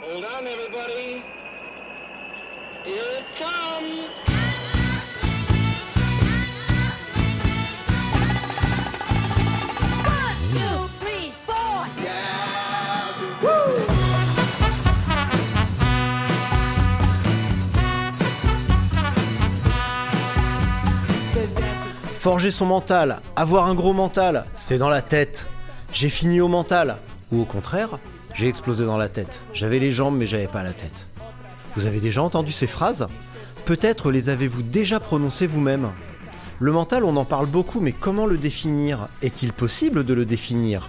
Hold 0.00 0.24
on, 0.24 0.46
everybody. 0.46 1.22
Here 2.84 3.02
it 3.18 3.26
comes. 3.36 4.28
Forger 22.18 22.50
son 22.50 22.66
mental, 22.66 23.20
avoir 23.36 23.66
un 23.66 23.74
gros 23.74 23.92
mental, 23.92 24.44
c'est 24.54 24.76
dans 24.76 24.88
la 24.88 25.02
tête. 25.02 25.46
J'ai 25.92 26.10
fini 26.10 26.40
au 26.40 26.48
mental. 26.48 26.98
Ou 27.32 27.42
au 27.42 27.44
contraire, 27.44 27.98
j'ai 28.38 28.46
explosé 28.46 28.84
dans 28.84 28.96
la 28.96 29.08
tête. 29.08 29.40
J'avais 29.52 29.80
les 29.80 29.90
jambes 29.90 30.16
mais 30.16 30.26
j'avais 30.26 30.46
pas 30.46 30.62
la 30.62 30.72
tête. 30.72 31.08
Vous 31.74 31.86
avez 31.86 31.98
déjà 31.98 32.22
entendu 32.22 32.52
ces 32.52 32.68
phrases? 32.68 33.08
Peut-être 33.64 34.12
les 34.12 34.28
avez-vous 34.28 34.62
déjà 34.62 35.00
prononcées 35.00 35.48
vous-même 35.48 35.90
Le 36.60 36.70
mental, 36.70 37.02
on 37.02 37.16
en 37.16 37.24
parle 37.24 37.46
beaucoup, 37.46 37.80
mais 37.80 37.90
comment 37.90 38.26
le 38.26 38.38
définir? 38.38 39.08
Est-il 39.22 39.52
possible 39.52 40.04
de 40.04 40.14
le 40.14 40.24
définir? 40.24 40.88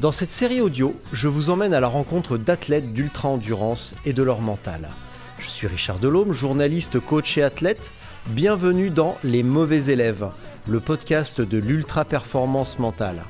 Dans 0.00 0.10
cette 0.10 0.32
série 0.32 0.60
audio, 0.60 0.96
je 1.12 1.28
vous 1.28 1.50
emmène 1.50 1.74
à 1.74 1.80
la 1.80 1.86
rencontre 1.86 2.38
d'athlètes 2.38 2.92
d'ultra-endurance 2.92 3.94
et 4.04 4.12
de 4.12 4.24
leur 4.24 4.40
mental. 4.40 4.90
Je 5.38 5.48
suis 5.48 5.68
Richard 5.68 6.00
Delhomme, 6.00 6.32
journaliste, 6.32 6.98
coach 6.98 7.38
et 7.38 7.44
athlète. 7.44 7.92
Bienvenue 8.26 8.90
dans 8.90 9.16
Les 9.22 9.44
mauvais 9.44 9.92
élèves, 9.92 10.28
le 10.66 10.80
podcast 10.80 11.40
de 11.40 11.58
l'ultra-performance 11.58 12.80
mentale. 12.80 13.24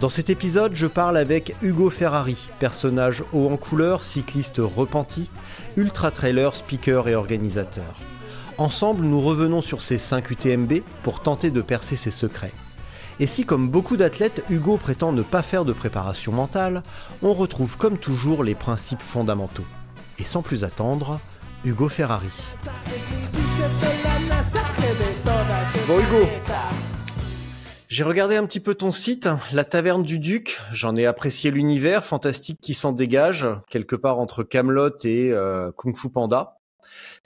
Dans 0.00 0.08
cet 0.08 0.28
épisode, 0.28 0.74
je 0.74 0.88
parle 0.88 1.16
avec 1.16 1.54
Hugo 1.62 1.88
Ferrari, 1.88 2.50
personnage 2.58 3.22
haut 3.32 3.48
en 3.48 3.56
couleur, 3.56 4.02
cycliste 4.02 4.58
repenti, 4.58 5.30
ultra-trailer, 5.76 6.56
speaker 6.56 7.06
et 7.06 7.14
organisateur. 7.14 7.94
Ensemble, 8.58 9.04
nous 9.04 9.20
revenons 9.20 9.60
sur 9.60 9.82
ces 9.82 9.98
5 9.98 10.30
UTMB 10.32 10.80
pour 11.04 11.20
tenter 11.20 11.52
de 11.52 11.62
percer 11.62 11.94
ses 11.94 12.10
secrets. 12.10 12.52
Et 13.20 13.28
si, 13.28 13.44
comme 13.44 13.68
beaucoup 13.68 13.96
d'athlètes, 13.96 14.42
Hugo 14.50 14.78
prétend 14.78 15.12
ne 15.12 15.22
pas 15.22 15.42
faire 15.42 15.64
de 15.64 15.72
préparation 15.72 16.32
mentale, 16.32 16.82
on 17.22 17.32
retrouve 17.32 17.76
comme 17.76 17.96
toujours 17.96 18.42
les 18.42 18.56
principes 18.56 19.02
fondamentaux. 19.02 19.66
Et 20.18 20.24
sans 20.24 20.42
plus 20.42 20.64
attendre, 20.64 21.20
Hugo 21.64 21.88
Ferrari. 21.88 22.32
Bon 25.86 25.98
Hugo, 26.00 26.28
j'ai 27.94 28.02
regardé 28.02 28.34
un 28.34 28.44
petit 28.44 28.58
peu 28.58 28.74
ton 28.74 28.90
site, 28.90 29.28
la 29.52 29.62
taverne 29.62 30.02
du 30.02 30.18
Duc. 30.18 30.60
J'en 30.72 30.96
ai 30.96 31.06
apprécié 31.06 31.52
l'univers 31.52 32.04
fantastique 32.04 32.58
qui 32.60 32.74
s'en 32.74 32.90
dégage, 32.90 33.46
quelque 33.70 33.94
part 33.94 34.18
entre 34.18 34.42
Camelot 34.42 34.90
et 35.04 35.30
euh, 35.30 35.70
Kung 35.76 35.96
Fu 35.96 36.10
Panda. 36.10 36.58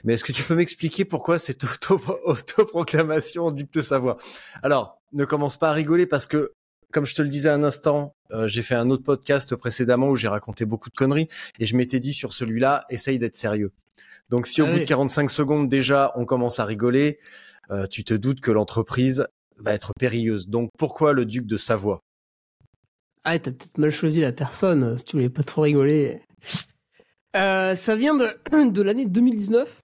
Mais 0.03 0.13
est-ce 0.13 0.23
que 0.23 0.31
tu 0.31 0.43
peux 0.43 0.53
m'expliquer 0.53 1.05
pourquoi 1.05 1.39
cette 1.39 1.63
auto- 1.63 1.99
autoproclamation 2.23 3.49
Duc 3.49 3.73
de 3.73 3.81
Savoie? 3.81 4.17
Alors, 4.61 5.01
ne 5.11 5.25
commence 5.25 5.57
pas 5.57 5.71
à 5.71 5.73
rigoler 5.73 6.05
parce 6.05 6.27
que, 6.27 6.53
comme 6.91 7.07
je 7.07 7.15
te 7.15 7.23
le 7.23 7.29
disais 7.29 7.49
un 7.49 7.63
instant, 7.63 8.13
euh, 8.29 8.47
j'ai 8.47 8.61
fait 8.61 8.75
un 8.75 8.91
autre 8.91 9.01
podcast 9.03 9.55
précédemment 9.55 10.09
où 10.09 10.15
j'ai 10.15 10.27
raconté 10.27 10.65
beaucoup 10.65 10.91
de 10.91 10.95
conneries 10.95 11.29
et 11.57 11.65
je 11.65 11.75
m'étais 11.75 11.99
dit 11.99 12.13
sur 12.13 12.31
celui-là, 12.31 12.85
essaye 12.91 13.17
d'être 13.17 13.35
sérieux. 13.35 13.71
Donc 14.29 14.45
si 14.45 14.61
au 14.61 14.65
Ah 14.65 14.69
bout 14.69 14.75
de 14.75 14.81
oui. 14.81 14.85
45 14.87 15.31
secondes 15.31 15.67
déjà 15.67 16.11
on 16.15 16.25
commence 16.25 16.59
à 16.59 16.65
rigoler, 16.65 17.17
euh, 17.71 17.87
tu 17.87 18.03
te 18.03 18.13
doutes 18.13 18.39
que 18.41 18.51
l'entreprise 18.51 19.25
va 19.59 19.73
être 19.73 19.93
périlleuse. 19.99 20.47
Donc 20.47 20.69
pourquoi 20.77 21.13
le 21.13 21.25
duc 21.25 21.45
de 21.45 21.57
Savoie? 21.57 22.01
Ah, 23.23 23.37
t'as 23.37 23.51
peut-être 23.51 23.77
mal 23.77 23.91
choisi 23.91 24.21
la 24.21 24.31
personne, 24.31 24.97
si 24.97 25.05
tu 25.05 25.17
voulais 25.17 25.29
pas 25.29 25.43
trop 25.43 25.61
rigoler. 25.61 26.21
Euh, 27.35 27.75
ça 27.75 27.95
vient 27.95 28.15
de, 28.15 28.69
de 28.71 28.81
l'année 28.81 29.05
2019, 29.05 29.81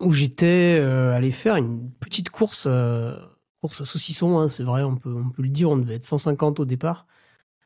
où 0.00 0.12
j'étais 0.12 0.78
euh, 0.80 1.12
allé 1.14 1.30
faire 1.30 1.56
une 1.56 1.90
petite 1.92 2.30
course, 2.30 2.66
euh, 2.68 3.16
course 3.62 3.80
à 3.80 3.84
saucisson, 3.84 4.38
hein, 4.38 4.48
c'est 4.48 4.62
vrai, 4.62 4.82
on 4.82 4.96
peut, 4.96 5.14
on 5.14 5.30
peut 5.30 5.42
le 5.42 5.48
dire, 5.48 5.70
on 5.70 5.76
devait 5.76 5.94
être 5.94 6.04
150 6.04 6.60
au 6.60 6.64
départ. 6.64 7.06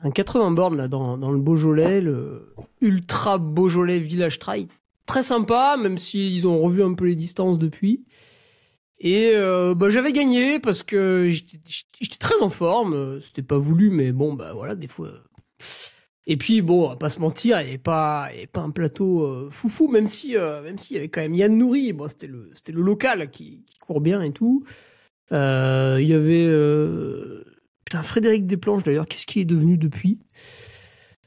Un 0.03 0.11
80 0.11 0.53
bornes 0.53 0.77
là 0.79 0.89
dans, 0.89 1.19
dans 1.19 1.31
le 1.31 1.39
Beaujolais, 1.39 2.01
le 2.01 2.55
ultra 2.81 3.37
Beaujolais 3.37 3.99
Village 3.99 4.39
Trail. 4.39 4.69
Très 5.05 5.23
sympa, 5.23 5.77
même 5.77 5.99
s'ils 5.99 6.47
ont 6.47 6.59
revu 6.59 6.83
un 6.83 6.95
peu 6.95 7.05
les 7.05 7.17
distances 7.17 7.59
depuis. 7.59 8.05
Et 9.03 9.33
euh, 9.34 9.75
bah, 9.75 9.88
j'avais 9.88 10.12
gagné 10.12 10.61
parce 10.61 10.83
que 10.83 11.31
j'étais 11.31 12.19
très 12.19 12.41
en 12.43 12.50
forme. 12.50 13.21
C'était 13.22 13.43
pas 13.43 13.56
voulu, 13.56 13.91
mais 13.91 14.12
bon, 14.12 14.34
bah 14.34 14.53
voilà, 14.53 14.75
des 14.75 14.88
fois. 14.88 15.09
euh. 15.09 15.19
Et 16.27 16.37
puis 16.37 16.61
bon, 16.62 16.91
on 16.91 16.97
pas 16.97 17.09
se 17.09 17.19
mentir, 17.19 17.59
il 17.60 17.65
n'y 17.65 17.69
avait 17.71 17.78
pas, 17.78 18.28
il 18.39 18.47
pas 18.47 18.60
un 18.60 18.71
plateau 18.71 19.25
euh, 19.25 19.49
foufou, 19.50 19.89
même 19.89 20.06
si, 20.06 20.37
euh, 20.37 20.62
même 20.62 20.78
s'il 20.78 20.94
y 20.94 20.99
avait 20.99 21.09
quand 21.09 21.22
même 21.22 21.34
Yann 21.34 21.56
Nourri. 21.56 21.93
Bon, 21.93 22.09
c'était 22.09 22.27
le, 22.27 22.50
c'était 22.53 22.72
le 22.72 22.83
local 22.83 23.31
qui, 23.31 23.65
qui 23.66 23.78
court 23.78 24.00
bien 24.03 24.22
et 24.22 24.33
tout. 24.33 24.62
Euh, 25.33 25.97
Il 26.00 26.06
y 26.06 26.15
avait 26.15 26.47
euh, 26.47 27.43
putain 27.84 28.03
Frédéric 28.03 28.47
Desplanches 28.47 28.84
d'ailleurs. 28.84 29.06
Qu'est-ce 29.06 29.27
qu'il 29.27 29.43
est 29.43 29.47
devenu 29.47 29.78
depuis? 29.78 30.19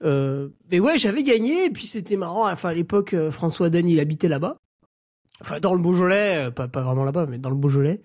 Mais 0.04 0.80
ouais, 0.80 0.98
j'avais 0.98 1.24
gagné. 1.24 1.66
Et 1.66 1.70
puis 1.70 1.86
c'était 1.88 2.18
marrant. 2.18 2.50
Enfin, 2.50 2.70
à 2.70 2.74
l'époque, 2.74 3.16
François 3.32 3.70
Den, 3.70 3.88
il 3.90 4.00
habitait 4.00 4.28
là-bas. 4.28 4.58
Enfin, 5.44 5.60
dans 5.60 5.74
le 5.74 5.82
Beaujolais, 5.82 6.46
euh, 6.48 6.52
pas, 6.52 6.68
pas 6.68 6.82
vraiment 6.84 7.04
là-bas, 7.04 7.26
mais 7.28 7.38
dans 7.38 7.50
le 7.50 7.56
Beaujolais. 7.58 8.02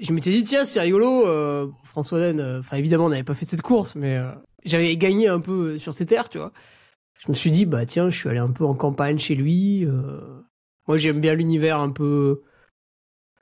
Je 0.00 0.12
m'étais 0.12 0.30
dit, 0.30 0.42
tiens, 0.42 0.64
c'est 0.64 0.80
rigolo, 0.80 1.28
euh, 1.28 1.68
François 1.84 2.18
Den, 2.18 2.40
euh, 2.40 2.58
enfin, 2.60 2.76
évidemment, 2.76 3.04
on 3.06 3.10
n'avait 3.10 3.22
pas 3.22 3.34
fait 3.34 3.44
cette 3.44 3.62
course, 3.62 3.94
mais 3.94 4.16
euh, 4.16 4.32
j'avais 4.64 4.96
gagné 4.96 5.28
un 5.28 5.38
peu 5.40 5.78
sur 5.78 5.92
ses 5.92 6.06
terres, 6.06 6.28
tu 6.28 6.38
vois. 6.38 6.52
Je 7.24 7.30
me 7.30 7.36
suis 7.36 7.52
dit, 7.52 7.66
bah, 7.66 7.86
tiens, 7.86 8.10
je 8.10 8.16
suis 8.18 8.28
allé 8.28 8.40
un 8.40 8.50
peu 8.50 8.64
en 8.64 8.74
campagne 8.74 9.18
chez 9.18 9.36
lui. 9.36 9.84
euh. 9.86 10.40
Moi, 10.88 10.96
j'aime 10.96 11.20
bien 11.20 11.34
l'univers 11.34 11.78
un 11.78 11.90
peu 11.90 12.42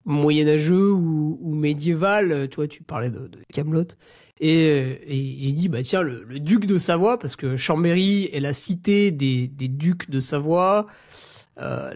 moyenâgeux 0.04 0.90
ou, 0.92 1.38
ou 1.40 1.54
médiéval. 1.54 2.32
euh, 2.32 2.46
Tu 2.46 2.56
vois, 2.56 2.68
tu 2.68 2.82
parlais 2.82 3.10
de, 3.10 3.26
de 3.26 3.38
Camelot. 3.52 3.86
Et, 4.38 4.68
euh, 4.68 4.96
et 5.06 5.36
j'ai 5.40 5.52
dit, 5.52 5.68
bah, 5.68 5.82
tiens, 5.82 6.02
le, 6.02 6.24
le 6.24 6.40
duc 6.40 6.66
de 6.66 6.76
Savoie, 6.76 7.18
parce 7.18 7.36
que 7.36 7.56
Chambéry 7.56 8.28
est 8.32 8.40
la 8.40 8.52
cité 8.52 9.10
des, 9.12 9.48
des 9.48 9.68
ducs 9.68 10.10
de 10.10 10.20
Savoie. 10.20 10.86
Euh, 11.58 11.94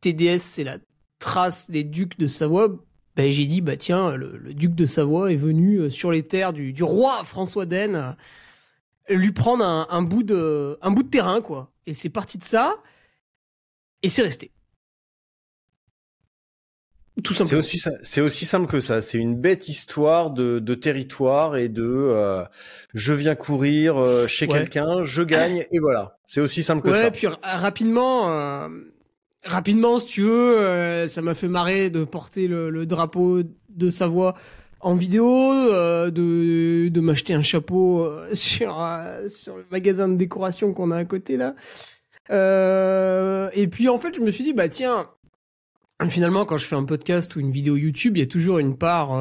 TDS, 0.00 0.38
c'est 0.40 0.64
la 0.64 0.78
trace 1.18 1.70
des 1.70 1.84
ducs 1.84 2.18
de 2.18 2.26
Savoie. 2.26 2.68
Ben, 3.16 3.30
j'ai 3.32 3.46
dit, 3.46 3.60
bah 3.60 3.76
tiens, 3.76 4.14
le, 4.16 4.36
le 4.36 4.54
duc 4.54 4.74
de 4.74 4.86
Savoie 4.86 5.32
est 5.32 5.36
venu 5.36 5.78
euh, 5.78 5.90
sur 5.90 6.12
les 6.12 6.22
terres 6.26 6.52
du, 6.52 6.72
du 6.72 6.84
roi 6.84 7.24
François 7.24 7.66
d'Aisne 7.66 7.96
euh, 9.10 9.14
lui 9.14 9.32
prendre 9.32 9.64
un, 9.64 9.86
un 9.90 10.02
bout 10.02 10.22
de, 10.22 10.78
un 10.82 10.90
bout 10.92 11.02
de 11.02 11.08
terrain, 11.10 11.40
quoi. 11.40 11.72
Et 11.86 11.94
c'est 11.94 12.10
parti 12.10 12.38
de 12.38 12.44
ça, 12.44 12.76
et 14.02 14.08
c'est 14.08 14.22
resté. 14.22 14.52
Tout 17.24 17.32
C'est 17.32 17.38
simplement. 17.38 17.58
aussi, 17.60 17.78
ça- 17.78 17.90
c'est 18.00 18.20
aussi 18.20 18.46
simple 18.46 18.68
que 18.68 18.80
ça. 18.80 19.02
C'est 19.02 19.18
une 19.18 19.34
bête 19.34 19.68
histoire 19.68 20.30
de, 20.30 20.60
de 20.60 20.74
territoire 20.76 21.56
et 21.56 21.68
de 21.68 21.82
euh, 21.84 22.44
je 22.94 23.12
viens 23.12 23.34
courir 23.34 23.96
chez 24.28 24.46
Ouais. 24.46 24.52
quelqu'un, 24.58 25.02
je 25.02 25.22
gagne 25.22 25.66
et 25.72 25.80
voilà. 25.80 26.16
C'est 26.26 26.40
aussi 26.40 26.62
simple 26.62 26.82
que 26.82 26.90
Ouais, 26.90 27.02
ça. 27.02 27.10
puis 27.10 27.26
ra- 27.26 27.38
rapidement, 27.42 28.30
euh, 28.30 28.68
rapidement, 29.44 29.98
si 29.98 30.06
tu 30.06 30.22
veux, 30.22 30.58
euh, 30.58 31.06
ça 31.08 31.22
m'a 31.22 31.34
fait 31.34 31.48
marrer 31.48 31.90
de 31.90 32.04
porter 32.04 32.48
le, 32.48 32.86
drapeau 32.86 33.42
de 33.68 33.90
Savoie 33.90 34.34
en 34.80 34.94
vidéo, 34.94 35.26
euh, 35.28 36.10
de, 36.10 36.88
de 36.88 37.00
m'acheter 37.00 37.34
un 37.34 37.42
chapeau 37.42 38.04
euh, 38.04 38.28
sur, 38.34 38.84
sur 39.28 39.56
le 39.56 39.66
magasin 39.70 40.08
de 40.08 40.16
décoration 40.16 40.72
qu'on 40.72 40.90
a 40.90 40.96
à 40.96 41.04
côté 41.04 41.36
là. 41.36 41.54
Et 43.54 43.68
puis 43.68 43.88
en 43.88 43.98
fait, 43.98 44.14
je 44.14 44.20
me 44.20 44.30
suis 44.30 44.44
dit, 44.44 44.52
bah 44.52 44.68
tiens, 44.68 45.08
finalement, 46.08 46.44
quand 46.44 46.56
je 46.56 46.66
fais 46.66 46.76
un 46.76 46.84
podcast 46.84 47.34
ou 47.36 47.40
une 47.40 47.50
vidéo 47.50 47.76
YouTube, 47.76 48.16
il 48.16 48.20
y 48.20 48.22
a 48.22 48.26
toujours 48.26 48.58
une 48.58 48.76
part 48.76 49.12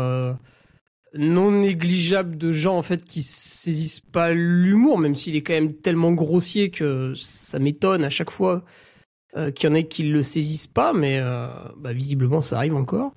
non 1.14 1.52
négligeable 1.52 2.38
de 2.38 2.52
gens 2.52 2.78
en 2.78 2.82
fait 2.82 3.06
qui 3.06 3.22
saisissent 3.22 4.02
pas 4.02 4.34
l'humour, 4.34 5.00
même 5.00 5.16
s'il 5.16 5.36
est 5.36 5.42
quand 5.42 5.54
même 5.54 5.74
tellement 5.74 6.12
grossier 6.12 6.70
que 6.70 7.14
ça 7.16 7.60
m'étonne 7.60 8.04
à 8.04 8.10
chaque 8.10 8.30
fois 8.30 8.66
euh, 9.38 9.52
qu'il 9.52 9.70
y 9.70 9.72
en 9.72 9.76
ait 9.76 9.88
qui 9.88 10.04
le 10.04 10.24
saisissent 10.24 10.68
pas, 10.68 10.94
mais 10.94 11.20
euh, 11.20 11.48
bah, 11.78 11.94
visiblement 11.94 12.42
ça 12.42 12.58
arrive 12.58 12.76
encore. 12.76 13.14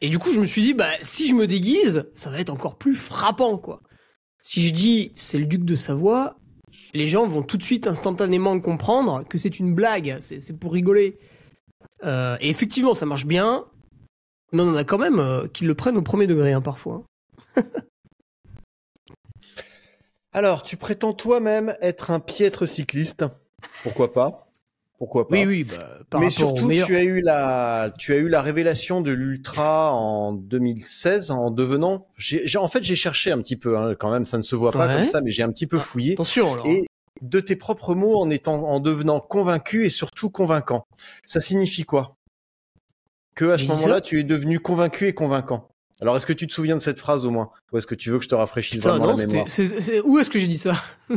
Et 0.00 0.08
du 0.08 0.18
coup, 0.18 0.32
je 0.32 0.40
me 0.40 0.46
suis 0.46 0.62
dit, 0.62 0.72
bah 0.72 0.88
si 1.02 1.28
je 1.28 1.34
me 1.34 1.46
déguise, 1.46 2.08
ça 2.14 2.30
va 2.30 2.40
être 2.40 2.50
encore 2.50 2.76
plus 2.76 2.94
frappant, 2.94 3.58
quoi. 3.58 3.82
Si 4.40 4.66
je 4.66 4.72
dis 4.72 5.12
c'est 5.14 5.38
le 5.38 5.44
duc 5.44 5.64
de 5.64 5.74
Savoie, 5.74 6.36
les 6.94 7.06
gens 7.06 7.26
vont 7.26 7.42
tout 7.42 7.58
de 7.58 7.62
suite 7.62 7.86
instantanément 7.86 8.58
comprendre 8.60 9.24
que 9.28 9.36
c'est 9.36 9.58
une 9.58 9.74
blague, 9.74 10.16
c'est 10.20 10.58
pour 10.58 10.72
rigoler. 10.72 11.18
Euh, 12.04 12.38
et 12.40 12.48
effectivement, 12.48 12.94
ça 12.94 13.04
marche 13.04 13.26
bien, 13.26 13.66
mais 14.52 14.62
on 14.62 14.70
en 14.70 14.76
a 14.76 14.84
quand 14.84 14.98
même 14.98 15.48
qui 15.52 15.64
le 15.64 15.74
prennent 15.74 15.98
au 15.98 16.02
premier 16.02 16.26
degré, 16.26 16.52
hein, 16.52 16.62
parfois. 16.62 17.02
Alors, 20.32 20.62
tu 20.62 20.76
prétends 20.76 21.12
toi-même 21.14 21.76
être 21.80 22.10
un 22.10 22.20
piètre 22.20 22.66
cycliste. 22.66 23.24
Pourquoi 23.82 24.12
pas? 24.12 24.45
Pourquoi 24.98 25.28
pas 25.28 25.34
Oui, 25.34 25.44
oui, 25.44 25.64
bah, 25.64 25.98
par 26.08 26.20
Mais 26.20 26.30
surtout, 26.30 26.68
tu 26.70 26.96
as 26.96 27.02
eu 27.02 27.20
la, 27.20 27.92
tu 27.98 28.14
as 28.14 28.16
eu 28.16 28.28
la 28.28 28.40
révélation 28.40 29.02
de 29.02 29.10
l'ultra 29.10 29.92
en 29.92 30.32
2016 30.32 31.30
en 31.30 31.50
devenant. 31.50 32.06
J'ai, 32.16 32.56
en 32.56 32.68
fait, 32.68 32.82
j'ai 32.82 32.96
cherché 32.96 33.30
un 33.30 33.38
petit 33.38 33.56
peu. 33.56 33.76
Hein, 33.76 33.94
quand 33.94 34.10
même, 34.10 34.24
ça 34.24 34.38
ne 34.38 34.42
se 34.42 34.56
voit 34.56 34.72
pas 34.72 34.88
comme 34.88 35.04
ça, 35.04 35.20
mais 35.20 35.30
j'ai 35.30 35.42
un 35.42 35.50
petit 35.50 35.66
peu 35.66 35.76
Ah, 35.78 35.82
fouillé. 35.82 36.12
Attention, 36.14 36.54
alors. 36.54 36.66
Et 36.66 36.86
de 37.20 37.40
tes 37.40 37.56
propres 37.56 37.94
mots 37.94 38.18
en 38.18 38.30
étant, 38.30 38.62
en 38.64 38.80
devenant 38.80 39.20
convaincu 39.20 39.84
et 39.84 39.90
surtout 39.90 40.30
convaincant. 40.30 40.86
Ça 41.26 41.40
signifie 41.40 41.84
quoi? 41.84 42.16
Que 43.34 43.50
à 43.50 43.58
ce 43.58 43.66
moment-là, 43.66 44.00
tu 44.00 44.18
es 44.20 44.24
devenu 44.24 44.60
convaincu 44.60 45.08
et 45.08 45.12
convaincant. 45.12 45.68
Alors, 46.02 46.14
est-ce 46.18 46.26
que 46.26 46.34
tu 46.34 46.46
te 46.46 46.52
souviens 46.52 46.76
de 46.76 46.80
cette 46.80 46.98
phrase 46.98 47.24
au 47.24 47.30
moins? 47.30 47.48
Ou 47.72 47.78
est-ce 47.78 47.86
que 47.86 47.94
tu 47.94 48.10
veux 48.10 48.18
que 48.18 48.24
je 48.24 48.28
te 48.28 48.34
rafraîchisse 48.34 48.80
Putain, 48.80 48.90
vraiment 48.98 49.12
non, 49.12 49.16
la 49.16 49.26
mémoire? 49.26 49.46
où 50.04 50.18
est-ce 50.18 50.28
que 50.28 50.38
j'ai 50.38 50.46
dit 50.46 50.58
ça? 50.58 50.74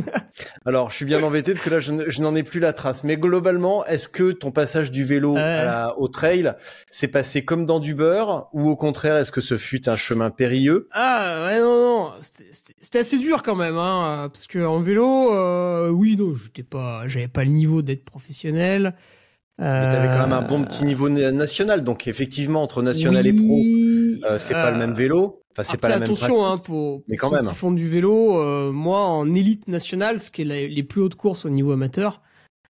Alors, 0.64 0.90
je 0.90 0.96
suis 0.96 1.04
bien 1.04 1.22
embêté 1.22 1.52
parce 1.52 1.62
que 1.64 1.70
là, 1.70 1.80
je, 1.80 1.92
ne- 1.92 2.08
je 2.08 2.22
n'en 2.22 2.34
ai 2.34 2.42
plus 2.42 2.60
la 2.60 2.72
trace. 2.72 3.04
Mais 3.04 3.16
globalement, 3.18 3.84
est-ce 3.84 4.08
que 4.08 4.32
ton 4.32 4.50
passage 4.52 4.90
du 4.90 5.04
vélo 5.04 5.34
Ouais. 5.34 5.40
à 5.40 5.64
la- 5.64 5.98
au 5.98 6.08
trail 6.08 6.52
s'est 6.88 7.08
passé 7.08 7.44
comme 7.44 7.66
dans 7.66 7.78
du 7.78 7.94
beurre 7.94 8.48
ou 8.54 8.70
au 8.70 8.76
contraire, 8.76 9.16
est-ce 9.18 9.32
que 9.32 9.40
ce 9.42 9.58
fut 9.58 9.86
un 9.88 9.96
chemin 9.96 10.30
périlleux? 10.30 10.88
Ah 10.92 11.44
ouais 11.46 11.60
non 11.60 11.74
non, 12.06 12.12
c'était- 12.22 12.98
assez 13.00 13.18
dur 13.18 13.42
quand 13.42 13.56
même 13.56 13.76
hein, 13.76 14.30
parce 14.32 14.46
que 14.46 14.64
en 14.64 14.80
vélo, 14.80 15.34
euh, 15.34 15.88
oui 15.90 16.16
non, 16.16 16.34
j'étais 16.34 16.62
pas, 16.62 17.06
j'avais 17.06 17.28
pas 17.28 17.44
le 17.44 17.50
niveau 17.50 17.82
d'être 17.82 18.04
professionnel. 18.04 18.94
Mais 19.60 19.88
t'avais 19.90 20.06
quand 20.08 20.26
même 20.26 20.32
un 20.32 20.42
Euh, 20.42 20.48
bon 20.48 20.64
petit 20.64 20.84
niveau 20.84 21.08
na- 21.10 21.32
national, 21.32 21.84
donc 21.84 22.08
effectivement 22.08 22.62
entre 22.62 22.82
national 22.82 23.26
et 23.26 23.32
pro, 23.32 23.44
oui, 23.56 24.20
euh, 24.24 24.38
c'est 24.38 24.54
pas 24.54 24.70
le 24.70 24.76
euh, 24.76 24.80
même 24.80 24.94
vélo. 24.94 25.42
Enfin, 25.52 25.64
c'est 25.64 25.76
pas 25.76 25.88
la 25.90 25.98
même 25.98 26.04
attention, 26.10 26.46
hein, 26.46 26.56
pour, 26.58 27.02
Mais 27.08 27.16
pour 27.16 27.28
quand 27.28 27.36
ceux 27.36 27.42
même. 27.42 27.52
qui 27.52 27.56
font 27.58 27.72
du 27.72 27.86
vélo, 27.88 28.38
euh, 28.40 28.72
moi 28.72 29.00
en 29.00 29.34
élite 29.34 29.68
nationale, 29.68 30.18
ce 30.18 30.30
qui 30.30 30.42
est 30.42 30.44
la- 30.46 30.66
les 30.66 30.82
plus 30.82 31.02
hautes 31.02 31.14
courses 31.16 31.44
au 31.44 31.50
niveau 31.50 31.72
amateur, 31.72 32.22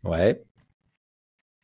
Ouais. 0.03 0.43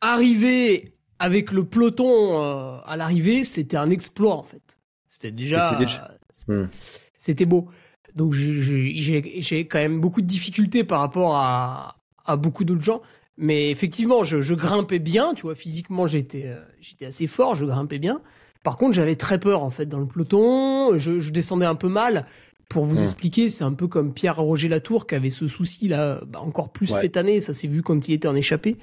arriver 0.00 0.94
avec 1.18 1.52
le 1.52 1.64
peloton 1.64 2.42
euh, 2.42 2.78
à 2.84 2.96
l'arrivée, 2.96 3.44
c'était 3.44 3.76
un 3.76 3.90
exploit 3.90 4.34
en 4.36 4.42
fait. 4.42 4.78
C'était 5.08 5.30
déjà, 5.30 5.68
C'était 5.68 5.84
déjà- 5.84 6.10
Hmm. 6.48 7.44
beau. 7.46 7.68
Donc 8.16 8.32
j'ai- 8.32 9.66
quand 9.68 9.78
même 9.78 10.00
beaucoup 10.00 10.20
de 10.22 10.26
difficultés 10.26 10.82
par 10.84 11.00
rapport 11.00 11.36
à, 11.36 11.96
à 12.24 12.36
beaucoup 12.36 12.64
d'autres 12.64 12.82
gens. 12.82 13.02
Mais 13.38 13.70
effectivement, 13.70 14.24
je, 14.24 14.42
je 14.42 14.54
grimpais 14.54 14.98
bien, 14.98 15.32
tu 15.34 15.42
vois, 15.42 15.54
physiquement 15.54 16.06
j'étais 16.06 16.44
euh, 16.46 16.60
j'étais 16.80 17.06
assez 17.06 17.26
fort, 17.26 17.54
je 17.54 17.64
grimpais 17.64 17.98
bien. 17.98 18.20
Par 18.62 18.76
contre, 18.76 18.92
j'avais 18.94 19.16
très 19.16 19.40
peur 19.40 19.64
en 19.64 19.70
fait 19.70 19.86
dans 19.86 19.98
le 20.00 20.06
peloton, 20.06 20.98
je, 20.98 21.18
je 21.18 21.32
descendais 21.32 21.66
un 21.66 21.74
peu 21.74 21.88
mal. 21.88 22.26
Pour 22.68 22.84
vous 22.84 23.00
Hmm. 23.00 23.02
expliquer, 23.02 23.48
c'est 23.50 23.64
un 23.64 23.74
peu 23.74 23.86
comme 23.88 24.14
Pierre-Roger 24.14 24.68
Latour 24.68 25.06
qui 25.06 25.14
avait 25.14 25.30
ce 25.30 25.46
souci 25.46 25.88
là, 25.88 26.20
bah, 26.26 26.40
encore 26.40 26.70
plus 26.72 26.90
Ouais. 26.92 27.00
cette 27.00 27.16
année, 27.16 27.40
ça 27.40 27.52
s'est 27.54 27.68
vu 27.68 27.82
quand 27.82 28.08
il 28.08 28.14
était 28.14 28.28
en 28.28 28.36
échappée. 28.36 28.76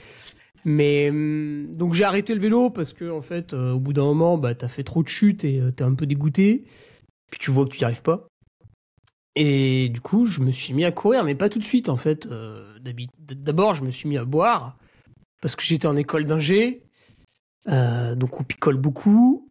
Mais 0.65 1.09
hum, 1.09 1.67
donc 1.75 1.93
j'ai 1.93 2.03
arrêté 2.03 2.35
le 2.35 2.41
vélo 2.41 2.69
parce 2.69 2.93
que 2.93 3.09
en 3.09 3.21
fait, 3.21 3.53
euh, 3.53 3.71
au 3.73 3.79
bout 3.79 3.93
d'un 3.93 4.03
moment, 4.03 4.37
bah 4.37 4.53
t'as 4.55 4.67
fait 4.67 4.83
trop 4.83 5.01
de 5.03 5.07
chutes 5.07 5.43
et 5.45 5.59
euh, 5.59 5.71
t'es 5.71 5.83
un 5.83 5.93
peu 5.95 6.05
dégoûté. 6.05 6.65
Puis 7.31 7.39
tu 7.39 7.51
vois 7.51 7.65
que 7.65 7.71
tu 7.71 7.79
n'y 7.79 7.85
arrives 7.85 8.01
pas. 8.01 8.27
Et 9.35 9.89
du 9.89 10.01
coup, 10.01 10.25
je 10.25 10.41
me 10.41 10.51
suis 10.51 10.73
mis 10.73 10.85
à 10.85 10.91
courir, 10.91 11.23
mais 11.23 11.35
pas 11.35 11.49
tout 11.49 11.59
de 11.59 11.63
suite 11.63 11.89
en 11.89 11.95
fait. 11.95 12.25
Euh, 12.25 12.77
D'abord, 13.19 13.75
je 13.75 13.83
me 13.83 13.91
suis 13.91 14.09
mis 14.09 14.17
à 14.17 14.25
boire 14.25 14.77
parce 15.41 15.55
que 15.55 15.63
j'étais 15.63 15.87
en 15.87 15.95
école 15.95 16.25
d'ingé, 16.25 16.83
euh, 17.67 18.15
donc 18.15 18.39
on 18.39 18.43
picole 18.43 18.77
beaucoup. 18.77 19.49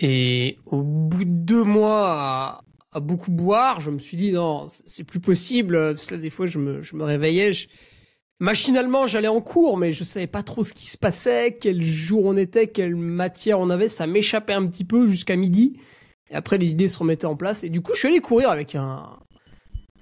Et 0.00 0.56
au 0.66 0.82
bout 0.82 1.24
de 1.24 1.30
deux 1.30 1.62
mois 1.62 2.62
à, 2.92 3.00
beaucoup 3.00 3.30
boire, 3.30 3.80
je 3.80 3.90
me 3.90 3.98
suis 3.98 4.16
dit 4.16 4.32
non, 4.32 4.66
c'est 4.68 5.04
plus 5.04 5.20
possible. 5.20 5.94
Parce 5.94 6.06
que 6.06 6.14
là, 6.16 6.20
des 6.20 6.30
fois, 6.30 6.46
je 6.46 6.58
me, 6.58 6.82
je 6.82 6.96
me 6.96 7.04
réveillais. 7.04 7.52
Machinalement, 8.40 9.06
j'allais 9.06 9.28
en 9.28 9.40
cours, 9.40 9.78
mais 9.78 9.92
je 9.92 10.02
savais 10.02 10.26
pas 10.26 10.42
trop 10.42 10.64
ce 10.64 10.74
qui 10.74 10.86
se 10.86 10.98
passait, 10.98 11.56
quel 11.60 11.80
jour 11.82 12.24
on 12.24 12.36
était, 12.36 12.66
quelle 12.66 12.96
matière 12.96 13.60
on 13.60 13.70
avait. 13.70 13.88
Ça 13.88 14.06
m'échappait 14.06 14.52
un 14.52 14.66
petit 14.66 14.84
peu 14.84 15.06
jusqu'à 15.06 15.36
midi. 15.36 15.78
Après, 16.32 16.58
les 16.58 16.72
idées 16.72 16.88
se 16.88 16.98
remettaient 16.98 17.26
en 17.26 17.36
place. 17.36 17.64
Et 17.64 17.68
du 17.68 17.80
coup, 17.80 17.92
je 17.94 17.98
suis 18.00 18.08
allé 18.08 18.20
courir 18.20 18.50
avec 18.50 18.74
un, 18.74 19.18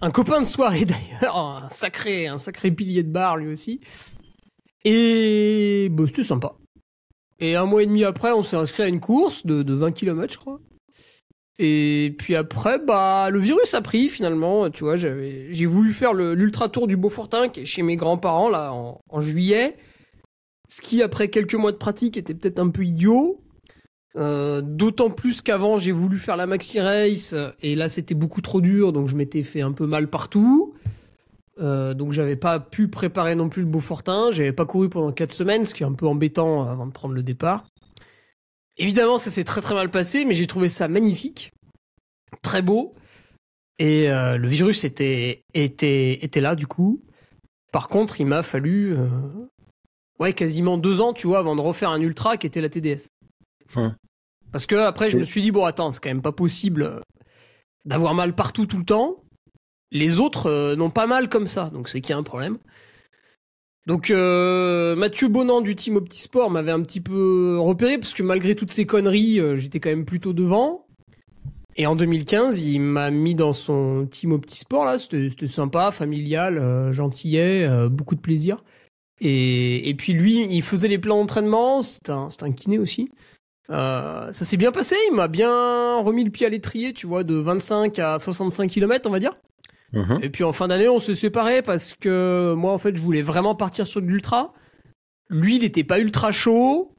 un 0.00 0.10
copain 0.10 0.40
de 0.40 0.46
soirée 0.46 0.84
d'ailleurs, 1.20 1.36
un 1.36 1.69
sacré, 1.70 2.26
un 2.26 2.38
sacré 2.38 2.70
pilier 2.70 3.02
de 3.02 3.10
bar 3.10 3.36
lui 3.36 3.48
aussi. 3.48 3.80
Et 4.84 5.88
bah, 5.90 6.04
c'était 6.06 6.22
sympa. 6.22 6.54
Et 7.38 7.56
un 7.56 7.66
mois 7.66 7.82
et 7.82 7.86
demi 7.86 8.04
après, 8.04 8.32
on 8.32 8.42
s'est 8.42 8.56
inscrit 8.56 8.84
à 8.84 8.88
une 8.88 9.00
course 9.00 9.46
de, 9.46 9.62
de 9.62 9.74
20 9.74 9.92
km, 9.92 10.32
je 10.32 10.38
crois. 10.38 10.60
Et 11.58 12.14
puis 12.19 12.34
après, 12.34 12.78
bah, 12.78 13.28
le 13.30 13.38
virus 13.38 13.74
a 13.74 13.82
pris 13.82 14.08
finalement. 14.08 14.70
Tu 14.70 14.84
vois, 14.84 14.96
j'avais, 14.96 15.52
j'ai 15.52 15.66
voulu 15.66 15.92
faire 15.92 16.14
l'ultra 16.14 16.69
tour 16.69 16.86
du 16.86 16.96
Beaufortin 16.96 17.48
qui 17.48 17.60
est 17.60 17.64
chez 17.66 17.82
mes 17.82 17.96
grands-parents 17.96 18.48
là 18.48 18.72
en 18.72 19.20
juillet. 19.20 19.76
Ce 20.72 20.80
qui, 20.80 21.02
après 21.02 21.28
quelques 21.28 21.54
mois 21.54 21.70
de 21.70 21.76
pratique, 21.76 22.16
était 22.16 22.32
peut-être 22.32 22.58
un 22.58 22.70
peu 22.70 22.82
idiot. 22.82 23.42
Euh, 24.17 24.61
D'autant 24.61 25.11
plus 25.11 25.41
qu'avant, 25.41 25.79
j'ai 25.79 25.93
voulu 25.93 26.19
faire 26.19 26.37
la 26.37 26.47
maxi 26.47 26.81
race 26.81 27.35
et 27.62 27.75
là, 27.75 27.88
c'était 27.88 28.14
beaucoup 28.14 28.41
trop 28.41 28.61
dur, 28.61 28.93
donc 28.93 29.09
je 29.09 29.17
m'étais 29.17 29.43
fait 29.43 29.62
un 29.62 29.73
peu 29.73 29.87
mal 29.87 30.09
partout. 30.09 30.75
Euh, 31.61 31.93
donc 31.94 32.12
j'avais 32.12 32.37
pas 32.37 32.61
pu 32.61 32.88
préparer 32.88 33.35
non 33.35 33.49
plus 33.49 33.62
le 33.62 33.69
Beaufortin. 33.69 34.31
J'avais 34.31 34.53
pas 34.53 34.67
couru 34.67 34.88
pendant 34.88 35.12
4 35.12 35.32
semaines, 35.32 35.67
ce 35.67 35.75
qui 35.75 35.82
est 35.82 35.87
un 35.87 35.93
peu 35.93 36.06
embêtant 36.06 36.69
avant 36.69 36.87
de 36.87 36.93
prendre 36.93 37.14
le 37.14 37.23
départ. 37.23 37.67
Évidemment, 38.79 39.19
ça 39.19 39.31
s'est 39.31 39.44
très 39.44 39.61
très 39.61 39.75
mal 39.75 39.91
passé, 39.91 40.25
mais 40.25 40.35
j'ai 40.35 40.47
trouvé 40.47 40.69
ça 40.69 40.88
magnifique, 40.88 41.53
très 42.43 42.62
beau. 42.62 42.93
Et 43.79 44.11
euh, 44.11 44.38
le 44.38 44.49
virus 44.49 44.85
était, 44.85 45.43
était, 45.55 46.41
là 46.41 46.56
du 46.56 46.67
coup. 46.67 47.03
Par 47.70 47.88
contre, 47.88 48.20
il 48.20 48.26
m'a 48.26 48.43
fallu 48.43 48.94
euh, 48.97 49.08
ouais, 50.19 50.32
quasiment 50.32 50.79
deux 50.79 51.00
ans, 51.00 51.12
tu 51.12 51.26
vois, 51.26 51.38
avant 51.38 51.56
de 51.56 51.61
refaire 51.61 51.91
un 51.91 52.00
ultra 52.00 52.37
qui 52.37 52.47
était 52.47 52.61
la 52.61 52.69
TDS. 52.69 53.08
Parce 54.52 54.66
que 54.66 54.76
après, 54.76 55.10
je 55.10 55.19
me 55.19 55.24
suis 55.24 55.42
dit, 55.42 55.50
bon, 55.50 55.64
attends, 55.64 55.92
c'est 55.92 56.00
quand 56.02 56.10
même 56.10 56.22
pas 56.22 56.32
possible 56.32 56.82
euh, 56.82 57.00
d'avoir 57.84 58.14
mal 58.14 58.34
partout 58.34 58.66
tout 58.66 58.78
le 58.78 58.84
temps. 58.84 59.22
Les 59.92 60.20
autres 60.20 60.46
euh, 60.46 60.74
n'ont 60.74 60.90
pas 60.90 61.06
mal 61.06 61.28
comme 61.28 61.46
ça, 61.46 61.70
donc 61.70 61.88
c'est 61.88 62.00
qu'il 62.00 62.10
y 62.10 62.12
a 62.14 62.19
un 62.19 62.22
problème. 62.22 62.58
Donc 63.86 64.10
euh, 64.10 64.94
Mathieu 64.96 65.28
Bonan 65.28 65.60
du 65.60 65.74
team 65.74 65.96
Optisport 65.96 66.50
m'avait 66.50 66.70
un 66.70 66.82
petit 66.82 67.00
peu 67.00 67.58
repéré 67.58 67.98
parce 67.98 68.14
que 68.14 68.22
malgré 68.22 68.54
toutes 68.54 68.70
ces 68.70 68.86
conneries, 68.86 69.40
euh, 69.40 69.56
j'étais 69.56 69.80
quand 69.80 69.90
même 69.90 70.04
plutôt 70.04 70.32
devant. 70.32 70.86
Et 71.74 71.86
en 71.86 71.96
2015, 71.96 72.62
il 72.62 72.80
m'a 72.80 73.10
mis 73.10 73.34
dans 73.34 73.52
son 73.52 74.06
team 74.10 74.32
Optisport 74.32 74.84
là, 74.84 74.98
c'était 74.98 75.46
sympa, 75.46 75.90
familial, 75.90 76.92
gentillet, 76.92 77.66
beaucoup 77.88 78.14
de 78.14 78.20
plaisir. 78.20 78.62
Et, 79.22 79.88
et 79.88 79.94
puis 79.94 80.12
lui, 80.12 80.46
il 80.54 80.60
faisait 80.60 80.88
les 80.88 80.98
plans 80.98 81.19
d'entraînement, 81.19 81.80
c'est 81.80 82.10
un, 82.10 82.28
un 82.42 82.52
kiné 82.52 82.78
aussi. 82.78 83.08
Euh, 83.70 84.32
ça 84.32 84.44
s'est 84.44 84.56
bien 84.56 84.73
passé, 84.73 84.97
il 85.11 85.17
m'a 85.17 85.29
bien 85.29 86.00
remis 86.00 86.25
le 86.25 86.31
pied 86.31 86.47
à 86.47 86.49
l'étrier, 86.49 86.93
tu 86.93 87.06
vois, 87.06 87.25
de 87.25 87.35
25 87.35 87.99
à 87.99 88.19
65 88.19 88.70
km, 88.70 89.09
on 89.09 89.12
va 89.12 89.20
dire. 89.20 89.37
Mhm. 89.93 90.20
Et 90.23 90.31
puis 90.31 90.44
en 90.44 90.53
fin 90.53 90.69
d'année, 90.69 90.88
on 90.88 91.00
s'est 91.00 91.14
séparés 91.14 91.62
parce 91.62 91.94
que 91.94 92.55
moi, 92.56 92.73
en 92.73 92.79
fait, 92.79 92.97
je 92.97 93.00
voulais 93.00 93.23
vraiment 93.23 93.55
partir 93.55 93.87
sur 93.87 94.00
de 94.00 94.06
l'ultra. 94.06 94.53
Lui, 95.31 95.56
il 95.56 95.65
était 95.65 95.84
pas 95.84 95.98
ultra 95.98 96.32
chaud. 96.32 96.94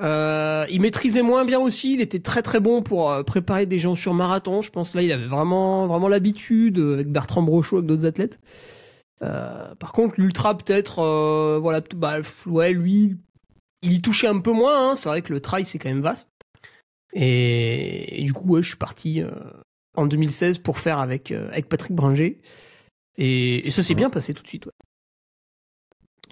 Euh, 0.00 0.64
il 0.70 0.80
maîtrisait 0.80 1.22
moins 1.22 1.44
bien 1.44 1.58
aussi. 1.58 1.94
Il 1.94 2.00
était 2.00 2.20
très 2.20 2.42
très 2.42 2.60
bon 2.60 2.82
pour 2.82 3.10
euh, 3.10 3.22
préparer 3.22 3.66
des 3.66 3.78
gens 3.78 3.94
sur 3.94 4.14
marathon. 4.14 4.62
Je 4.62 4.70
pense 4.70 4.94
là, 4.94 5.02
il 5.02 5.12
avait 5.12 5.26
vraiment 5.26 5.86
vraiment 5.86 6.08
l'habitude 6.08 6.78
avec 6.78 7.10
Bertrand 7.10 7.42
Brochot, 7.42 7.78
avec 7.78 7.88
d'autres 7.88 8.06
athlètes. 8.06 8.38
Euh, 9.22 9.74
par 9.74 9.92
contre, 9.92 10.14
l'ultra 10.18 10.56
peut-être, 10.56 11.00
euh, 11.00 11.58
voilà, 11.60 11.82
bah 11.94 12.18
ouais, 12.46 12.72
lui, 12.72 13.16
il 13.82 13.92
y 13.92 14.02
touchait 14.02 14.28
un 14.28 14.40
peu 14.40 14.52
moins. 14.52 14.90
hein. 14.90 14.94
C'est 14.94 15.08
vrai 15.08 15.22
que 15.22 15.32
le 15.32 15.40
trail 15.40 15.64
c'est 15.64 15.78
quand 15.78 15.88
même 15.88 16.02
vaste. 16.02 16.30
Et, 17.12 18.20
et 18.20 18.24
du 18.24 18.32
coup, 18.32 18.48
ouais, 18.50 18.62
je 18.62 18.68
suis 18.68 18.76
parti 18.76 19.20
euh, 19.20 19.30
en 19.96 20.06
2016 20.06 20.58
pour 20.58 20.78
faire 20.78 21.00
avec, 21.00 21.32
euh, 21.32 21.48
avec 21.48 21.68
Patrick 21.68 21.92
Bringer. 21.92 22.40
Et, 23.18 23.66
et 23.66 23.70
ça 23.70 23.82
s'est 23.82 23.94
bien 23.94 24.10
passé 24.10 24.32
tout 24.32 24.44
de 24.44 24.48
suite, 24.48 24.66
ouais. 24.66 24.72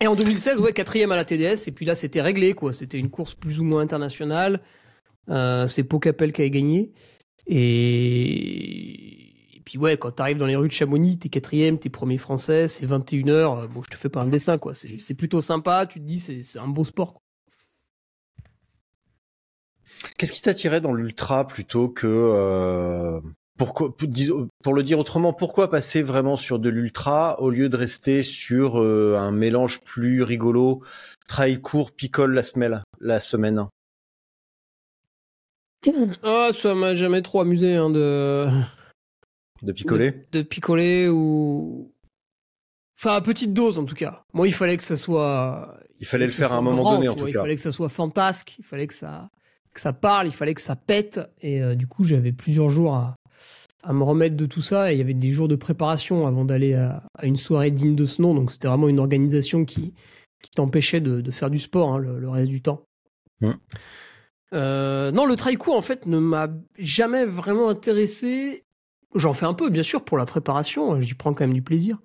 Et 0.01 0.07
en 0.07 0.15
2016, 0.15 0.61
ouais, 0.61 0.73
quatrième 0.73 1.11
à 1.11 1.17
la 1.17 1.25
TDS, 1.25 1.67
et 1.67 1.73
puis 1.73 1.85
là, 1.85 1.97
c'était 1.97 2.23
réglé, 2.23 2.55
quoi. 2.55 2.73
C'était 2.73 3.01
une 3.01 3.11
course 3.11 3.35
plus 3.35 3.59
ou 3.59 3.65
moins 3.65 3.81
internationale. 3.81 4.61
Euh, 5.29 5.67
c'est 5.67 5.83
Pocapel 5.83 6.33
qui 6.33 6.43
avait 6.43 6.51
gagné. 6.51 6.93
Et... 7.49 9.57
et 9.57 9.61
puis, 9.65 9.79
ouais, 9.79 9.97
quand 9.97 10.13
t'arrives 10.13 10.37
dans 10.37 10.47
les 10.47 10.55
rues 10.55 10.69
de 10.69 10.73
Chamonix, 10.73 11.19
t'es 11.19 11.29
quatrième, 11.29 11.81
t'es 11.81 11.89
premier 11.89 12.19
français, 12.19 12.69
c'est 12.69 12.87
21h. 12.87 13.67
Bon, 13.67 13.83
je 13.83 13.91
te 13.91 13.97
fais 13.97 14.09
pas 14.09 14.21
un 14.21 14.29
dessin, 14.29 14.59
quoi. 14.59 14.75
C'est 14.75 15.15
plutôt 15.15 15.41
sympa. 15.41 15.87
Tu 15.87 15.99
te 15.99 16.05
dis, 16.05 16.21
c'est 16.21 16.43
c'est 16.43 16.61
un 16.61 16.69
beau 16.69 16.85
sport, 16.85 17.15
quoi. 17.15 17.23
Qu'est-ce 20.17 20.33
qui 20.33 20.43
t'attirait 20.43 20.81
dans 20.81 20.93
l'ultra 20.93 21.47
plutôt 21.47 21.89
que 21.89 22.07
euh, 22.07 23.21
pourquoi 23.57 23.95
pour, 24.63 24.75
le 24.75 24.83
dire 24.83 24.99
autrement, 24.99 25.33
pourquoi 25.33 25.71
passer 25.71 26.03
vraiment 26.03 26.37
sur 26.37 26.59
de 26.59 26.69
l'ultra 26.69 27.41
au 27.41 27.51
lieu 27.51 27.69
de 27.69 27.77
rester 27.77 28.23
sur 28.23 28.81
euh, 28.81 29.17
un 29.19 29.33
mélange 29.33 29.81
plus 29.81 30.23
rigolo, 30.23 30.83
trail 31.27 31.61
court, 31.61 31.91
picole 31.93 32.35
la 32.35 32.43
semaine, 32.43 32.83
la 33.01 33.21
semaine? 33.21 33.67
Ah, 36.23 36.51
ça 36.53 36.75
m'a 36.75 36.95
jamais 36.95 37.23
trop 37.23 37.41
amusé, 37.41 37.75
hein, 37.75 37.91
de... 37.91 38.47
De 39.63 39.73
picoler? 39.73 40.13
De, 40.31 40.39
de 40.39 40.43
picoler 40.43 41.09
ou 41.09 41.93
enfin 42.97 43.17
à 43.17 43.21
petite 43.21 43.53
dose 43.53 43.81
en 43.81 43.85
tout 43.85 43.97
cas 43.97 44.23
moi 44.33 44.47
il 44.47 44.55
fallait 44.55 44.77
que 44.77 44.85
ça 44.85 44.97
soit 44.97 45.77
Il 45.99 46.07
fallait 46.07 46.27
le 46.27 46.31
faire 46.31 46.53
à 46.53 46.59
un 46.59 46.63
moment 46.63 46.83
grand, 46.83 46.95
donné 46.95 47.09
en 47.09 47.15
vois, 47.15 47.23
tout 47.23 47.29
il 47.29 47.35
cas. 47.35 47.41
fallait 47.41 47.57
que 47.57 47.61
ça 47.61 47.73
soit 47.73 47.89
fantasque 47.89 48.55
il 48.61 48.65
fallait 48.65 48.87
que 48.87 48.95
ça 48.95 49.29
que 49.75 49.81
ça 49.81 49.93
parle 49.93 50.27
il 50.27 50.33
fallait 50.33 50.55
que 50.55 50.61
ça 50.61 50.77
pète 50.77 51.21
et 51.41 51.63
euh, 51.63 51.75
du 51.75 51.87
coup 51.87 52.05
j'avais 52.05 52.33
plusieurs 52.33 52.71
jours 52.71 52.95
à 52.95 53.17
à 53.83 53.93
me 53.93 54.03
remettre 54.03 54.37
de 54.37 54.47
tout 54.47 54.63
ça. 54.63 54.91
Et 54.91 54.97
il 54.97 54.99
y 54.99 55.03
avait 55.03 55.15
des 55.15 55.31
jours 55.31 55.49
de 55.49 55.57
préparation 55.57 56.27
avant 56.27 56.45
d'aller 56.45 56.75
à, 56.75 57.03
à 57.15 57.27
une 57.27 57.37
soirée 57.37 57.71
digne 57.71 57.95
de 57.95 58.05
ce 58.05 58.23
nom. 58.23 58.35
Donc 58.35 58.51
c'était 58.51 58.69
vraiment 58.69 58.89
une 58.89 58.99
organisation 58.99 59.65
qui, 59.65 59.95
qui 60.43 60.51
t'empêchait 60.51 61.01
de, 61.01 61.21
de 61.21 61.31
faire 61.31 61.51
du 61.51 61.59
sport 61.59 61.95
hein, 61.95 61.99
le, 61.99 62.19
le 62.19 62.29
reste 62.29 62.51
du 62.51 62.63
temps. 62.63 62.83
Euh, 64.55 65.11
non, 65.13 65.27
le 65.27 65.37
trail 65.37 65.57
court, 65.57 65.77
en 65.77 65.83
fait, 65.83 66.07
ne 66.07 66.19
m'a 66.19 66.49
jamais 66.79 67.25
vraiment 67.25 67.69
intéressé. 67.69 68.65
J'en 69.15 69.35
fais 69.35 69.47
un 69.47 69.55
peu, 69.55 69.71
bien 69.71 69.83
sûr, 69.83 70.05
pour 70.05 70.19
la 70.19 70.27
préparation. 70.27 71.01
J'y 71.01 71.15
prends 71.15 71.33
quand 71.33 71.45
même 71.45 71.55
du 71.55 71.63
plaisir. 71.63 71.99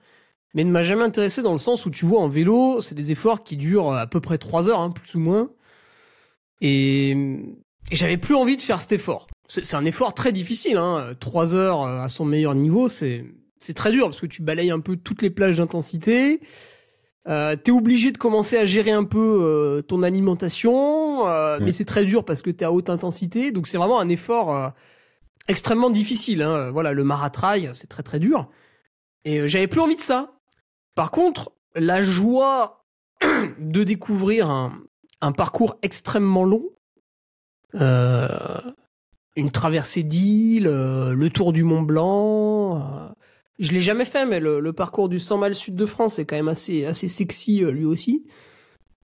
Mais 0.54 0.64
ne 0.64 0.72
m'a 0.72 0.84
jamais 0.84 1.04
intéressé 1.04 1.42
dans 1.42 1.54
le 1.54 1.58
sens 1.58 1.86
où 1.86 1.90
tu 1.90 2.06
vois, 2.06 2.22
en 2.22 2.28
vélo, 2.28 2.80
c'est 2.80 2.96
des 2.96 3.12
efforts 3.12 3.44
qui 3.44 3.58
durent 3.58 3.92
à 3.94 4.06
peu 4.06 4.20
près 4.20 4.38
3 4.38 4.70
heures, 4.70 4.80
hein, 4.80 4.92
plus 4.92 5.16
ou 5.16 5.20
moins. 5.20 5.50
Et, 6.62 7.12
et 7.12 7.96
j'avais 7.96 8.18
plus 8.18 8.36
envie 8.36 8.58
de 8.58 8.62
faire 8.62 8.82
cet 8.82 8.94
effort. 8.94 9.28
C'est 9.48 9.66
c'est 9.66 9.76
un 9.76 9.86
effort 9.86 10.14
très 10.14 10.32
difficile, 10.32 10.78
hein. 10.78 11.14
3 11.20 11.56
heures 11.56 11.84
euh, 11.84 12.02
à 12.02 12.08
son 12.08 12.26
meilleur 12.26 12.56
niveau, 12.56 12.88
c'est 12.88 13.26
c'est 13.58 13.74
très 13.74 13.92
dur 13.92 14.08
parce 14.08 14.20
que 14.20 14.26
tu 14.26 14.42
balayes 14.42 14.72
un 14.72 14.80
peu 14.80 14.96
toutes 14.98 15.22
les 15.22 15.30
plages 15.30 15.58
d'intensité. 15.58 16.42
Euh, 17.30 17.56
t'es 17.56 17.72
obligé 17.72 18.12
de 18.12 18.18
commencer 18.18 18.58
à 18.58 18.66
gérer 18.66 18.92
un 18.92 19.06
peu 19.06 19.40
euh, 19.42 19.82
ton 19.82 20.04
alimentation, 20.04 21.26
euh, 21.28 21.58
mais 21.62 21.72
c'est 21.72 21.86
très 21.86 22.04
dur 22.04 22.26
parce 22.26 22.42
que 22.42 22.50
t'es 22.50 22.66
à 22.66 22.74
haute 22.74 22.90
intensité, 22.90 23.54
donc 23.54 23.68
c'est 23.68 23.78
vraiment 23.78 24.00
un 24.00 24.10
effort 24.10 24.54
euh, 24.54 24.68
extrêmement 25.48 25.90
difficile. 25.90 26.42
Hein. 26.42 26.72
Voilà, 26.72 26.92
le 26.92 27.04
maratrail, 27.06 27.70
c'est 27.74 27.88
très 27.88 28.04
très 28.04 28.20
dur. 28.20 28.50
Et 29.24 29.40
euh, 29.40 29.48
j'avais 29.48 29.68
plus 29.68 29.80
envie 29.80 29.96
de 29.96 30.02
ça. 30.02 30.34
Par 30.96 31.12
contre, 31.12 31.54
la 31.76 32.02
joie 32.02 32.86
de 33.60 33.84
découvrir 33.84 34.50
un, 34.50 34.74
un 35.24 35.32
parcours 35.32 35.78
extrêmement 35.82 36.44
long, 36.44 36.66
euh, 37.76 38.28
une 39.36 39.52
traversée 39.52 40.04
d'île, 40.04 40.68
euh, 40.68 41.16
le 41.16 41.30
tour 41.30 41.54
du 41.54 41.64
Mont 41.64 41.82
Blanc. 41.82 42.78
euh, 42.78 43.14
je 43.58 43.72
l'ai 43.72 43.80
jamais 43.80 44.06
fait, 44.06 44.26
mais 44.26 44.40
le, 44.40 44.74
parcours 44.74 45.08
du 45.08 45.20
100 45.20 45.38
miles 45.38 45.56
sud 45.56 45.76
de 45.76 45.86
France 45.86 46.20
est 46.20 46.26
quand 46.26 46.36
même 46.36 46.50
assez, 46.50 46.86
assez 46.86 47.08
sexy 47.08 47.62
lui 47.62 47.86
aussi. 47.86 48.26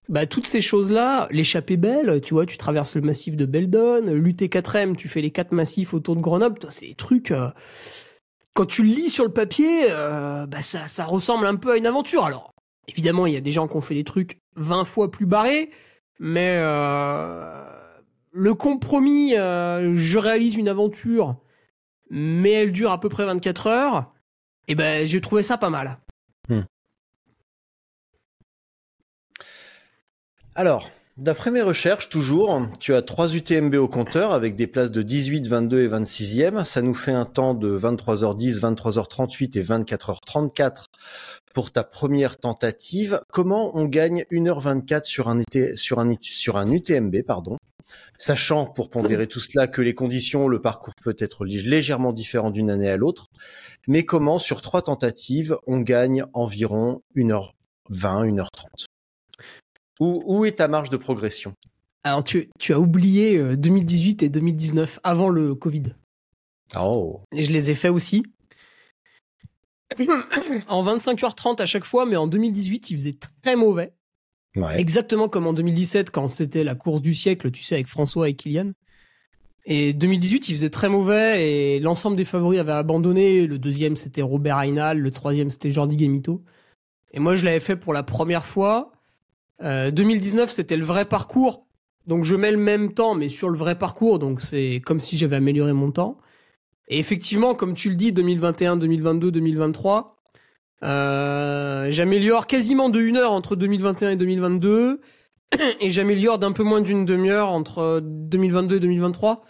Bah, 0.08 0.26
toutes 0.26 0.46
ces 0.46 0.60
choses-là, 0.60 1.28
l'échappée 1.30 1.76
belle, 1.76 2.20
tu 2.20 2.34
vois, 2.34 2.44
tu 2.44 2.58
traverses 2.58 2.96
le 2.96 3.02
massif 3.02 3.36
de 3.36 3.46
Beldon, 3.46 4.02
l'UT4M, 4.06 4.96
tu 4.96 5.08
fais 5.08 5.22
les 5.22 5.30
quatre 5.30 5.52
massifs 5.52 5.94
autour 5.94 6.16
de 6.16 6.20
Grenoble, 6.20 6.58
c'est 6.68 6.88
des 6.88 6.94
trucs. 6.94 7.32
quand 8.54 8.66
tu 8.66 8.82
le 8.82 8.88
lis 8.88 9.08
sur 9.08 9.24
le 9.24 9.32
papier, 9.32 9.88
bah, 9.88 10.62
ça, 10.62 10.86
ça 10.88 11.04
ressemble 11.04 11.46
un 11.46 11.56
peu 11.56 11.72
à 11.72 11.76
une 11.76 11.86
aventure. 11.86 12.24
Alors, 12.24 12.52
évidemment, 12.88 13.26
il 13.26 13.34
y 13.34 13.38
a 13.38 13.40
des 13.40 13.52
gens 13.52 13.68
qui 13.68 13.76
ont 13.76 13.80
fait 13.80 13.94
des 13.94 14.04
trucs 14.04 14.40
20 14.56 14.84
fois 14.84 15.10
plus 15.10 15.26
barrés, 15.26 15.70
mais 16.20 16.58
euh, 16.58 17.64
le 18.30 18.54
compromis, 18.54 19.34
euh, 19.36 19.94
je 19.96 20.18
réalise 20.18 20.54
une 20.54 20.68
aventure, 20.68 21.36
mais 22.10 22.52
elle 22.52 22.72
dure 22.72 22.92
à 22.92 23.00
peu 23.00 23.08
près 23.08 23.24
24 23.24 23.66
heures, 23.66 24.12
et 24.68 24.74
ben, 24.74 25.04
j'ai 25.06 25.20
trouvé 25.20 25.42
ça 25.42 25.56
pas 25.58 25.70
mal. 25.70 25.98
Alors, 30.54 30.90
d'après 31.16 31.50
mes 31.50 31.62
recherches, 31.62 32.10
toujours, 32.10 32.54
tu 32.80 32.92
as 32.92 33.00
3 33.00 33.34
UTMB 33.34 33.76
au 33.76 33.88
compteur 33.88 34.32
avec 34.32 34.56
des 34.56 34.66
places 34.66 34.90
de 34.90 35.00
18, 35.00 35.46
22 35.46 35.82
et 35.82 35.88
26e. 35.88 36.64
Ça 36.64 36.82
nous 36.82 36.92
fait 36.92 37.12
un 37.12 37.24
temps 37.24 37.54
de 37.54 37.78
23h10, 37.78 38.60
23h38 38.60 39.58
et 39.58 39.62
24h34 39.62 40.86
pour 41.54 41.70
ta 41.70 41.84
première 41.84 42.38
tentative. 42.38 43.20
Comment 43.32 43.76
on 43.76 43.84
gagne 43.84 44.24
1h24 44.30 45.04
sur 45.04 45.28
un, 45.28 45.42
sur 45.74 45.98
un, 45.98 46.12
sur 46.20 46.56
un 46.56 46.70
UTMB, 46.70 47.22
pardon? 47.26 47.56
Sachant, 48.16 48.66
pour 48.66 48.88
pondérer 48.90 49.26
tout 49.26 49.40
cela, 49.40 49.66
que 49.66 49.82
les 49.82 49.94
conditions, 49.94 50.46
le 50.46 50.60
parcours 50.60 50.94
peut 51.02 51.16
être 51.18 51.44
lég- 51.44 51.68
légèrement 51.68 52.12
différent 52.12 52.50
d'une 52.50 52.70
année 52.70 52.88
à 52.88 52.96
l'autre. 52.96 53.26
Mais 53.88 54.04
comment, 54.04 54.38
sur 54.38 54.62
trois 54.62 54.82
tentatives, 54.82 55.56
on 55.66 55.80
gagne 55.80 56.24
environ 56.32 57.02
1h20, 57.16 57.50
1h30 57.90 58.86
où, 60.00 60.22
où 60.24 60.44
est 60.44 60.52
ta 60.52 60.68
marge 60.68 60.90
de 60.90 60.96
progression? 60.96 61.52
Alors, 62.04 62.24
tu, 62.24 62.48
tu 62.58 62.72
as 62.72 62.80
oublié 62.80 63.36
euh, 63.36 63.56
2018 63.56 64.22
et 64.22 64.28
2019, 64.30 65.00
avant 65.02 65.28
le 65.28 65.54
Covid. 65.54 65.94
Oh. 66.78 67.20
Et 67.34 67.44
je 67.44 67.52
les 67.52 67.70
ai 67.70 67.74
faits 67.74 67.90
aussi. 67.90 68.22
En 70.68 70.84
25h30 70.84 71.60
à 71.60 71.66
chaque 71.66 71.84
fois, 71.84 72.06
mais 72.06 72.16
en 72.16 72.26
2018, 72.26 72.90
il 72.90 72.96
faisait 72.96 73.16
très 73.42 73.56
mauvais. 73.56 73.92
Ouais. 74.56 74.80
Exactement 74.80 75.28
comme 75.28 75.46
en 75.46 75.52
2017, 75.52 76.10
quand 76.10 76.28
c'était 76.28 76.64
la 76.64 76.74
course 76.74 77.02
du 77.02 77.14
siècle, 77.14 77.50
tu 77.50 77.62
sais, 77.62 77.76
avec 77.76 77.86
François 77.86 78.28
et 78.28 78.34
Kylian. 78.34 78.72
Et 79.66 79.92
2018, 79.92 80.48
il 80.48 80.54
faisait 80.54 80.70
très 80.70 80.88
mauvais 80.88 81.46
et 81.76 81.80
l'ensemble 81.80 82.16
des 82.16 82.24
favoris 82.24 82.58
avaient 82.58 82.72
abandonné. 82.72 83.46
Le 83.46 83.58
deuxième, 83.58 83.94
c'était 83.94 84.22
Robert 84.22 84.56
Aynal. 84.56 84.98
Le 84.98 85.10
troisième, 85.10 85.50
c'était 85.50 85.70
Jordi 85.70 85.98
Gemito. 85.98 86.42
Et 87.12 87.20
moi, 87.20 87.34
je 87.34 87.44
l'avais 87.44 87.60
fait 87.60 87.76
pour 87.76 87.92
la 87.92 88.02
première 88.02 88.46
fois. 88.46 88.92
Euh, 89.62 89.90
2019, 89.90 90.50
c'était 90.50 90.76
le 90.76 90.84
vrai 90.84 91.04
parcours. 91.04 91.66
Donc, 92.06 92.24
je 92.24 92.34
mets 92.34 92.50
le 92.50 92.56
même 92.56 92.94
temps, 92.94 93.14
mais 93.14 93.28
sur 93.28 93.50
le 93.50 93.58
vrai 93.58 93.76
parcours. 93.76 94.18
Donc, 94.18 94.40
c'est 94.40 94.80
comme 94.84 94.98
si 94.98 95.18
j'avais 95.18 95.36
amélioré 95.36 95.72
mon 95.72 95.90
temps. 95.90 96.18
Et 96.90 96.98
effectivement, 96.98 97.54
comme 97.54 97.74
tu 97.74 97.88
le 97.88 97.96
dis, 97.96 98.10
2021, 98.10 98.76
2022, 98.76 99.30
2023, 99.30 100.16
euh, 100.82 101.86
j'améliore 101.90 102.46
quasiment 102.48 102.90
de 102.90 103.00
une 103.00 103.16
heure 103.16 103.32
entre 103.32 103.54
2021 103.54 104.10
et 104.10 104.16
2022 104.16 105.00
et 105.80 105.90
j'améliore 105.90 106.38
d'un 106.40 106.52
peu 106.52 106.64
moins 106.64 106.80
d'une 106.80 107.04
demi-heure 107.04 107.50
entre 107.50 108.00
2022 108.02 108.76
et 108.76 108.80
2023 108.80 109.44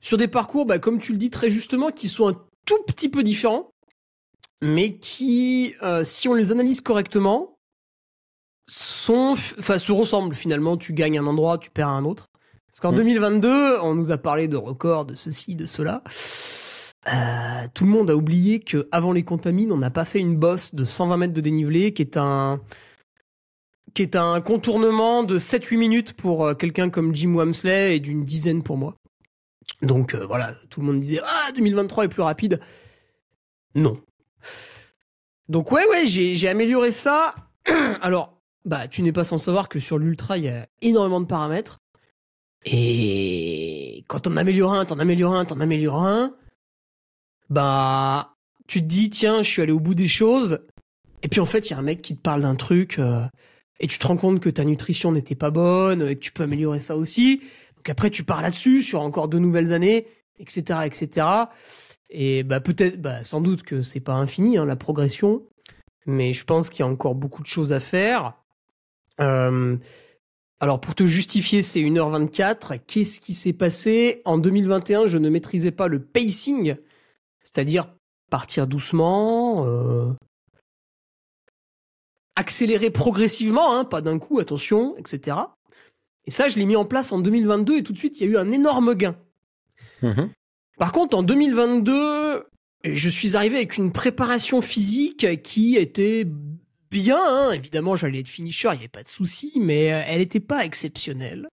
sur 0.00 0.18
des 0.18 0.28
parcours, 0.28 0.66
bah, 0.66 0.78
comme 0.78 0.98
tu 0.98 1.12
le 1.12 1.18
dis 1.18 1.30
très 1.30 1.48
justement, 1.48 1.90
qui 1.90 2.08
sont 2.08 2.28
un 2.28 2.36
tout 2.66 2.82
petit 2.86 3.08
peu 3.08 3.22
différents, 3.22 3.70
mais 4.62 4.98
qui, 4.98 5.74
euh, 5.82 6.04
si 6.04 6.28
on 6.28 6.34
les 6.34 6.52
analyse 6.52 6.82
correctement, 6.82 7.56
sont, 8.66 9.32
enfin, 9.58 9.78
se 9.78 9.92
ressemblent 9.92 10.34
finalement. 10.34 10.76
Tu 10.76 10.92
gagnes 10.92 11.18
un 11.18 11.26
endroit, 11.26 11.56
tu 11.56 11.70
perds 11.70 11.88
un 11.88 12.04
autre. 12.04 12.26
Parce 12.66 12.80
qu'en 12.80 12.92
Mm. 12.92 12.96
2022, 12.96 13.78
on 13.80 13.94
nous 13.94 14.10
a 14.10 14.18
parlé 14.18 14.48
de 14.48 14.56
records, 14.56 15.06
de 15.06 15.14
ceci, 15.14 15.54
de 15.54 15.64
cela. 15.64 16.02
Euh, 17.12 17.68
tout 17.74 17.84
le 17.84 17.90
monde 17.90 18.10
a 18.10 18.16
oublié 18.16 18.60
que 18.60 18.88
avant 18.90 19.12
les 19.12 19.24
contamines, 19.24 19.72
on 19.72 19.76
n'a 19.76 19.90
pas 19.90 20.04
fait 20.04 20.20
une 20.20 20.36
bosse 20.36 20.74
de 20.74 20.84
120 20.84 21.16
mètres 21.16 21.34
de 21.34 21.40
dénivelé, 21.40 21.92
qui 21.92 22.02
est 22.02 22.16
un 22.16 22.60
qui 23.92 24.02
est 24.02 24.16
un 24.16 24.40
contournement 24.40 25.22
de 25.22 25.38
7-8 25.38 25.76
minutes 25.76 26.12
pour 26.14 26.46
euh, 26.46 26.54
quelqu'un 26.54 26.90
comme 26.90 27.14
Jim 27.14 27.34
Wamsley 27.34 27.96
et 27.96 28.00
d'une 28.00 28.24
dizaine 28.24 28.62
pour 28.62 28.76
moi. 28.76 28.96
Donc 29.82 30.14
euh, 30.14 30.26
voilà, 30.26 30.52
tout 30.68 30.80
le 30.80 30.86
monde 30.86 31.00
disait 31.00 31.20
ah 31.22 31.52
2023 31.54 32.06
est 32.06 32.08
plus 32.08 32.22
rapide. 32.22 32.60
Non. 33.74 34.00
Donc 35.48 35.70
ouais 35.72 35.86
ouais, 35.90 36.06
j'ai 36.06 36.48
amélioré 36.48 36.90
ça. 36.90 37.34
Alors 38.02 38.40
bah 38.64 38.88
tu 38.88 39.02
n'es 39.02 39.12
pas 39.12 39.24
sans 39.24 39.36
savoir 39.36 39.68
que 39.68 39.78
sur 39.78 39.98
l'ultra 39.98 40.38
il 40.38 40.44
y 40.44 40.48
a 40.48 40.66
énormément 40.80 41.20
de 41.20 41.26
paramètres. 41.26 41.80
Et 42.64 44.04
quand 44.08 44.20
t'en 44.20 44.36
améliores 44.38 44.72
un, 44.72 44.86
t'en 44.86 44.98
améliores 44.98 45.34
un, 45.34 45.44
t'en 45.44 45.60
améliores 45.60 46.02
un, 46.02 46.34
bah 47.50 48.34
tu 48.66 48.80
te 48.80 48.86
dis 48.86 49.10
tiens 49.10 49.42
je 49.42 49.48
suis 49.48 49.62
allé 49.62 49.72
au 49.72 49.80
bout 49.80 49.94
des 49.94 50.08
choses. 50.08 50.60
Et 51.22 51.28
puis 51.28 51.40
en 51.40 51.46
fait 51.46 51.70
il 51.70 51.72
y 51.72 51.74
a 51.74 51.78
un 51.78 51.82
mec 51.82 52.02
qui 52.02 52.16
te 52.16 52.20
parle 52.20 52.42
d'un 52.42 52.54
truc. 52.54 52.98
euh, 52.98 53.24
et 53.80 53.86
tu 53.86 53.98
te 53.98 54.06
rends 54.06 54.16
compte 54.16 54.40
que 54.40 54.48
ta 54.48 54.64
nutrition 54.64 55.12
n'était 55.12 55.34
pas 55.34 55.50
bonne, 55.50 56.02
et 56.08 56.14
que 56.14 56.20
tu 56.20 56.32
peux 56.32 56.44
améliorer 56.44 56.80
ça 56.80 56.96
aussi. 56.96 57.42
Donc 57.76 57.88
après, 57.88 58.10
tu 58.10 58.24
pars 58.24 58.42
là-dessus 58.42 58.82
sur 58.82 59.00
encore 59.02 59.28
de 59.28 59.38
nouvelles 59.38 59.72
années, 59.72 60.06
etc., 60.38 60.80
etc. 60.84 61.26
Et 62.10 62.42
bah 62.44 62.60
peut-être, 62.60 63.00
bah 63.00 63.22
sans 63.24 63.40
doute 63.40 63.62
que 63.62 63.82
c'est 63.82 64.00
pas 64.00 64.14
infini 64.14 64.56
hein, 64.56 64.64
la 64.64 64.76
progression, 64.76 65.42
mais 66.06 66.32
je 66.32 66.44
pense 66.44 66.70
qu'il 66.70 66.80
y 66.80 66.82
a 66.82 66.86
encore 66.86 67.14
beaucoup 67.14 67.42
de 67.42 67.46
choses 67.46 67.72
à 67.72 67.80
faire. 67.80 68.34
Euh, 69.20 69.76
alors 70.60 70.80
pour 70.80 70.94
te 70.94 71.04
justifier 71.04 71.62
ces 71.62 71.82
1h24, 71.82 72.80
qu'est-ce 72.86 73.20
qui 73.20 73.34
s'est 73.34 73.52
passé? 73.52 74.22
En 74.24 74.38
2021, 74.38 75.08
je 75.08 75.18
ne 75.18 75.28
maîtrisais 75.28 75.72
pas 75.72 75.88
le 75.88 76.00
pacing, 76.00 76.76
c'est-à-dire 77.44 77.94
partir 78.30 78.66
doucement, 78.66 79.64
euh, 79.66 80.10
accélérer 82.36 82.90
progressivement, 82.90 83.74
hein, 83.74 83.84
pas 83.84 84.00
d'un 84.00 84.18
coup, 84.18 84.40
attention, 84.40 84.96
etc. 84.96 85.36
Et 86.26 86.30
ça, 86.30 86.48
je 86.48 86.58
l'ai 86.58 86.64
mis 86.64 86.76
en 86.76 86.84
place 86.84 87.12
en 87.12 87.18
2022 87.18 87.76
et 87.78 87.82
tout 87.82 87.92
de 87.92 87.98
suite, 87.98 88.18
il 88.18 88.24
y 88.24 88.26
a 88.28 88.32
eu 88.32 88.36
un 88.36 88.50
énorme 88.50 88.94
gain. 88.94 89.16
Mhm. 90.02 90.30
Par 90.78 90.90
contre, 90.90 91.16
en 91.16 91.22
2022, 91.22 92.44
je 92.84 93.08
suis 93.08 93.36
arrivé 93.36 93.56
avec 93.56 93.76
une 93.76 93.92
préparation 93.92 94.60
physique 94.60 95.42
qui 95.42 95.76
était 95.76 96.26
bien. 96.90 97.18
hein. 97.20 97.52
Évidemment, 97.52 97.96
j'allais 97.96 98.20
être 98.20 98.28
finisher, 98.28 98.68
il 98.68 98.72
n'y 98.72 98.78
avait 98.78 98.88
pas 98.88 99.02
de 99.02 99.08
souci, 99.08 99.52
mais 99.56 99.92
euh, 99.92 100.02
elle 100.06 100.18
n'était 100.18 100.40
pas 100.40 100.64
exceptionnelle. 100.64 101.48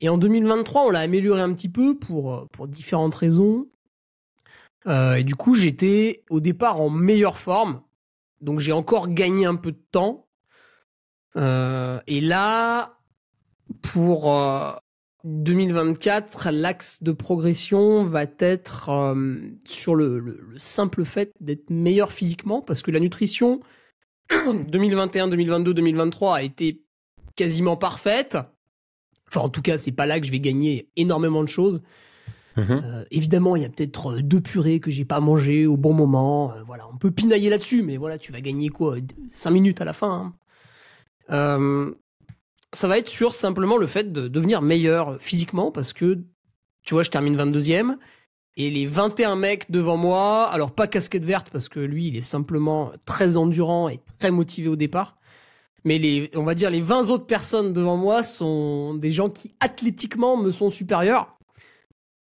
Et 0.00 0.08
en 0.08 0.18
2023, 0.18 0.86
on 0.86 0.90
l'a 0.90 1.00
améliorée 1.00 1.40
un 1.40 1.52
petit 1.52 1.68
peu 1.68 1.98
pour, 1.98 2.34
euh, 2.34 2.46
pour 2.52 2.68
différentes 2.68 3.14
raisons. 3.14 3.66
Euh, 4.88 5.14
et 5.16 5.24
du 5.24 5.34
coup, 5.34 5.54
j'étais 5.54 6.24
au 6.30 6.40
départ 6.40 6.80
en 6.80 6.88
meilleure 6.90 7.38
forme. 7.38 7.82
Donc 8.40 8.60
j'ai 8.60 8.72
encore 8.72 9.08
gagné 9.08 9.44
un 9.46 9.56
peu 9.56 9.72
de 9.72 9.82
temps. 9.92 10.28
Euh, 11.36 12.00
et 12.06 12.20
là, 12.20 12.98
pour 13.82 14.32
euh, 14.34 14.72
2024, 15.24 16.50
l'axe 16.50 17.02
de 17.02 17.12
progression 17.12 18.04
va 18.04 18.24
être 18.38 18.88
euh, 18.88 19.36
sur 19.66 19.94
le, 19.94 20.20
le- 20.20 20.40
le 20.52 20.58
simple 20.58 21.04
fait 21.04 21.32
d'être 21.40 21.68
meilleur 21.70 22.12
physiquement, 22.12 22.62
parce 22.62 22.82
que 22.82 22.90
la 22.90 23.00
nutrition 23.00 23.60
2021, 24.30 25.28
2022, 25.28 25.74
2023 25.74 26.36
a 26.36 26.42
été 26.42 26.82
quasiment 27.36 27.76
parfaite. 27.76 28.38
Enfin, 29.28 29.40
en 29.40 29.48
tout 29.48 29.62
cas, 29.62 29.76
c'est 29.78 29.92
pas 29.92 30.06
là 30.06 30.18
que 30.20 30.26
je 30.26 30.30
vais 30.32 30.40
gagner 30.40 30.90
énormément 30.96 31.42
de 31.42 31.48
choses. 31.48 31.82
Mhm. 32.58 32.82
Euh, 32.84 33.04
évidemment, 33.10 33.56
il 33.56 33.62
y 33.62 33.64
a 33.64 33.68
peut-être 33.68 34.14
euh, 34.14 34.22
deux 34.22 34.40
purées 34.40 34.80
que 34.80 34.90
j'ai 34.90 35.04
pas 35.04 35.20
mangées 35.20 35.66
au 35.66 35.76
bon 35.76 35.92
moment. 35.94 36.52
Euh, 36.52 36.62
voilà, 36.66 36.84
on 36.92 36.96
peut 36.98 37.10
pinailler 37.10 37.50
là-dessus, 37.50 37.82
mais 37.82 37.96
voilà, 37.96 38.18
tu 38.18 38.32
vas 38.32 38.40
gagner 38.40 38.68
quoi 38.68 38.96
5 39.30 39.50
minutes 39.50 39.80
à 39.80 39.84
la 39.84 39.92
fin. 39.92 40.32
hein. 41.28 41.92
Ça 42.74 42.86
va 42.86 42.98
être 42.98 43.08
sur 43.08 43.32
simplement 43.32 43.78
le 43.78 43.86
fait 43.86 44.12
de 44.12 44.28
devenir 44.28 44.60
meilleur 44.60 45.16
physiquement 45.20 45.70
parce 45.72 45.94
que, 45.94 46.18
tu 46.84 46.92
vois, 46.92 47.02
je 47.02 47.08
termine 47.10 47.34
22e 47.34 47.96
et 48.58 48.70
les 48.70 48.84
21 48.84 49.36
mecs 49.36 49.70
devant 49.70 49.96
moi, 49.96 50.50
alors 50.50 50.72
pas 50.72 50.86
casquette 50.86 51.24
verte 51.24 51.48
parce 51.50 51.70
que 51.70 51.80
lui, 51.80 52.08
il 52.08 52.16
est 52.16 52.20
simplement 52.22 52.92
très 53.06 53.38
endurant 53.38 53.88
et 53.88 54.00
très 54.20 54.30
motivé 54.30 54.68
au 54.68 54.76
départ. 54.76 55.16
Mais 55.84 55.98
les, 55.98 56.30
on 56.34 56.42
va 56.42 56.54
dire, 56.54 56.68
les 56.68 56.82
20 56.82 57.08
autres 57.08 57.24
personnes 57.24 57.72
devant 57.72 57.96
moi 57.96 58.22
sont 58.22 58.94
des 58.94 59.12
gens 59.12 59.30
qui 59.30 59.54
athlétiquement 59.60 60.36
me 60.36 60.50
sont 60.50 60.68
supérieurs. 60.68 61.37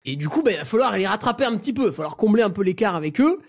Et 0.06 0.16
du 0.16 0.28
coup, 0.30 0.44
ben, 0.44 0.52
il 0.52 0.58
va 0.58 0.66
falloir 0.66 0.98
les 0.98 1.08
rattraper 1.08 1.46
un 1.46 1.58
petit 1.58 1.74
peu. 1.74 1.84
Il 1.84 1.88
va 1.88 1.94
falloir 1.94 2.18
combler 2.18 2.44
un 2.44 2.50
peu 2.50 2.64
l'écart 2.64 2.96
avec 2.96 3.22
eux. 3.22 3.40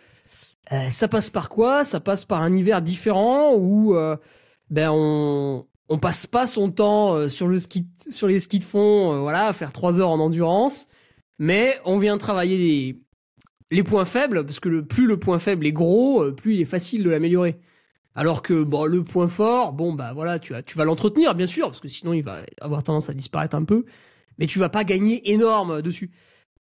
Euh, 0.73 0.91
ça 0.91 1.09
passe 1.09 1.31
par 1.31 1.49
quoi? 1.49 1.85
Ça 1.85 2.01
passe 2.01 2.25
par 2.25 2.43
un 2.43 2.55
hiver 2.55 2.81
différent 2.83 3.55
où 3.55 3.95
euh, 3.97 4.17
ben 4.71 4.91
on 4.93 5.67
on 5.91 5.99
passe 5.99 6.27
pas 6.27 6.47
son 6.47 6.71
temps 6.71 7.15
euh, 7.15 7.29
sur 7.29 7.49
le 7.49 7.61
ski 7.61 7.87
sur 8.09 8.29
les 8.29 8.41
skis 8.41 8.61
de 8.61 8.65
fond, 8.65 9.21
voilà, 9.21 9.49
à 9.49 9.53
faire 9.53 9.73
trois 9.73 10.01
heures 10.01 10.09
en 10.09 10.21
endurance, 10.21 10.87
mais 11.39 11.79
on 11.85 11.99
vient 11.99 12.17
travailler 12.17 12.57
les 12.57 13.01
les 13.71 13.83
points 13.83 14.07
faibles 14.07 14.47
parce 14.47 14.61
que 14.61 14.69
le 14.71 14.87
plus 14.87 15.07
le 15.07 15.19
point 15.19 15.39
faible 15.39 15.67
est 15.67 15.73
gros, 15.73 16.33
plus 16.33 16.55
il 16.55 16.61
est 16.63 16.65
facile 16.65 17.05
de 17.05 17.11
l'améliorer. 17.11 17.61
Alors 18.15 18.43
que 18.43 18.63
bon, 18.63 18.87
le 18.87 19.05
point 19.05 19.29
fort, 19.29 19.73
bon 19.75 19.93
bah 19.93 20.13
voilà, 20.15 20.39
tu 20.39 20.55
vas 20.55 20.63
tu 20.63 20.79
vas 20.79 20.85
l'entretenir 20.85 21.35
bien 21.35 21.47
sûr 21.47 21.69
parce 21.69 21.81
que 21.81 21.89
sinon 21.89 22.15
il 22.15 22.23
va 22.23 22.39
avoir 22.61 22.83
tendance 22.83 23.11
à 23.11 23.15
disparaître 23.15 23.57
un 23.57 23.65
peu, 23.65 23.85
mais 24.39 24.47
tu 24.47 24.59
vas 24.59 24.71
pas 24.71 24.85
gagner 24.85 25.31
énorme 25.31 25.83
dessus. 25.83 26.11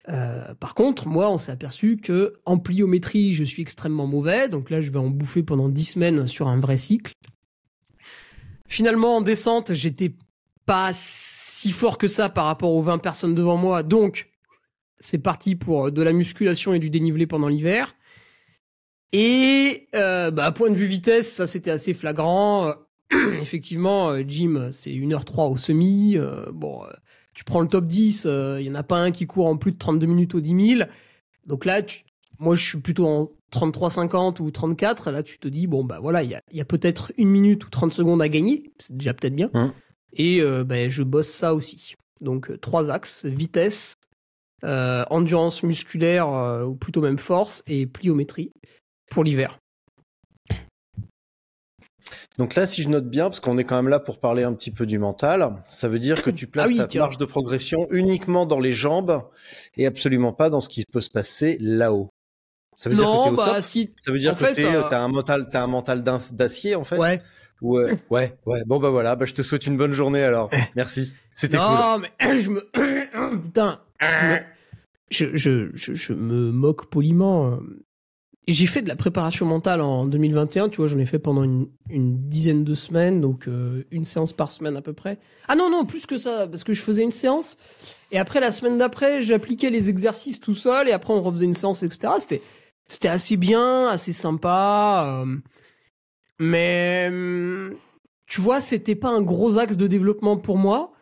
Euh, 0.09 0.55
par 0.55 0.75
contre, 0.75 1.07
moi, 1.07 1.31
on 1.31 1.39
s'est 1.39 1.53
aperçu 1.53 1.97
que 1.97 2.35
en 2.45 2.59
pliométrie, 2.59 3.35
je 3.35 3.45
suis 3.45 3.63
extrêmement 3.63 4.07
mauvais. 4.07 4.49
Donc 4.49 4.71
là, 4.71 4.81
je 4.81 4.91
vais 4.91 4.99
en 4.99 5.11
bouffer 5.11 5.43
pendant 5.43 5.69
10 5.69 5.85
semaines 5.85 6.27
sur 6.27 6.49
un 6.49 6.59
vrai 6.59 6.77
cycle. 6.77 7.13
Finalement, 8.67 9.19
en 9.19 9.21
descente, 9.21 9.75
j'étais 9.75 10.15
pas 10.67 10.91
si 10.95 11.73
fort 11.73 11.99
que 11.99 12.09
ça 12.09 12.29
par 12.29 12.47
rapport 12.47 12.73
aux 12.73 12.83
20 12.83 12.99
personnes 12.99 13.35
devant 13.35 13.57
moi. 13.57 13.83
Donc, 13.83 14.31
c'est 14.99 15.19
parti 15.19 15.57
pour 15.57 15.93
de 15.93 16.03
la 16.03 16.13
musculation 16.13 16.75
et 16.75 16.79
du 16.79 16.91
dénivelé 16.91 17.27
pendant 17.27 17.49
l'hiver. 17.49 17.95
Et 19.13 19.89
euh, 19.95 20.31
bah, 20.31 20.51
point 20.53 20.71
de 20.71 20.75
vue 20.75 20.87
vitesse, 20.87 21.31
ça 21.33 21.47
c'était 21.47 21.71
assez 21.71 21.93
flagrant. 21.93 22.69
Euh, 22.69 22.73
Effectivement, 23.43 24.11
euh, 24.11 24.23
Jim, 24.27 24.69
c'est 24.71 24.91
1h03 24.91 25.53
au 25.53 25.57
semi. 25.57 26.17
Euh, 26.17 26.51
bon, 26.53 26.83
euh, 26.85 26.93
tu 27.35 27.45
prends 27.45 27.61
le 27.61 27.69
top 27.69 27.87
10, 27.87 28.27
il 28.61 28.67
y 28.67 28.71
en 28.71 28.75
a 28.75 28.83
pas 28.83 28.99
un 28.99 29.11
qui 29.11 29.27
court 29.27 29.47
en 29.47 29.57
plus 29.57 29.73
de 29.73 29.79
32 29.79 30.07
minutes 30.07 30.35
au 30.35 30.41
10 30.41 30.77
000. 30.77 30.89
Donc 31.47 31.65
là, 31.65 31.83
tu- 31.83 32.05
moi 32.39 32.55
je 32.55 32.65
suis 32.67 32.79
plutôt 32.81 33.07
en 33.07 33.31
33-50 33.51 34.41
ou 34.41 34.51
34. 34.51 35.11
Là, 35.11 35.23
tu 35.23 35.39
te 35.39 35.49
dis, 35.49 35.67
bon, 35.67 35.85
bah 35.85 35.99
voilà, 36.01 36.23
il 36.23 36.31
y 36.31 36.35
a, 36.35 36.41
il 36.51 36.57
y 36.57 36.61
a 36.61 36.65
peut-être 36.65 37.13
une 37.19 37.29
minute 37.29 37.65
ou 37.67 37.71
30 37.71 37.93
secondes 37.93 38.21
à 38.23 38.29
gagner. 38.29 38.71
C'est 38.79 38.97
déjà 38.97 39.15
peut-être 39.15 39.35
bien. 39.37 39.51
Hum. 39.55 39.73
Et 40.15 40.41
euh, 40.43 40.65
ben, 40.65 40.91
je 40.91 41.03
bosse 41.03 41.29
ça 41.29 41.55
aussi. 41.55 41.95
Donc 42.21 42.51
euh, 42.51 42.59
trois 42.59 42.91
axes, 42.91 43.25
vitesse, 43.25 43.95
euh, 44.65 45.05
endurance 45.11 45.63
musculaire, 45.63 46.29
euh, 46.29 46.65
ou 46.65 46.75
plutôt 46.75 47.01
même 47.01 47.19
force, 47.19 47.63
et 47.67 47.87
pliométrie 47.87 48.53
pour 49.11 49.25
l'hiver. 49.25 49.59
Donc 52.39 52.55
là, 52.55 52.67
si 52.67 52.83
je 52.83 52.89
note 52.89 53.09
bien, 53.09 53.25
parce 53.25 53.41
qu'on 53.41 53.59
est 53.59 53.65
quand 53.65 53.77
même 53.77 53.89
là 53.89 53.99
pour 54.01 54.19
parler 54.19 54.43
un 54.43 54.55
petit 54.55 54.71
peu 54.71 54.87
du 54.87 54.99
mental, 54.99 55.63
ça 55.69 55.89
veut 55.89 55.99
dire 55.99 56.23
que 56.23 56.31
tu 56.31 56.47
places 56.47 56.67
Ah 56.69 56.71
oui, 56.71 56.77
ta 56.79 56.87
tiens. 56.87 57.03
marge 57.03 57.19
de 57.19 57.25
progression 57.27 57.87
uniquement 57.91 58.47
dans 58.47 58.59
les 58.61 58.73
jambes 58.73 59.23
et 59.77 59.87
absolument 59.87 60.33
pas 60.33 60.49
dans 60.49 60.61
ce 60.61 60.69
qui 60.69 60.85
peut 60.91 61.01
se 61.03 61.11
passer 61.11 61.59
là-haut. 61.61 62.09
Ça 62.77 62.89
veut 62.89 62.97
dire 62.97 63.05
que 63.05 63.11
Non, 63.11 63.25
t'es 63.25 63.31
au 63.31 63.37
bah 63.37 63.55
top 63.57 63.63
si. 63.63 63.95
Ça 64.01 64.13
veut 64.13 64.19
dire 64.19 64.33
en 64.33 64.35
que 64.35 64.55
t'es, 64.55 64.65
euh, 64.65 64.83
t'as 64.89 65.01
un 65.03 65.09
mental, 65.09 65.49
t'as 65.51 65.63
un 65.63 65.67
mental 65.67 66.03
d'acier 66.03 66.75
en 66.75 66.85
fait. 66.85 66.97
Ouais. 66.97 67.19
Ouais, 67.61 67.97
ouais, 68.11 68.37
ouais. 68.47 68.65
Bon 68.67 68.81
bah 68.81 68.91
voilà, 68.91 69.15
bah 69.15 69.25
je 69.27 69.35
te 69.35 69.43
souhaite 69.43 69.67
une 69.67 69.77
bonne 69.77 69.93
journée 69.93 70.23
alors. 70.23 70.51
Merci. 70.75 71.13
C'était 71.35 71.59
cool. 71.59 71.67
Non, 71.67 71.99
mais 71.99 72.41
je 72.41 72.49
me. 72.51 73.39
Putain. 73.43 73.81
Je, 74.01 74.07
me- 74.27 74.41
je, 75.11 75.37
je, 75.37 75.71
je, 75.75 75.95
je 75.95 76.13
me 76.13 76.51
moque 76.51 76.87
poliment. 76.91 77.61
Euh. 78.49 78.53
J'ai 78.53 78.67
fait 78.67 78.83
de 78.83 78.89
la 78.89 78.97
préparation 78.97 79.47
mentale 79.47 79.81
en 79.81 80.05
2021, 80.07 80.69
tu 80.69 80.79
vois, 80.79 80.87
j'en 80.89 80.99
ai 80.99 81.07
fait 81.07 81.19
pendant 81.19 81.43
une, 81.45 81.69
une 81.91 82.29
dizaine 82.29 82.65
de 82.65 82.75
semaines, 82.75 83.21
donc 83.21 83.47
euh, 83.49 83.85
une 83.91 84.05
séance 84.05 84.33
par 84.33 84.51
semaine 84.51 84.77
à 84.77 84.83
peu 84.83 84.93
près. 84.93 85.19
Ah 85.49 85.55
non, 85.57 85.71
non, 85.71 85.85
plus 85.85 86.07
que 86.07 86.17
ça, 86.19 86.49
parce 86.49 86.65
que 86.65 86.73
je 86.75 86.83
faisais 86.83 87.03
une 87.03 87.13
séance, 87.13 87.57
et 88.11 88.19
après, 88.19 88.41
la 88.41 88.51
semaine 88.53 88.79
d'après, 88.79 89.21
j'appliquais 89.23 89.71
les 89.71 89.89
exercices 89.89 90.41
tout 90.41 90.55
seul, 90.55 90.89
et 90.89 90.93
après, 90.93 91.13
on 91.15 91.23
refaisait 91.23 91.45
une 91.45 91.55
séance, 91.55 91.83
etc. 91.83 92.15
C'était, 92.19 92.43
c'était 92.89 93.09
assez 93.09 93.37
bien, 93.37 93.87
assez 93.89 94.13
sympa, 94.13 95.23
euh, 95.25 95.37
mais 96.41 97.09
hum, 97.11 97.75
tu 98.29 98.41
vois, 98.41 98.61
c'était 98.61 98.95
pas 98.95 99.09
un 99.11 99.23
gros 99.23 99.59
axe 99.59 99.77
de 99.77 99.87
développement 99.87 100.37
pour 100.37 100.59
moi. 100.59 100.93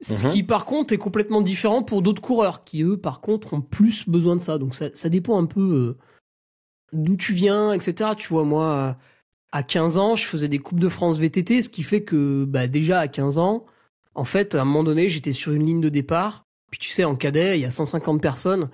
Ce 0.00 0.24
Mhm. 0.24 0.32
qui, 0.32 0.42
par 0.42 0.66
contre, 0.66 0.92
est 0.92 0.98
complètement 0.98 1.40
différent 1.40 1.82
pour 1.82 2.02
d'autres 2.02 2.20
coureurs 2.20 2.64
qui, 2.64 2.82
eux, 2.82 2.98
par 2.98 3.20
contre, 3.20 3.54
ont 3.54 3.62
plus 3.62 4.06
besoin 4.08 4.36
de 4.36 4.40
ça. 4.42 4.58
Donc, 4.58 4.74
ça, 4.74 4.90
ça 4.92 5.08
dépend 5.08 5.40
un 5.40 5.46
peu 5.46 5.60
euh, 5.60 5.96
d'où 6.94 7.16
tu 7.16 7.32
viens, 7.32 7.72
etc. 7.72 8.10
Tu 8.16 8.28
vois, 8.28 8.44
moi, 8.44 8.96
à 9.52 9.62
15 9.62 9.98
ans, 9.98 10.16
je 10.16 10.24
faisais 10.24 10.48
des 10.48 10.58
Coupes 10.58 10.80
de 10.80 10.88
France 10.88 11.18
VTT, 11.18 11.62
ce 11.62 11.68
qui 11.68 11.82
fait 11.82 12.02
que, 12.02 12.44
bah, 12.44 12.66
déjà, 12.66 13.00
à 13.00 13.08
15 13.08 13.38
ans, 13.38 13.66
en 14.14 14.24
fait, 14.24 14.54
à 14.54 14.62
un 14.62 14.64
moment 14.64 14.84
donné, 14.84 15.08
j'étais 15.08 15.32
sur 15.32 15.52
une 15.52 15.66
ligne 15.66 15.80
de 15.80 15.88
départ. 15.88 16.44
Puis, 16.70 16.78
tu 16.80 16.88
sais, 16.88 17.04
en 17.04 17.14
cadet, 17.16 17.58
il 17.58 17.62
y 17.62 17.64
a 17.66 17.70
150 17.70 18.20
personnes. 18.22 18.70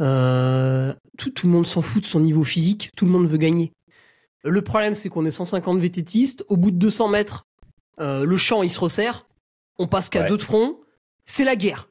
Euh, 0.00 0.94
tout, 1.18 1.30
tout 1.30 1.46
le 1.46 1.52
monde 1.52 1.66
s'en 1.66 1.82
fout 1.82 2.02
de 2.02 2.06
son 2.06 2.20
niveau 2.20 2.44
physique. 2.44 2.90
Tout 2.96 3.04
le 3.04 3.10
monde 3.12 3.26
veut 3.28 3.36
gagner. 3.38 3.72
Le 4.44 4.62
problème, 4.62 4.94
c'est 4.94 5.08
qu'on 5.08 5.24
est 5.24 5.30
150 5.30 5.78
VTTistes. 5.80 6.44
Au 6.48 6.56
bout 6.56 6.70
de 6.70 6.76
200 6.76 7.08
mètres, 7.08 7.44
euh, 8.00 8.24
le 8.24 8.36
champ, 8.36 8.62
il 8.62 8.70
se 8.70 8.80
resserre. 8.80 9.26
On 9.78 9.86
passe 9.86 10.08
qu'à 10.08 10.22
Ouais. 10.22 10.28
deux 10.28 10.36
de 10.36 10.42
front. 10.42 10.80
C'est 11.24 11.44
la 11.44 11.56
guerre. 11.56 11.88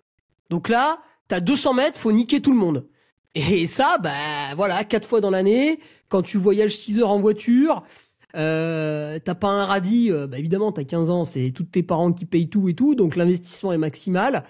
Donc 0.49 0.67
là, 0.67 1.01
t'as 1.29 1.39
200 1.39 1.73
mètres, 1.73 1.97
faut 1.97 2.11
niquer 2.11 2.41
tout 2.41 2.51
le 2.51 2.57
monde. 2.57 2.85
Et 3.35 3.65
ça, 3.65 3.97
bah 4.01 4.55
voilà, 4.55 4.83
quatre 4.83 5.07
fois 5.07 5.21
dans 5.21 5.29
l'année, 5.29 5.79
quand 6.09 6.21
tu 6.21 6.37
voyages 6.37 6.75
6 6.75 6.99
heures 6.99 7.11
en 7.11 7.19
voiture, 7.19 7.83
euh, 8.35 9.19
t'as 9.23 9.35
pas 9.35 9.47
un 9.47 9.65
radis, 9.65 10.11
euh, 10.11 10.27
bah 10.27 10.37
évidemment, 10.37 10.71
t'as 10.71 10.83
15 10.83 11.09
ans, 11.09 11.23
c'est 11.23 11.51
tous 11.51 11.63
tes 11.63 11.83
parents 11.83 12.11
qui 12.11 12.25
payent 12.25 12.49
tout 12.49 12.67
et 12.67 12.73
tout, 12.73 12.93
donc 12.95 13.15
l'investissement 13.15 13.71
est 13.71 13.77
maximal. 13.77 14.43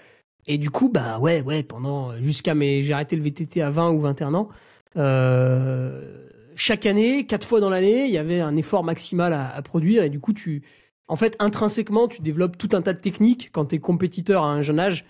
Et 0.48 0.58
du 0.58 0.70
coup, 0.70 0.88
bah 0.88 1.20
ouais, 1.20 1.42
ouais, 1.42 1.62
pendant 1.62 2.16
jusqu'à 2.20 2.54
mes, 2.54 2.82
j'ai 2.82 2.92
arrêté 2.92 3.14
le 3.14 3.22
VTT 3.22 3.62
à 3.62 3.70
20 3.70 3.90
ou 3.92 4.00
21 4.00 4.34
ans. 4.34 4.48
Euh, 4.96 6.28
chaque 6.56 6.84
année, 6.84 7.24
quatre 7.26 7.46
fois 7.46 7.60
dans 7.60 7.70
l'année, 7.70 8.06
il 8.06 8.10
y 8.12 8.18
avait 8.18 8.40
un 8.40 8.56
effort 8.56 8.82
maximal 8.82 9.32
à, 9.32 9.48
à 9.48 9.62
produire 9.62 10.02
et 10.02 10.10
du 10.10 10.18
coup, 10.18 10.32
tu, 10.32 10.62
en 11.06 11.14
fait, 11.16 11.36
intrinsèquement, 11.38 12.08
tu 12.08 12.20
développes 12.22 12.58
tout 12.58 12.70
un 12.72 12.82
tas 12.82 12.94
de 12.94 13.00
techniques 13.00 13.50
quand 13.52 13.66
t'es 13.66 13.78
compétiteur 13.78 14.42
à 14.42 14.52
un 14.52 14.62
jeune 14.62 14.80
âge 14.80 15.04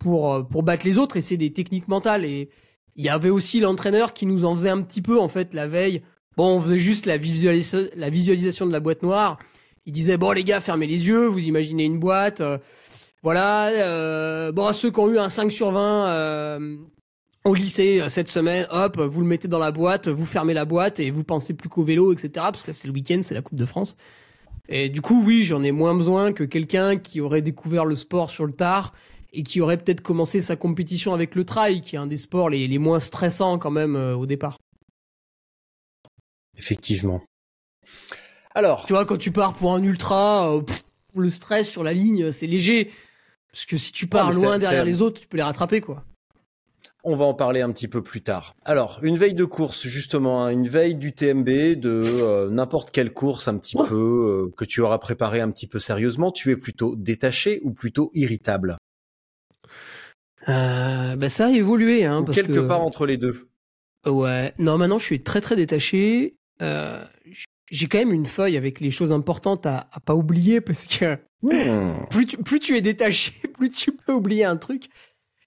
pour 0.00 0.32
euh, 0.32 0.42
pour 0.42 0.64
battre 0.64 0.84
les 0.84 0.98
autres 0.98 1.16
et 1.16 1.20
c'est 1.20 1.36
des 1.36 1.52
techniques 1.52 1.88
mentales 1.88 2.24
et 2.24 2.50
il 2.96 3.04
y 3.04 3.08
avait 3.08 3.30
aussi 3.30 3.60
l'entraîneur 3.60 4.12
qui 4.14 4.26
nous 4.26 4.44
en 4.44 4.54
faisait 4.56 4.70
un 4.70 4.82
petit 4.82 5.02
peu 5.02 5.18
en 5.20 5.28
fait 5.28 5.54
la 5.54 5.66
veille. 5.66 6.02
Bon, 6.36 6.56
on 6.56 6.60
faisait 6.60 6.78
juste 6.78 7.06
la, 7.06 7.16
visualisa- 7.18 7.90
la 7.96 8.10
visualisation 8.10 8.66
de 8.66 8.72
la 8.72 8.80
boîte 8.80 9.02
noire. 9.02 9.38
Il 9.86 9.92
disait 9.92 10.16
bon 10.16 10.32
les 10.32 10.44
gars, 10.44 10.60
fermez 10.60 10.86
les 10.86 11.06
yeux, 11.06 11.26
vous 11.26 11.44
imaginez 11.46 11.84
une 11.84 11.98
boîte. 11.98 12.40
euh, 12.40 12.58
voilà. 13.22 13.68
euh, 13.68 14.52
bon, 14.52 14.72
ceux 14.72 14.90
qui 14.90 15.00
ont 15.00 15.10
eu 15.10 15.18
un 15.18 15.28
5 15.28 15.50
sur 15.50 15.70
20 15.70 16.06
euh, 16.08 16.76
au 17.44 17.54
lycée 17.54 18.00
euh, 18.00 18.08
cette 18.08 18.28
semaine, 18.28 18.66
hop, 18.70 18.98
vous 19.00 19.20
le 19.20 19.26
mettez 19.26 19.48
dans 19.48 19.58
la 19.58 19.70
boîte, 19.72 20.08
vous 20.08 20.26
fermez 20.26 20.54
la 20.54 20.64
boîte 20.64 21.00
et 21.00 21.10
vous 21.10 21.24
pensez 21.24 21.54
plus 21.54 21.68
qu'au 21.68 21.82
vélo, 21.84 22.12
etc. 22.12 22.30
Parce 22.34 22.62
que 22.62 22.72
c'est 22.72 22.88
le 22.88 22.94
week-end, 22.94 23.20
c'est 23.22 23.34
la 23.34 23.42
Coupe 23.42 23.58
de 23.58 23.66
France. 23.66 23.96
Et 24.68 24.88
du 24.88 25.02
coup, 25.02 25.22
oui, 25.26 25.44
j'en 25.44 25.62
ai 25.62 25.72
moins 25.72 25.94
besoin 25.94 26.32
que 26.32 26.42
quelqu'un 26.44 26.96
qui 26.96 27.20
aurait 27.20 27.42
découvert 27.42 27.84
le 27.84 27.96
sport 27.96 28.30
sur 28.30 28.46
le 28.46 28.52
tard 28.52 28.94
et 29.34 29.42
qui 29.42 29.60
aurait 29.60 29.76
peut-être 29.76 30.00
commencé 30.00 30.40
sa 30.40 30.56
compétition 30.56 31.12
avec 31.12 31.34
le 31.34 31.44
trail, 31.44 31.80
qui 31.82 31.96
est 31.96 31.98
un 31.98 32.06
des 32.06 32.16
sports 32.16 32.48
les, 32.48 32.66
les 32.66 32.78
moins 32.78 33.00
stressants 33.00 33.58
quand 33.58 33.70
même 33.70 33.96
euh, 33.96 34.14
au 34.16 34.26
départ. 34.26 34.58
Effectivement. 36.56 37.20
Alors, 38.54 38.86
Tu 38.86 38.92
vois, 38.92 39.04
quand 39.04 39.16
tu 39.18 39.32
pars 39.32 39.54
pour 39.54 39.74
un 39.74 39.82
ultra, 39.82 40.52
euh, 40.54 40.60
pff, 40.60 40.80
le 41.16 41.30
stress 41.30 41.68
sur 41.68 41.82
la 41.82 41.92
ligne, 41.92 42.30
c'est 42.30 42.46
léger. 42.46 42.90
Parce 43.50 43.66
que 43.66 43.76
si 43.76 43.92
tu 43.92 44.06
pars 44.06 44.32
loin 44.32 44.58
derrière 44.58 44.84
les 44.84 45.02
autres, 45.02 45.20
tu 45.20 45.26
peux 45.26 45.36
les 45.36 45.42
rattraper, 45.42 45.80
quoi. 45.80 46.04
on 47.04 47.14
va 47.16 47.24
en 47.24 47.34
parler 47.34 47.60
un 47.60 47.70
petit 47.70 47.86
peu 47.86 48.02
plus 48.02 48.22
tard. 48.22 48.54
Alors, 48.64 48.98
une 49.02 49.16
veille 49.18 49.34
de 49.34 49.44
course, 49.44 49.86
justement, 49.86 50.44
hein, 50.44 50.48
une 50.50 50.66
veille 50.68 50.94
du 50.94 51.12
TMB, 51.12 51.48
de 51.78 52.00
euh, 52.22 52.50
n'importe 52.50 52.90
quelle 52.90 53.12
course 53.12 53.46
un 53.46 53.58
petit 53.58 53.76
peu 53.76 54.46
euh, 54.48 54.52
que 54.56 54.64
tu 54.64 54.80
auras 54.80 54.98
préparé 54.98 55.40
un 55.40 55.50
petit 55.50 55.66
peu 55.66 55.78
sérieusement, 55.78 56.30
tu 56.32 56.50
es 56.50 56.56
plutôt 56.56 56.96
détaché 56.96 57.60
ou 57.62 57.72
plutôt 57.72 58.10
irritable? 58.14 58.76
Euh, 60.48 61.16
bah, 61.16 61.28
ça 61.28 61.46
a 61.46 61.50
évolué, 61.50 62.04
hein, 62.04 62.20
Ou 62.20 62.24
parce 62.24 62.36
quelque 62.36 62.52
que... 62.52 62.60
part 62.60 62.82
entre 62.82 63.06
les 63.06 63.16
deux 63.16 63.48
Ouais. 64.06 64.52
Non, 64.58 64.76
maintenant, 64.78 64.98
je 64.98 65.04
suis 65.04 65.22
très 65.22 65.40
très 65.40 65.56
détaché. 65.56 66.36
Euh, 66.60 67.02
j'ai 67.70 67.86
quand 67.86 67.98
même 67.98 68.12
une 68.12 68.26
feuille 68.26 68.56
avec 68.56 68.80
les 68.80 68.90
choses 68.90 69.12
importantes 69.12 69.66
à, 69.66 69.88
à 69.92 70.00
pas 70.00 70.14
oublier 70.14 70.60
parce 70.60 70.84
que 70.86 71.18
Hmm. 71.44 72.06
plus 72.10 72.24
tu, 72.26 72.36
plus 72.38 72.58
tu 72.58 72.74
es 72.76 72.80
détaché, 72.80 73.32
plus 73.58 73.68
tu 73.68 73.92
peux 73.92 74.12
oublier 74.12 74.44
un 74.44 74.56
truc. 74.56 74.88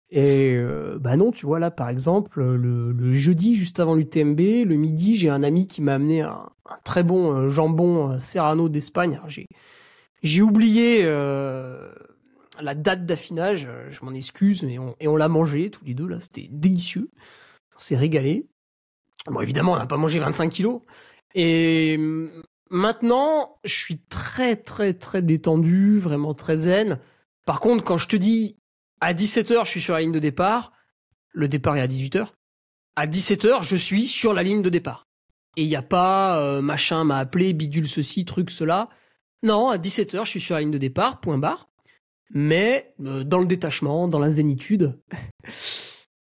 Et 0.10 0.54
euh, 0.56 0.98
bah 1.02 1.18
non, 1.18 1.32
tu 1.32 1.46
vois 1.46 1.60
là 1.60 1.70
par 1.72 1.90
exemple 1.90 2.42
le, 2.42 2.92
le 2.94 3.14
jeudi 3.14 3.56
juste 3.56 3.80
avant 3.80 3.96
l'UTMB, 3.96 4.40
le 4.40 4.76
midi, 4.76 5.18
j'ai 5.18 5.30
un 5.30 5.44
ami 5.44 5.68
qui 5.68 5.82
m'a 5.82 5.96
amené 5.96 6.22
un, 6.22 6.50
un 6.70 6.78
très 6.86 7.04
bon 7.04 7.36
euh, 7.36 7.50
jambon 7.50 8.12
euh, 8.12 8.20
Serrano 8.20 8.70
d'Espagne. 8.70 9.20
J'ai 9.28 9.48
j'ai 10.24 10.42
oublié 10.42 11.00
euh, 11.04 11.92
la 12.62 12.76
date 12.76 13.06
d'affinage, 13.06 13.66
euh, 13.68 13.90
je 13.90 14.04
m'en 14.04 14.14
excuse, 14.14 14.64
mais 14.64 14.80
on, 14.80 14.96
et 15.00 15.08
on 15.08 15.16
l'a 15.16 15.28
mangé 15.28 15.70
tous 15.70 15.86
les 15.86 15.94
deux 15.94 16.08
là, 16.08 16.20
c'était 16.20 16.48
délicieux. 16.52 17.10
On 17.76 17.80
s'est 17.80 17.98
régalé. 17.98 18.48
Bon 19.28 19.42
évidemment, 19.42 19.74
on 19.74 19.78
n'a 19.78 19.86
pas 19.86 19.98
mangé 19.98 20.20
25 20.20 20.50
kilos. 20.50 20.82
Et 21.36 21.96
hum, 21.98 22.44
maintenant, 22.70 23.60
je 23.64 23.76
suis 23.76 24.00
très 24.10 24.56
très 24.56 24.94
très 24.94 25.22
détendu, 25.22 26.00
vraiment 26.00 26.34
très 26.34 26.58
zen. 26.58 27.00
Par 27.46 27.60
contre, 27.60 27.84
quand 27.84 27.98
je 27.98 28.08
te 28.08 28.16
dis 28.16 28.58
à 29.02 29.14
17h, 29.14 29.66
je 29.66 29.70
suis 29.70 29.82
sur 29.82 29.94
la 29.94 30.02
ligne 30.02 30.12
de 30.12 30.20
départ, 30.20 30.72
le 31.32 31.48
départ 31.48 31.78
est 31.78 31.82
à 31.82 31.88
18h. 31.88 32.28
À 32.96 33.06
17h, 33.06 33.62
je 33.62 33.76
suis 33.76 34.08
sur 34.08 34.34
la 34.34 34.44
ligne 34.44 34.64
de 34.64 34.70
départ. 34.70 35.08
Et 35.56 35.64
il 35.64 35.68
n'y 35.68 35.76
a 35.76 35.82
pas 35.82 36.40
euh, 36.40 36.62
machin 36.62 37.04
m'a 37.04 37.18
appelé, 37.18 37.54
bidule 37.54 37.88
ceci, 37.88 38.26
truc 38.26 38.50
cela. 38.50 38.90
Non, 39.44 39.70
à 39.70 39.78
17h, 39.78 40.26
je 40.26 40.30
suis 40.30 40.42
sur 40.42 40.56
la 40.56 40.62
ligne 40.62 40.72
de 40.72 40.78
départ, 40.78 41.20
point 41.20 41.38
barre. 41.38 41.70
Mais 42.34 42.94
euh, 43.06 43.24
dans 43.24 43.40
le 43.40 43.46
détachement, 43.46 44.08
dans 44.08 44.20
la 44.20 44.32
zénitude. 44.32 44.98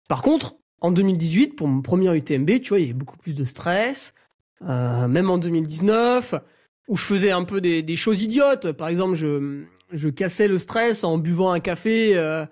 Par 0.08 0.22
contre, 0.22 0.56
en 0.80 0.90
2018, 0.90 1.56
pour 1.56 1.68
mon 1.68 1.80
premier 1.80 2.14
UTMB, 2.14 2.60
tu 2.60 2.70
vois, 2.70 2.80
il 2.80 2.82
y 2.82 2.84
avait 2.86 2.92
beaucoup 2.92 3.16
plus 3.16 3.34
de 3.34 3.44
stress. 3.44 4.14
Euh, 4.68 5.08
même 5.08 5.30
en 5.30 5.38
2019, 5.38 6.34
où 6.88 6.96
je 6.96 7.04
faisais 7.04 7.30
un 7.30 7.44
peu 7.44 7.60
des, 7.60 7.82
des 7.82 7.96
choses 7.96 8.22
idiotes. 8.22 8.72
Par 8.72 8.88
exemple, 8.88 9.14
je, 9.14 9.64
je 9.92 10.08
cassais 10.08 10.48
le 10.48 10.58
stress 10.58 11.04
en 11.04 11.18
buvant 11.18 11.52
un 11.52 11.60
café, 11.60 12.16
euh, 12.16 12.44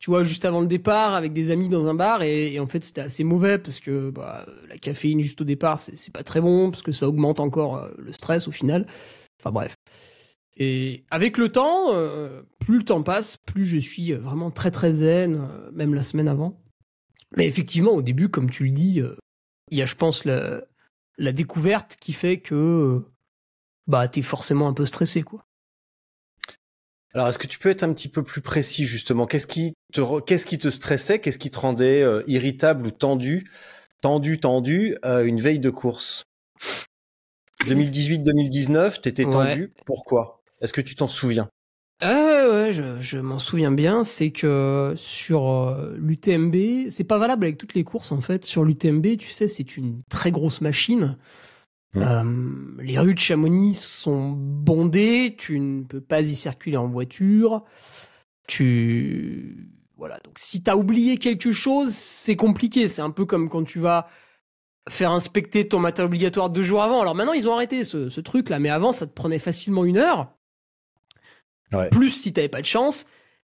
tu 0.00 0.10
vois, 0.10 0.24
juste 0.24 0.44
avant 0.44 0.60
le 0.60 0.66
départ 0.66 1.14
avec 1.14 1.32
des 1.32 1.50
amis 1.50 1.68
dans 1.68 1.86
un 1.86 1.94
bar. 1.94 2.22
Et, 2.22 2.54
et 2.54 2.60
en 2.60 2.66
fait, 2.66 2.84
c'était 2.84 3.02
assez 3.02 3.24
mauvais 3.24 3.58
parce 3.58 3.80
que 3.80 4.10
bah, 4.10 4.46
la 4.68 4.76
caféine 4.76 5.20
juste 5.20 5.40
au 5.40 5.44
départ, 5.44 5.78
c'est 5.78 6.12
pas 6.12 6.22
très 6.22 6.40
bon 6.40 6.70
parce 6.70 6.82
que 6.82 6.92
ça 6.92 7.08
augmente 7.08 7.40
encore 7.40 7.76
euh, 7.76 7.90
le 7.98 8.12
stress 8.12 8.48
au 8.48 8.52
final. 8.52 8.86
Enfin 9.40 9.52
bref. 9.52 9.74
Et 10.56 11.04
avec 11.10 11.36
le 11.36 11.50
temps, 11.50 11.92
euh, 11.92 12.42
plus 12.60 12.78
le 12.78 12.84
temps 12.84 13.02
passe, 13.02 13.36
plus 13.36 13.64
je 13.66 13.78
suis 13.78 14.12
vraiment 14.12 14.50
très 14.50 14.70
très 14.70 14.92
zen, 14.92 15.40
euh, 15.40 15.70
même 15.72 15.94
la 15.94 16.02
semaine 16.02 16.28
avant. 16.28 16.60
Mais 17.36 17.46
effectivement, 17.46 17.90
au 17.90 18.02
début, 18.02 18.28
comme 18.28 18.50
tu 18.50 18.64
le 18.64 18.70
dis, 18.70 19.00
euh, 19.00 19.16
il 19.70 19.78
y 19.78 19.82
a, 19.82 19.86
je 19.86 19.96
pense, 19.96 20.24
la, 20.24 20.62
la 21.18 21.32
découverte 21.32 21.96
qui 22.00 22.12
fait 22.12 22.38
que 22.38 23.02
bah 23.86 24.06
t'es 24.08 24.22
forcément 24.22 24.68
un 24.68 24.72
peu 24.72 24.86
stressé, 24.86 25.22
quoi. 25.22 25.44
Alors, 27.14 27.28
est-ce 27.28 27.38
que 27.38 27.46
tu 27.46 27.58
peux 27.58 27.68
être 27.68 27.82
un 27.82 27.92
petit 27.92 28.08
peu 28.08 28.22
plus 28.22 28.40
précis, 28.40 28.86
justement? 28.86 29.26
Qu'est-ce 29.26 29.46
qui 29.46 29.74
te, 29.92 30.20
qu'est-ce 30.20 30.46
qui 30.46 30.58
te 30.58 30.68
stressait? 30.68 31.20
Qu'est-ce 31.20 31.38
qui 31.38 31.50
te 31.50 31.58
rendait 31.58 32.04
irritable 32.26 32.86
ou 32.86 32.90
tendu 32.90 33.48
Tendu, 34.02 34.38
tendu, 34.38 34.96
une 35.04 35.40
veille 35.40 35.60
de 35.60 35.70
course? 35.70 36.24
2018-2019, 37.64 39.00
t'étais 39.00 39.24
Ouais. 39.24 39.32
tendu. 39.32 39.72
Pourquoi? 39.86 40.43
Est-ce 40.60 40.72
que 40.72 40.80
tu 40.80 40.94
t'en 40.94 41.08
souviens? 41.08 41.48
Ah 42.00 42.24
ouais, 42.24 42.50
ouais, 42.50 42.72
je, 42.72 42.98
je 43.00 43.18
m'en 43.18 43.38
souviens 43.38 43.70
bien. 43.70 44.04
C'est 44.04 44.30
que 44.30 44.94
sur 44.96 45.48
euh, 45.50 45.94
l'UTMB, 45.96 46.90
c'est 46.90 47.04
pas 47.04 47.18
valable 47.18 47.44
avec 47.44 47.56
toutes 47.56 47.74
les 47.74 47.84
courses 47.84 48.12
en 48.12 48.20
fait. 48.20 48.44
Sur 48.44 48.64
l'UTMB, 48.64 49.16
tu 49.16 49.30
sais, 49.30 49.48
c'est 49.48 49.76
une 49.76 50.02
très 50.10 50.30
grosse 50.30 50.60
machine. 50.60 51.16
Euh, 51.96 52.24
les 52.80 52.98
rues 52.98 53.14
de 53.14 53.20
Chamonix 53.20 53.74
sont 53.74 54.32
bondées. 54.32 55.36
Tu 55.38 55.60
ne 55.60 55.84
peux 55.84 56.00
pas 56.00 56.20
y 56.20 56.34
circuler 56.34 56.76
en 56.76 56.88
voiture. 56.88 57.62
Tu 58.48 59.70
voilà. 59.96 60.18
Donc 60.24 60.34
si 60.38 60.62
t'as 60.62 60.74
oublié 60.74 61.18
quelque 61.18 61.52
chose, 61.52 61.90
c'est 61.94 62.36
compliqué. 62.36 62.88
C'est 62.88 63.02
un 63.02 63.10
peu 63.10 63.24
comme 63.24 63.48
quand 63.48 63.62
tu 63.64 63.78
vas 63.78 64.08
faire 64.90 65.12
inspecter 65.12 65.68
ton 65.68 65.78
matériel 65.78 66.08
obligatoire 66.08 66.50
deux 66.50 66.62
jours 66.64 66.82
avant. 66.82 67.00
Alors 67.00 67.14
maintenant, 67.14 67.32
ils 67.32 67.48
ont 67.48 67.54
arrêté 67.54 67.84
ce, 67.84 68.08
ce 68.08 68.20
truc 68.20 68.48
là, 68.50 68.58
mais 68.58 68.68
avant, 68.68 68.92
ça 68.92 69.06
te 69.06 69.12
prenait 69.12 69.38
facilement 69.38 69.84
une 69.84 69.96
heure 69.96 70.34
Plus 71.90 72.10
si 72.10 72.32
t'avais 72.32 72.48
pas 72.48 72.60
de 72.60 72.66
chance. 72.66 73.06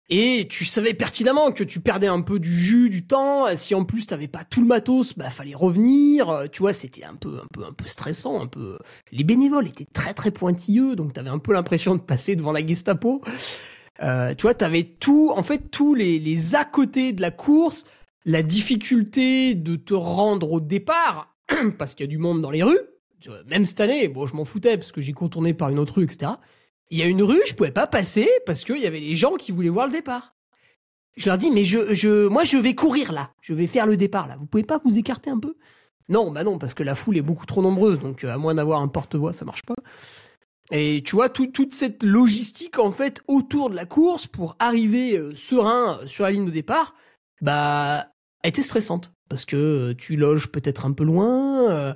Et 0.09 0.47
tu 0.47 0.65
savais 0.65 0.93
pertinemment 0.93 1.51
que 1.51 1.63
tu 1.63 1.79
perdais 1.79 2.05
un 2.05 2.21
peu 2.21 2.37
du 2.37 2.55
jus, 2.55 2.89
du 2.91 3.07
temps. 3.07 3.45
Si 3.57 3.73
en 3.73 3.85
plus 3.85 4.05
t'avais 4.05 4.27
pas 4.27 4.43
tout 4.43 4.61
le 4.61 4.67
matos, 4.67 5.17
bah 5.17 5.31
fallait 5.31 5.55
revenir. 5.55 6.29
Euh, 6.29 6.47
Tu 6.47 6.59
vois, 6.59 6.73
c'était 6.73 7.03
un 7.03 7.15
peu, 7.15 7.39
un 7.39 7.47
peu, 7.51 7.65
un 7.65 7.73
peu 7.73 7.85
stressant, 7.87 8.39
un 8.39 8.45
peu. 8.45 8.77
Les 9.11 9.23
bénévoles 9.23 9.67
étaient 9.67 9.87
très 9.91 10.13
très 10.13 10.29
pointilleux, 10.29 10.95
donc 10.95 11.13
t'avais 11.13 11.31
un 11.31 11.39
peu 11.39 11.53
l'impression 11.53 11.95
de 11.95 12.01
passer 12.01 12.35
devant 12.35 12.51
la 12.51 12.65
Gestapo. 12.65 13.21
Euh, 14.03 14.35
tu 14.35 14.43
vois, 14.43 14.53
t'avais 14.53 14.83
tout, 14.83 15.31
en 15.35 15.41
fait, 15.41 15.71
tous 15.71 15.95
les, 15.95 16.19
les 16.19 16.53
à 16.53 16.65
côté 16.65 17.11
de 17.11 17.21
la 17.21 17.31
course, 17.31 17.85
la 18.25 18.43
difficulté 18.43 19.55
de 19.55 19.75
te 19.75 19.93
rendre 19.93 20.51
au 20.51 20.59
départ, 20.59 21.35
parce 21.77 21.95
qu'il 21.95 22.05
y 22.05 22.09
a 22.09 22.11
du 22.11 22.17
monde 22.17 22.41
dans 22.41 22.51
les 22.51 22.61
rues. 22.63 22.79
Vois, 23.25 23.41
Même 23.47 23.65
cette 23.65 23.79
année, 23.79 24.07
bon, 24.07 24.27
je 24.27 24.35
m'en 24.35 24.45
foutais 24.45 24.77
parce 24.77 24.91
que 24.91 25.01
j'ai 25.01 25.13
contourné 25.13 25.53
par 25.53 25.69
une 25.69 25.79
autre 25.79 25.95
rue, 25.95 26.03
etc. 26.03 26.33
Il 26.91 26.97
y 26.97 27.01
a 27.03 27.07
une 27.07 27.23
rue, 27.23 27.41
je 27.47 27.53
pouvais 27.53 27.71
pas 27.71 27.87
passer 27.87 28.29
parce 28.45 28.63
qu'il 28.63 28.77
y 28.79 28.85
avait 28.85 28.99
les 28.99 29.15
gens 29.15 29.35
qui 29.35 29.51
voulaient 29.51 29.69
voir 29.69 29.87
le 29.87 29.93
départ. 29.93 30.35
Je 31.17 31.29
leur 31.29 31.37
dis, 31.37 31.49
mais 31.49 31.63
je, 31.63 31.93
je, 31.93 32.27
moi, 32.27 32.43
je 32.43 32.57
vais 32.57 32.75
courir 32.75 33.11
là. 33.11 33.31
Je 33.41 33.53
vais 33.53 33.67
faire 33.67 33.87
le 33.87 33.97
départ 33.97 34.27
là. 34.27 34.35
Vous 34.37 34.45
pouvez 34.45 34.63
pas 34.63 34.79
vous 34.83 34.97
écarter 34.97 35.29
un 35.29 35.39
peu? 35.39 35.55
Non, 36.09 36.29
bah 36.31 36.43
non, 36.43 36.59
parce 36.59 36.73
que 36.73 36.83
la 36.83 36.93
foule 36.93 37.17
est 37.17 37.21
beaucoup 37.21 37.45
trop 37.45 37.61
nombreuse. 37.61 37.99
Donc, 37.99 38.23
euh, 38.23 38.33
à 38.33 38.37
moins 38.37 38.53
d'avoir 38.53 38.81
un 38.81 38.87
porte-voix, 38.87 39.33
ça 39.33 39.45
marche 39.45 39.63
pas. 39.63 39.75
Et 40.71 41.01
tu 41.05 41.15
vois, 41.15 41.29
tout- 41.29 41.47
toute 41.47 41.73
cette 41.73 42.03
logistique, 42.03 42.79
en 42.79 42.91
fait, 42.91 43.21
autour 43.27 43.69
de 43.69 43.75
la 43.75 43.85
course 43.85 44.27
pour 44.27 44.55
arriver 44.59 45.17
euh, 45.17 45.33
serein 45.33 45.99
euh, 46.01 46.05
sur 46.05 46.23
la 46.25 46.31
ligne 46.31 46.45
de 46.45 46.51
départ, 46.51 46.95
bah, 47.41 48.07
était 48.43 48.61
stressante. 48.61 49.11
Parce 49.29 49.45
que 49.45 49.93
tu 49.93 50.15
loges 50.17 50.47
peut-être 50.51 50.85
un 50.85 50.91
peu 50.91 51.03
loin, 51.03 51.95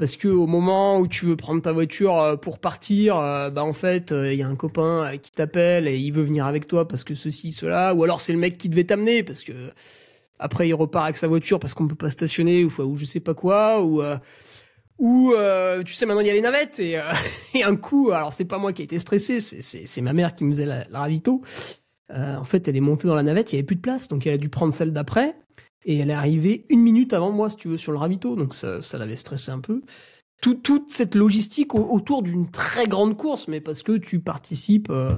parce 0.00 0.16
que 0.16 0.28
au 0.28 0.46
moment 0.46 0.98
où 0.98 1.06
tu 1.06 1.26
veux 1.26 1.36
prendre 1.36 1.60
ta 1.60 1.72
voiture 1.72 2.18
euh, 2.18 2.36
pour 2.36 2.58
partir, 2.58 3.18
euh, 3.18 3.50
bah 3.50 3.62
en 3.62 3.74
fait, 3.74 4.12
il 4.12 4.34
y 4.34 4.42
a 4.42 4.48
un 4.48 4.56
copain 4.56 5.04
euh, 5.12 5.16
qui 5.18 5.30
t'appelle 5.30 5.86
et 5.86 5.96
il 5.98 6.10
veut 6.10 6.22
venir 6.24 6.46
avec 6.46 6.66
toi 6.66 6.88
parce 6.88 7.04
que 7.04 7.14
ceci, 7.14 7.52
cela, 7.52 7.94
ou 7.94 8.02
alors 8.02 8.20
c'est 8.20 8.32
le 8.32 8.38
mec 8.38 8.56
qui 8.56 8.70
devait 8.70 8.84
t'amener 8.84 9.22
parce 9.22 9.44
que 9.44 9.52
après 10.38 10.66
il 10.68 10.74
repart 10.74 11.04
avec 11.04 11.18
sa 11.18 11.28
voiture 11.28 11.60
parce 11.60 11.74
qu'on 11.74 11.86
peut 11.86 11.94
pas 11.94 12.10
stationner 12.10 12.64
ou, 12.64 12.70
ou 12.82 12.96
je 12.96 13.04
sais 13.04 13.20
pas 13.20 13.34
quoi, 13.34 13.82
ou 13.82 14.00
euh, 14.00 14.16
ou 14.98 15.32
euh, 15.36 15.82
tu 15.82 15.92
sais 15.94 16.06
maintenant 16.06 16.22
il 16.22 16.26
y 16.26 16.30
a 16.30 16.34
les 16.34 16.40
navettes 16.40 16.80
et, 16.80 16.98
euh, 16.98 17.02
un 17.64 17.76
coup, 17.76 18.10
alors 18.10 18.32
c'est 18.32 18.46
pas 18.46 18.56
moi 18.58 18.72
qui 18.72 18.80
ai 18.82 18.86
été 18.86 18.98
stressé, 18.98 19.38
c'est- 19.40 20.00
ma 20.00 20.14
mère 20.14 20.34
qui 20.34 20.44
me 20.44 20.50
faisait 20.52 20.66
la, 20.66 20.84
ravito. 20.92 21.42
Euh, 22.10 22.36
en 22.36 22.44
fait, 22.44 22.66
elle 22.66 22.76
est 22.76 22.80
montée 22.80 23.06
dans 23.06 23.14
la 23.14 23.22
navette, 23.22 23.52
il 23.52 23.56
y 23.56 23.58
avait 23.58 23.66
plus 23.66 23.76
de 23.76 23.80
place, 23.82 24.08
donc 24.08 24.26
elle 24.26 24.34
a 24.34 24.38
dû 24.38 24.48
prendre 24.48 24.72
celle 24.72 24.92
d'après. 24.92 25.36
Et 25.84 25.98
elle 25.98 26.10
est 26.10 26.14
arrivée 26.14 26.66
une 26.68 26.80
minute 26.82 27.12
avant 27.12 27.32
moi, 27.32 27.48
si 27.50 27.56
tu 27.56 27.68
veux, 27.68 27.78
sur 27.78 27.92
le 27.92 27.98
ravito. 27.98 28.36
Donc 28.36 28.54
ça, 28.54 28.82
ça 28.82 28.98
l'avait 28.98 29.16
stressé 29.16 29.50
un 29.50 29.60
peu. 29.60 29.82
Tout- 30.42 30.54
toute 30.54 30.90
cette 30.90 31.14
logistique 31.14 31.74
au- 31.74 31.88
autour 31.90 32.22
d'une 32.22 32.50
très 32.50 32.86
grande 32.86 33.16
course, 33.16 33.48
mais 33.48 33.60
parce 33.60 33.82
que 33.82 33.96
tu 33.96 34.20
participes, 34.20 34.90
euh, 34.90 35.14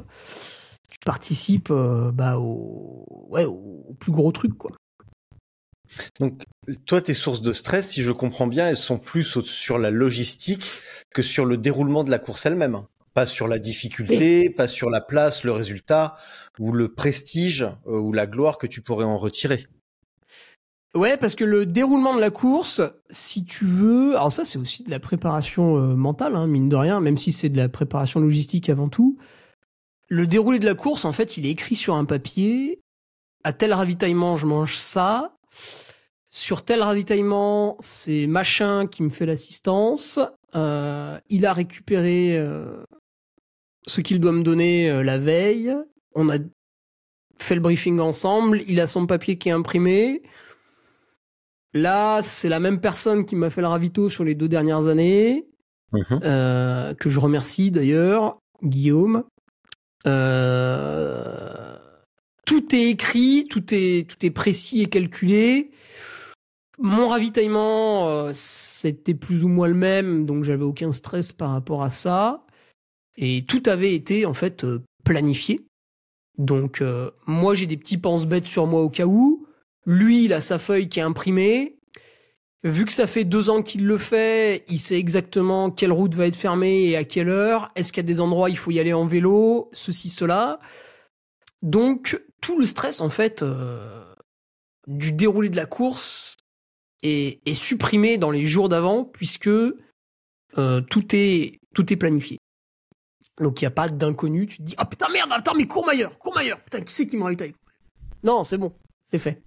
tu 0.91 0.99
participes 1.05 1.71
euh, 1.71 2.11
bah, 2.13 2.39
au, 2.39 3.27
ouais, 3.29 3.45
au, 3.45 3.97
plus 3.99 4.13
gros 4.13 4.33
truc, 4.33 4.57
quoi. 4.59 4.73
Donc, 6.21 6.43
toi, 6.87 7.01
tes 7.01 7.15
sources 7.15 7.43
de 7.43 7.53
stress, 7.53 7.91
si 7.91 8.03
je 8.03 8.13
comprends 8.13 8.47
bien, 8.47 8.69
elles 8.69 8.77
sont 8.77 8.99
plus 8.99 9.41
sur 9.43 9.79
la 9.79 9.91
logistique 9.91 10.65
que 11.13 11.23
sur 11.23 11.45
le 11.45 11.57
déroulement 11.57 12.03
de 12.03 12.11
la 12.11 12.19
course 12.19 12.47
elle-même. 12.47 12.83
Pas 13.15 13.27
sur 13.27 13.47
la 13.47 13.59
difficulté, 13.59 14.49
pas 14.49 14.69
sur 14.69 14.89
la 14.89 15.03
place, 15.03 15.45
le 15.45 15.53
résultat, 15.53 16.17
ou 16.59 16.73
le 16.73 16.89
prestige, 16.89 17.63
euh, 17.87 17.99
ou 17.99 18.13
la 18.13 18.27
gloire 18.27 18.57
que 18.57 18.67
tu 18.67 18.81
pourrais 18.81 19.05
en 19.05 19.19
retirer. 19.19 19.67
Ouais, 20.95 21.17
parce 21.17 21.35
que 21.35 21.45
le 21.45 21.65
déroulement 21.65 22.15
de 22.15 22.21
la 22.21 22.31
course, 22.31 22.83
si 23.09 23.45
tu 23.45 23.65
veux, 23.65 24.15
alors 24.15 24.31
ça 24.31 24.45
c'est 24.45 24.59
aussi 24.59 24.83
de 24.83 24.91
la 24.91 25.01
préparation 25.01 25.79
euh, 25.79 25.95
mentale, 25.95 26.37
hein, 26.37 26.47
mine 26.47 26.69
de 26.69 26.77
rien, 26.77 27.01
même 27.01 27.17
si 27.17 27.33
c'est 27.33 27.49
de 27.49 27.57
la 27.57 27.71
préparation 27.71 28.21
logistique 28.21 28.69
avant 28.69 28.89
tout. 28.89 29.17
Le 30.09 30.27
déroulé 30.27 30.59
de 30.59 30.67
la 30.67 30.75
course, 30.75 31.07
en 31.07 31.13
fait, 31.13 31.39
il 31.39 31.47
est 31.47 31.51
écrit 31.51 31.77
sur 31.77 31.95
un 31.95 32.05
papier. 32.05 32.83
À 33.45 33.55
tel 33.55 33.73
ravitaillement, 33.73 34.37
je 34.37 34.47
mange 34.47 34.77
ça. 34.77 35.35
Sur 36.29 36.65
tel 36.65 36.83
ravitaillement, 36.83 37.77
c'est 37.81 38.27
machin 38.27 38.87
qui 38.87 39.03
me 39.03 39.09
fait 39.09 39.27
l'assistance. 39.27 40.19
Euh, 40.55 41.19
il 41.29 41.47
a 41.47 41.53
récupéré 41.53 42.37
euh, 42.37 42.85
ce 43.87 44.01
qu'il 44.01 44.21
doit 44.21 44.33
me 44.33 44.43
donner 44.43 44.91
euh, 44.91 45.03
la 45.03 45.19
veille. 45.19 45.75
On 46.15 46.29
a 46.29 46.39
fait 47.39 47.55
le 47.55 47.61
briefing 47.61 48.01
ensemble. 48.01 48.63
Il 48.69 48.81
a 48.81 48.87
son 48.87 49.07
papier 49.07 49.39
qui 49.39 49.49
est 49.49 49.53
imprimé. 49.53 50.23
Là, 51.75 52.21
c'est 52.23 52.49
la 52.49 52.61
même 52.61 52.81
personne 52.81 53.25
qui 53.25 53.35
m'a 53.35 53.49
fait 53.49 53.63
le 53.63 53.67
ravito 53.67 54.11
sur 54.11 54.25
les 54.25 54.35
deux 54.35 54.49
dernières 54.49 54.87
années, 54.87 55.47
euh, 56.11 56.95
que 56.95 57.09
je 57.09 57.19
remercie 57.19 57.71
d'ailleurs, 57.71 58.39
Guillaume. 58.63 59.25
Euh, 60.07 61.77
tout 62.45 62.75
est 62.75 62.91
écrit, 62.91 63.47
tout 63.49 63.65
est 63.73 64.09
tout 64.09 64.27
est 64.27 64.31
précis 64.31 64.83
et 64.83 64.87
calculé. 64.87 65.71
Mon 66.79 67.09
ravitaillement, 67.09 68.09
euh, 68.09 68.31
c'était 68.35 69.15
plus 69.15 69.45
ou 69.45 69.49
moins 69.49 69.69
le 69.69 69.75
même, 69.75 70.27
donc 70.27 70.45
j'avais 70.45 70.65
aucun 70.65 70.93
stress 70.93 71.33
par 71.33 71.51
rapport 71.51 71.83
à 71.83 71.91
ça. 71.91 72.45
Et 73.17 73.45
tout 73.47 73.63
avait 73.67 73.95
été 73.95 74.27
en 74.27 74.35
fait 74.35 74.67
planifié. 75.05 75.61
Donc 76.39 76.83
moi 77.27 77.55
j'ai 77.55 77.67
des 77.67 77.77
petits 77.77 77.99
pense-bêtes 77.99 78.47
sur 78.47 78.67
moi 78.67 78.83
au 78.83 78.89
cas 78.91 79.07
où. 79.07 79.42
Lui 79.87 80.25
il 80.25 80.33
a 80.33 80.41
sa 80.41 80.59
feuille 80.59 80.89
qui 80.89 81.01
est 81.01 81.03
imprimée. 81.03 81.79
Vu 82.65 82.85
que 82.85 82.93
ça 82.93 83.09
fait 83.09 83.25
deux 83.25 83.51
ans 83.51 83.63
qu'il 83.63 83.87
le 83.87 83.99
fait, 83.99 84.65
il 84.69 84.79
sait 84.79 84.97
exactement 84.97 85.73
quelle 85.73 85.91
route 85.91 86.15
va 86.15 86.29
être 86.29 86.37
fermée 86.37 86.85
et 86.85 86.97
à 86.97 87.05
quelle 87.05 87.29
heure. 87.29 87.69
Est-ce 87.75 87.93
qu'il 87.93 88.03
y 88.03 88.07
a 88.07 88.13
des 88.13 88.21
endroits 88.21 88.47
où 88.47 88.51
il 88.51 88.57
faut 88.57 88.71
y 88.71 88.79
aller 88.79 88.93
en 88.93 89.05
vélo, 89.05 89.69
ceci, 89.73 90.09
cela. 90.09 90.61
Donc 91.63 92.23
tout 92.41 92.59
le 92.59 92.67
stress 92.67 93.01
en 93.01 93.09
fait 93.09 93.43
euh, 93.43 94.15
du 94.87 95.13
déroulé 95.13 95.49
de 95.49 95.57
la 95.57 95.67
course 95.67 96.37
est, 97.03 97.53
supprimé 97.53 98.17
dans 98.17 98.31
les 98.31 98.47
jours 98.47 98.69
d'avant 98.69 99.05
puisque 99.05 99.49
euh, 99.49 99.73
tout 100.89 101.07
est 101.15 101.59
tout 101.75 101.93
est 101.93 101.97
planifié. 101.97 102.39
Donc 103.41 103.61
il 103.61 103.65
n'y 103.65 103.69
a 103.69 103.73
pas 103.73 103.89
d'inconnu. 103.89 104.47
Tu 104.47 104.59
te 104.59 104.63
dis 104.63 104.75
ah 104.77 104.85
putain 104.85 105.09
merde 105.09 105.31
attends 105.33 105.55
mais 105.55 105.67
Courmayeur 105.67 106.17
Courmayeur 106.19 106.61
putain 106.61 106.81
qui 106.83 106.93
c'est 106.93 107.07
qui 107.07 107.19
ravitaille 107.19 107.55
Non 108.23 108.45
c'est 108.45 108.59
bon 108.59 108.73
c'est 109.05 109.19
fait. 109.19 109.43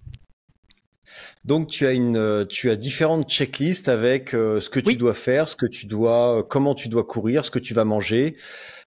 Donc 1.44 1.68
tu 1.68 1.86
as 1.86 1.92
une, 1.92 2.16
euh, 2.16 2.44
tu 2.44 2.70
as 2.70 2.76
différentes 2.76 3.28
checklists 3.30 3.88
avec 3.88 4.34
euh, 4.34 4.60
ce 4.60 4.68
que 4.70 4.80
tu 4.80 4.88
Oui. 4.88 4.96
dois 4.96 5.14
faire, 5.14 5.48
ce 5.48 5.56
que 5.56 5.66
tu 5.66 5.86
dois, 5.86 6.38
euh, 6.38 6.42
comment 6.42 6.74
tu 6.74 6.88
dois 6.88 7.04
courir, 7.04 7.44
ce 7.44 7.50
que 7.50 7.58
tu 7.58 7.72
vas 7.74 7.84
manger. 7.84 8.36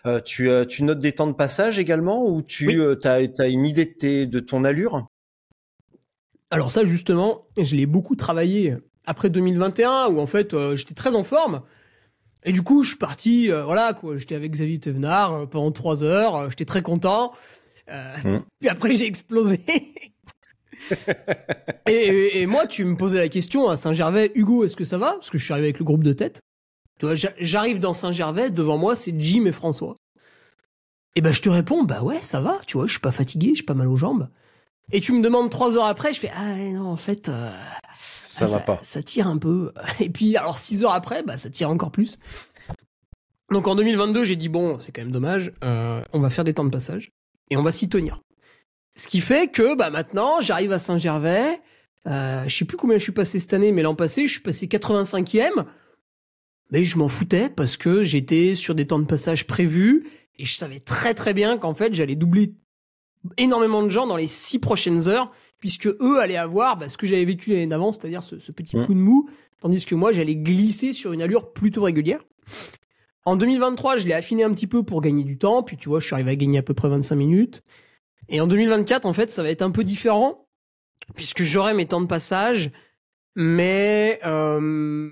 Euh, 0.05 0.19
tu, 0.21 0.49
as- 0.49 0.65
tu 0.65 0.83
notes 0.83 0.99
des 0.99 1.11
temps 1.13 1.27
de 1.27 1.33
passage 1.33 1.79
également 1.79 2.25
ou 2.25 2.41
tu 2.41 2.67
Oui. 2.67 2.97
as, 3.05 3.47
une 3.47 3.65
idée 3.65 3.85
de, 3.85 3.91
tes- 3.93 4.25
de 4.25 4.39
ton 4.39 4.63
allure? 4.63 5.05
Alors 6.51 6.71
ça 6.71 6.83
justement, 6.83 7.45
je 7.57 7.75
l'ai 7.75 7.85
beaucoup 7.85 8.15
travaillé 8.15 8.75
après 9.05 9.29
2021 9.29 10.07
où 10.09 10.19
en 10.19 10.25
fait 10.25 10.55
j'étais 10.75 10.93
très 10.95 11.15
en 11.15 11.23
forme. 11.23 11.61
Et 12.45 12.53
du 12.53 12.61
coup, 12.61 12.83
je 12.83 12.89
suis 12.89 12.97
parti, 12.97 13.51
euh, 13.51 13.63
voilà 13.65 13.93
quoi, 13.93 14.17
j'étais 14.17 14.33
avec 14.35 14.51
Xavier 14.53 14.79
Thévenard 14.79 15.33
euh, 15.33 15.45
pendant 15.45 15.73
trois 15.73 16.03
heures, 16.05 16.35
euh, 16.37 16.49
j'étais 16.49 16.63
très 16.65 16.81
content. 16.81 17.33
Euh, 17.89 18.15
Mm. 18.23 18.39
Puis 18.59 18.69
après, 18.69 18.93
j'ai 18.93 19.05
explosé. 19.05 19.59
Et, 21.87 21.91
et- 21.93 22.41
et 22.41 22.45
moi, 22.45 22.67
tu 22.67 22.83
me 22.85 22.95
posais 22.95 23.17
la 23.19 23.29
question 23.29 23.69
à 23.69 23.77
Saint-Gervais, 23.77 24.31
Hugo, 24.35 24.63
est-ce 24.65 24.75
que 24.75 24.85
ça 24.85 24.97
va? 24.97 25.13
Parce 25.13 25.29
que 25.29 25.37
je 25.37 25.43
suis 25.43 25.53
arrivé 25.53 25.67
avec 25.67 25.79
le 25.79 25.85
groupe 25.85 26.03
de 26.03 26.13
tête. 26.13 26.39
Tu 26.99 27.05
vois, 27.05 27.15
j'a- 27.15 27.33
j'arrive 27.39 27.79
dans 27.79 27.93
Saint-Gervais, 27.93 28.49
devant 28.49 28.77
moi, 28.77 28.95
c'est 28.95 29.13
Jim 29.19 29.45
et 29.45 29.51
François. 29.51 29.95
Et 31.15 31.21
ben, 31.21 31.33
je 31.33 31.41
te 31.41 31.49
réponds, 31.49 31.83
bah 31.83 32.03
ouais, 32.03 32.19
ça 32.21 32.39
va, 32.41 32.59
tu 32.67 32.77
vois, 32.77 32.85
je 32.85 32.91
suis 32.91 32.99
pas 32.99 33.11
fatigué, 33.11 33.53
j'ai 33.55 33.63
pas 33.63 33.73
mal 33.73 33.87
aux 33.87 33.97
jambes. 33.97 34.29
Et 34.91 35.01
tu 35.01 35.11
me 35.13 35.21
demandes 35.21 35.49
trois 35.49 35.75
heures 35.77 35.85
après, 35.85 36.13
je 36.13 36.19
fais, 36.19 36.31
ah 36.35 36.55
non, 36.55 36.87
en 36.87 36.97
fait, 36.97 37.29
euh, 37.29 37.51
Ça 38.21 38.45
ah, 38.45 38.47
va 38.51 38.59
pas. 38.59 38.79
Ça 38.81 39.01
tire 39.03 39.27
un 39.27 39.37
peu. 39.37 39.71
Et 39.99 40.09
puis, 40.09 40.35
alors, 40.37 40.57
six 40.57 40.83
heures 40.83 40.93
après, 40.93 41.23
bah, 41.23 41.37
ça 41.37 41.49
tire 41.49 41.69
encore 41.69 41.91
plus. 41.91 42.17
Donc, 43.51 43.67
en 43.67 43.75
2022, 43.75 44.23
j'ai 44.23 44.35
dit, 44.35 44.49
bon, 44.49 44.77
c'est 44.79 44.91
quand 44.91 45.01
même 45.01 45.11
dommage, 45.11 45.51
euh, 45.63 46.01
on 46.13 46.19
va 46.19 46.29
faire 46.29 46.43
des 46.43 46.53
temps 46.53 46.63
de 46.63 46.69
passage 46.69 47.11
et 47.49 47.57
on 47.57 47.63
va 47.63 47.71
s'y 47.71 47.89
tenir. 47.89 48.21
Ce 48.99 49.07
qui 49.07 49.21
fait 49.21 49.49
que, 49.49 49.77
bah, 49.77 49.89
maintenant, 49.89 50.41
j'arrive 50.41 50.73
à 50.73 50.77
Saint-Gervais, 50.77 51.61
euh, 52.05 52.43
je 52.45 52.53
sais 52.53 52.65
plus 52.65 52.75
combien 52.75 52.97
je 52.97 53.03
suis 53.03 53.13
passé 53.13 53.39
cette 53.39 53.53
année, 53.53 53.71
mais 53.71 53.81
l'an 53.81 53.95
passé, 53.95 54.27
je 54.27 54.33
suis 54.33 54.41
passé 54.41 54.67
85e. 54.67 55.63
Mais 56.71 56.83
je 56.83 56.97
m'en 56.97 57.07
foutais 57.07 57.49
parce 57.49 57.77
que 57.77 58.03
j'étais 58.03 58.55
sur 58.55 58.75
des 58.75 58.85
temps 58.85 58.99
de 58.99 59.05
passage 59.05 59.47
prévus 59.47 60.05
et 60.37 60.43
je 60.43 60.53
savais 60.53 60.81
très 60.81 61.13
très 61.13 61.33
bien 61.33 61.57
qu'en 61.57 61.73
fait, 61.73 61.93
j'allais 61.93 62.15
doubler 62.15 62.55
énormément 63.37 63.83
de 63.83 63.89
gens 63.89 64.05
dans 64.05 64.17
les 64.17 64.27
six 64.27 64.59
prochaines 64.59 65.07
heures 65.07 65.31
puisque 65.59 65.87
eux 65.87 66.19
allaient 66.19 66.35
avoir 66.35 66.75
bah, 66.75 66.89
ce 66.89 66.97
que 66.97 67.07
j'avais 67.07 67.25
vécu 67.25 67.51
l'année 67.51 67.67
d'avant, 67.67 67.93
c'est-à-dire 67.93 68.21
ce, 68.21 68.39
ce 68.39 68.51
petit 68.51 68.75
coup 68.85 68.93
de 68.93 68.99
mou, 68.99 69.29
tandis 69.61 69.85
que 69.85 69.95
moi 69.95 70.11
j'allais 70.11 70.35
glisser 70.35 70.91
sur 70.91 71.13
une 71.13 71.21
allure 71.21 71.53
plutôt 71.53 71.83
régulière. 71.83 72.19
En 73.25 73.37
2023, 73.37 73.97
je 73.97 74.07
l'ai 74.07 74.13
affiné 74.13 74.43
un 74.43 74.53
petit 74.53 74.67
peu 74.67 74.83
pour 74.83 75.01
gagner 75.01 75.23
du 75.23 75.37
temps, 75.37 75.63
puis 75.63 75.77
tu 75.77 75.87
vois, 75.87 76.01
je 76.01 76.05
suis 76.05 76.13
arrivé 76.13 76.31
à 76.31 76.35
gagner 76.35 76.59
à 76.59 76.63
peu 76.63 76.73
près 76.73 76.89
25 76.89 77.15
minutes. 77.15 77.63
Et 78.29 78.41
en 78.41 78.47
2024, 78.47 79.05
en 79.05 79.13
fait, 79.13 79.29
ça 79.31 79.43
va 79.43 79.49
être 79.49 79.61
un 79.61 79.71
peu 79.71 79.83
différent, 79.83 80.47
puisque 81.15 81.43
j'aurai 81.43 81.73
mes 81.73 81.85
temps 81.87 82.01
de 82.01 82.05
passage, 82.07 82.71
mais 83.35 84.19
euh, 84.25 85.09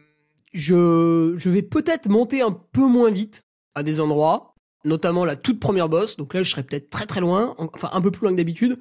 je, 0.54 1.34
je 1.38 1.50
vais 1.50 1.62
peut-être 1.64 2.10
monter 2.10 2.42
un 2.42 2.52
peu 2.52 2.86
moins 2.86 3.12
vite 3.12 3.44
à 3.76 3.84
des 3.84 4.00
endroits, 4.00 4.54
notamment 4.86 5.26
la 5.26 5.36
toute 5.36 5.60
première 5.60 5.90
bosse, 5.90 6.18
donc 6.18 6.34
là 6.34 6.44
je 6.44 6.50
serai 6.52 6.64
peut-être 6.64 6.90
très 6.90 7.06
très 7.06 7.20
loin, 7.22 7.56
en- 7.58 7.70
enfin 7.74 7.90
un 7.94 8.02
peu 8.02 8.12
plus 8.12 8.22
loin 8.22 8.32
que 8.32 8.38
d'habitude. 8.38 8.78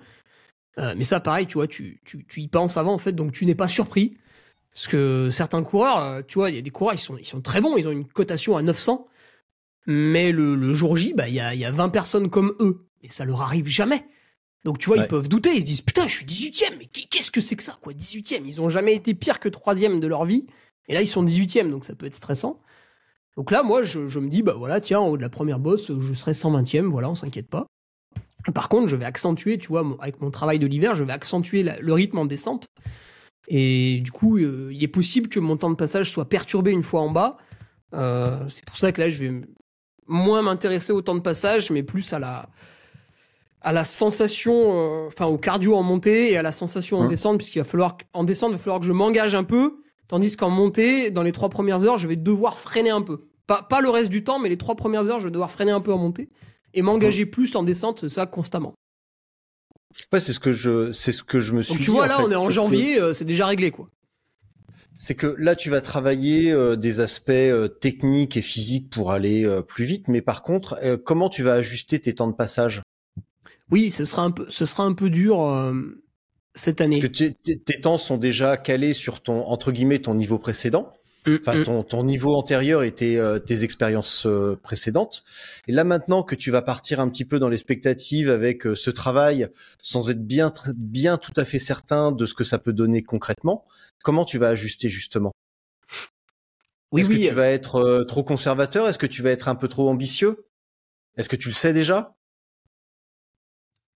Euh, 0.78 0.94
mais 0.96 1.04
ça, 1.04 1.20
pareil, 1.20 1.46
tu 1.46 1.54
vois, 1.54 1.66
tu, 1.66 2.00
tu, 2.04 2.26
tu 2.26 2.40
y 2.42 2.48
penses 2.48 2.76
avant, 2.76 2.92
en 2.92 2.98
fait, 2.98 3.12
donc 3.12 3.32
tu 3.32 3.46
n'es 3.46 3.54
pas 3.54 3.68
surpris. 3.68 4.18
Parce 4.74 4.88
que 4.88 5.30
certains 5.30 5.62
coureurs, 5.62 5.98
euh, 6.02 6.22
tu 6.26 6.34
vois, 6.34 6.50
il 6.50 6.56
y 6.56 6.58
a 6.58 6.62
des 6.62 6.70
coureurs, 6.70 6.92
ils 6.94 6.98
sont, 6.98 7.16
ils 7.16 7.26
sont 7.26 7.40
très 7.40 7.62
bons, 7.62 7.78
ils 7.78 7.88
ont 7.88 7.92
une 7.92 8.06
cotation 8.06 8.58
à 8.58 8.62
900. 8.62 9.06
Mais 9.86 10.32
le, 10.32 10.54
le 10.54 10.72
jour 10.74 10.96
J, 10.98 11.14
bah, 11.14 11.28
il 11.28 11.34
y 11.34 11.40
a, 11.40 11.54
y 11.54 11.64
a 11.64 11.70
20 11.70 11.88
personnes 11.88 12.28
comme 12.28 12.54
eux. 12.60 12.84
Et 13.02 13.08
ça 13.08 13.24
leur 13.24 13.40
arrive 13.40 13.68
jamais. 13.68 14.06
Donc, 14.66 14.78
tu 14.78 14.88
vois, 14.88 14.98
Ouais. 14.98 15.04
ils 15.04 15.08
peuvent 15.08 15.28
douter, 15.28 15.54
ils 15.54 15.60
se 15.60 15.66
disent, 15.66 15.80
putain, 15.80 16.08
je 16.08 16.16
suis 16.16 16.26
18ème, 16.26 16.74
mais 16.78 16.86
qu'est- 16.86 17.06
qu'est-ce 17.08 17.30
que 17.30 17.40
c'est 17.40 17.54
que 17.54 17.62
ça, 17.62 17.78
quoi, 17.80 17.92
18ème? 17.92 18.44
Ils 18.46 18.60
ont 18.60 18.68
jamais 18.68 18.96
été 18.96 19.14
pire 19.14 19.38
que 19.38 19.48
3ème 19.48 20.00
de 20.00 20.08
leur 20.08 20.24
vie. 20.24 20.44
Et 20.88 20.94
là, 20.94 21.02
ils 21.02 21.06
sont 21.06 21.22
18ème, 21.22 21.70
donc 21.70 21.84
ça 21.84 21.94
peut 21.94 22.04
être 22.04 22.16
stressant. 22.16 22.60
Donc 23.36 23.52
là, 23.52 23.62
moi, 23.62 23.84
je, 23.84 24.08
je 24.08 24.18
me 24.18 24.28
dis, 24.28 24.42
bah 24.42 24.54
voilà, 24.58 24.80
tiens, 24.80 24.98
en 24.98 25.06
haut 25.06 25.16
de 25.16 25.22
la 25.22 25.28
première 25.28 25.60
bosse, 25.60 25.92
je 26.00 26.12
serai 26.14 26.32
120ème, 26.34 26.86
voilà, 26.88 27.08
on 27.08 27.14
s'inquiète 27.14 27.48
pas. 27.48 27.66
Par 28.54 28.68
contre, 28.68 28.88
je 28.88 28.96
vais 28.96 29.04
accentuer, 29.04 29.56
tu 29.56 29.68
vois, 29.68 29.84
mon- 29.84 29.96
avec 30.00 30.20
mon 30.20 30.32
travail 30.32 30.58
de 30.58 30.66
l'hiver, 30.66 30.96
je 30.96 31.04
vais 31.04 31.12
accentuer 31.12 31.62
la- 31.62 31.78
le 31.78 31.92
rythme 31.92 32.18
en 32.18 32.24
descente. 32.26 32.66
Et 33.46 34.00
du 34.00 34.10
coup, 34.10 34.38
euh, 34.38 34.70
il 34.72 34.82
est 34.82 34.88
possible 34.88 35.28
que 35.28 35.38
mon 35.38 35.56
temps 35.56 35.70
de 35.70 35.76
passage 35.76 36.10
soit 36.10 36.28
perturbé 36.28 36.72
une 36.72 36.82
fois 36.82 37.02
en 37.02 37.10
bas. 37.12 37.36
Euh, 37.94 38.48
c'est 38.48 38.64
pour 38.64 38.78
ça 38.78 38.90
que 38.90 39.00
là, 39.00 39.10
je 39.10 39.18
vais 39.24 39.32
moins 40.08 40.42
m'intéresser 40.42 40.92
au 40.92 41.02
temps 41.02 41.14
de 41.14 41.20
passage, 41.20 41.70
mais 41.70 41.84
plus 41.84 42.12
à 42.12 42.18
la 42.18 42.48
à 43.66 43.72
la 43.72 43.82
sensation, 43.82 44.54
euh, 44.54 45.06
enfin 45.08 45.26
au 45.26 45.38
cardio 45.38 45.74
en 45.74 45.82
montée 45.82 46.30
et 46.30 46.36
à 46.36 46.42
la 46.42 46.52
sensation 46.52 46.98
en 46.98 47.02
Hein. 47.04 47.08
descente, 47.08 47.36
puisqu'il 47.38 47.58
va 47.58 47.64
falloir 47.64 47.96
en 48.12 48.22
descente, 48.22 48.50
il 48.50 48.52
va 48.52 48.58
falloir 48.58 48.78
que 48.78 48.86
je 48.86 48.92
m'engage 48.92 49.34
un 49.34 49.42
peu, 49.42 49.78
tandis 50.06 50.36
qu'en 50.36 50.50
montée, 50.50 51.10
dans 51.10 51.24
les 51.24 51.32
trois 51.32 51.48
premières 51.48 51.82
heures, 51.84 51.96
je 51.98 52.06
vais 52.06 52.14
devoir 52.14 52.58
freiner 52.60 52.90
un 52.90 53.02
peu. 53.02 53.26
Pas, 53.48 53.62
pas 53.68 53.80
le 53.80 53.90
reste 53.90 54.08
du 54.08 54.22
temps, 54.22 54.38
mais 54.38 54.48
les 54.48 54.56
trois 54.56 54.76
premières 54.76 55.08
heures, 55.10 55.18
je 55.18 55.24
vais 55.24 55.32
devoir 55.32 55.50
freiner 55.50 55.72
un 55.72 55.80
peu 55.80 55.92
en 55.92 55.98
montée 55.98 56.28
et 56.74 56.82
m'engager 56.82 57.26
plus 57.26 57.56
en 57.56 57.64
descente, 57.64 58.06
ça 58.08 58.24
constamment. 58.26 58.72
Ouais, 60.12 60.20
c'est 60.20 60.32
ce 60.32 60.40
que 60.40 60.52
je, 60.52 60.92
c'est 60.92 61.12
ce 61.12 61.24
que 61.24 61.40
je 61.40 61.52
me 61.52 61.62
suis 61.62 61.72
Donc 61.74 61.82
tu 61.82 61.90
dit, 61.90 61.96
vois, 61.96 62.04
en 62.04 62.08
là, 62.08 62.16
fait. 62.18 62.22
on 62.24 62.30
est 62.30 62.36
en 62.36 62.46
que- 62.46 62.52
janvier, 62.52 63.00
euh, 63.00 63.12
c'est 63.14 63.24
déjà 63.24 63.46
réglé, 63.46 63.70
quoi. 63.72 63.88
C'est 64.98 65.14
que 65.14 65.34
là, 65.38 65.56
tu 65.56 65.70
vas 65.70 65.80
travailler 65.80 66.50
euh, 66.52 66.76
des 66.76 67.00
aspects 67.00 67.30
euh, 67.30 67.68
techniques 67.68 68.36
et 68.36 68.42
physiques 68.42 68.90
pour 68.90 69.10
aller 69.12 69.44
euh, 69.44 69.60
plus 69.60 69.84
vite, 69.84 70.08
mais 70.08 70.22
par 70.22 70.42
contre, 70.42 70.78
comment 71.04 71.28
tu 71.28 71.42
vas 71.42 71.54
ajuster 71.54 71.98
tes 72.00 72.14
temps 72.14 72.28
de 72.28 72.34
passage? 72.34 72.82
Oui, 73.70 73.90
ce 73.90 74.04
sera 74.04 74.22
un 74.22 74.30
peu, 74.30 74.46
ce 74.48 74.64
sera 74.64 74.84
un 74.84 74.92
peu 74.92 75.10
dur 75.10 75.42
euh, 75.42 75.72
cette 76.54 76.80
année. 76.80 77.00
Parce 77.00 77.12
que 77.18 77.54
tes- 77.54 77.80
temps 77.80 77.98
sont 77.98 78.16
déjà 78.16 78.56
calés 78.56 78.92
sur 78.92 79.20
ton 79.22 79.44
entre 79.44 79.72
guillemets 79.72 79.98
ton 79.98 80.14
niveau 80.14 80.38
précédent. 80.38 80.92
Mm, 81.26 81.36
Enfin, 81.40 81.58
mm. 81.58 81.64
ton, 81.64 81.82
ton 81.82 82.04
niveau 82.04 82.36
antérieur 82.36 82.84
et 82.84 82.92
tes, 82.92 83.18
euh, 83.18 83.40
tes 83.40 83.64
expériences 83.64 84.26
euh, 84.26 84.56
précédentes. 84.62 85.24
Et 85.66 85.72
là, 85.72 85.82
maintenant 85.82 86.22
que 86.22 86.36
tu 86.36 86.52
vas 86.52 86.62
partir 86.62 87.00
un 87.00 87.08
petit 87.08 87.24
peu 87.24 87.40
dans 87.40 87.48
l'expectative 87.48 88.30
avec 88.30 88.66
euh, 88.66 88.76
ce 88.76 88.90
travail, 88.90 89.48
sans 89.82 90.08
être 90.10 90.24
bien, 90.24 90.52
bien 90.76 91.18
tout 91.18 91.32
à 91.36 91.44
fait 91.44 91.58
certain 91.58 92.12
de 92.12 92.26
ce 92.26 92.34
que 92.34 92.44
ça 92.44 92.58
peut 92.58 92.72
donner 92.72 93.02
concrètement, 93.02 93.64
comment 94.04 94.24
tu 94.24 94.38
vas 94.38 94.48
ajuster 94.50 94.88
justement? 94.88 95.32
Oui, 96.92 97.00
Est-ce 97.00 97.10
oui. 97.10 97.22
que 97.22 97.28
tu 97.28 97.34
vas 97.34 97.48
être 97.48 97.76
euh, 97.76 98.04
trop 98.04 98.22
conservateur? 98.22 98.86
Est-ce 98.88 98.98
que 98.98 99.06
tu 99.06 99.22
vas 99.22 99.30
être 99.30 99.48
un 99.48 99.56
peu 99.56 99.66
trop 99.68 99.88
ambitieux? 99.88 100.46
Est-ce 101.16 101.28
que 101.28 101.36
tu 101.36 101.48
le 101.48 101.54
sais 101.54 101.72
déjà? 101.72 102.15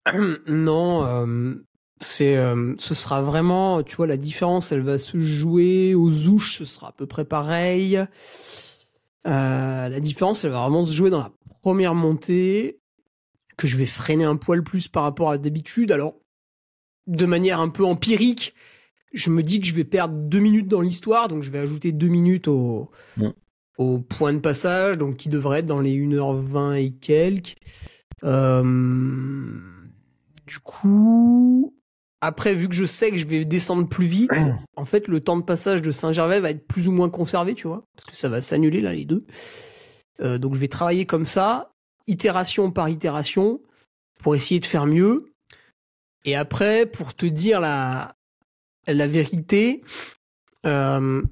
non, 0.47 1.05
euh, 1.05 1.55
c'est, 2.01 2.37
euh, 2.37 2.75
ce 2.79 2.95
sera 2.95 3.23
vraiment, 3.23 3.83
tu 3.83 3.97
vois, 3.97 4.07
la 4.07 4.17
différence, 4.17 4.73
elle 4.73 4.83
va 4.83 4.99
se 4.99 5.19
jouer 5.19 5.95
aux 5.95 6.29
ouches, 6.29 6.57
ce 6.59 6.65
sera 6.65 6.89
à 6.89 6.93
peu 6.93 7.07
près 7.07 7.25
pareil. 7.25 7.97
Euh, 9.27 9.89
la 9.89 10.01
différence, 10.01 10.45
elle 10.45 10.53
va 10.53 10.61
vraiment 10.61 10.85
se 10.85 10.93
jouer 10.93 11.11
dans 11.11 11.19
la 11.19 11.33
première 11.63 11.95
montée, 11.95 12.79
que 13.57 13.67
je 13.67 13.77
vais 13.77 13.87
freiner 13.87 14.25
un 14.25 14.37
poil 14.37 14.63
plus 14.63 14.89
par 14.89 15.03
rapport 15.03 15.31
à 15.31 15.39
d'habitude. 15.39 15.91
Alors, 15.91 16.15
de 17.07 17.27
manière 17.27 17.61
un 17.61 17.69
peu 17.69 17.85
empirique, 17.85 18.55
je 19.13 19.31
me 19.31 19.43
dis 19.43 19.61
que 19.61 19.67
je 19.67 19.75
vais 19.75 19.85
perdre 19.85 20.15
deux 20.15 20.41
minutes 20.41 20.69
dans 20.69 20.81
l'histoire, 20.81 21.29
donc 21.29 21.43
je 21.43 21.51
vais 21.51 21.59
ajouter 21.59 21.93
deux 21.93 22.09
minutes 22.09 22.49
au, 22.49 22.91
au 23.79 23.99
point 23.99 24.33
de 24.33 24.41
passage, 24.41 24.99
donc 24.99 25.17
qui 25.17 25.29
devrait 25.29 25.61
être 25.61 25.67
dans 25.67 25.81
les 25.81 25.97
1h20 25.97 26.75
et 26.75 26.93
quelques. 26.93 27.57
Euh, 28.25 28.63
du 30.47 30.59
coup, 30.61 31.75
après, 32.21 32.55
vu 32.55 32.69
que 32.69 32.75
je 32.75 32.85
sais 32.85 33.11
que 33.11 33.17
je 33.17 33.27
vais 33.27 33.45
descendre 33.45 33.89
plus 33.89 34.07
vite, 34.07 34.31
en 34.77 34.85
fait, 34.85 35.09
le 35.09 35.21
temps 35.21 35.37
de 35.37 35.43
passage 35.43 35.83
de 35.83 35.91
Saint-Gervais 35.91 36.41
va 36.41 36.51
être 36.51 36.67
plus 36.67 36.89
ou 36.89 36.93
moins 36.93 37.11
conservé, 37.11 37.55
tu 37.55 37.67
vois, 37.67 37.85
parce 37.95 38.07
que 38.07 38.17
ça 38.17 38.29
va 38.29 38.41
s'annuler 38.41 38.81
là, 38.81 38.93
les 38.93 39.05
deux. 39.05 39.27
Euh, 40.21 40.39
donc, 40.39 40.55
je 40.55 40.61
vais 40.61 40.69
travailler 40.69 41.05
comme 41.05 41.25
ça, 41.25 41.73
itération 42.07 42.71
par 42.71 42.89
itération, 42.89 43.61
pour 44.19 44.35
essayer 44.35 44.61
de 44.61 44.67
faire 44.67 44.87
mieux. 44.87 45.33
Et 46.25 46.35
après, 46.35 46.87
pour 46.87 47.15
te 47.15 47.27
dire 47.27 47.61
la, 47.61 48.17
la 48.87 49.07
vérité, 49.07 49.83
euh, 50.65 51.23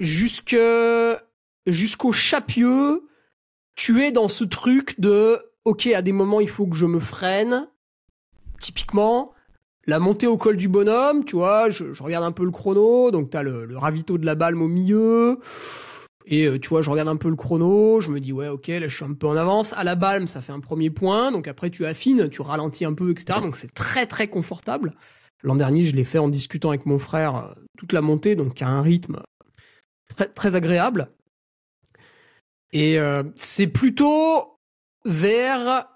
jusque, 0.00 0.56
jusqu'au 1.66 2.12
chapieux, 2.12 3.08
tu 3.74 4.02
es 4.02 4.10
dans 4.10 4.28
ce 4.28 4.44
truc 4.44 4.98
de, 4.98 5.38
ok, 5.64 5.86
à 5.88 6.02
des 6.02 6.12
moments, 6.12 6.40
il 6.40 6.48
faut 6.48 6.66
que 6.66 6.76
je 6.76 6.86
me 6.86 7.00
freine. 7.00 7.68
Typiquement, 8.60 9.32
la 9.86 9.98
montée 9.98 10.26
au 10.26 10.36
col 10.36 10.56
du 10.56 10.68
bonhomme, 10.68 11.24
tu 11.24 11.36
vois, 11.36 11.70
je, 11.70 11.84
regarde 12.02 12.24
un 12.24 12.32
peu 12.32 12.44
le 12.44 12.50
chrono, 12.50 13.10
donc 13.10 13.30
t'as 13.30 13.42
le, 13.42 13.66
le 13.66 13.78
ravito 13.78 14.18
de 14.18 14.26
la 14.26 14.34
balme 14.34 14.62
au 14.62 14.68
milieu. 14.68 15.40
Et 16.28 16.46
euh, 16.46 16.58
tu 16.58 16.68
vois, 16.68 16.82
je 16.82 16.90
regarde 16.90 17.08
un 17.08 17.16
peu 17.16 17.28
le 17.28 17.36
chrono, 17.36 18.00
je 18.00 18.10
me 18.10 18.18
dis 18.18 18.32
ouais, 18.32 18.48
ok, 18.48 18.66
là 18.66 18.88
je 18.88 18.94
suis 18.94 19.04
un 19.04 19.14
peu 19.14 19.28
en 19.28 19.36
avance. 19.36 19.72
À 19.74 19.84
la 19.84 19.94
balme, 19.94 20.26
ça 20.26 20.40
fait 20.40 20.52
un 20.52 20.60
premier 20.60 20.90
point, 20.90 21.30
donc 21.30 21.46
après 21.46 21.70
tu 21.70 21.86
affines, 21.86 22.28
tu 22.28 22.42
ralentis 22.42 22.84
un 22.84 22.94
peu, 22.94 23.10
etc. 23.12 23.40
Donc 23.40 23.56
c'est 23.56 23.72
très 23.72 24.06
très 24.06 24.26
confortable. 24.26 24.92
L'an 25.42 25.54
dernier, 25.54 25.84
je 25.84 25.94
l'ai 25.94 26.02
fait 26.02 26.18
en 26.18 26.28
discutant 26.28 26.70
avec 26.70 26.84
mon 26.84 26.98
frère 26.98 27.36
euh, 27.36 27.54
toute 27.78 27.92
la 27.92 28.00
montée, 28.00 28.34
donc 28.34 28.60
à 28.60 28.66
un 28.66 28.82
rythme 28.82 29.22
très, 30.08 30.26
très 30.26 30.56
agréable. 30.56 31.10
Et 32.72 32.98
euh, 32.98 33.22
c'est 33.36 33.68
plutôt 33.68 34.58
vers 35.04 35.86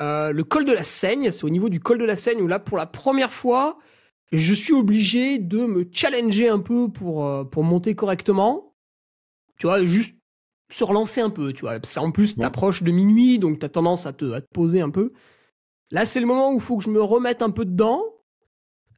euh, 0.00 0.32
le 0.32 0.44
col 0.44 0.64
de 0.64 0.72
la 0.72 0.82
Seigne. 0.82 1.30
C'est 1.30 1.44
au 1.44 1.50
niveau 1.50 1.68
du 1.68 1.80
col 1.80 1.98
de 1.98 2.04
la 2.04 2.16
Seigne 2.16 2.40
où 2.42 2.46
là, 2.46 2.58
pour 2.58 2.76
la 2.78 2.86
première 2.86 3.32
fois, 3.32 3.78
je 4.32 4.54
suis 4.54 4.72
obligé 4.72 5.38
de 5.38 5.66
me 5.66 5.88
challenger 5.92 6.48
un 6.48 6.60
peu 6.60 6.88
pour, 6.90 7.26
euh, 7.26 7.44
pour 7.44 7.64
monter 7.64 7.94
correctement. 7.94 8.74
Tu 9.58 9.66
vois, 9.66 9.84
juste 9.84 10.14
se 10.72 10.84
relancer 10.84 11.20
un 11.20 11.30
peu, 11.30 11.52
tu 11.52 11.62
vois. 11.62 11.80
Parce 11.80 11.94
qu'en 11.94 12.10
plus, 12.12 12.36
t'approches 12.36 12.82
de 12.82 12.90
minuit, 12.92 13.38
donc 13.38 13.58
t'as 13.58 13.68
tendance 13.68 14.06
à 14.06 14.12
te, 14.12 14.32
à 14.32 14.40
te 14.40 14.46
poser 14.52 14.80
un 14.80 14.90
peu. 14.90 15.12
Là, 15.90 16.04
c'est 16.04 16.20
le 16.20 16.26
moment 16.26 16.52
où 16.52 16.54
il 16.54 16.60
faut 16.60 16.76
que 16.78 16.84
je 16.84 16.90
me 16.90 17.02
remette 17.02 17.42
un 17.42 17.50
peu 17.50 17.64
dedans. 17.64 18.02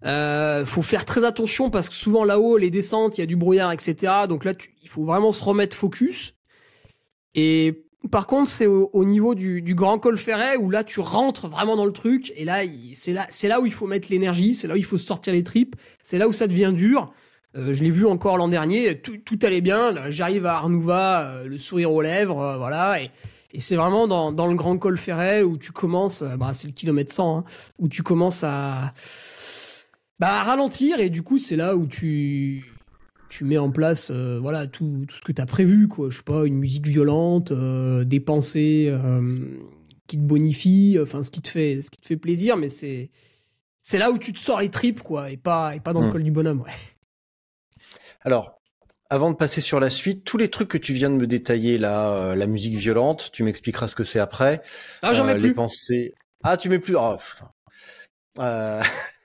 Euh, 0.04 0.64
faut 0.64 0.82
faire 0.82 1.04
très 1.04 1.24
attention 1.24 1.70
parce 1.70 1.88
que 1.88 1.94
souvent 1.94 2.24
là-haut, 2.24 2.56
les 2.56 2.70
descentes, 2.70 3.16
il 3.18 3.20
y 3.20 3.24
a 3.24 3.26
du 3.26 3.36
brouillard, 3.36 3.72
etc. 3.72 4.26
Donc 4.28 4.44
là, 4.44 4.52
tu- 4.54 4.74
il 4.82 4.88
faut 4.88 5.04
vraiment 5.04 5.32
se 5.32 5.42
remettre 5.44 5.76
focus. 5.76 6.34
Et 7.34 7.81
par 8.08 8.26
contre, 8.26 8.50
c'est 8.50 8.66
au, 8.66 8.90
au 8.92 9.04
niveau 9.04 9.34
du, 9.34 9.62
du 9.62 9.74
grand 9.74 9.98
col 9.98 10.18
ferret 10.18 10.56
où 10.56 10.70
là, 10.70 10.84
tu 10.84 11.00
rentres 11.00 11.48
vraiment 11.48 11.76
dans 11.76 11.86
le 11.86 11.92
truc. 11.92 12.32
Et 12.36 12.44
là, 12.44 12.62
c'est 12.94 13.12
là, 13.12 13.28
là 13.44 13.60
où 13.60 13.66
il 13.66 13.72
faut 13.72 13.86
mettre 13.86 14.08
l'énergie, 14.10 14.54
c'est 14.54 14.68
là 14.68 14.74
où 14.74 14.78
il 14.78 14.84
faut 14.84 14.98
sortir 14.98 15.32
les 15.32 15.44
tripes, 15.44 15.76
c'est 16.02 16.18
là 16.18 16.28
où 16.28 16.32
ça 16.32 16.46
devient 16.46 16.72
dur. 16.74 17.12
Euh, 17.54 17.74
je 17.74 17.82
l'ai 17.82 17.90
vu 17.90 18.06
encore 18.06 18.38
l'an 18.38 18.48
dernier, 18.48 19.00
tout, 19.00 19.18
tout 19.18 19.38
allait 19.42 19.60
bien. 19.60 20.10
J'arrive 20.10 20.46
à 20.46 20.56
Arnouva, 20.56 21.26
euh, 21.26 21.44
le 21.46 21.58
sourire 21.58 21.92
aux 21.92 22.02
lèvres, 22.02 22.40
euh, 22.40 22.56
voilà. 22.56 23.02
Et, 23.02 23.10
et 23.54 23.60
c'est 23.60 23.76
vraiment 23.76 24.06
dans, 24.06 24.32
dans 24.32 24.46
le 24.46 24.54
grand 24.54 24.78
col 24.78 24.96
ferret 24.96 25.42
où 25.42 25.58
tu 25.58 25.72
commences, 25.72 26.22
euh, 26.22 26.36
bah, 26.36 26.52
c'est 26.54 26.68
le 26.68 26.72
kilomètre 26.72 27.12
100, 27.12 27.38
hein, 27.38 27.44
où 27.78 27.88
tu 27.88 28.02
commences 28.02 28.44
à, 28.44 28.94
bah, 30.18 30.40
à 30.40 30.42
ralentir. 30.42 31.00
Et 31.00 31.10
du 31.10 31.22
coup, 31.22 31.38
c'est 31.38 31.56
là 31.56 31.76
où 31.76 31.86
tu, 31.86 32.71
tu 33.32 33.44
mets 33.44 33.56
en 33.56 33.70
place 33.70 34.10
euh, 34.14 34.38
voilà 34.40 34.66
tout, 34.66 35.04
tout 35.08 35.16
ce 35.16 35.22
que 35.22 35.32
tu 35.32 35.40
as 35.40 35.46
prévu 35.46 35.88
quoi 35.88 36.10
je 36.10 36.18
sais 36.18 36.22
pas 36.22 36.44
une 36.44 36.56
musique 36.58 36.86
violente 36.86 37.50
euh, 37.50 38.04
des 38.04 38.20
pensées 38.20 38.88
euh, 38.90 39.26
qui 40.06 40.18
te 40.18 40.22
bonifient 40.22 40.98
enfin 41.00 41.22
ce 41.22 41.30
qui 41.30 41.40
te 41.40 41.48
fait 41.48 41.80
ce 41.80 41.90
qui 41.90 41.98
te 41.98 42.06
fait 42.06 42.18
plaisir 42.18 42.58
mais 42.58 42.68
c'est 42.68 43.10
c'est 43.80 43.96
là 43.96 44.10
où 44.10 44.18
tu 44.18 44.34
te 44.34 44.38
sors 44.38 44.60
les 44.60 44.68
tripes 44.68 45.00
quoi 45.00 45.30
et 45.30 45.38
pas 45.38 45.74
et 45.74 45.80
pas 45.80 45.94
dans 45.94 46.02
le 46.02 46.08
Mm. 46.08 46.12
col 46.12 46.22
du 46.24 46.30
bonhomme 46.30 46.60
ouais 46.60 46.70
Alors, 48.20 48.60
avant 49.08 49.30
de 49.30 49.36
passer 49.36 49.60
sur 49.60 49.80
la 49.80 49.88
suite, 49.90 50.24
tous 50.24 50.36
les 50.38 50.48
trucs 50.48 50.68
que 50.68 50.78
tu 50.78 50.92
viens 50.92 51.10
de 51.10 51.16
me 51.16 51.26
détailler 51.26 51.78
là, 51.78 52.34
la 52.34 52.46
musique 52.46 52.74
violente, 52.74 53.30
tu 53.32 53.42
m'expliqueras 53.44 53.88
ce 53.88 53.94
que 53.94 54.04
c'est 54.04 54.20
après. 54.20 54.62
ah 55.02 55.12
j'en 55.14 55.24
mets 55.24 55.34
Les 55.34 55.40
plus 55.40 55.54
pensées. 55.54 56.14
Ah, 56.44 56.56
tu 56.56 56.68
mets 56.68 56.78
plus. 56.78 56.96
Oh. 56.96 57.16
Euh, 58.38 58.82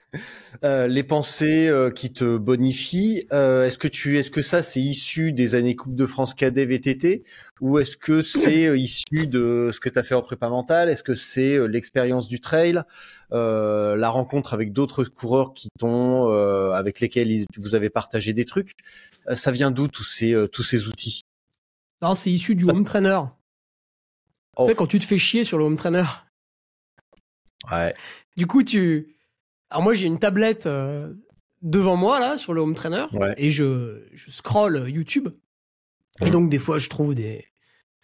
euh, 0.63 0.87
les 0.87 1.03
pensées 1.03 1.67
euh, 1.67 1.91
qui 1.91 2.11
te 2.13 2.37
bonifient. 2.37 3.27
euh, 3.33 3.65
est-ce 3.65 3.77
que 3.77 3.87
tu, 3.87 4.17
est-ce 4.17 4.31
que 4.31 4.41
ça 4.41 4.63
c'est 4.63 4.79
issu 4.81 5.31
des 5.33 5.53
années 5.55 5.75
Coupe 5.75 5.95
de 5.95 6.05
France 6.05 6.33
cadet 6.33 6.65
VTT 6.65 7.23
ou 7.59 7.77
est-ce 7.79 7.97
que 7.97 8.21
c'est 8.21 8.65
euh, 8.67 8.77
issu 8.77 9.27
de 9.27 9.71
ce 9.73 9.79
que 9.79 9.89
tu 9.89 9.99
as 9.99 10.03
fait 10.03 10.15
en 10.15 10.21
prépa 10.21 10.49
mentale? 10.49 10.89
Est-ce 10.89 11.03
que 11.03 11.13
c'est 11.13 11.53
euh, 11.55 11.65
l'expérience 11.67 12.27
du 12.27 12.39
trail, 12.39 12.81
euh, 13.33 13.95
la 13.95 14.09
rencontre 14.09 14.53
avec 14.53 14.71
d'autres 14.71 15.03
coureurs 15.03 15.53
qui 15.53 15.67
t'ont, 15.79 16.31
euh, 16.31 16.71
avec 16.71 16.99
lesquels 16.99 17.29
ils- 17.31 17.45
vous 17.57 17.75
avez 17.75 17.89
partagé 17.89 18.33
des 18.33 18.45
trucs 18.45 18.71
Ça 19.35 19.51
vient 19.51 19.71
d'où 19.71 19.87
tous 19.87 20.03
ces 20.05 20.33
tous 20.51 20.63
ces 20.63 20.87
outils? 20.87 21.21
Non 22.01 22.15
c'est 22.15 22.31
issu 22.31 22.55
du 22.55 22.65
Parce- 22.65 22.77
home 22.77 22.85
trainer 22.85 23.19
Oh. 24.59 24.63
tu 24.63 24.71
sais 24.71 24.75
quand 24.75 24.87
tu 24.87 24.97
te 24.97 25.03
fais 25.05 25.17
chier 25.19 25.43
sur 25.43 25.57
le 25.59 25.65
home 25.65 25.77
trainer 25.77 26.05
Ouais. 27.71 27.93
du 28.37 28.47
coup 28.47 28.63
tu 28.63 29.15
alors 29.69 29.83
moi 29.83 29.93
j'ai 29.93 30.05
une 30.07 30.19
tablette 30.19 30.65
euh, 30.65 31.13
devant 31.61 31.95
moi 31.95 32.19
là 32.19 32.37
sur 32.37 32.53
le 32.53 32.61
home 32.61 32.75
trainer 32.75 33.05
Ouais. 33.13 33.33
et 33.37 33.49
je 33.49 34.01
je 34.13 34.31
scroll 34.31 34.89
YouTube 34.89 35.29
et 36.25 36.29
donc 36.29 36.49
des 36.49 36.59
fois 36.59 36.77
je 36.77 36.89
trouve 36.89 37.15
des 37.15 37.45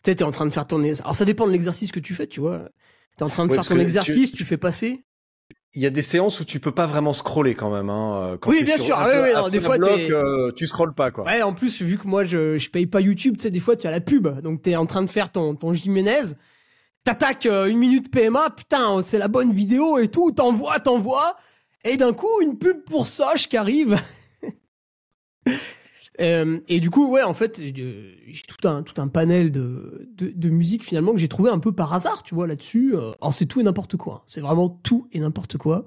tu 0.04 0.12
sais 0.12 0.16
t'es 0.16 0.24
en 0.24 0.32
train 0.32 0.46
de 0.46 0.52
faire 0.52 0.68
ton 0.68 0.84
alors 0.84 1.16
ça 1.16 1.26
dépend 1.26 1.48
de 1.48 1.52
l'exercice 1.52 1.92
que 1.92 2.00
tu 2.00 2.14
fais 2.14 2.28
tu 2.28 2.40
vois 2.42 2.70
t'es 3.18 3.24
en 3.24 3.30
train 3.30 3.46
de 3.46 3.52
Ouais, 3.52 3.56
faire 3.58 3.66
ton 3.68 3.80
exercice 3.80 4.32
tu... 4.32 4.44
fais 4.46 4.58
passer 4.58 5.04
Il 5.76 5.82
y 5.82 5.86
a 5.86 5.90
des 5.90 6.02
séances 6.02 6.40
où 6.40 6.46
tu 6.46 6.60
peux 6.60 6.72
pas 6.72 6.86
vraiment 6.88 7.14
scroller 7.14 7.56
quand 7.56 7.72
même. 7.74 7.90
Hein. 7.90 8.38
Quand 8.42 8.50
Oui, 8.52 8.64
bien 8.64 8.78
sûr. 8.78 8.96
un 8.98 9.06
Ouais, 9.08 9.34
non, 9.34 9.50
des 9.50 9.60
fois, 9.60 9.78
bloc, 9.78 10.00
euh, 10.12 10.52
tu 10.56 10.68
scrolles 10.68 10.94
pas 10.94 11.10
quoi. 11.12 11.24
ouais 11.26 11.42
en 11.42 11.54
plus 11.54 11.82
vu 11.82 11.98
que 11.98 12.08
moi 12.08 12.26
je 12.26 12.58
je 12.58 12.70
paye 12.70 12.86
pas 12.88 13.02
YouTube 13.02 13.38
tu 13.38 13.44
sais 13.44 13.50
des 13.52 13.60
fois 13.60 13.76
tu 13.76 13.88
as 13.88 13.92
la 13.92 14.02
pub 14.02 14.28
donc 14.42 14.62
t'es 14.62 14.76
en 14.76 14.86
train 14.86 15.02
de 15.04 15.10
faire 15.10 15.32
ton 15.32 15.56
ton 15.56 15.74
Jiménez 15.74 16.34
t'attaques 17.04 17.46
euh, 17.46 17.66
une 17.68 17.78
minute 17.80 18.12
PMA 18.12 18.50
putain 18.52 19.02
c'est 19.02 19.18
la 19.18 19.28
bonne 19.28 19.52
vidéo 19.52 19.98
et 20.00 20.08
tout 20.10 20.32
t'envoies 20.32 20.80
t'envoies 20.80 21.36
et 21.84 21.98
d'un 21.98 22.14
coup 22.14 22.42
une 22.42 22.58
pub 22.58 22.84
pour 22.84 23.08
Soch 23.08 23.48
qui 23.48 23.58
arrive 23.58 23.98
Euh, 26.22 26.60
et 26.68 26.80
du 26.80 26.90
coup, 26.92 27.10
ouais, 27.10 27.24
en 27.24 27.34
fait, 27.34 27.60
j'ai 27.60 28.18
j'ai 28.28 28.44
tout 28.44 28.68
un, 28.68 28.84
tout 28.84 29.02
un 29.02 29.08
panel 29.08 29.52
de, 29.52 30.08
de, 30.16 30.30
de 30.30 30.50
musique 30.50 30.84
finalement 30.84 31.12
que 31.12 31.18
j'ai 31.18 31.28
trouvé 31.28 31.50
un 31.50 31.58
peu 31.58 31.72
par 31.72 31.94
hasard, 31.94 32.22
tu 32.22 32.36
vois, 32.36 32.46
là-dessus. 32.46 32.96
Euh, 32.96 33.14
Alors, 33.20 33.34
c'est 33.34 33.48
tout 33.48 33.60
et 33.60 33.64
n'importe 33.64 33.98
quoi. 33.98 34.24
C'est 34.28 34.42
vraiment 34.42 34.70
tout 34.70 35.08
et 35.12 35.20
n'importe 35.20 35.58
quoi. 35.58 35.86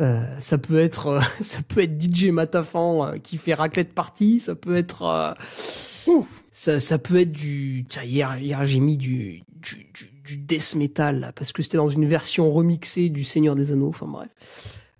Euh, 0.00 0.24
ça 0.38 0.56
peut 0.58 0.78
être, 0.78 1.06
euh, 1.08 1.20
ça 1.40 1.60
peut 1.62 1.82
être 1.82 2.00
DJ 2.00 2.28
Matafan 2.28 3.06
euh, 3.06 3.18
qui 3.18 3.36
fait 3.36 3.54
raclette 3.54 3.92
party. 3.92 4.40
Ça 4.40 4.54
peut 4.54 4.76
être, 4.76 5.02
euh, 5.02 5.34
ça, 6.50 6.80
ça 6.80 6.98
peut 6.98 7.20
être 7.20 7.32
du. 7.32 7.84
Tiens, 7.88 8.02
hier, 8.02 8.38
hier 8.38 8.64
j'ai 8.64 8.80
mis 8.80 8.96
du, 8.96 9.42
du, 9.60 9.86
du, 9.92 10.10
du 10.24 10.36
death 10.38 10.74
metal 10.74 11.20
là, 11.20 11.32
parce 11.32 11.52
que 11.52 11.62
c'était 11.62 11.76
dans 11.76 11.90
une 11.90 12.06
version 12.06 12.50
remixée 12.50 13.10
du 13.10 13.24
Seigneur 13.24 13.54
des 13.56 13.72
Anneaux. 13.72 13.88
Enfin 13.90 14.06
bref. 14.06 14.30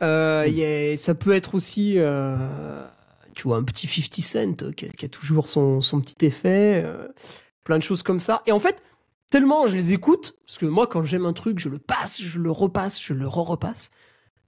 Euh, 0.02 0.44
il 0.48 0.54
y 0.54 0.64
a- 0.64 0.96
ça 0.96 1.14
peut 1.14 1.32
être 1.32 1.54
aussi, 1.54 1.94
euh, 1.98 2.86
tu 3.34 3.44
vois, 3.44 3.56
un 3.56 3.64
petit 3.64 3.86
50 3.86 4.20
Cent 4.22 4.62
euh, 4.62 4.72
qui 4.72 4.86
a, 4.86 4.88
qui 4.90 5.06
a 5.06 5.08
toujours 5.08 5.48
son, 5.48 5.80
son 5.80 6.00
petit 6.00 6.26
effet, 6.26 6.82
euh, 6.84 7.08
plein 7.64 7.78
de 7.78 7.82
choses 7.82 8.02
comme 8.02 8.20
ça. 8.20 8.42
Et 8.46 8.52
en 8.52 8.60
fait, 8.60 8.82
tellement 9.30 9.66
je 9.68 9.76
les 9.76 9.92
écoute, 9.92 10.36
parce 10.46 10.58
que 10.58 10.66
moi, 10.66 10.86
quand 10.86 11.04
j'aime 11.04 11.26
un 11.26 11.32
truc, 11.32 11.58
je 11.58 11.68
le 11.68 11.78
passe, 11.78 12.20
je 12.22 12.38
le 12.38 12.50
repasse, 12.50 13.02
je 13.02 13.14
le 13.14 13.26
re-repasse. 13.26 13.90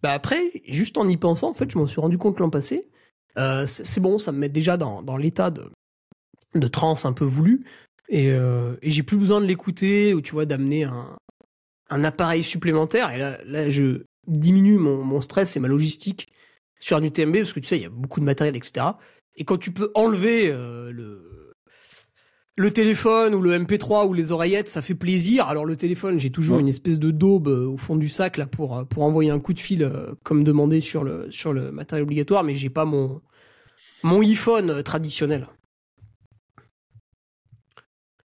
Bah 0.03 0.13
après, 0.13 0.53
juste 0.67 0.99
en 0.99 1.09
y 1.09 1.17
pensant, 1.17 1.51
en 1.51 1.55
fait, 1.55 1.71
je 1.71 1.79
m'en 1.79 1.87
suis 1.87 2.01
rendu 2.01 2.19
compte 2.19 2.39
l'an 2.41 2.51
passé. 2.51 2.89
Euh, 3.39 3.67
c'est 3.67 4.01
bon, 4.01 4.19
ça 4.19 4.33
me 4.33 4.39
met 4.39 4.49
déjà 4.49 4.77
dans, 4.77 5.03
dans 5.03 5.17
l'état 5.17 5.51
de, 5.51 5.71
de 6.55 6.69
transe 6.69 7.05
un 7.05 7.13
peu 7.13 7.25
voulu. 7.25 7.65
Et, 8.09 8.31
euh, 8.31 8.77
et 8.83 8.91
j'ai 8.91 9.03
plus 9.03 9.17
besoin 9.17 9.41
de 9.41 9.47
l'écouter 9.47 10.15
ou 10.15 10.21
tu 10.21 10.33
vois 10.33 10.47
d'amener 10.47 10.85
un, 10.85 11.17
un 11.91 12.05
appareil 12.05 12.43
supplémentaire. 12.43 13.11
Et 13.11 13.19
là, 13.19 13.39
là 13.45 13.71
je 13.71 14.05
diminue 14.27 14.79
mon, 14.79 15.03
mon 15.05 15.21
stress 15.21 15.57
et 15.57 15.61
ma 15.61 15.69
logistique 15.69 16.29
sur 16.81 16.97
un 16.97 17.03
UTMB 17.03 17.37
parce 17.39 17.53
que 17.53 17.61
tu 17.61 17.67
sais, 17.67 17.77
il 17.79 17.83
y 17.83 17.87
a 17.87 17.91
beaucoup 17.91 18.21
de 18.21 18.25
matériel, 18.25 18.57
etc. 18.57 18.87
Et 19.37 19.45
quand 19.45 19.59
tu 19.59 19.73
peux 19.73 19.91
enlever 19.95 20.51
euh, 20.51 20.91
le, 20.93 21.55
le 22.57 22.71
téléphone 22.71 23.35
ou 23.35 23.43
le 23.43 23.59
MP3 23.59 24.07
ou 24.07 24.13
les 24.15 24.33
oreillettes, 24.33 24.69
ça 24.69 24.83
fait 24.83 24.95
plaisir. 24.95 25.47
Alors 25.49 25.65
le 25.65 25.77
téléphone, 25.77 26.19
j'ai 26.19 26.31
toujours 26.31 26.57
Ouais. 26.57 26.63
une 26.63 26.69
espèce 26.69 26.99
de 26.99 27.11
daube 27.11 27.49
euh, 27.49 27.67
au 27.67 27.77
fond 27.77 27.97
du 27.97 28.09
sac 28.09 28.37
là 28.37 28.47
pour, 28.47 28.77
euh, 28.79 28.85
pour 28.85 29.03
envoyer 29.03 29.31
un 29.31 29.41
coup 29.41 29.53
de 29.53 29.59
fil 29.61 29.91
comme 30.23 30.45
demandé 30.45 30.81
sur 30.81 31.05
le, 31.05 31.31
sur 31.31 31.53
le 31.53 31.71
matériel 31.73 32.03
obligatoire, 32.05 32.45
mais 32.45 32.55
j'ai 32.55 32.71
pas 32.71 32.85
mon, 32.85 33.21
mon 34.03 34.21
iPhone 34.21 34.83
traditionnel. 34.83 35.49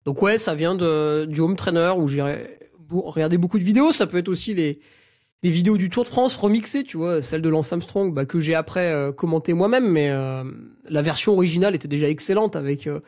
Donc 0.05 0.21
ouais, 0.21 0.37
ça 0.37 0.55
vient 0.55 0.75
de, 0.75 1.25
du 1.25 1.41
home 1.41 1.55
trainer 1.55 1.93
où 1.97 2.07
j'ai 2.07 2.23
regardé 2.89 3.37
beaucoup 3.37 3.59
de 3.59 3.63
vidéos. 3.63 3.91
Ça 3.91 4.07
peut 4.07 4.17
être 4.17 4.29
aussi 4.29 4.53
les, 4.53 4.79
les 5.43 5.49
vidéos 5.51 5.77
du 5.77 5.89
Tour 5.89 6.03
de 6.03 6.09
France 6.09 6.35
remixées, 6.35 6.83
tu 6.83 6.97
vois, 6.97 7.21
celle 7.21 7.41
de 7.41 7.49
Lance 7.49 7.73
Armstrong, 7.73 8.13
bah, 8.13 8.25
que 8.25 8.39
j'ai 8.39 8.55
après 8.55 8.91
euh, 8.91 9.11
commenté 9.11 9.53
moi-même, 9.53 9.89
mais 9.89 10.09
euh, 10.09 10.43
la 10.89 11.01
version 11.01 11.33
originale 11.33 11.75
était 11.75 11.87
déjà 11.87 12.07
excellente 12.07 12.55
avec 12.55 12.87
euh, 12.87 12.99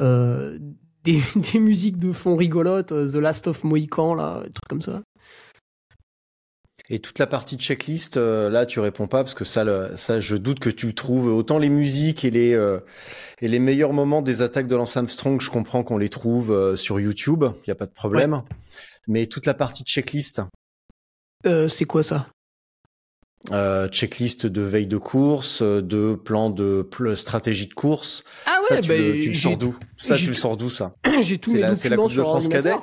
euh, 0.00 0.58
des, 1.04 1.20
des 1.52 1.58
musiques 1.58 1.98
de 1.98 2.12
fond 2.12 2.36
rigolotes, 2.36 2.92
euh, 2.92 3.08
The 3.10 3.16
Last 3.16 3.48
of 3.48 3.64
Mohican, 3.64 4.14
là, 4.14 4.42
des 4.44 4.50
trucs 4.52 4.68
comme 4.68 4.82
ça. 4.82 5.02
Et 6.88 6.98
toute 6.98 7.18
la 7.18 7.26
partie 7.26 7.56
checklist, 7.56 8.16
euh, 8.16 8.50
là, 8.50 8.66
tu 8.66 8.80
réponds 8.80 9.06
pas 9.06 9.22
parce 9.22 9.34
que 9.34 9.44
ça, 9.44 9.64
le- 9.64 9.92
ça, 9.96 10.20
je 10.20 10.36
doute 10.36 10.58
que 10.58 10.68
tu 10.68 10.94
trouves 10.94 11.28
autant 11.28 11.58
les 11.58 11.68
musiques 11.70 12.24
et 12.24 12.30
les 12.30 12.54
euh, 12.54 12.80
et 13.40 13.48
les 13.48 13.60
meilleurs 13.60 13.92
moments 13.92 14.20
des 14.20 14.42
attaques 14.42 14.66
de 14.66 14.74
Lance 14.76 14.96
Armstrong. 14.96 15.40
Je 15.40 15.48
comprends 15.48 15.84
qu'on 15.84 15.96
les 15.96 16.08
trouve 16.08 16.52
euh, 16.52 16.76
sur 16.76 16.98
YouTube, 17.00 17.44
il 17.64 17.68
y 17.68 17.70
a 17.70 17.76
pas 17.76 17.86
de 17.86 17.92
problème. 17.92 18.42
Mais 19.06 19.26
toute 19.26 19.46
la 19.46 19.54
partie 19.54 19.84
checklist, 19.84 20.42
Euh, 21.46 21.68
c'est 21.68 21.84
quoi 21.84 22.02
ça? 22.02 22.28
Euh, 23.50 23.88
checklist 23.88 24.46
de 24.46 24.62
veille 24.62 24.86
de 24.86 24.98
course, 24.98 25.62
euh, 25.62 25.82
de 25.82 26.14
plan 26.14 26.48
de 26.48 26.82
pl- 26.88 27.16
stratégie 27.16 27.66
de 27.66 27.74
course. 27.74 28.22
Ah 28.46 28.56
ça, 28.68 28.76
ouais, 28.76 28.80
tu, 28.80 28.88
bah, 28.88 28.96
le, 28.96 29.18
tu 29.18 29.28
le 29.30 29.34
sors 29.34 29.56
d'où? 29.56 29.76
Ça, 29.96 30.16
tu 30.16 30.28
le 30.28 30.34
sors 30.34 30.56
d'où 30.56 30.70
ça? 30.70 30.94
j'ai 31.20 31.38
tous 31.38 31.54
mes 31.54 31.60
la- 31.60 31.74
c'est 31.74 31.88
la 31.88 31.96
documents 31.96 32.08
Coupe 32.08 32.16
de 32.18 32.22
France 32.22 32.48
cadet? 32.48 32.74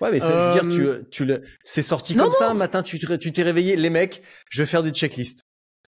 Ouais, 0.00 0.10
mais 0.12 0.20
ça 0.20 0.32
veut 0.32 0.48
dire, 0.52 0.64
Euh, 0.64 1.02
tu, 1.02 1.10
tu 1.10 1.24
le, 1.26 1.42
c'est 1.62 1.82
sorti 1.82 2.14
non, 2.14 2.24
comme 2.24 2.32
ça 2.32 2.50
un 2.50 2.54
matin, 2.54 2.82
tu 2.82 2.98
te- 2.98 3.12
tu 3.16 3.32
t'es 3.32 3.42
réveillé, 3.42 3.76
les 3.76 3.90
mecs, 3.90 4.22
je 4.48 4.62
vais 4.62 4.66
faire 4.66 4.82
des 4.82 4.90
checklists. 4.92 5.42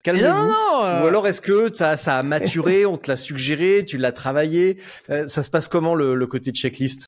Calmez-vous. 0.04 0.30
non, 0.30 0.84
euh, 0.86 1.04
Ou 1.04 1.08
alors 1.08 1.28
est-ce 1.28 1.42
que 1.42 1.72
ça 1.76 1.92
a 1.92 2.24
maturé, 2.24 2.86
on 2.88 2.98
te 2.98 3.12
l'a 3.12 3.18
suggéré, 3.18 3.84
tu 3.86 3.98
l'as 4.00 4.14
travaillé? 4.14 4.80
Euh, 5.12 5.28
Ça 5.28 5.44
se 5.44 5.50
passe 5.52 5.68
comment 5.68 5.94
le, 5.94 6.16
le 6.16 6.28
côté 6.28 6.52
checklist? 6.52 7.06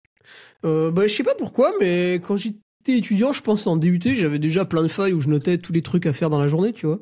Euh, 0.66 0.92
bah, 0.92 1.08
je 1.08 1.16
sais 1.16 1.24
pas 1.24 1.36
pourquoi, 1.36 1.74
mais 1.80 2.16
quand 2.16 2.38
j'étais 2.38 2.60
étudiant, 2.98 3.32
je 3.34 3.42
pense 3.42 3.68
en 3.68 3.78
DUT, 3.78 4.00
j'avais 4.04 4.40
déjà 4.40 4.66
plein 4.66 4.84
de 4.84 4.88
feuilles 4.88 5.14
où 5.14 5.22
je 5.22 5.30
notais 5.30 5.58
tous 5.58 5.74
les 5.74 5.82
trucs 5.82 6.06
à 6.06 6.14
faire 6.14 6.30
dans 6.30 6.40
la 6.40 6.48
journée, 6.48 6.74
tu 6.74 6.86
vois. 6.86 7.00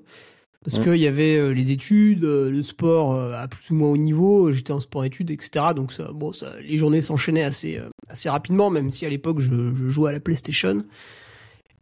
Parce 0.66 0.80
Mm. 0.80 0.84
qu'il 0.84 0.98
y 0.98 1.08
avait 1.08 1.38
euh, 1.38 1.50
les 1.54 1.72
études, 1.72 2.26
euh, 2.26 2.52
le 2.52 2.62
sport 2.62 3.14
euh, 3.16 3.34
à 3.34 3.48
plus 3.48 3.72
ou 3.72 3.76
moins 3.76 3.90
haut 3.90 3.98
niveau, 3.98 4.52
j'étais 4.52 4.74
en 4.74 4.80
sport-études, 4.80 5.32
etc. 5.32 5.68
Donc 5.76 5.94
ça, 5.94 6.12
bon, 6.14 6.32
ça, 6.34 6.60
les 6.60 6.78
journées 6.78 7.02
s'enchaînaient 7.02 7.44
assez, 7.44 7.80
assez 8.10 8.30
rapidement, 8.30 8.70
même 8.70 8.92
si 8.92 9.06
à 9.06 9.10
l'époque 9.10 9.40
je, 9.40 9.52
je 9.76 9.90
jouais 9.90 10.10
à 10.10 10.14
la 10.14 10.20
PlayStation. 10.20 10.84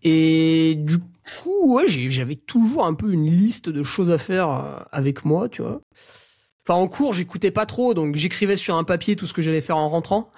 Et 0.04 0.76
du 0.78 1.00
coup, 1.00 1.74
ouais, 1.74 1.88
j'avais 1.88 2.36
toujours 2.36 2.86
un 2.86 2.94
peu 2.94 3.12
une 3.12 3.30
liste 3.32 3.70
de 3.70 3.82
choses 3.82 4.12
à 4.12 4.20
faire 4.20 4.86
avec 4.92 5.26
moi, 5.26 5.50
tu 5.50 5.64
vois. 5.64 5.82
Enfin, 6.68 6.80
en 6.80 6.88
cours, 6.88 7.14
j'écoutais 7.14 7.52
pas 7.52 7.66
trop, 7.66 7.94
donc 7.96 8.16
j'écrivais 8.16 8.56
sur 8.56 8.76
un 8.76 8.84
papier 8.84 9.16
tout 9.16 9.26
ce 9.26 9.34
que 9.34 9.42
j'allais 9.42 9.62
faire 9.62 9.78
en 9.78 9.90
rentrant. 9.90 10.30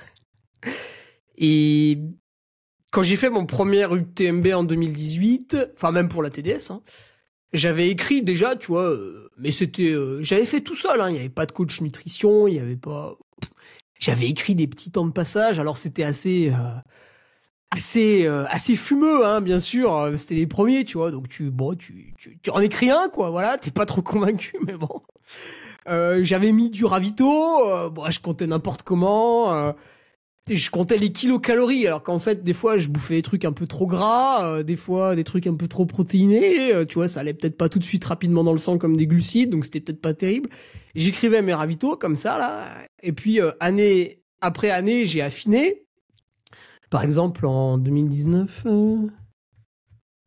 Et 1.38 1.99
quand 2.91 3.01
j'ai 3.01 3.15
fait 3.15 3.29
mon 3.29 3.45
premier 3.45 3.85
UTMB 3.91 4.47
en 4.53 4.63
2018, 4.63 5.57
enfin 5.75 5.91
même 5.91 6.07
pour 6.07 6.23
la 6.23 6.29
TDS, 6.29 6.71
hein, 6.71 6.81
j'avais 7.53 7.89
écrit 7.89 8.21
déjà, 8.21 8.55
tu 8.55 8.67
vois, 8.67 8.89
euh, 8.89 9.29
mais 9.38 9.51
c'était, 9.51 9.91
euh, 9.91 10.21
j'avais 10.21 10.45
fait 10.45 10.61
tout 10.61 10.75
seul, 10.75 11.01
hein, 11.01 11.09
il 11.09 11.13
n'y 11.13 11.19
avait 11.19 11.29
pas 11.29 11.45
de 11.45 11.51
coach 11.51 11.81
nutrition, 11.81 12.47
il 12.47 12.53
n'y 12.53 12.59
avait 12.59 12.75
pas, 12.75 13.15
j'avais 13.99 14.27
écrit 14.27 14.55
des 14.55 14.67
petits 14.67 14.91
temps 14.91 15.05
de 15.05 15.11
passage, 15.11 15.59
alors 15.59 15.77
c'était 15.77 16.03
assez, 16.03 16.49
euh, 16.49 16.79
assez, 17.71 18.25
euh, 18.25 18.45
assez 18.49 18.75
fumeux, 18.75 19.25
hein, 19.25 19.41
bien 19.41 19.59
sûr, 19.59 20.13
c'était 20.15 20.35
les 20.35 20.47
premiers, 20.47 20.85
tu 20.85 20.97
vois, 20.97 21.11
donc 21.11 21.29
tu, 21.29 21.49
bon, 21.51 21.75
tu, 21.75 22.13
tu, 22.17 22.39
tu 22.41 22.49
en 22.49 22.59
écris 22.59 22.89
un, 22.89 23.09
quoi, 23.09 23.29
voilà, 23.29 23.57
t'es 23.57 23.71
pas 23.71 23.85
trop 23.85 24.01
convaincu, 24.01 24.55
mais 24.65 24.77
bon. 24.77 25.01
J'avais 25.89 26.51
mis 26.51 26.69
du 26.69 26.83
ravito, 26.83 27.89
bon, 27.91 28.09
je 28.09 28.19
comptais 28.19 28.45
n'importe 28.45 28.83
comment. 28.83 29.73
Euh, 30.50 30.56
je 30.56 30.70
comptais 30.70 30.98
les 30.98 31.12
kilocalories, 31.12 31.88
alors 31.88 32.04
qu'en 32.04 32.20
fait, 32.20 32.43
des 32.43 32.54
fois, 32.54 32.78
je 32.78 32.88
bouffais 32.88 33.16
des 33.16 33.22
trucs 33.22 33.45
un 33.45 33.52
peu 33.54 33.68
trop 33.68 33.88
gras, 33.88 34.45
euh, 34.45 34.64
des 34.64 34.76
fois, 34.76 35.16
des 35.16 35.24
trucs 35.24 35.48
un 35.48 35.56
peu 35.56 35.68
trop 35.68 35.86
protéinés. 35.86 36.74
euh, 36.74 36.86
tu 36.86 36.95
vois, 36.95 37.08
ça 37.08 37.20
allait 37.22 37.34
peut-être 37.34 37.58
pas 37.58 37.70
tout 37.70 37.80
de 37.80 37.84
suite 37.84 38.06
rapidement 38.06 38.43
dans 38.43 38.54
le 38.54 38.60
sang 38.60 38.78
comme 38.78 38.95
des 38.98 39.08
glucides, 39.08 39.50
donc 39.50 39.66
c'était 39.66 39.80
peut-être 39.80 40.02
pas 40.02 40.14
terrible. 40.14 40.50
J'écrivais 40.95 41.41
mes 41.41 41.54
ravitaux 41.54 41.98
comme 41.98 42.16
ça, 42.16 42.38
là. 42.38 42.70
Et 43.04 43.12
puis, 43.12 43.39
euh, 43.41 43.52
année 43.60 44.22
après 44.41 44.70
année, 44.70 45.06
j'ai 45.06 45.22
affiné. 45.22 45.84
Par 46.89 47.04
exemple, 47.04 47.45
en 47.45 47.78
2019... 47.78 48.64
euh, 48.66 48.98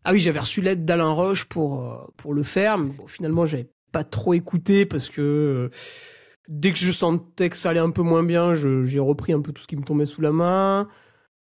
Ah 0.05 0.13
oui, 0.13 0.21
j'avais 0.21 0.41
reçu 0.41 0.61
l'aide 0.61 0.85
d'Alain 0.85 1.11
Roche 1.11 1.45
pour, 1.45 1.85
euh, 1.85 1.97
pour 2.17 2.35
le 2.35 2.43
faire, 2.43 2.77
mais 2.79 2.91
bon, 2.91 3.07
finalement, 3.07 3.47
j'avais 3.47 3.71
pas 3.93 4.05
trop 4.05 4.35
écouté 4.35 4.87
parce 4.87 5.09
que... 5.11 5.71
dès 6.51 6.73
que 6.73 6.79
je 6.79 6.91
sentais 6.91 7.49
que 7.49 7.57
ça 7.57 7.71
allait 7.71 7.81
un 7.81 7.91
peu 7.91 8.03
moins 8.03 8.25
bien, 8.25 8.55
j'ai 8.55 8.99
repris 8.99 9.33
un 9.33 9.41
peu 9.41 9.53
tout 9.53 9.63
ce 9.63 9.69
qui 9.69 9.77
me 9.77 9.85
tombait 9.85 10.05
sous 10.05 10.21
la 10.21 10.33
main. 10.33 10.89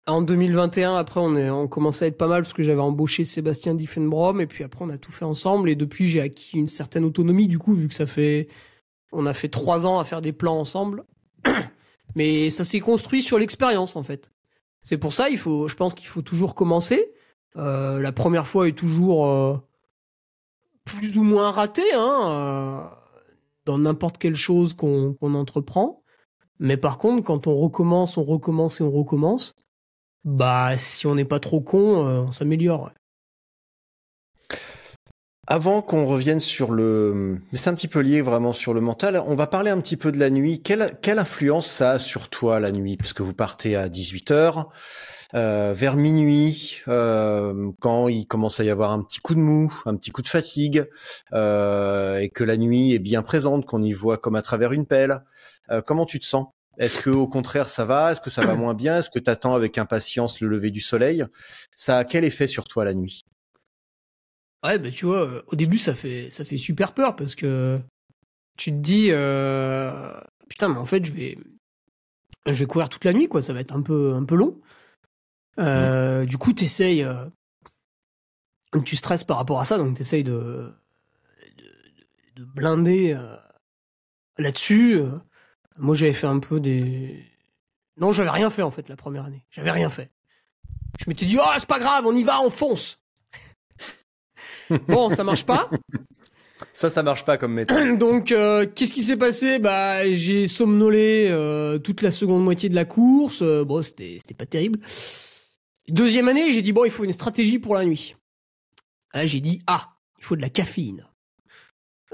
En 0.06 0.22
2021, 0.22 0.96
après, 0.96 1.20
on, 1.20 1.36
est, 1.36 1.50
on 1.50 1.68
commençait 1.68 2.06
à 2.06 2.08
être 2.10 2.18
pas 2.18 2.28
mal 2.28 2.44
parce 2.44 2.54
que 2.54 2.62
j'avais 2.62 2.82
embauché 2.82 3.24
Sébastien 3.24 3.74
Diffenbrom 3.74 4.40
et 4.40 4.48
puis 4.48 4.64
après, 4.64 4.86
on 4.86 4.90
a 4.90 4.98
tout 4.98 5.12
fait 5.12 5.26
ensemble 5.26 5.70
et 5.70 5.76
depuis, 5.76 6.08
j'ai 6.08 6.22
acquis 6.22 6.58
une 6.58 6.68
certaine 6.68 7.06
autonomie 7.06 7.48
du 7.48 7.58
coup, 7.58 7.74
vu 7.74 7.88
que 7.88 7.94
ça 7.94 8.06
fait, 8.06 8.48
on 9.12 9.26
a 9.26 9.34
fait 9.34 9.50
trois 9.50 9.88
ans 9.88 10.00
à 10.00 10.04
faire 10.04 10.22
des 10.22 10.34
plans 10.34 10.60
ensemble. 10.60 11.06
Mais 12.16 12.52
ça 12.52 12.64
s'est 12.64 12.80
construit 12.80 13.24
sur 13.24 13.40
l'expérience 13.40 13.96
en 13.96 14.04
fait. 14.04 14.32
C'est 14.84 14.98
pour 14.98 15.14
ça, 15.14 15.30
il 15.30 15.38
faut, 15.38 15.68
je 15.68 15.76
pense 15.76 15.96
qu'il 15.96 16.08
faut 16.08 16.22
toujours 16.22 16.54
commencer. 16.54 17.14
Euh, 17.56 18.00
la 18.00 18.12
première 18.12 18.48
fois 18.48 18.68
est 18.68 18.78
toujours 18.78 19.26
euh, 19.26 19.58
plus 20.86 21.18
ou 21.18 21.24
moins 21.24 21.52
ratée, 21.52 21.94
hein. 21.94 22.20
euh, 22.30 23.03
dans 23.66 23.78
n'importe 23.78 24.18
quelle 24.18 24.36
chose 24.36 24.74
qu'on 24.74 25.16
entreprend. 25.22 26.04
Mais 26.60 26.78
par 26.78 26.98
contre, 26.98 27.24
quand 27.24 27.48
on 27.48 27.56
recommence, 27.56 28.18
on 28.18 28.24
recommence 28.24 28.80
et 28.80 28.84
on 28.84 28.92
recommence, 28.92 29.56
bah 30.24 30.78
si 30.78 31.08
on 31.08 31.16
n'est 31.16 31.26
pas 31.26 31.40
trop 31.40 31.62
con, 31.62 32.08
euh, 32.08 32.22
on 32.22 32.32
s'améliore. 32.32 32.92
Avant 35.46 35.82
qu'on 35.82 36.06
revienne 36.06 36.40
sur 36.40 36.72
le, 36.72 37.38
mais 37.52 37.58
c'est 37.58 37.70
un 37.70 37.74
petit 37.74 37.90
peu 37.90 38.00
lié 38.00 38.22
vraiment 38.22 38.54
sur 38.54 38.74
le 38.74 38.80
mental, 38.80 39.22
on 39.28 39.36
va 39.36 39.46
parler 39.46 39.72
un 39.72 39.82
petit 39.82 39.98
peu 39.98 40.14
de 40.14 40.18
la 40.18 40.30
nuit. 40.30 40.62
Quelle, 40.62 41.20
influence 41.20 41.68
ça 41.68 41.92
a 41.92 42.00
sur 42.00 42.30
toi 42.30 42.62
la 42.62 42.72
nuit? 42.72 42.96
Puisque 42.96 43.20
vous 43.20 43.34
partez 43.34 43.76
à 43.76 43.90
18h, 43.90 44.68
euh, 45.34 45.74
vers 45.76 45.98
minuit, 45.98 46.78
euh, 46.88 47.72
quand 47.82 48.08
il 48.08 48.26
commence 48.26 48.62
à 48.62 48.64
y 48.64 48.70
avoir 48.70 48.94
un 48.94 49.04
petit 49.04 49.20
coup 49.20 49.36
de 49.36 49.42
mou, 49.42 49.74
un 49.86 49.98
petit 49.98 50.12
coup 50.12 50.22
de 50.22 50.30
fatigue, 50.30 50.86
euh, 51.34 52.20
et 52.20 52.30
que 52.30 52.46
la 52.46 52.56
nuit 52.56 52.94
est 52.94 53.00
bien 53.00 53.22
présente, 53.22 53.66
qu'on 53.66 53.84
y 53.84 53.92
voit 53.92 54.18
comme 54.18 54.36
à 54.36 54.42
travers 54.42 54.72
une 54.72 54.86
pelle. 54.86 55.24
Comment 55.86 56.06
tu 56.06 56.20
te 56.20 56.26
sens? 56.26 56.48
Est-ce 56.78 57.02
que 57.02 57.10
au 57.10 57.28
contraire 57.28 57.68
ça 57.68 57.84
va? 57.84 58.12
Est-ce 58.12 58.22
que 58.22 58.30
ça 58.30 58.44
va 58.44 58.56
moins 58.56 58.74
bien? 58.74 59.00
Est-ce 59.00 59.10
que 59.10 59.20
tu 59.20 59.30
attends 59.30 59.56
avec 59.56 59.78
impatience 59.78 60.40
le 60.40 60.48
lever 60.48 60.72
du 60.72 60.82
soleil? 60.82 61.26
Ça 61.76 61.98
a 61.98 62.04
quel 62.06 62.24
effet 62.24 62.48
sur 62.48 62.64
toi 62.64 62.86
la 62.86 62.94
nuit? 62.94 63.26
Ouais, 64.64 64.80
bah 64.80 64.92
tu 64.92 65.06
vois, 65.06 65.26
euh, 65.28 65.42
au 65.48 65.56
début 65.56 65.78
ça 65.78 65.94
fait 65.94 66.30
ça 66.30 66.46
fait 66.46 66.58
super 66.58 66.94
peur 66.94 67.16
parce 67.16 67.36
que 67.36 67.80
tu 68.58 68.72
te 68.72 68.78
dis 68.78 69.08
euh, 69.12 70.14
putain 70.48 70.70
mais 70.70 70.78
en 70.78 70.86
fait 70.86 71.04
je 71.04 71.12
vais 71.12 71.38
je 72.46 72.54
vais 72.54 72.66
courir 72.66 72.88
toute 72.90 73.04
la 73.04 73.14
nuit 73.14 73.28
quoi, 73.28 73.42
ça 73.42 73.54
va 73.54 73.60
être 73.60 73.76
un 73.76 73.82
peu 73.82 74.14
un 74.14 74.24
peu 74.24 74.36
long. 74.36 74.60
Euh, 75.60 76.26
Du 76.26 76.38
coup 76.38 76.54
t'essayes, 76.54 77.04
euh, 77.04 77.26
tu 78.86 78.96
stresses 78.96 79.24
par 79.26 79.38
rapport 79.38 79.60
à 79.60 79.66
ça 79.66 79.78
donc 79.78 79.98
t'essayes 79.98 80.24
de, 80.24 80.72
de 81.58 82.42
de 82.42 82.44
blinder 82.46 83.18
là-dessus. 84.38 85.02
Moi 85.78 85.96
j'avais 85.96 86.14
fait 86.14 86.28
un 86.28 86.40
peu 86.40 86.60
des 86.62 87.26
non 87.98 88.12
j'avais 88.14 88.30
rien 88.30 88.50
fait 88.50 88.62
en 88.62 88.72
fait 88.72 88.88
la 88.88 88.96
première 88.96 89.26
année, 89.26 89.46
j'avais 89.52 89.72
rien 89.72 89.90
fait. 89.90 90.10
Je 91.00 91.10
m'étais 91.10 91.26
dit 91.26 91.38
oh 91.38 91.52
c'est 91.60 91.68
pas 91.68 91.80
grave 91.80 92.06
on 92.06 92.16
y 92.16 92.24
va 92.24 92.40
on 92.42 92.50
fonce. 92.50 93.03
Bon, 94.88 95.10
ça 95.10 95.24
marche 95.24 95.46
pas. 95.46 95.70
Ça, 96.72 96.90
ça 96.90 97.04
marche 97.04 97.26
pas 97.26 97.38
comme 97.38 97.54
méthode. 97.54 97.98
Donc, 98.00 98.32
euh, 98.32 98.66
qu'est-ce 98.74 98.94
qui 98.94 99.04
s'est 99.04 99.18
passé? 99.18 99.60
Bah, 99.60 100.10
j'ai 100.12 100.48
somnolé 100.48 101.28
euh, 101.30 101.78
toute 101.78 102.02
la 102.02 102.12
seconde 102.12 102.44
moitié 102.44 102.70
de 102.70 102.76
la 102.76 102.86
course. 102.86 103.42
Euh, 103.42 103.66
bon, 103.66 103.82
c'était 103.82 104.18
c'était 104.20 104.34
pas 104.34 104.46
terrible. 104.46 104.80
Deuxième 105.90 106.28
année, 106.28 106.52
j'ai 106.52 106.62
dit 106.62 106.72
bon, 106.72 106.86
il 106.86 106.92
faut 106.92 107.04
une 107.04 107.12
stratégie 107.12 107.60
pour 107.60 107.76
la 107.76 107.86
nuit. 107.86 108.16
Là, 109.14 109.26
j'ai 109.26 109.42
dit 109.42 109.62
ah, 109.68 109.90
il 110.20 110.24
faut 110.24 110.36
de 110.36 110.42
la 110.42 110.50
caféine. 110.50 111.06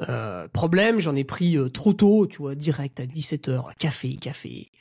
Euh, 0.07 0.47
problème, 0.47 0.99
j'en 0.99 1.15
ai 1.15 1.25
pris 1.25 1.57
trop 1.73 1.93
tôt, 1.93 2.25
tu 2.25 2.37
vois, 2.37 2.55
direct 2.55 2.99
à 2.99 3.05
17h, 3.05 3.75
café, 3.77 4.15
café. 4.15 4.71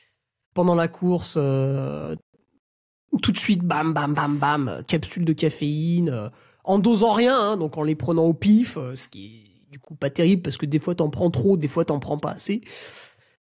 Pendant 0.54 0.76
la 0.76 0.88
course, 0.88 1.34
tout 1.34 3.32
de 3.32 3.38
suite, 3.38 3.62
bam, 3.62 3.92
bam, 3.92 4.14
bam, 4.14 4.38
bam, 4.38 4.82
capsule 4.86 5.24
de 5.24 5.32
caféine, 5.32 6.30
en 6.68 6.78
dosant 6.78 7.12
rien, 7.12 7.34
hein, 7.34 7.56
donc 7.56 7.78
en 7.78 7.82
les 7.82 7.94
prenant 7.94 8.24
au 8.24 8.34
pif, 8.34 8.76
euh, 8.76 8.94
ce 8.94 9.08
qui 9.08 9.24
est 9.24 9.70
du 9.72 9.78
coup 9.78 9.94
pas 9.94 10.10
terrible 10.10 10.42
parce 10.42 10.58
que 10.58 10.66
des 10.66 10.78
fois 10.78 10.94
t'en 10.94 11.08
prends 11.08 11.30
trop, 11.30 11.56
des 11.56 11.66
fois 11.66 11.86
t'en 11.86 11.98
prends 11.98 12.18
pas 12.18 12.32
assez. 12.32 12.60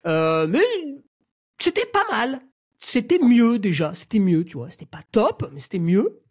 Euh, 0.07 0.47
mais 0.47 0.61
c'était 1.61 1.87
pas 1.87 2.05
mal. 2.13 2.41
C'était 2.79 3.19
mieux 3.19 3.59
déjà, 3.59 3.93
c'était 3.93 4.21
mieux, 4.21 4.45
tu 4.45 4.57
vois. 4.57 4.71
C'était 4.71 4.87
pas 4.87 5.03
top, 5.11 5.51
mais 5.53 5.59
c'était 5.59 5.81
mieux. 5.81 6.23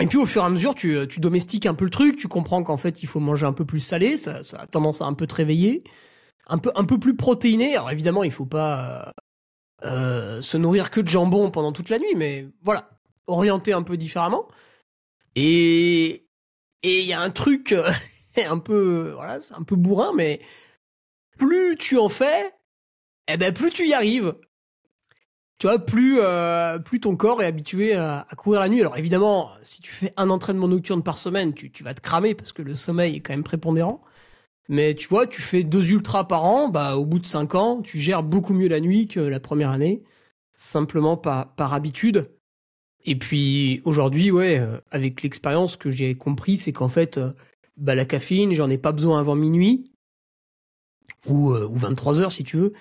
Et 0.00 0.06
puis 0.06 0.18
au 0.18 0.26
fur 0.26 0.42
et 0.42 0.44
à 0.44 0.50
mesure, 0.50 0.74
tu, 0.74 0.98
tu 1.08 1.20
domestiques 1.20 1.66
un 1.66 1.74
peu 1.74 1.84
le 1.84 1.90
truc, 1.92 2.16
tu 2.16 2.26
comprends 2.26 2.64
qu'en 2.64 2.76
fait 2.76 3.04
il 3.04 3.06
faut 3.06 3.20
manger 3.20 3.46
un 3.46 3.52
peu 3.52 3.64
plus 3.64 3.78
salé, 3.78 4.16
ça, 4.16 4.42
ça 4.42 4.62
a 4.62 4.66
tendance 4.66 5.02
à 5.02 5.06
un 5.06 5.12
peu 5.14 5.28
te 5.28 5.36
réveiller, 5.36 5.84
un 6.48 6.58
peu, 6.58 6.72
un 6.74 6.84
peu 6.84 6.98
plus 6.98 7.14
protéiné. 7.14 7.76
Alors 7.76 7.92
évidemment, 7.92 8.24
il 8.24 8.32
faut 8.32 8.44
pas 8.44 9.14
euh, 9.84 9.88
euh, 9.88 10.42
se 10.42 10.56
nourrir 10.56 10.90
que 10.90 11.00
de 11.00 11.06
jambon 11.06 11.52
pendant 11.52 11.70
toute 11.70 11.90
la 11.90 12.00
nuit, 12.00 12.16
mais 12.16 12.48
voilà, 12.62 12.90
orienter 13.28 13.72
un 13.72 13.84
peu 13.84 13.96
différemment. 13.96 14.48
Et 15.36 16.26
et 16.82 17.00
il 17.00 17.06
y 17.06 17.12
a 17.12 17.20
un 17.20 17.30
truc 17.30 17.72
euh, 17.72 17.90
un 18.48 18.58
peu 18.58 19.12
voilà, 19.14 19.40
c'est 19.40 19.54
un 19.54 19.62
peu 19.62 19.76
bourrin, 19.76 20.12
mais 20.14 20.40
plus 21.36 21.76
tu 21.76 21.98
en 21.98 22.08
fais, 22.08 22.52
eh 23.28 23.36
ben 23.36 23.52
plus 23.52 23.70
tu 23.70 23.86
y 23.86 23.94
arrives. 23.94 24.34
Tu 25.58 25.68
vois, 25.68 25.78
plus 25.78 26.18
euh, 26.20 26.78
plus 26.78 27.00
ton 27.00 27.16
corps 27.16 27.42
est 27.42 27.46
habitué 27.46 27.94
à, 27.94 28.26
à 28.28 28.36
courir 28.36 28.60
la 28.60 28.68
nuit. 28.68 28.80
Alors 28.80 28.98
évidemment, 28.98 29.50
si 29.62 29.80
tu 29.80 29.92
fais 29.92 30.12
un 30.16 30.28
entraînement 30.30 30.68
nocturne 30.68 31.02
par 31.02 31.16
semaine, 31.16 31.54
tu, 31.54 31.70
tu 31.70 31.84
vas 31.84 31.94
te 31.94 32.00
cramer 32.00 32.34
parce 32.34 32.52
que 32.52 32.62
le 32.62 32.74
sommeil 32.74 33.16
est 33.16 33.20
quand 33.20 33.32
même 33.32 33.44
prépondérant. 33.44 34.02
Mais 34.68 34.94
tu 34.94 35.08
vois, 35.08 35.26
tu 35.26 35.42
fais 35.42 35.62
deux 35.62 35.92
ultras 35.92 36.24
par 36.24 36.44
an, 36.44 36.68
bah 36.68 36.96
au 36.96 37.04
bout 37.06 37.18
de 37.18 37.26
cinq 37.26 37.54
ans, 37.54 37.82
tu 37.82 38.00
gères 38.00 38.22
beaucoup 38.22 38.54
mieux 38.54 38.68
la 38.68 38.80
nuit 38.80 39.06
que 39.06 39.20
la 39.20 39.40
première 39.40 39.70
année, 39.70 40.02
simplement 40.54 41.16
par 41.16 41.54
par 41.54 41.74
habitude. 41.74 42.30
Et 43.04 43.16
puis 43.16 43.80
aujourd'hui, 43.84 44.30
ouais, 44.30 44.58
euh, 44.58 44.78
avec 44.90 45.22
l'expérience 45.22 45.76
que 45.76 45.90
j'ai 45.90 46.14
compris, 46.14 46.56
c'est 46.56 46.72
qu'en 46.72 46.88
fait, 46.88 47.18
euh, 47.18 47.32
bah, 47.76 47.94
la 47.94 48.04
caféine, 48.04 48.54
j'en 48.54 48.70
ai 48.70 48.78
pas 48.78 48.92
besoin 48.92 49.20
avant 49.20 49.34
minuit 49.34 49.90
ou, 51.26 51.52
euh, 51.52 51.66
ou 51.66 51.76
23 51.76 52.20
heures 52.20 52.32
si 52.32 52.44
tu 52.44 52.56
veux, 52.56 52.72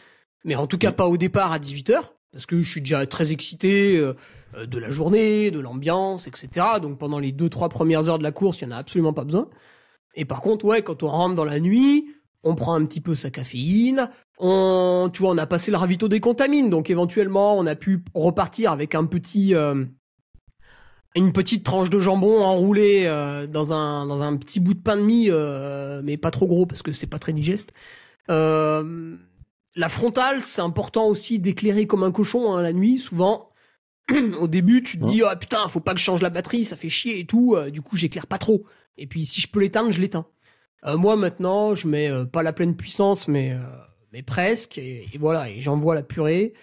mais 0.46 0.56
en 0.56 0.68
tout 0.68 0.78
cas 0.78 0.92
pas 0.92 1.08
au 1.08 1.18
départ 1.18 1.52
à 1.52 1.60
18 1.60 1.90
heures 1.90 2.14
parce 2.34 2.48
que 2.48 2.60
je 2.60 2.70
suis 2.70 2.82
déjà 2.82 3.06
très 3.06 3.32
excité 3.32 3.96
euh, 3.96 4.14
euh, 4.56 4.66
de 4.66 4.80
la 4.80 4.92
journée, 4.92 5.52
de 5.52 5.60
l'ambiance, 5.60 6.28
etc. 6.28 6.50
Donc 6.82 6.98
pendant 6.98 7.20
les 7.20 7.32
deux 7.32 7.48
trois 7.48 7.70
premières 7.70 8.10
heures 8.10 8.18
de 8.18 8.24
la 8.24 8.32
course, 8.32 8.60
il 8.60 8.66
y 8.66 8.68
en 8.68 8.72
a 8.72 8.78
absolument 8.78 9.14
pas 9.14 9.24
besoin. 9.24 9.48
Et 10.16 10.26
par 10.26 10.42
contre, 10.42 10.66
ouais, 10.66 10.82
quand 10.82 11.04
on 11.04 11.10
rentre 11.10 11.36
dans 11.36 11.46
la 11.46 11.60
nuit, 11.60 12.08
on 12.44 12.56
prend 12.56 12.74
un 12.74 12.86
petit 12.86 13.02
peu 13.02 13.16
sa 13.16 13.30
caféine. 13.30 14.10
On, 14.40 15.10
tu 15.14 15.22
vois, 15.22 15.32
on 15.32 15.38
a 15.38 15.46
passé 15.46 15.72
le 15.72 15.78
ravito 15.78 16.08
des 16.08 16.20
contamines, 16.20 16.70
donc 16.70 16.90
éventuellement, 16.90 17.58
on 17.58 17.66
a 17.68 17.76
pu 17.76 18.04
repartir 18.16 18.72
avec 18.72 18.96
un 18.96 19.06
petit, 19.06 19.54
euh, 19.54 19.86
une 21.16 21.32
petite 21.32 21.64
tranche 21.64 21.90
de 21.90 22.00
jambon 22.00 22.42
enroulée 22.42 23.04
euh, 23.06 23.48
dans 23.48 23.74
un 23.74 24.06
dans 24.08 24.22
un 24.22 24.36
petit 24.38 24.60
bout 24.60 24.74
de 24.74 24.80
pain 24.80 24.98
de 24.98 25.02
mie, 25.02 25.28
euh, 25.30 26.02
mais 26.04 26.18
pas 26.18 26.32
trop 26.32 26.48
gros 26.48 26.66
parce 26.66 26.82
que 26.82 26.92
c'est 26.92 27.08
pas 27.08 27.20
très 27.20 27.34
digeste. 27.34 27.74
Euh, 28.30 29.16
la 29.76 29.90
frontale, 29.90 30.42
c'est 30.42 30.62
important 30.62 31.08
aussi 31.08 31.40
d'éclairer 31.40 31.88
comme 31.88 32.04
un 32.04 32.12
cochon 32.12 32.54
hein, 32.54 32.62
la 32.62 32.74
nuit. 32.74 32.98
Souvent, 32.98 33.50
au 34.40 34.48
début, 34.48 34.84
tu 34.84 35.00
te 35.00 35.06
dis 35.06 35.24
oh 35.24 35.36
putain, 35.40 35.68
faut 35.68 35.80
pas 35.80 35.94
que 35.94 36.00
je 36.00 36.06
change 36.06 36.22
la 36.22 36.30
batterie, 36.30 36.66
ça 36.66 36.76
fait 36.76 36.90
chier 36.90 37.20
et 37.20 37.26
tout. 37.26 37.56
Euh, 37.56 37.70
du 37.70 37.82
coup, 37.82 37.96
j'éclaire 37.96 38.28
pas 38.28 38.38
trop. 38.38 38.66
Et 38.98 39.08
puis, 39.08 39.26
si 39.26 39.42
je 39.42 39.48
peux 39.48 39.60
l'éteindre, 39.60 39.92
je 39.92 40.02
l'éteins. 40.02 40.26
Euh, 40.86 40.98
moi, 40.98 41.16
maintenant, 41.16 41.76
je 41.76 41.88
mets 41.88 42.10
euh, 42.10 42.26
pas 42.26 42.44
la 42.44 42.54
pleine 42.54 42.76
puissance, 42.76 43.28
mais 43.28 43.52
euh, 43.54 43.60
mais 44.12 44.22
presque. 44.22 44.78
Et, 44.78 45.08
et 45.14 45.18
voilà, 45.18 45.50
et 45.50 45.62
j'envoie 45.62 45.96
la 45.96 46.04
purée. 46.04 46.54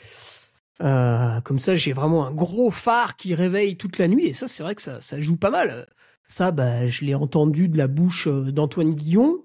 Euh, 0.81 1.41
comme 1.43 1.59
ça, 1.59 1.77
j'ai 1.77 1.93
vraiment 1.93 2.27
un 2.27 2.33
gros 2.33 2.71
phare 2.71 3.17
qui 3.17 3.35
réveille 3.35 3.77
toute 3.77 3.99
la 3.99 4.09
nuit. 4.09 4.27
Et 4.27 4.33
ça, 4.33 4.49
c'est 4.49 4.63
vrai 4.63 4.75
que 4.75 4.83
ça, 4.83 5.01
ça 5.01 5.21
joue 5.21 5.37
pas 5.37 5.51
mal. 5.51 5.87
Ça, 6.27 6.53
bah, 6.53 6.89
je 6.89 7.05
l'ai 7.05 7.15
entendu 7.15 7.69
de 7.69 7.77
la 7.77 7.87
bouche 7.87 8.29
euh, 8.29 8.53
d'Antoine 8.53 8.95
Guillon. 8.95 9.45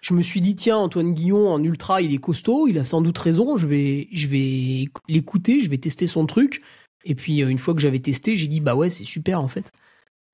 Je 0.00 0.14
me 0.14 0.22
suis 0.22 0.40
dit, 0.40 0.54
tiens, 0.54 0.76
Antoine 0.76 1.12
Guillon 1.12 1.48
en 1.48 1.62
ultra, 1.62 2.02
il 2.02 2.14
est 2.14 2.18
costaud, 2.18 2.68
il 2.68 2.78
a 2.78 2.84
sans 2.84 3.00
doute 3.00 3.18
raison. 3.18 3.56
Je 3.56 3.66
vais, 3.66 4.08
je 4.12 4.28
vais 4.28 4.88
l'écouter, 5.08 5.60
je 5.60 5.70
vais 5.70 5.78
tester 5.78 6.06
son 6.06 6.26
truc. 6.26 6.62
Et 7.04 7.14
puis, 7.14 7.42
euh, 7.42 7.48
une 7.48 7.58
fois 7.58 7.74
que 7.74 7.80
j'avais 7.80 7.98
testé, 7.98 8.36
j'ai 8.36 8.46
dit, 8.46 8.60
bah 8.60 8.74
ouais, 8.74 8.90
c'est 8.90 9.04
super 9.04 9.40
en 9.40 9.48
fait. 9.48 9.72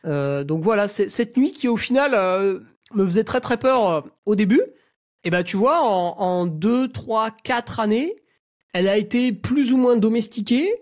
Euh, 0.05 0.45
donc 0.45 0.63
voilà, 0.63 0.87
cette 0.89 1.37
nuit 1.37 1.53
qui 1.53 1.67
au 1.67 1.79
final 1.79 2.13
euh, 2.15 2.61
me 2.93 3.07
faisait 3.07 3.25
très 3.25 3.41
très 3.41 3.57
peur 3.57 4.07
au 4.27 4.35
début. 4.35 4.61
Et 5.25 5.31
bah 5.31 5.43
tu 5.43 5.57
vois, 5.57 5.81
en, 5.81 6.19
en 6.19 6.47
2, 6.47 6.89
3, 6.89 7.31
4 7.31 7.81
années, 7.81 8.15
elle 8.75 8.89
a 8.89 8.99
été 8.99 9.33
plus 9.33 9.73
ou 9.73 9.79
moins 9.79 9.97
domestiquée. 9.97 10.75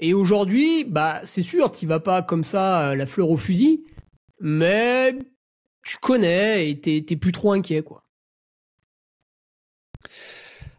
Et 0.00 0.12
aujourd'hui, 0.12 0.84
bah 0.84 1.20
c'est 1.24 1.42
sûr, 1.42 1.70
tu 1.70 1.86
vas 1.86 2.00
pas 2.00 2.20
comme 2.20 2.44
ça 2.44 2.90
euh, 2.90 2.96
la 2.96 3.06
fleur 3.06 3.30
au 3.30 3.36
fusil, 3.36 3.86
mais 4.40 5.14
tu 5.84 5.96
connais 5.98 6.68
et 6.68 6.80
t'es 6.80 7.04
t'es 7.06 7.16
plus 7.16 7.32
trop 7.32 7.52
inquiet 7.52 7.82
quoi. 7.82 8.04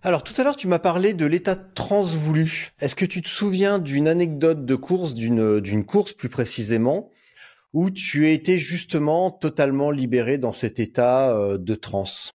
Alors 0.02 0.24
tout 0.24 0.34
à 0.40 0.44
l'heure, 0.44 0.58
tu 0.58 0.68
m'as 0.68 0.80
parlé 0.80 1.14
de 1.14 1.26
l'état 1.26 1.56
transvoulu. 1.56 2.74
Est-ce 2.82 2.96
que 2.96 3.06
tu 3.06 3.22
te 3.22 3.30
souviens 3.30 3.80
d'une 3.80 4.10
anecdote 4.10 4.66
de 4.66 4.76
course, 4.76 5.14
d'une 5.14 5.86
course 5.86 6.12
plus 6.12 6.28
précisément, 6.28 7.10
où 7.72 7.90
tu 7.90 8.30
été 8.30 8.58
justement 8.58 9.32
totalement 9.32 9.92
libéré 9.92 10.38
dans 10.38 10.52
cet 10.52 10.82
état 10.82 11.34
euh, 11.34 11.58
de 11.58 11.76
transe? 11.76 12.34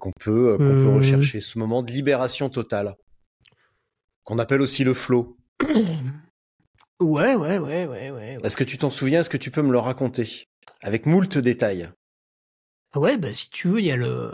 Qu'on 0.00 0.12
peut 0.20 0.50
euh, 0.54 0.58
qu'on 0.58 0.64
peut 0.64 0.86
Euh. 0.86 0.96
rechercher, 0.96 1.40
ce 1.40 1.58
moment 1.58 1.82
de 1.82 1.90
libération 1.92 2.48
totale, 2.50 2.94
qu'on 4.24 4.38
appelle 4.38 4.60
aussi 4.62 4.84
le 4.84 4.94
flow. 4.94 5.36
Ouais, 7.00 7.34
ouais, 7.34 7.58
ouais, 7.58 7.86
ouais, 7.88 8.10
ouais. 8.12 8.36
Est-ce 8.44 8.56
que 8.56 8.62
tu 8.62 8.78
t'en 8.78 8.90
souviens? 8.90 9.20
Est-ce 9.20 9.30
que 9.30 9.36
tu 9.36 9.50
peux 9.50 9.62
me 9.62 9.72
le 9.72 9.78
raconter? 9.80 10.46
Avec 10.82 11.04
moult 11.04 11.36
détails 11.36 11.90
Ouais, 12.94 13.18
bah 13.18 13.32
si 13.32 13.50
tu 13.50 13.66
veux, 13.68 13.80
il 13.80 13.86
y 13.86 13.90
a 13.90 13.96
le... 13.96 14.32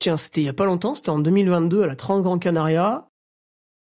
Tiens, 0.00 0.16
c'était 0.16 0.40
il 0.40 0.44
y 0.44 0.48
a 0.48 0.52
pas 0.52 0.64
longtemps, 0.64 0.96
c'était 0.96 1.10
en 1.10 1.20
2022 1.20 1.82
à 1.82 1.86
la 1.86 1.94
30 1.94 2.24
Grand 2.24 2.38
Canaria. 2.40 3.08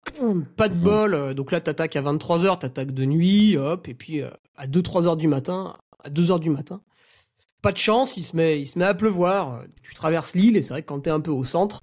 Pas 0.55 0.69
de 0.69 0.75
Mhm. 0.75 0.81
bol, 0.83 1.13
euh, 1.15 1.33
donc 1.33 1.51
là 1.51 1.61
t'attaques 1.61 1.95
à 1.95 2.01
23h, 2.03 2.59
t'attaques 2.59 2.91
de 2.91 3.05
nuit, 3.05 3.57
hop, 3.57 3.88
et 3.88 3.95
puis 3.95 4.21
à 4.55 4.67
2-3 4.67 5.07
heures 5.07 5.17
du 5.17 5.27
matin, 5.27 5.75
à 6.03 6.11
2 6.11 6.29
heures 6.29 6.39
du 6.39 6.51
matin. 6.51 6.81
Pas 7.66 7.72
de 7.72 7.78
chance, 7.78 8.16
il 8.16 8.22
se 8.22 8.36
met, 8.36 8.61
il 8.61 8.68
se 8.68 8.78
met 8.78 8.86
à 8.86 8.93
pleuvoir, 8.93 9.63
tu 9.82 9.95
traverses 9.95 10.36
l'île, 10.36 10.55
et 10.55 10.61
c'est 10.61 10.70
vrai 10.70 10.84
que 10.84 10.88
quand 10.88 10.99
t'es 10.99 11.09
un 11.09 11.20
peu 11.20 11.32
au 11.32 11.43
centre, 11.43 11.82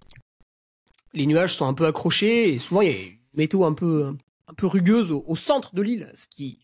les 1.12 1.26
nuages 1.26 1.56
sont 1.56 1.66
un 1.66 1.74
peu 1.74 1.86
accrochés, 1.86 2.54
et 2.54 2.60
souvent 2.60 2.82
il 2.82 2.88
y 2.88 2.94
a 2.94 2.96
une 2.96 3.18
météo 3.34 3.64
un 3.64 3.72
peu, 3.72 4.14
un 4.46 4.54
peu 4.54 4.68
rugueuse 4.68 5.10
au, 5.10 5.24
au 5.26 5.34
centre 5.34 5.74
de 5.74 5.82
l'île, 5.82 6.12
ce 6.14 6.28
qui, 6.28 6.60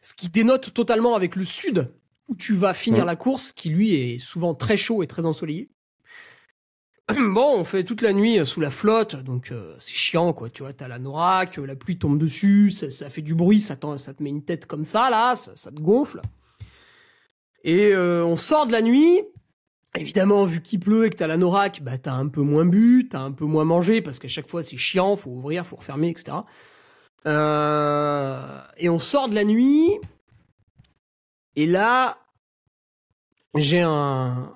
ce 0.00 0.14
qui 0.14 0.30
dénote 0.30 0.72
totalement 0.72 1.14
avec 1.14 1.36
le 1.36 1.44
sud, 1.44 1.92
où 2.26 2.34
tu 2.34 2.54
vas 2.54 2.72
finir 2.72 3.04
la 3.04 3.16
course, 3.16 3.52
qui 3.52 3.68
lui 3.68 3.92
est 3.92 4.18
souvent 4.18 4.54
très 4.54 4.78
chaud 4.78 5.02
et 5.02 5.06
très 5.06 5.26
ensoleillé. 5.26 5.68
Bon, 7.18 7.52
on 7.54 7.64
fait 7.64 7.84
toute 7.84 8.00
la 8.00 8.14
nuit 8.14 8.46
sous 8.46 8.62
la 8.62 8.70
flotte, 8.70 9.16
donc 9.16 9.52
euh, 9.52 9.76
c'est 9.78 9.94
chiant, 9.94 10.32
quoi. 10.32 10.48
Tu 10.48 10.62
vois, 10.62 10.72
t'as 10.72 10.88
la 10.88 10.98
norac, 10.98 11.58
euh, 11.58 11.66
la 11.66 11.76
pluie 11.76 11.98
tombe 11.98 12.18
dessus, 12.18 12.70
ça, 12.70 12.88
ça 12.88 13.10
fait 13.10 13.20
du 13.20 13.34
bruit, 13.34 13.60
ça, 13.60 13.76
ça 13.98 14.14
te 14.14 14.22
met 14.22 14.30
une 14.30 14.42
tête 14.42 14.64
comme 14.64 14.86
ça, 14.86 15.10
là, 15.10 15.36
ça, 15.36 15.52
ça 15.54 15.70
te 15.70 15.80
gonfle. 15.80 16.22
Et 17.68 17.92
euh, 17.92 18.24
on 18.24 18.36
sort 18.36 18.66
de 18.66 18.72
la 18.72 18.80
nuit. 18.80 19.20
Évidemment, 19.94 20.46
vu 20.46 20.62
qu'il 20.62 20.80
pleut 20.80 21.04
et 21.04 21.10
que 21.10 21.16
t'as 21.16 21.26
la 21.26 21.36
norac, 21.36 21.82
bah 21.82 21.98
t'as 21.98 22.14
un 22.14 22.26
peu 22.28 22.40
moins 22.40 22.64
bu, 22.64 23.08
t'as 23.10 23.20
un 23.20 23.30
peu 23.30 23.44
moins 23.44 23.66
mangé, 23.66 24.00
parce 24.00 24.18
qu'à 24.18 24.26
chaque 24.26 24.46
fois 24.46 24.62
c'est 24.62 24.78
chiant, 24.78 25.16
faut 25.16 25.32
ouvrir, 25.32 25.66
faut 25.66 25.76
refermer, 25.76 26.08
etc. 26.08 26.38
Euh, 27.26 28.58
et 28.78 28.88
on 28.88 28.98
sort 28.98 29.28
de 29.28 29.34
la 29.34 29.44
nuit. 29.44 29.90
Et 31.56 31.66
là, 31.66 32.16
j'ai 33.54 33.82
un, 33.82 34.54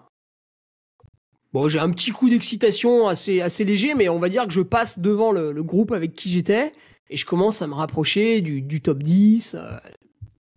Bon, 1.52 1.68
j'ai 1.68 1.80
un 1.80 1.90
petit 1.90 2.12
coup 2.12 2.30
d'excitation 2.30 3.08
assez, 3.08 3.42
assez 3.42 3.64
léger, 3.64 3.92
mais 3.92 4.08
on 4.08 4.18
va 4.18 4.30
dire 4.30 4.46
que 4.46 4.54
je 4.54 4.62
passe 4.62 5.00
devant 5.00 5.32
le, 5.32 5.62
groupe 5.62 5.92
avec 5.92 6.14
qui 6.14 6.30
j'étais 6.30 6.72
et 7.10 7.16
je 7.16 7.26
commence 7.26 7.60
à 7.60 7.66
me 7.66 7.74
rapprocher 7.74 8.40
du, 8.40 8.62
du 8.62 8.80
top 8.80 9.02
10, 9.02 9.56
euh, 9.56 9.76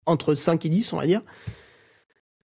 entre 0.06 0.36
5 0.36 0.66
et 0.66 0.70
10, 0.70 0.94
on 0.94 0.98
va 0.98 1.06
dire. 1.06 1.22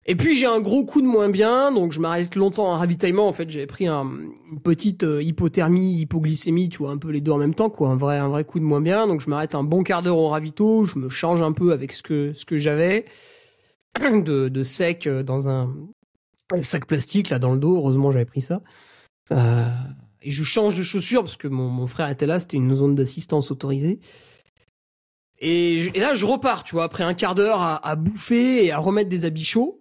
Et 0.07 0.17
puis 0.17 0.35
j'ai 0.35 0.47
un 0.47 0.61
gros 0.61 0.85
coup 0.85 1.03
de 1.03 1.07
moins 1.07 1.29
bien, 1.29 1.71
donc 1.73 1.93
je 1.93 2.01
m'arrête 2.01 2.35
longtemps 2.35 2.73
en 2.73 2.77
ravitaillement. 2.79 3.29
En 3.29 3.33
fait, 3.33 3.49
j'avais 3.51 3.67
pris 3.67 3.87
un, 3.87 4.03
une 4.51 4.61
petite 4.61 5.05
euh, 5.05 5.23
hypothermie, 5.23 6.01
hypoglycémie, 6.01 6.69
tu 6.71 6.79
vois, 6.79 6.91
un 6.91 6.97
peu 6.97 7.11
les 7.11 7.21
deux 7.21 7.33
en 7.33 7.37
même 7.39 7.55
temps, 7.55 7.69
quoi, 7.71 7.91
un 7.91 7.97
vrai, 7.97 8.17
un 8.19 8.29
vrai 8.29 8.45
coup 8.45 8.59
de 8.59 8.65
moins 8.65 8.81
bien. 8.81 9.07
Donc 9.07 9.21
je 9.21 9.29
m'arrête 9.29 9.55
un 9.55 9.63
bon 9.63 9.83
quart 9.83 10.03
d'heure 10.03 10.17
au 10.17 10.29
ravito, 10.29 10.85
je 10.85 10.99
me 10.99 11.09
change 11.11 11.43
un 11.43 11.53
peu 11.53 11.73
avec 11.73 11.93
ce 11.93 12.03
que, 12.03 12.33
ce 12.33 12.45
que 12.47 12.57
j'avais 12.57 13.05
de, 14.01 14.49
de 14.49 14.63
sec 14.63 15.07
euh, 15.07 15.23
dans 15.23 15.49
un, 15.49 15.71
sac 16.63 16.87
plastique 16.87 17.29
là 17.29 17.39
dans 17.39 17.53
le 17.53 17.59
dos. 17.61 17.77
Heureusement, 17.77 18.11
j'avais 18.11 18.25
pris 18.25 18.41
ça. 18.41 18.63
Euh, 19.33 19.69
et 20.23 20.31
je 20.31 20.43
change 20.45 20.75
de 20.77 20.83
chaussures 20.83 21.23
parce 21.23 21.37
que 21.37 21.47
mon, 21.47 21.69
mon 21.69 21.87
frère 21.87 22.09
était 22.09 22.27
là. 22.27 22.41
C'était 22.41 22.57
une 22.57 22.75
zone 22.75 22.95
d'assistance 22.95 23.51
autorisée. 23.51 24.01
Et, 25.41 25.79
je- 25.79 25.91
et 25.95 26.01
là, 26.01 26.15
je 26.15 26.25
repars, 26.27 26.65
tu 26.65 26.75
vois, 26.75 26.85
après 26.85 27.05
un 27.05 27.15
quart 27.15 27.35
d'heure 27.35 27.61
à, 27.61 27.87
à 27.87 27.97
bouffer 27.97 28.65
et 28.65 28.73
à 28.73 28.79
remettre 28.79 29.09
des 29.11 29.25
habits 29.25 29.45
chauds. 29.45 29.80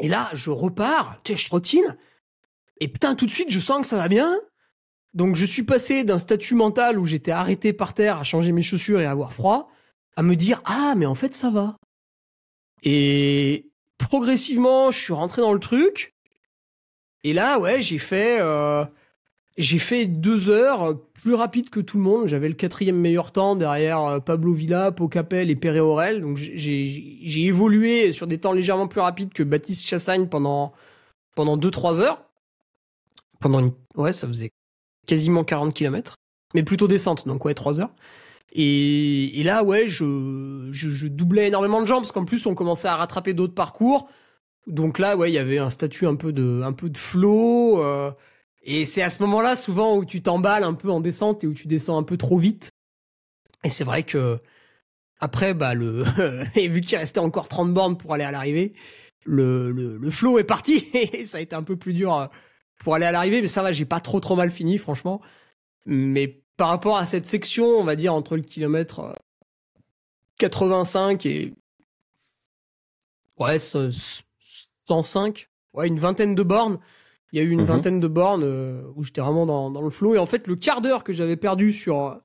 Et 0.00 0.08
là, 0.08 0.30
je 0.34 0.50
repars, 0.50 1.20
tu 1.24 1.32
sais, 1.32 1.38
je 1.38 1.46
trottine. 1.46 1.96
Et 2.80 2.88
putain, 2.88 3.14
tout 3.14 3.26
de 3.26 3.30
suite, 3.30 3.50
je 3.50 3.58
sens 3.58 3.82
que 3.82 3.86
ça 3.86 3.96
va 3.96 4.08
bien. 4.08 4.40
Donc, 5.12 5.36
je 5.36 5.44
suis 5.44 5.64
passé 5.64 6.04
d'un 6.04 6.18
statut 6.18 6.54
mental 6.54 6.98
où 6.98 7.06
j'étais 7.06 7.32
arrêté 7.32 7.72
par 7.72 7.94
terre 7.94 8.18
à 8.18 8.24
changer 8.24 8.52
mes 8.52 8.62
chaussures 8.62 9.00
et 9.00 9.06
à 9.06 9.10
avoir 9.10 9.32
froid, 9.32 9.70
à 10.16 10.22
me 10.22 10.36
dire, 10.36 10.62
ah, 10.64 10.94
mais 10.96 11.06
en 11.06 11.14
fait, 11.14 11.34
ça 11.34 11.50
va. 11.50 11.76
Et 12.82 13.70
progressivement, 13.98 14.90
je 14.90 14.98
suis 14.98 15.12
rentré 15.12 15.42
dans 15.42 15.52
le 15.52 15.60
truc. 15.60 16.14
Et 17.24 17.34
là, 17.34 17.58
ouais, 17.58 17.82
j'ai 17.82 17.98
fait, 17.98 18.40
euh, 18.40 18.84
j'ai 19.58 19.78
fait 19.78 20.06
deux 20.06 20.48
heures 20.48 20.98
plus 21.14 21.34
rapide 21.34 21.70
que 21.70 21.80
tout 21.80 21.96
le 21.98 22.02
monde. 22.04 22.28
J'avais 22.28 22.48
le 22.48 22.54
quatrième 22.54 22.96
meilleur 22.96 23.32
temps 23.32 23.56
derrière 23.56 24.00
euh, 24.04 24.20
Pablo 24.20 24.52
Villa, 24.54 24.92
Pocapel 24.92 25.50
et 25.50 25.56
Perret 25.56 25.80
Aurel. 25.80 26.22
Donc 26.22 26.36
j'ai 26.36 27.44
évolué 27.44 28.12
sur 28.12 28.26
des 28.26 28.38
temps 28.38 28.52
légèrement 28.52 28.88
plus 28.88 29.00
rapides 29.00 29.32
que 29.32 29.42
Baptiste 29.42 29.86
Chassagne 29.86 30.28
pendant 30.28 30.72
pendant 31.36 31.56
deux 31.56 31.70
trois 31.70 32.00
heures. 32.00 32.24
Pendant 33.40 33.60
une, 33.60 33.72
ouais, 33.96 34.12
ça 34.12 34.26
faisait 34.28 34.50
quasiment 35.06 35.44
40 35.44 35.74
km, 35.74 36.16
mais 36.54 36.62
plutôt 36.62 36.88
descente, 36.88 37.26
donc 37.26 37.44
ouais, 37.44 37.54
trois 37.54 37.80
heures. 37.80 37.94
Et, 38.52 39.40
et 39.40 39.42
là, 39.44 39.64
ouais, 39.64 39.86
je, 39.88 40.68
je, 40.72 40.90
je 40.90 41.06
doublais 41.08 41.48
énormément 41.48 41.80
de 41.80 41.86
gens 41.86 41.98
parce 42.00 42.12
qu'en 42.12 42.24
plus, 42.24 42.46
on 42.46 42.54
commençait 42.54 42.88
à 42.88 42.96
rattraper 42.96 43.34
d'autres 43.34 43.54
parcours. 43.54 44.08
Donc 44.66 44.98
là, 44.98 45.16
ouais, 45.16 45.30
il 45.30 45.34
y 45.34 45.38
avait 45.38 45.58
un 45.58 45.70
statut 45.70 46.06
un 46.06 46.16
peu 46.16 46.32
de, 46.32 46.62
un 46.64 46.72
peu 46.72 46.90
de 46.90 46.98
flow. 46.98 47.82
euh, 47.84 48.12
et 48.62 48.84
c'est 48.84 49.02
à 49.02 49.10
ce 49.10 49.22
moment-là, 49.22 49.56
souvent, 49.56 49.96
où 49.96 50.04
tu 50.04 50.22
t'emballes 50.22 50.64
un 50.64 50.74
peu 50.74 50.90
en 50.90 51.00
descente 51.00 51.44
et 51.44 51.46
où 51.46 51.54
tu 51.54 51.66
descends 51.66 51.98
un 51.98 52.02
peu 52.02 52.16
trop 52.16 52.38
vite. 52.38 52.70
Et 53.64 53.70
c'est 53.70 53.84
vrai 53.84 54.02
que 54.02 54.38
après, 55.20 55.54
bah 55.54 55.74
le, 55.74 56.04
et 56.56 56.68
vu 56.68 56.80
qu'il 56.80 56.98
restait 56.98 57.20
encore 57.20 57.48
30 57.48 57.72
bornes 57.74 57.96
pour 57.98 58.14
aller 58.14 58.24
à 58.24 58.30
l'arrivée, 58.30 58.74
le, 59.24 59.70
le, 59.72 59.98
le 59.98 60.10
flow 60.10 60.38
est 60.38 60.44
parti 60.44 60.88
et 60.94 61.26
ça 61.26 61.38
a 61.38 61.40
été 61.40 61.54
un 61.54 61.62
peu 61.62 61.76
plus 61.76 61.94
dur 61.94 62.14
euh, 62.14 62.26
pour 62.84 62.94
aller 62.94 63.06
à 63.06 63.12
l'arrivée. 63.12 63.40
Mais 63.42 63.48
ça 63.48 63.62
va, 63.62 63.72
j'ai 63.72 63.84
pas 63.84 64.00
trop 64.00 64.20
trop 64.20 64.36
mal 64.36 64.50
fini, 64.50 64.78
franchement. 64.78 65.20
Mais 65.86 66.42
par 66.56 66.68
rapport 66.68 66.96
à 66.98 67.06
cette 67.06 67.26
section, 67.26 67.66
on 67.66 67.84
va 67.84 67.96
dire 67.96 68.14
entre 68.14 68.36
le 68.36 68.42
kilomètre 68.42 69.14
85 70.38 71.26
et 71.26 71.54
ouais, 73.38 73.58
ce- 73.58 73.90
105, 74.40 75.48
ouais, 75.74 75.88
une 75.88 75.98
vingtaine 75.98 76.34
de 76.34 76.42
bornes. 76.42 76.78
Il 77.32 77.38
y 77.38 77.40
a 77.40 77.44
eu 77.44 77.50
une 77.50 77.60
Mhm. 77.60 77.66
vingtaine 77.66 78.00
de 78.00 78.08
bornes 78.08 78.42
euh, 78.44 78.82
où 78.96 79.04
j'étais 79.04 79.20
vraiment 79.20 79.46
dans, 79.46 79.70
dans 79.70 79.82
le 79.82 79.90
flow. 79.90 80.14
Et 80.14 80.18
en 80.18 80.26
fait, 80.26 80.46
le 80.46 80.56
quart 80.56 80.80
d'heure 80.80 81.04
que 81.04 81.12
j'avais 81.12 81.36
perdu 81.36 81.72
sur, 81.72 82.18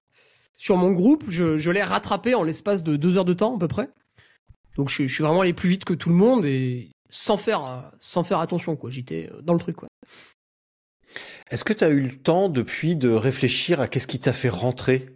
sur 0.55 0.77
mon 0.77 0.91
groupe, 0.91 1.25
je, 1.29 1.57
je 1.57 1.71
l'ai 1.71 1.83
rattrapé 1.83 2.33
en 2.35 2.43
l'espace 2.43 2.83
de 2.83 2.95
deux 2.95 3.17
heures 3.17 3.25
de 3.25 3.33
temps 3.33 3.55
à 3.55 3.59
peu 3.59 3.67
près. 3.67 3.89
Donc 4.77 4.89
je, 4.89 5.07
je 5.07 5.13
suis 5.13 5.23
vraiment 5.23 5.41
allé 5.41 5.53
plus 5.53 5.69
vite 5.69 5.85
que 5.85 5.93
tout 5.93 6.09
le 6.09 6.15
monde 6.15 6.45
et 6.45 6.91
sans 7.09 7.37
faire, 7.37 7.65
euh, 7.65 7.79
sans 7.99 8.23
faire 8.23 8.39
attention, 8.39 8.75
quoi. 8.75 8.89
J'étais 8.89 9.29
euh, 9.31 9.41
dans 9.41 9.53
le 9.53 9.59
truc, 9.59 9.75
quoi. 9.77 9.87
Est-ce 11.51 11.63
que 11.63 11.73
tu 11.73 11.83
as 11.83 11.89
eu 11.89 12.01
le 12.01 12.17
temps 12.17 12.49
depuis 12.49 12.95
de 12.95 13.09
réfléchir 13.09 13.79
à 13.79 13.87
qu'est-ce 13.87 14.07
qui 14.07 14.19
t'a 14.19 14.33
fait 14.33 14.49
rentrer 14.49 15.07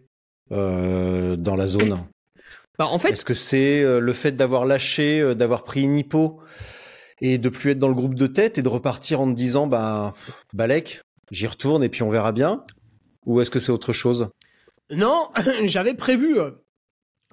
euh, 0.52 1.36
dans 1.36 1.56
la 1.56 1.68
zone? 1.68 2.00
Bah, 2.78 2.88
en 2.88 3.00
fait, 3.00 3.10
Est-ce 3.10 3.26
que 3.26 3.34
c'est 3.34 3.82
le 3.84 4.14
fait 4.14 4.32
d'avoir 4.34 4.66
lâché, 4.66 5.36
d'avoir 5.36 5.64
pris 5.64 5.82
une 5.82 5.98
hippo 5.98 6.40
et 7.22 7.38
de 7.38 7.50
plus 7.50 7.72
être 7.72 7.80
dans 7.80 7.88
le 7.88 7.94
groupe 7.96 8.16
de 8.16 8.28
tête 8.28 8.58
et 8.58 8.62
de 8.64 8.68
repartir 8.70 9.22
en 9.22 9.28
te 9.30 9.36
disant 9.36 9.68
bah 9.68 10.14
Balek, 10.54 11.02
j'y 11.32 11.48
retourne 11.48 11.84
et 11.84 11.90
puis 11.90 12.04
on 12.04 12.10
verra 12.10 12.32
bien 12.32 12.64
Ou 13.26 13.42
est-ce 13.42 13.52
que 13.52 13.60
c'est 13.60 13.72
autre 13.72 13.94
chose? 13.94 14.30
Non, 14.92 15.30
j'avais 15.66 15.94
prévu 15.94 16.40
euh, 16.40 16.52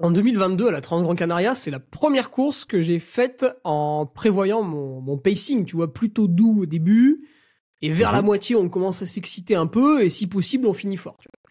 en 0.00 0.10
2022 0.10 0.68
à 0.68 0.70
la 0.72 0.80
Trans 0.80 1.02
Grand 1.02 1.14
Canaria, 1.14 1.54
c'est 1.54 1.70
la 1.70 1.80
première 1.80 2.30
course 2.30 2.64
que 2.64 2.80
j'ai 2.82 2.98
faite 2.98 3.46
en 3.64 4.04
prévoyant 4.06 4.62
mon, 4.62 5.00
mon 5.00 5.16
pacing, 5.16 5.64
tu 5.64 5.76
vois, 5.76 5.92
plutôt 5.92 6.26
doux 6.28 6.62
au 6.62 6.66
début, 6.66 7.26
et 7.80 7.90
vers 7.90 8.10
Mhm. 8.10 8.16
la 8.16 8.22
moitié 8.22 8.56
on 8.56 8.68
commence 8.68 9.00
à 9.02 9.06
s'exciter 9.06 9.54
un 9.54 9.66
peu, 9.66 10.02
et 10.04 10.10
si 10.10 10.26
possible 10.26 10.66
on 10.66 10.74
finit 10.74 10.96
fort. 10.98 11.16
tu 11.22 11.28
vois. 11.28 11.50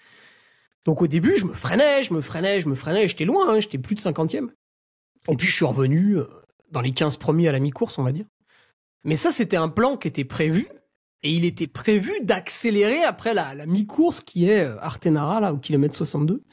Donc 0.86 1.02
au 1.02 1.08
début 1.08 1.36
je 1.38 1.46
me 1.46 1.54
freinais, 1.54 2.04
je 2.04 2.14
me 2.14 2.22
freinais, 2.22 2.62
je 2.62 2.70
me 2.70 2.76
freinais, 2.76 3.08
j'étais 3.08 3.26
loin, 3.26 3.50
hein, 3.50 3.60
j'étais 3.60 3.80
plus 3.80 3.96
de 3.96 4.02
50e. 4.02 4.50
Et 5.28 5.36
puis 5.36 5.48
je 5.48 5.54
suis 5.56 5.66
revenu 5.66 6.18
euh, 6.20 6.26
dans 6.76 6.82
les 6.82 6.92
15 6.92 7.16
premiers 7.18 7.48
à 7.48 7.54
la 7.54 7.60
mi-course, 7.60 7.98
on 8.00 8.04
va 8.04 8.12
dire. 8.12 8.26
Mais 9.06 9.16
ça 9.16 9.32
c'était 9.32 9.56
un 9.56 9.70
plan 9.70 9.96
qui 9.96 10.10
était 10.10 10.26
prévu, 10.26 10.68
et 11.24 11.32
il 11.32 11.46
était 11.46 11.68
prévu 11.68 12.12
d'accélérer 12.22 13.02
après 13.04 13.34
la, 13.34 13.56
la 13.56 13.66
mi-course 13.66 14.20
qui 14.20 14.50
est 14.50 14.66
euh, 14.66 14.78
Artenara, 14.82 15.40
là, 15.40 15.54
au 15.54 15.58
kilomètre 15.58 15.96
62. 15.96 16.44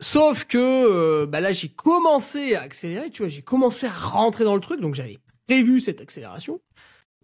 Sauf 0.00 0.44
que 0.44 0.58
euh, 0.58 1.26
bah 1.26 1.40
là, 1.40 1.52
j'ai 1.52 1.68
commencé 1.68 2.56
à 2.56 2.62
accélérer, 2.62 3.10
tu 3.10 3.22
vois, 3.22 3.28
j'ai 3.28 3.42
commencé 3.42 3.86
à 3.86 3.92
rentrer 3.92 4.44
dans 4.44 4.54
le 4.54 4.60
truc, 4.60 4.80
donc 4.80 4.94
j'avais 4.94 5.18
prévu 5.46 5.80
cette 5.80 6.00
accélération. 6.00 6.60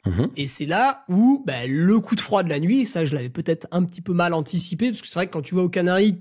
Mhm. 0.07 0.31
Et 0.37 0.47
c'est 0.47 0.67
là 0.67 1.05
où 1.09 1.43
bah, 1.45 1.67
le 1.67 1.99
coup 1.99 2.15
de 2.15 2.21
froid 2.21 2.45
de 2.45 2.49
la 2.49 2.61
nuit, 2.61 2.87
ça 2.87 3.05
je 3.05 3.15
l'avais 3.15 3.29
peut-être 3.29 3.67
un 3.73 3.85
petit 3.85 4.03
peu 4.03 4.13
mal 4.13 4.35
anticipé, 4.35 4.91
parce 4.91 5.03
que 5.03 5.09
c'est 5.09 5.19
vrai 5.19 5.27
que 5.27 5.33
quand 5.33 5.43
tu 5.43 5.57
vas 5.57 5.63
aux 5.63 5.69
Canaries, 5.69 6.21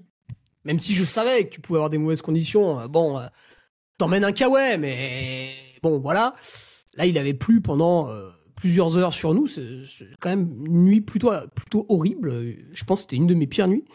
même 0.66 0.80
si 0.80 0.96
je 0.96 1.04
savais 1.04 1.46
que 1.46 1.54
tu 1.54 1.62
pouvais 1.62 1.78
avoir 1.78 1.90
des 1.90 1.98
mauvaises 1.98 2.22
conditions, 2.22 2.80
euh, 2.80 2.88
bon, 2.88 3.20
euh, 3.20 3.28
t'emmènes 3.98 4.24
un 4.24 4.32
kawaii, 4.32 4.78
mais 4.78 5.54
bon, 5.82 6.00
voilà. 6.00 6.36
Là, 6.96 7.06
il 7.06 7.18
avait 7.18 7.34
plu 7.34 7.62
pendant 7.62 8.10
euh, 8.10 8.30
plusieurs 8.56 8.98
heures 8.98 9.14
sur 9.14 9.34
nous. 9.34 9.48
C'est 9.48 9.66
quand 10.20 10.30
même 10.30 10.64
une 10.66 10.84
nuit 10.86 11.02
plutôt, 11.02 11.32
plutôt 11.56 11.86
horrible. 11.90 12.56
Je 12.72 12.84
pense 12.84 13.00
que 13.00 13.02
c'était 13.04 13.16
une 13.16 13.28
de 13.28 13.34
mes 13.34 13.48
pires 13.48 13.68
nuits. 13.68 13.86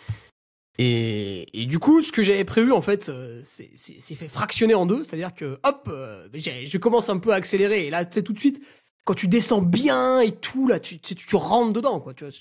Et, 0.79 1.61
et 1.61 1.67
du 1.67 1.81
coup, 1.81 2.03
ce 2.03 2.13
que 2.13 2.23
j'avais 2.23 2.45
prévu, 2.45 2.73
en 2.73 2.81
fait, 2.81 3.09
euh, 3.09 3.41
c'est 3.45 4.15
fait 4.15 4.29
fractionner 4.29 4.75
en 4.75 4.87
deux. 4.87 5.03
C'est-à-dire 5.03 5.35
que, 5.35 5.59
hop, 5.65 5.89
euh, 5.89 6.29
je 6.33 6.79
commence 6.79 7.09
un 7.09 7.19
peu 7.19 7.33
à 7.33 7.37
accélérer. 7.37 7.87
Et 7.87 7.91
là, 7.91 8.05
tu 8.05 8.15
sais, 8.15 8.23
tout 8.23 8.33
de 8.33 8.39
suite, 8.39 8.63
quand 9.05 9.15
tu 9.15 9.27
descends 9.27 9.63
bien 9.63 10.21
et 10.21 10.33
tout, 10.33 10.69
là, 10.69 10.79
tu, 10.79 11.01
tu, 11.01 11.37
rentres 11.37 11.73
dedans, 11.73 11.99
quoi. 11.99 12.15
Tu 12.15 12.25
vois, 12.25 12.33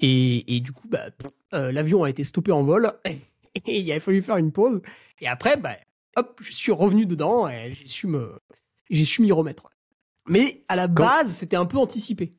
et, 0.00 0.56
et 0.56 0.60
du 0.60 0.72
coup, 0.72 0.88
bah, 0.88 1.10
euh, 1.54 1.70
l'avion 1.70 2.02
a 2.02 2.10
été 2.10 2.24
stoppé 2.24 2.50
en 2.50 2.64
vol. 2.64 2.92
Il 3.66 3.90
a 3.92 4.00
fallu 4.00 4.20
faire 4.20 4.36
une 4.36 4.52
pause. 4.52 4.80
Et 5.20 5.28
après, 5.28 5.56
bah, 5.56 5.76
hop, 6.18 6.38
je 6.42 6.52
suis 6.52 6.72
revenu 6.72 7.06
dedans 7.06 7.48
et 7.48 7.74
j'ai 7.74 7.86
su 7.86 8.06
me, 8.06 8.32
j'ai 8.90 9.04
su 9.04 9.22
m'y 9.22 9.32
remettre. 9.32 9.70
Mais 10.28 10.62
à 10.68 10.76
la 10.76 10.86
Quand- 10.88 11.04
base, 11.04 11.30
c'était 11.30 11.56
un 11.56 11.64
peu 11.66 11.78
anticipé. 11.78 12.32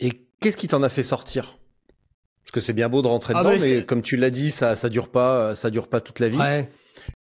Et 0.00 0.10
qu'est-ce 0.40 0.56
qui 0.56 0.68
t'en 0.68 0.82
a 0.82 0.88
fait 0.88 1.02
sortir? 1.02 1.58
Parce 2.42 2.52
que 2.52 2.60
c'est 2.60 2.72
bien 2.72 2.88
beau 2.88 3.02
de 3.02 3.06
rentrer 3.06 3.34
Ah 3.36 3.44
dedans, 3.44 3.56
bah, 3.56 3.60
mais 3.60 3.84
comme 3.84 4.02
tu 4.02 4.16
l'as 4.16 4.30
dit, 4.30 4.50
ça 4.50 4.74
ça 4.74 4.88
dure 4.88 5.08
pas, 5.10 5.54
ça 5.54 5.70
dure 5.70 5.88
pas 5.88 6.00
toute 6.00 6.18
la 6.18 6.28
vie. 6.28 6.38
Ouais. 6.38 6.70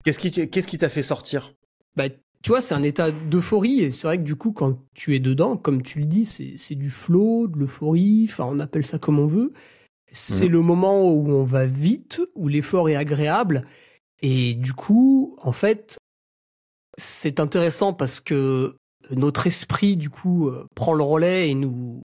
Qu'est-ce 0.03 0.20
qui 0.20 0.32
qu'est-ce 0.49 0.68
qui 0.68 0.78
t'a 0.78 0.89
fait 0.89 1.03
sortir? 1.03 1.53
Bah, 1.95 2.05
tu 2.41 2.49
vois, 2.51 2.62
c'est 2.62 2.74
un 2.74 2.84
état 2.84 3.12
d'euphorie 3.12 3.82
et 3.82 3.91
c'est 3.91 4.07
vrai 4.07 4.18
que 4.18 4.24
du 4.24 4.36
coup, 4.38 4.53
quand 4.53 4.80
tu 4.93 5.14
es 5.16 5.20
dedans, 5.20 5.57
comme 5.57 5.84
tu 5.84 5.99
le 5.99 6.05
dis, 6.05 6.26
c'est 6.26 6.53
c'est 6.55 6.76
du 6.76 6.89
flow, 6.89 7.47
de 7.47 7.60
l'euphorie. 7.60 8.28
Enfin, 8.30 8.45
on 8.49 8.60
appelle 8.60 8.86
ça 8.86 8.97
comme 8.97 9.20
on 9.20 9.28
veut. 9.28 9.51
C'est 10.12 10.45
Mhm. 10.45 10.51
le 10.53 10.62
moment 10.62 11.03
où 11.14 11.30
on 11.30 11.43
va 11.43 11.66
vite, 11.66 12.22
où 12.36 12.47
l'effort 12.47 12.88
est 12.89 12.95
agréable. 12.95 13.68
Et 14.22 14.53
du 14.55 14.74
coup, 14.74 15.36
en 15.41 15.51
fait, 15.51 15.97
c'est 16.97 17.39
intéressant 17.39 17.93
parce 17.93 18.20
que 18.20 18.76
notre 19.11 19.47
esprit, 19.47 19.95
du 19.97 20.09
coup, 20.09 20.49
euh, 20.49 20.65
prend 20.76 20.93
le 20.93 21.03
relais 21.03 21.49
et 21.49 21.55
nous, 21.55 22.01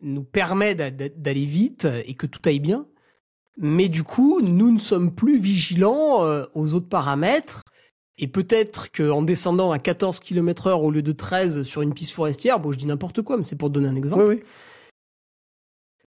nous 0.00 0.22
permet 0.22 0.74
d'a- 0.74 0.90
d'a- 0.90 1.08
d'aller 1.08 1.44
vite 1.44 1.86
et 2.04 2.14
que 2.14 2.26
tout 2.26 2.40
aille 2.46 2.60
bien. 2.60 2.86
Mais 3.58 3.88
du 3.88 4.04
coup, 4.04 4.40
nous 4.40 4.70
ne 4.72 4.78
sommes 4.78 5.14
plus 5.14 5.38
vigilants 5.38 6.24
euh, 6.24 6.46
aux 6.54 6.72
autres 6.74 6.88
paramètres. 6.88 7.62
Et 8.16 8.28
peut-être 8.28 8.90
qu'en 8.92 9.22
descendant 9.22 9.72
à 9.72 9.78
14 9.78 10.20
km 10.20 10.66
heure 10.68 10.82
au 10.82 10.90
lieu 10.90 11.02
de 11.02 11.12
13 11.12 11.62
sur 11.64 11.82
une 11.82 11.94
piste 11.94 12.12
forestière, 12.12 12.60
bon, 12.60 12.70
je 12.70 12.78
dis 12.78 12.86
n'importe 12.86 13.22
quoi, 13.22 13.36
mais 13.36 13.42
c'est 13.42 13.56
pour 13.56 13.70
donner 13.70 13.88
un 13.88 13.96
exemple 13.96 14.24
Oui, 14.28 14.34
oui. 14.36 14.42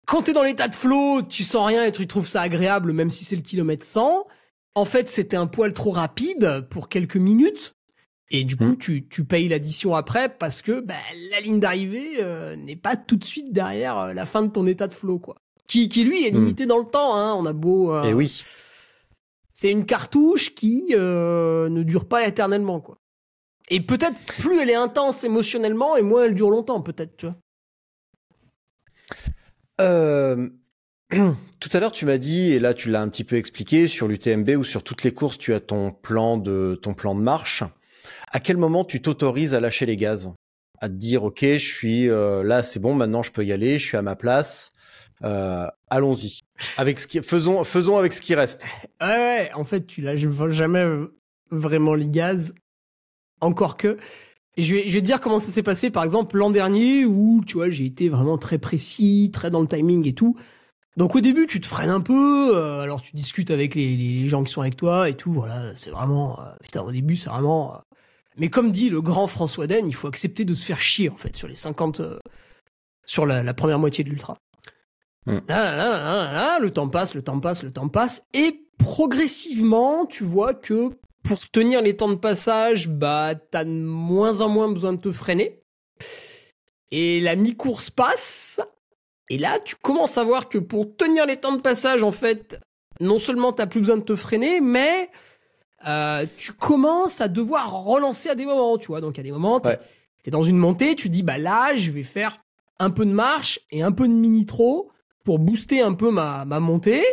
quand 0.05 0.21
t'es 0.23 0.33
dans 0.33 0.43
l'état 0.43 0.67
de 0.67 0.75
flow, 0.75 1.21
tu 1.21 1.43
sens 1.43 1.65
rien 1.67 1.85
et 1.85 1.91
tu 1.91 2.05
trouves 2.07 2.27
ça 2.27 2.41
agréable, 2.41 2.91
même 2.91 3.09
si 3.11 3.23
c'est 3.23 3.35
le 3.37 3.41
kilomètre 3.41 3.85
100. 3.85 4.27
En 4.75 4.85
fait, 4.85 5.09
c'était 5.09 5.35
un 5.37 5.47
poil 5.47 5.73
trop 5.73 5.91
rapide 5.91 6.65
pour 6.69 6.87
quelques 6.89 7.17
minutes. 7.17 7.75
Et 8.33 8.45
du 8.45 8.55
coup, 8.55 8.63
Mm. 8.63 8.77
tu, 8.77 9.07
tu 9.09 9.25
payes 9.25 9.49
l'addition 9.49 9.93
après 9.93 10.29
parce 10.29 10.61
que 10.61 10.79
bah, 10.79 10.93
la 11.31 11.41
ligne 11.41 11.59
d'arrivée 11.59 12.23
euh, 12.23 12.55
n'est 12.55 12.77
pas 12.77 12.95
tout 12.95 13.17
de 13.17 13.25
suite 13.25 13.51
derrière 13.51 13.97
euh, 13.99 14.13
la 14.13 14.25
fin 14.25 14.41
de 14.41 14.47
ton 14.49 14.65
état 14.65 14.87
de 14.87 14.93
flow, 14.93 15.19
quoi. 15.19 15.35
Qui, 15.67 15.89
qui 15.89 16.05
lui 16.05 16.25
est 16.25 16.31
Mm. 16.31 16.35
limité 16.35 16.65
dans 16.65 16.77
le 16.77 16.85
temps. 16.85 17.15
Hein. 17.15 17.33
On 17.35 17.45
a 17.45 17.51
beau. 17.53 17.93
euh, 17.93 18.03
Et 18.03 18.13
oui. 18.13 18.41
C'est 19.51 19.69
une 19.69 19.85
cartouche 19.85 20.55
qui 20.55 20.87
euh, 20.91 21.67
ne 21.67 21.83
dure 21.83 22.07
pas 22.07 22.25
éternellement, 22.25 22.79
quoi. 22.79 22.97
Et 23.69 23.81
peut-être 23.81 24.17
plus 24.39 24.59
elle 24.61 24.69
est 24.69 24.75
intense 24.75 25.25
émotionnellement 25.25 25.97
et 25.97 26.01
moins 26.01 26.23
elle 26.23 26.33
dure 26.33 26.49
longtemps, 26.49 26.81
peut-être, 26.81 27.17
tu 27.17 27.25
vois. 27.25 27.35
Euh, 29.81 30.49
tout 31.59 31.69
à 31.73 31.79
l'heure, 31.79 31.91
tu 31.91 32.05
m'as 32.05 32.17
dit, 32.17 32.51
et 32.51 32.59
là 32.59 32.73
tu 32.73 32.89
l'as 32.89 33.01
un 33.01 33.09
petit 33.09 33.23
peu 33.23 33.35
expliqué, 33.35 33.87
sur 33.87 34.07
l'UTMB 34.07 34.49
ou 34.57 34.63
sur 34.63 34.83
toutes 34.83 35.03
les 35.03 35.13
courses, 35.13 35.37
tu 35.37 35.53
as 35.53 35.59
ton 35.59 35.91
plan 35.91 36.37
de 36.37 36.79
ton 36.81 36.93
plan 36.93 37.15
de 37.15 37.21
marche. 37.21 37.63
À 38.31 38.39
quel 38.39 38.57
moment 38.57 38.85
tu 38.85 39.01
t'autorises 39.01 39.53
à 39.53 39.59
lâcher 39.59 39.85
les 39.85 39.97
gaz, 39.97 40.31
à 40.79 40.89
te 40.89 40.93
dire, 40.93 41.23
ok, 41.23 41.41
je 41.41 41.57
suis 41.57 42.09
euh, 42.09 42.43
là, 42.43 42.63
c'est 42.63 42.79
bon, 42.79 42.95
maintenant 42.95 43.23
je 43.23 43.31
peux 43.31 43.45
y 43.45 43.51
aller, 43.51 43.77
je 43.77 43.85
suis 43.85 43.97
à 43.97 44.01
ma 44.01 44.15
place. 44.15 44.71
Euh, 45.23 45.67
Allons-y. 45.89 46.39
Avec 46.77 46.99
ce 46.99 47.07
qui, 47.07 47.21
faisons, 47.21 47.63
faisons 47.63 47.97
avec 47.97 48.13
ce 48.13 48.21
qui 48.21 48.33
reste. 48.33 48.65
Ouais, 49.01 49.07
ouais, 49.07 49.51
en 49.53 49.63
fait, 49.63 49.85
tu 49.85 50.01
lâches 50.01 50.25
jamais 50.49 50.85
vraiment 51.51 51.93
les 51.93 52.07
gaz. 52.07 52.55
Encore 53.41 53.77
que. 53.77 53.97
Je 54.57 54.75
vais, 54.75 54.87
je 54.87 54.93
vais 54.93 55.01
te 55.01 55.05
dire 55.05 55.21
comment 55.21 55.39
ça 55.39 55.51
s'est 55.51 55.63
passé, 55.63 55.89
par 55.89 56.03
exemple, 56.03 56.37
l'an 56.37 56.49
dernier, 56.49 57.05
où, 57.05 57.43
tu 57.45 57.55
vois, 57.55 57.69
j'ai 57.69 57.85
été 57.85 58.09
vraiment 58.09 58.37
très 58.37 58.57
précis, 58.57 59.29
très 59.33 59.49
dans 59.49 59.61
le 59.61 59.67
timing 59.67 60.07
et 60.07 60.13
tout. 60.13 60.35
Donc 60.97 61.15
au 61.15 61.21
début, 61.21 61.47
tu 61.47 61.61
te 61.61 61.67
freines 61.67 61.89
un 61.89 62.01
peu, 62.01 62.55
euh, 62.55 62.81
alors 62.81 63.01
tu 63.01 63.15
discutes 63.15 63.49
avec 63.49 63.75
les, 63.75 63.95
les 63.95 64.27
gens 64.27 64.43
qui 64.43 64.51
sont 64.51 64.61
avec 64.61 64.75
toi 64.75 65.07
et 65.09 65.15
tout, 65.15 65.31
voilà, 65.31 65.73
c'est 65.75 65.89
vraiment... 65.89 66.39
euh, 66.39 66.51
putain, 66.61 66.81
au 66.81 66.91
début, 66.91 67.15
c'est 67.15 67.29
vraiment... 67.29 67.75
euh, 67.75 67.77
mais 68.37 68.49
comme 68.49 68.71
dit 68.71 68.89
le 68.89 69.01
grand 69.01 69.27
François 69.27 69.67
Den, 69.67 69.87
il 69.87 69.95
faut 69.95 70.07
accepter 70.07 70.43
de 70.43 70.53
se 70.53 70.65
faire 70.65 70.81
chier, 70.81 71.09
en 71.09 71.15
fait, 71.15 71.35
sur 71.35 71.47
les 71.47 71.55
50... 71.55 72.01
euh, 72.01 72.19
sur 73.05 73.25
la, 73.25 73.41
la 73.41 73.53
première 73.53 73.79
moitié 73.79 74.03
de 74.03 74.09
l'ultra. 74.09 74.37
Là, 75.27 75.41
là, 75.47 75.75
là, 75.75 75.97
là, 75.99 76.33
là, 76.33 76.59
le 76.59 76.71
temps 76.71 76.89
passe, 76.89 77.13
le 77.13 77.21
temps 77.21 77.39
passe, 77.39 77.63
le 77.63 77.71
temps 77.71 77.87
passe, 77.89 78.23
et 78.33 78.65
progressivement, 78.77 80.05
tu 80.05 80.23
vois 80.23 80.53
que 80.53 80.89
pour 81.23 81.49
tenir 81.51 81.81
les 81.81 81.95
temps 81.95 82.09
de 82.09 82.15
passage, 82.15 82.89
bah, 82.89 83.35
t'as 83.35 83.63
de 83.63 83.69
moins 83.69 84.41
en 84.41 84.49
moins 84.49 84.71
besoin 84.71 84.93
de 84.93 84.99
te 84.99 85.11
freiner. 85.11 85.61
Et 86.89 87.21
la 87.21 87.35
mi-course 87.35 87.91
passe, 87.91 88.59
et 89.33 89.37
là, 89.37 89.59
tu 89.63 89.75
commences 89.75 90.17
à 90.17 90.23
voir 90.23 90.49
que 90.49 90.57
pour 90.57 90.95
tenir 90.95 91.25
les 91.25 91.37
temps 91.37 91.55
de 91.55 91.61
passage, 91.61 92.03
en 92.03 92.11
fait, 92.11 92.59
non 92.99 93.19
seulement 93.19 93.53
t'as 93.53 93.67
plus 93.67 93.79
besoin 93.81 93.97
de 93.97 94.03
te 94.03 94.15
freiner, 94.15 94.59
mais 94.61 95.09
euh, 95.87 96.25
tu 96.37 96.53
commences 96.53 97.21
à 97.21 97.27
devoir 97.27 97.83
relancer 97.83 98.29
à 98.29 98.35
des 98.35 98.45
moments, 98.45 98.77
tu 98.77 98.87
vois. 98.87 99.01
Donc, 99.01 99.17
à 99.19 99.23
des 99.23 99.31
moments, 99.31 99.59
t'es 99.59 99.69
Ouais. 100.25 100.31
dans 100.31 100.43
une 100.43 100.57
montée, 100.57 100.95
tu 100.95 101.09
dis, 101.09 101.23
bah 101.23 101.37
là, 101.37 101.75
je 101.75 101.91
vais 101.91 102.03
faire 102.03 102.39
un 102.79 102.89
peu 102.89 103.05
de 103.05 103.11
marche 103.11 103.59
et 103.71 103.81
un 103.83 103.91
peu 103.91 104.07
de 104.07 104.13
mini-tro 104.13 104.91
pour 105.23 105.39
booster 105.39 105.81
un 105.81 105.93
peu 105.93 106.11
ma, 106.11 106.45
ma 106.45 106.59
montée. 106.59 107.03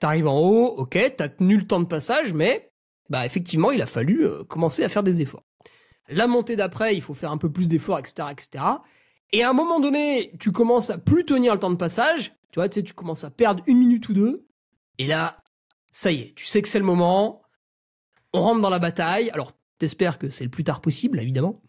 T'arrives 0.00 0.28
en 0.28 0.40
haut, 0.40 0.66
ok, 0.78 0.98
t'as 1.16 1.28
tenu 1.28 1.56
le 1.58 1.66
temps 1.66 1.80
de 1.80 1.84
passage, 1.86 2.32
mais 2.32 2.70
bah 3.10 3.26
effectivement, 3.26 3.70
il 3.70 3.82
a 3.82 3.86
fallu 3.86 4.24
euh, 4.24 4.44
commencer 4.44 4.82
à 4.82 4.88
faire 4.88 5.02
des 5.02 5.20
efforts. 5.20 5.42
La 6.08 6.26
montée 6.26 6.56
d'après, 6.56 6.94
il 6.96 7.02
faut 7.02 7.12
faire 7.14 7.30
un 7.32 7.38
peu 7.38 7.50
plus 7.50 7.68
d'efforts, 7.68 7.98
etc., 7.98 8.28
etc. 8.32 8.64
Et 9.32 9.42
à 9.42 9.50
un 9.50 9.52
moment 9.52 9.80
donné, 9.80 10.32
tu 10.40 10.52
commences 10.52 10.90
à 10.90 10.98
plus 10.98 11.24
tenir 11.24 11.54
le 11.54 11.60
temps 11.60 11.70
de 11.70 11.76
passage. 11.76 12.34
Tu 12.50 12.56
vois, 12.56 12.68
tu 12.68 12.76
sais, 12.76 12.82
tu 12.82 12.94
commences 12.94 13.24
à 13.24 13.30
perdre 13.30 13.62
une 13.66 13.78
minute 13.78 14.08
ou 14.08 14.12
deux. 14.12 14.46
Et 14.98 15.06
là, 15.06 15.42
ça 15.92 16.10
y 16.12 16.20
est, 16.20 16.34
tu 16.34 16.46
sais 16.46 16.62
que 16.62 16.68
c'est 16.68 16.78
le 16.78 16.84
moment. 16.84 17.42
on 18.32 18.40
rentre 18.40 18.60
dans 18.60 18.70
la 18.70 18.78
bataille. 18.78 19.30
Alors, 19.30 19.52
t'espères 19.78 20.18
que 20.18 20.28
c'est 20.28 20.44
le 20.44 20.50
plus 20.50 20.64
tard 20.64 20.80
possible, 20.80 21.18
évidemment. 21.20 21.62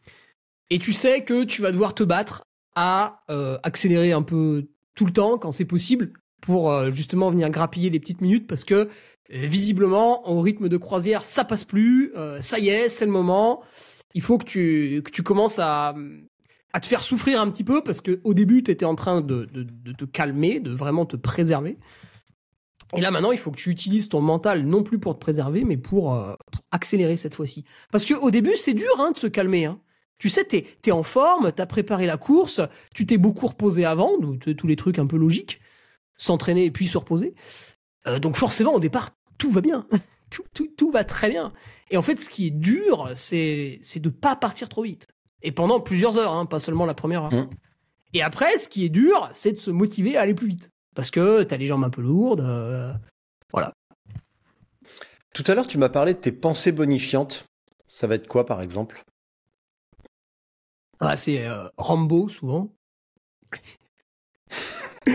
Et 0.70 0.80
tu 0.80 0.94
sais 0.94 1.24
que 1.24 1.44
tu 1.44 1.62
vas 1.62 1.72
devoir 1.72 1.94
te 1.94 2.04
battre 2.04 2.44
à 2.76 3.24
euh, 3.30 3.58
accélérer 3.64 4.12
un 4.12 4.22
peu 4.22 4.68
tout 4.96 5.06
le 5.06 5.14
temps 5.14 5.38
quand 5.38 5.52
c'est 5.52 5.66
possible 5.66 6.14
pour 6.42 6.72
euh, 6.72 6.92
justement 6.92 7.30
venir 7.30 7.50
grappiller 7.50 7.90
les 7.90 8.00
petites 8.00 8.22
minutes 8.22 8.48
parce 8.48 8.64
que 8.64 8.90
visiblement 9.30 10.30
au 10.30 10.42
rythme 10.42 10.70
de 10.70 10.78
croisière 10.78 11.26
ça 11.26 11.44
passe 11.44 11.64
plus 11.64 12.14
euh, 12.16 12.42
ça 12.42 12.60
y 12.60 12.70
est 12.70 12.90
c'est 12.90 13.06
le 13.06 13.12
moment 13.12 13.62
il 14.14 14.22
faut 14.22 14.38
que 14.38 14.46
tu 14.46 15.02
que 15.04 15.12
tu 15.12 15.24
commences 15.24 15.60
à 15.60 15.94
à 16.74 16.80
te 16.80 16.86
faire 16.86 17.04
souffrir 17.04 17.42
un 17.42 17.50
petit 17.50 17.64
peu 17.64 17.84
parce 17.84 18.02
que 18.02 18.20
au 18.24 18.34
début 18.34 18.64
tu 18.64 18.72
étais 18.72 18.86
en 18.86 18.96
train 18.96 19.22
de, 19.22 19.46
de, 19.46 19.92
te 19.92 20.06
calmer 20.06 20.60
de 20.60 20.72
vraiment 20.72 21.06
te 21.06 21.16
préserver 21.16 21.78
et 22.96 23.02
là 23.02 23.12
maintenant 23.12 23.32
il 23.32 23.38
faut 23.38 23.52
que 23.52 23.58
tu 23.58 23.70
utilises 23.70 24.10
ton 24.10 24.22
mental 24.22 24.66
non 24.66 24.84
plus 24.84 25.00
pour 25.00 25.14
te 25.14 25.20
préserver 25.20 25.64
mais 25.64 25.78
pour, 25.78 26.16
euh, 26.16 26.36
accélérer 26.72 27.18
cette 27.18 27.36
fois-ci 27.36 27.66
parce 27.92 28.06
que 28.06 28.14
au 28.14 28.32
début 28.32 28.56
c'est 28.56 28.74
dur 28.74 28.92
hein, 29.00 29.12
de 29.12 29.18
se 29.18 29.28
calmer 29.28 29.66
hein. 29.66 29.80
Tu 30.18 30.30
sais, 30.30 30.44
t'es 30.44 30.68
es 30.86 30.92
en 30.92 31.02
forme, 31.02 31.52
t'as 31.52 31.66
préparé 31.66 32.06
la 32.06 32.16
course, 32.16 32.62
tu 32.94 33.08
t'es 33.08 33.18
beaucoup 33.18 33.48
reposé 33.48 33.86
avant, 33.86 34.12
tous 34.20 34.68
les 34.68 34.76
trucs 34.76 35.00
un 35.00 35.08
peu 35.08 35.18
logiques, 35.18 35.60
s'entraîner 36.16 36.66
et 36.66 36.70
puis 36.70 36.86
se 36.86 37.00
reposer. 37.00 37.34
Euh, 38.06 38.20
donc 38.20 38.36
forcément, 38.36 38.76
au 38.76 38.80
départ, 38.80 39.10
tout 39.40 39.50
va 39.50 39.62
bien, 39.62 39.88
tout, 40.30 40.44
tout, 40.54 40.68
tout 40.78 40.92
va 40.92 41.04
très 41.04 41.32
bien. 41.32 41.52
Et 41.90 41.98
en 41.98 42.04
fait, 42.04 42.20
ce 42.20 42.30
qui 42.30 42.46
est 42.46 42.52
dur, 42.52 43.10
c'est 43.16 43.80
de 43.96 44.10
pas 44.10 44.36
partir 44.36 44.70
trop 44.70 44.84
vite. 44.84 45.08
Et 45.44 45.52
pendant 45.52 45.80
plusieurs 45.80 46.18
heures, 46.18 46.34
hein, 46.34 46.46
pas 46.46 46.60
seulement 46.60 46.86
la 46.86 46.94
première 46.94 47.24
heure. 47.24 47.34
Mm. 47.34 47.50
Et 48.14 48.22
après, 48.22 48.58
ce 48.58 48.68
qui 48.68 48.86
est 48.86 48.90
dur, 48.90 49.30
c'est 49.32 49.54
de 49.54 49.58
se 49.58 49.72
motiver 49.72 50.18
à 50.18 50.22
aller 50.22 50.34
plus 50.34 50.48
vite. 50.48 50.70
Parce 50.96 51.12
que 51.12 51.44
t'as 51.44 51.58
les 51.58 51.66
jambes 51.66 51.84
un 51.84 51.90
peu 51.90 52.02
lourdes. 52.02 52.42
euh, 52.42 52.94
voilà. 53.52 53.74
Tout 55.34 55.44
à 55.48 55.56
l'heure, 55.56 55.68
tu 55.68 55.78
m'as 55.78 55.90
parlé 55.90 56.14
de 56.14 56.20
tes 56.20 56.32
pensées 56.32 56.74
bonifiantes. 56.74 57.46
Ça 57.88 58.08
va 58.08 58.16
être 58.16 58.28
quoi, 58.28 58.46
par 58.46 58.62
exemple? 58.62 59.04
Ah, 61.00 61.16
c'est 61.16 61.46
euh, 61.48 61.68
Rambo, 61.78 62.30
souvent. 62.30 62.70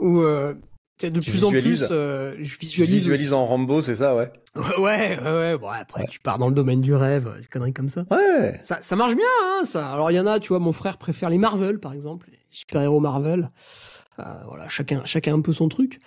Ou 0.00 0.20
euh, 0.20 0.54
c'est 1.00 1.10
de 1.10 1.20
Tu 1.20 1.30
plus 1.30 1.44
en 1.44 1.50
plus, 1.50 1.88
euh, 1.90 2.34
je 2.40 2.54
Tu 2.54 2.60
visualise. 2.60 2.94
visualises 2.94 3.32
en 3.32 3.46
Rambo, 3.46 3.80
c'est 3.82 3.96
ça, 3.96 4.14
ouais? 4.14 4.30
Ouais, 4.56 5.18
ouais, 5.18 5.18
ouais. 5.20 5.58
Bon, 5.58 5.68
après, 5.68 6.02
Ouais. 6.02 6.08
tu 6.10 6.18
pars 6.20 6.38
dans 6.38 6.48
le 6.48 6.54
domaine 6.54 6.80
du 6.80 6.94
rêve, 6.94 7.26
euh, 7.28 7.40
des 7.40 7.46
conneries 7.46 7.72
comme 7.72 7.88
ça. 7.88 8.04
Ouais 8.10 8.58
Ça, 8.62 8.78
ça 8.80 8.96
marche 8.96 9.14
bien, 9.16 9.24
hein, 9.44 9.64
ça. 9.64 9.92
Alors, 9.92 10.10
il 10.10 10.14
y 10.14 10.20
en 10.20 10.26
a, 10.26 10.40
tu 10.40 10.48
vois, 10.48 10.58
mon 10.58 10.72
frère 10.72 10.98
préfère 10.98 11.30
les 11.30 11.38
Marvel, 11.38 11.78
par 11.80 11.92
exemple, 11.92 12.28
les 12.30 12.38
super-héros 12.50 13.00
Marvel. 13.00 13.50
Euh, 14.18 14.24
voilà, 14.46 14.68
chacun, 14.68 15.02
chacun 15.04 15.34
un 15.36 15.40
peu 15.40 15.52
son 15.52 15.68
truc. 15.68 15.98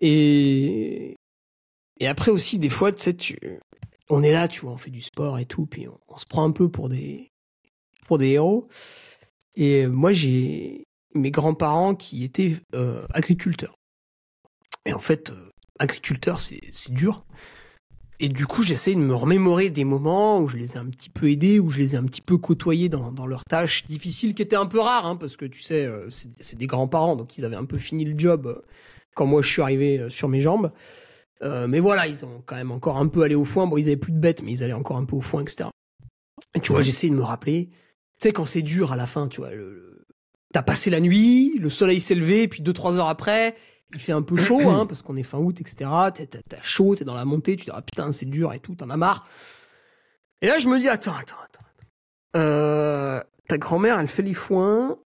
Et, 0.00 1.16
et 2.00 2.06
après 2.06 2.30
aussi, 2.30 2.58
des 2.58 2.68
fois, 2.68 2.92
tu 2.92 3.02
sais, 3.02 3.14
tu, 3.14 3.38
on 4.10 4.22
est 4.22 4.32
là, 4.32 4.48
tu 4.48 4.60
vois, 4.60 4.72
on 4.72 4.76
fait 4.76 4.90
du 4.90 5.00
sport 5.00 5.38
et 5.38 5.46
tout, 5.46 5.64
puis 5.66 5.88
on, 5.88 5.96
on 6.08 6.16
se 6.16 6.26
prend 6.26 6.44
un 6.44 6.50
peu 6.50 6.68
pour 6.68 6.88
des, 6.88 7.30
pour 8.06 8.18
des 8.18 8.28
héros. 8.30 8.68
Et 9.56 9.86
moi, 9.86 10.12
j'ai 10.12 10.84
mes 11.14 11.30
grands-parents 11.30 11.94
qui 11.94 12.24
étaient 12.24 12.56
euh, 12.74 13.06
agriculteurs. 13.14 13.76
Et 14.86 14.92
en 14.92 14.98
fait, 14.98 15.30
euh, 15.30 15.48
agriculteur, 15.78 16.38
c'est 16.38 16.60
dur. 16.92 17.24
Et 18.20 18.28
du 18.28 18.46
coup, 18.46 18.62
j'essaie 18.62 18.94
de 18.94 19.00
me 19.00 19.14
remémorer 19.14 19.70
des 19.70 19.84
moments 19.84 20.38
où 20.40 20.46
je 20.46 20.56
les 20.56 20.74
ai 20.74 20.78
un 20.78 20.86
petit 20.86 21.10
peu 21.10 21.30
aidés, 21.30 21.58
où 21.58 21.68
je 21.70 21.78
les 21.78 21.94
ai 21.94 21.98
un 21.98 22.04
petit 22.04 22.20
peu 22.20 22.38
côtoyés 22.38 22.88
dans, 22.88 23.10
dans 23.10 23.26
leurs 23.26 23.44
tâches 23.44 23.84
difficiles, 23.86 24.34
qui 24.34 24.42
étaient 24.42 24.54
un 24.56 24.66
peu 24.66 24.78
rares, 24.78 25.06
hein, 25.06 25.16
parce 25.16 25.36
que 25.36 25.44
tu 25.46 25.60
sais, 25.62 25.84
euh, 25.84 26.06
c'est 26.10 26.56
des 26.58 26.66
grands-parents, 26.68 27.16
donc 27.16 27.36
ils 27.38 27.44
avaient 27.44 27.56
un 27.56 27.64
peu 27.64 27.76
fini 27.78 28.04
le 28.04 28.16
job 28.16 28.46
euh, 28.46 28.62
quand 29.16 29.26
moi 29.26 29.42
je 29.42 29.50
suis 29.50 29.62
arrivé 29.62 30.06
sur 30.10 30.28
mes 30.28 30.40
jambes. 30.40 30.70
Euh, 31.42 31.66
mais 31.66 31.80
voilà, 31.80 32.06
ils 32.06 32.24
ont 32.24 32.42
quand 32.46 32.54
même 32.54 32.70
encore 32.70 32.98
un 32.98 33.08
peu 33.08 33.22
allé 33.22 33.34
au 33.34 33.44
foin. 33.44 33.66
Bon, 33.66 33.76
ils 33.76 33.86
avaient 33.86 33.96
plus 33.96 34.12
de 34.12 34.18
bêtes, 34.18 34.42
mais 34.42 34.52
ils 34.52 34.62
allaient 34.62 34.72
encore 34.72 34.96
un 34.96 35.04
peu 35.04 35.16
au 35.16 35.20
foin, 35.20 35.42
etc. 35.42 35.68
Et 36.54 36.60
tu 36.60 36.72
vois, 36.72 36.82
j'essaie 36.82 37.08
de 37.10 37.14
me 37.14 37.22
rappeler. 37.22 37.68
Tu 38.20 38.28
sais, 38.28 38.32
quand 38.32 38.46
c'est 38.46 38.62
dur 38.62 38.92
à 38.92 38.96
la 38.96 39.06
fin, 39.06 39.26
tu 39.28 39.40
vois, 39.40 39.50
le- 39.50 39.74
le- 39.74 40.06
t'as 40.52 40.62
passé 40.62 40.88
la 40.88 41.00
nuit, 41.00 41.52
le 41.58 41.68
soleil 41.68 42.00
s'est 42.00 42.14
levé, 42.14 42.46
puis 42.46 42.62
deux, 42.62 42.72
trois 42.72 42.94
heures 42.96 43.08
après, 43.08 43.56
il 43.94 44.00
fait 44.00 44.12
un 44.12 44.22
peu 44.22 44.36
chaud, 44.36 44.68
hein, 44.68 44.86
parce 44.86 45.02
qu'on 45.02 45.16
est 45.16 45.22
fin 45.22 45.38
août, 45.38 45.60
etc. 45.60 45.90
T'as, 46.12 46.62
chaud, 46.62 46.96
t'es 46.96 47.04
dans 47.04 47.14
la 47.14 47.24
montée, 47.24 47.56
tu 47.56 47.66
te 47.66 47.70
dis, 47.70 47.76
ah 47.76 47.82
putain, 47.82 48.12
c'est 48.12 48.26
dur 48.26 48.52
et 48.52 48.58
tout, 48.58 48.74
t'en 48.74 48.90
as 48.90 48.96
marre. 48.96 49.26
Et 50.42 50.46
là, 50.46 50.58
je 50.58 50.68
me 50.68 50.78
dis, 50.78 50.88
attends, 50.88 51.14
attends, 51.14 51.36
attends. 51.44 51.64
Euh, 52.36 53.20
ta 53.48 53.58
grand-mère, 53.58 54.00
elle 54.00 54.08
fait 54.08 54.22
les 54.22 54.34
foins, 54.34 54.98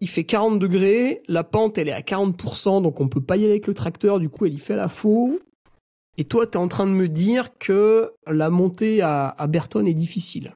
il 0.00 0.08
fait 0.08 0.24
40 0.24 0.58
degrés, 0.58 1.22
la 1.26 1.44
pente, 1.44 1.76
elle 1.78 1.88
est 1.88 1.92
à 1.92 2.00
40%, 2.00 2.82
donc 2.82 3.00
on 3.00 3.08
peut 3.08 3.20
pas 3.20 3.36
y 3.36 3.40
aller 3.40 3.52
avec 3.52 3.66
le 3.66 3.74
tracteur, 3.74 4.20
du 4.20 4.28
coup, 4.28 4.46
elle 4.46 4.54
y 4.54 4.58
fait 4.58 4.76
la 4.76 4.88
faux. 4.88 5.40
Et 6.16 6.24
toi, 6.24 6.46
t'es 6.46 6.56
en 6.56 6.68
train 6.68 6.86
de 6.86 6.92
me 6.92 7.08
dire 7.08 7.58
que 7.58 8.12
la 8.26 8.50
montée 8.50 9.02
à, 9.02 9.28
à 9.28 9.46
Berton 9.46 9.86
est 9.86 9.94
difficile. 9.94 10.54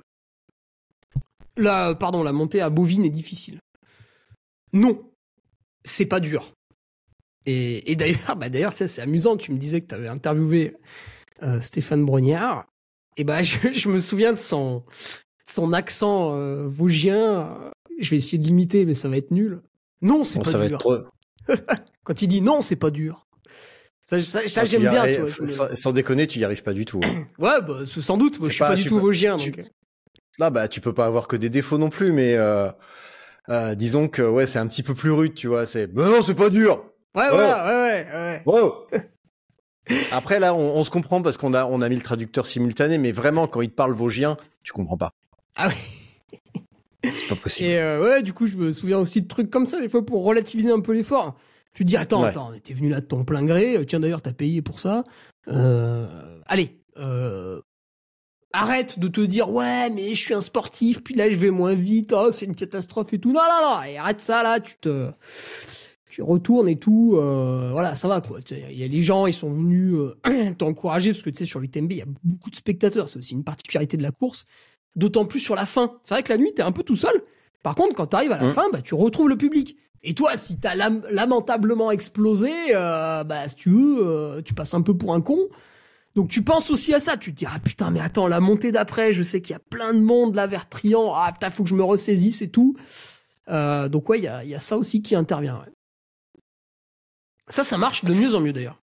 La, 1.57 1.95
pardon, 1.95 2.22
la 2.22 2.32
montée 2.32 2.61
à 2.61 2.70
Bovine 2.70 3.05
est 3.05 3.11
difficile. 3.11 3.61
Non, 4.72 5.12
c'est 5.84 6.07
pas 6.07 6.20
dur. 6.20 6.53
Et, 7.47 7.90
et 7.90 7.97
d'ailleurs, 7.97 8.36
bah 8.38 8.49
d'ailleurs, 8.49 8.72
ça 8.72 8.88
c'est 8.88 9.03
amusant. 9.03 9.36
Tu 9.36 9.53
me 9.53 9.59
disais 9.59 9.80
que 9.80 9.86
tu 9.88 9.95
avais 9.95 10.09
interviewé 10.09 10.76
euh, 11.43 11.61
Stéphane 11.61 12.05
Brognard. 12.05 12.66
Et 13.16 13.24
bah, 13.24 13.43
je, 13.43 13.57
je 13.72 13.88
me 13.88 13.99
souviens 13.99 14.32
de 14.32 14.38
son 14.38 14.82
son 15.45 15.72
accent 15.72 16.34
euh, 16.34 16.66
vosgien. 16.68 17.57
Je 18.01 18.11
vais 18.11 18.16
essayer 18.16 18.38
de 18.38 18.47
l'imiter, 18.47 18.84
mais 18.86 18.95
ça 18.95 19.09
va 19.09 19.16
être 19.16 19.30
nul. 19.30 19.61
Non, 20.01 20.24
c'est 20.24 20.38
Bon, 20.38 20.45
pas 20.45 20.51
Ça 20.51 20.59
va 20.59 20.66
dur. 20.68 20.76
être 20.76 20.80
trop... 20.80 20.97
Quand 22.05 22.22
il 22.22 22.28
dit 22.28 22.40
non, 22.43 22.61
c'est 22.61 22.76
pas 22.76 22.90
dur. 22.90 23.26
Ça, 24.05 24.20
ça, 24.20 24.47
ça, 24.49 24.64
j'aime 24.64 24.82
bien. 24.88 25.05
me- 25.07 25.74
sans, 25.76 25.93
déconner, 25.93 26.26
tu 26.26 26.38
y 26.38 26.45
arrives 26.45 26.62
pas 26.62 26.72
du 26.74 26.84
tout. 26.84 27.01
hein. 27.05 27.26
Ouais, 27.38 27.61
bah, 27.66 27.80
sans 27.86 28.16
doute. 28.16 28.38
Moi, 28.40 28.49
je 28.49 28.55
suis 28.55 28.59
pas, 28.61 28.68
pas- 28.70 28.76
du 28.76 28.84
tout 28.84 28.97
peux- 28.97 29.01
vosgien. 29.01 29.36
tu- 29.36 29.51
donc. 29.51 29.61
euh. 29.61 29.68
Là, 30.38 30.51
bah, 30.51 30.66
tu 30.68 30.80
peux 30.80 30.93
pas 30.95 31.07
avoir 31.07 31.28
que 31.28 31.36
des 31.36 31.51
défauts 31.51 31.78
non 31.78 31.90
plus, 31.90 32.11
mais 32.12 32.34
euh, 32.34 32.68
euh, 33.49 33.74
disons 33.74 34.09
que 34.09 34.22
ouais, 34.22 34.47
c'est 34.47 34.59
un 34.59 34.66
petit 34.66 34.82
peu 34.82 34.95
plus 34.95 35.11
rude, 35.11 35.34
tu 35.34 35.47
vois. 35.49 35.66
C'est, 35.66 35.86
mais 35.93 36.05
non, 36.05 36.22
c'est 36.22 36.34
pas 36.34 36.51
dur. 36.51 36.84
Ouais, 37.14 37.28
ouais, 37.30 37.36
ouais, 37.36 38.06
ouais. 38.12 38.42
Wow. 38.46 38.86
Après 40.12 40.38
là, 40.40 40.54
on, 40.54 40.76
on 40.76 40.84
se 40.84 40.90
comprend 40.90 41.20
parce 41.22 41.36
qu'on 41.36 41.54
a 41.54 41.66
on 41.66 41.80
a 41.82 41.88
mis 41.88 41.96
le 41.96 42.02
traducteur 42.02 42.46
simultané, 42.46 42.98
mais 42.98 43.12
vraiment 43.12 43.46
quand 43.48 43.60
il 43.62 43.70
te 43.70 43.74
parle 43.74 43.92
vosgien, 43.92 44.36
tu 44.62 44.72
comprends 44.72 44.96
pas. 44.96 45.10
Ah 45.56 45.68
oui. 45.68 45.74
C'est 47.04 47.28
pas 47.34 47.34
possible. 47.42 47.68
Et 47.70 47.78
euh, 47.78 48.00
ouais, 48.00 48.22
du 48.22 48.32
coup, 48.32 48.46
je 48.46 48.56
me 48.56 48.70
souviens 48.70 48.98
aussi 48.98 49.20
de 49.20 49.26
trucs 49.28 49.50
comme 49.50 49.66
ça, 49.66 49.80
des 49.80 49.88
fois, 49.88 50.06
pour 50.06 50.22
relativiser 50.24 50.70
un 50.70 50.78
peu 50.80 50.92
l'effort. 50.92 51.34
Tu 51.74 51.82
te 51.84 51.88
dis, 51.88 51.96
attends, 51.96 52.22
Ouais. 52.22 52.28
attends, 52.28 52.50
mais 52.52 52.60
t'es 52.60 52.74
venu 52.74 52.90
là 52.90 53.00
de 53.00 53.06
ton 53.06 53.24
plein 53.24 53.44
gré. 53.44 53.76
euh, 53.76 53.84
Tiens, 53.84 53.98
d'ailleurs, 53.98 54.22
t'as 54.22 54.32
payé 54.32 54.62
pour 54.62 54.78
ça. 54.78 55.02
Euh, 55.48 56.38
allez, 56.46 56.80
euh, 56.98 57.60
arrête 58.52 59.00
de 59.00 59.08
te 59.08 59.20
dire, 59.20 59.50
ouais, 59.50 59.90
mais 59.90 60.10
je 60.14 60.22
suis 60.24 60.34
un 60.34 60.40
sportif, 60.40 61.02
puis 61.02 61.14
là, 61.16 61.28
je 61.28 61.34
vais 61.36 61.50
moins 61.50 61.74
vite, 61.74 62.12
oh, 62.16 62.30
c'est 62.30 62.44
une 62.46 62.54
catastrophe 62.54 63.12
et 63.14 63.18
tout. 63.18 63.32
Non, 63.32 63.40
non, 63.40 63.74
non, 63.76 63.82
et 63.82 63.98
arrête 63.98 64.20
ça, 64.20 64.42
là, 64.44 64.60
tu 64.60 64.74
te... 64.80 65.10
Tu 66.14 66.20
retournes 66.22 66.68
et 66.68 66.76
tout, 66.76 67.14
euh, 67.16 67.70
voilà, 67.72 67.94
ça 67.94 68.06
va 68.06 68.20
quoi. 68.20 68.40
Il 68.50 68.78
y 68.78 68.84
a 68.84 68.86
les 68.86 69.02
gens, 69.02 69.26
ils 69.26 69.32
sont 69.32 69.50
venus 69.50 69.94
euh, 69.94 70.52
t'encourager 70.58 71.12
parce 71.12 71.22
que 71.22 71.30
tu 71.30 71.38
sais 71.38 71.46
sur 71.46 71.58
l'UTMB, 71.58 71.90
il 71.92 71.98
y 71.98 72.02
a 72.02 72.06
beaucoup 72.22 72.50
de 72.50 72.54
spectateurs, 72.56 73.08
c'est 73.08 73.18
aussi 73.18 73.32
une 73.34 73.44
particularité 73.44 73.96
de 73.96 74.02
la 74.02 74.10
course. 74.10 74.44
D'autant 74.94 75.24
plus 75.24 75.38
sur 75.40 75.54
la 75.54 75.64
fin. 75.64 75.92
C'est 76.02 76.12
vrai 76.12 76.22
que 76.22 76.30
la 76.30 76.36
nuit, 76.36 76.52
t'es 76.54 76.60
un 76.60 76.70
peu 76.70 76.82
tout 76.82 76.96
seul. 76.96 77.22
Par 77.62 77.74
contre, 77.74 77.94
quand 77.94 78.08
t'arrives 78.08 78.32
à 78.32 78.36
la 78.42 78.48
Mm. 78.50 78.52
fin, 78.52 78.64
bah, 78.70 78.82
tu 78.82 78.94
retrouves 78.94 79.30
le 79.30 79.38
public. 79.38 79.74
Et 80.02 80.12
toi, 80.12 80.36
si 80.36 80.58
t'as 80.58 80.74
lam- 80.74 81.02
lamentablement 81.10 81.90
explosé, 81.90 82.50
euh, 82.74 83.24
bah, 83.24 83.48
si 83.48 83.54
tu 83.54 83.70
veux, 83.70 84.06
euh, 84.06 84.42
tu 84.42 84.52
passes 84.52 84.74
un 84.74 84.82
peu 84.82 84.94
pour 84.94 85.14
un 85.14 85.22
con. 85.22 85.38
Donc 86.14 86.28
tu 86.28 86.42
penses 86.42 86.70
aussi 86.70 86.92
à 86.92 87.00
ça. 87.00 87.16
Tu 87.16 87.32
te 87.32 87.38
dis, 87.38 87.46
ah 87.46 87.58
putain, 87.58 87.90
mais 87.90 88.00
attends, 88.00 88.26
la 88.28 88.40
montée 88.40 88.70
d'après, 88.70 89.14
je 89.14 89.22
sais 89.22 89.40
qu'il 89.40 89.52
y 89.54 89.56
a 89.56 89.60
plein 89.70 89.94
de 89.94 90.00
monde 90.00 90.34
là 90.34 90.46
vers 90.46 90.68
Trian. 90.68 91.14
Ah 91.14 91.30
putain, 91.32 91.48
faut 91.48 91.62
que 91.62 91.70
je 91.70 91.74
me 91.74 91.82
ressaisisse 91.84 92.42
et 92.42 92.50
tout. 92.50 92.76
Euh, 93.48 93.88
donc 93.88 94.08
ouais, 94.10 94.18
il 94.18 94.24
y 94.24 94.28
a, 94.28 94.44
y 94.44 94.54
a 94.54 94.58
ça 94.58 94.76
aussi 94.76 95.00
qui 95.00 95.14
intervient. 95.14 95.56
ouais. 95.56 95.72
Ça, 97.53 97.64
ça 97.64 97.76
marche 97.76 98.05
de 98.05 98.14
mieux 98.14 98.34
en 98.34 98.40
mieux 98.40 98.53
d'ailleurs. 98.53 98.80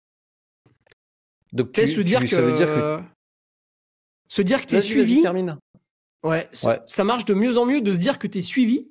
Donc 1.52 1.72
Tu 1.72 1.86
se 1.88 2.00
dire 2.00 2.20
tu- 2.20 2.26
que... 2.26 2.36
ça 2.36 2.42
veut 2.42 2.52
dire 2.52 2.66
que 2.66 3.00
Se 4.28 4.40
dire 4.40 4.60
que 4.62 4.66
t'es 4.66 4.80
suivi... 4.80 5.16
Ouais, 6.22 6.48
ça 6.86 7.02
marche 7.04 7.24
de 7.24 7.34
mieux 7.34 7.58
en 7.58 7.66
mieux 7.66 7.80
de 7.80 7.92
se 7.92 7.98
dire 7.98 8.20
que 8.20 8.28
t'es 8.28 8.40
suivi 8.40 8.88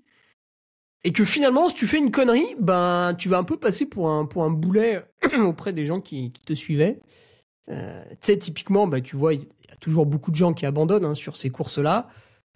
et 1.05 1.13
que 1.13 1.23
finalement, 1.23 1.69
si 1.69 1.75
tu 1.75 1.87
fais 1.87 1.97
une 1.99 2.11
connerie, 2.11 2.55
ben 2.59 3.15
tu 3.17 3.29
vas 3.29 3.37
un 3.37 3.45
peu 3.45 3.57
passer 3.57 3.85
pour 3.87 4.09
un 4.09 4.25
pour 4.25 4.43
un 4.43 4.49
boulet 4.49 5.03
auprès 5.39 5.71
des 5.71 5.85
gens 5.85 6.01
qui, 6.01 6.31
qui 6.33 6.41
te 6.41 6.53
suivaient. 6.53 6.99
Euh, 7.69 8.03
tu 8.11 8.17
sais, 8.21 8.37
typiquement, 8.37 8.87
bah, 8.87 8.99
tu 8.99 9.15
vois, 9.15 9.33
il 9.33 9.41
y 9.43 9.71
a 9.71 9.75
toujours 9.77 10.05
beaucoup 10.05 10.31
de 10.31 10.35
gens 10.35 10.53
qui 10.53 10.65
abandonnent 10.65 11.05
hein, 11.05 11.15
sur 11.15 11.37
ces 11.37 11.49
courses-là. 11.49 12.09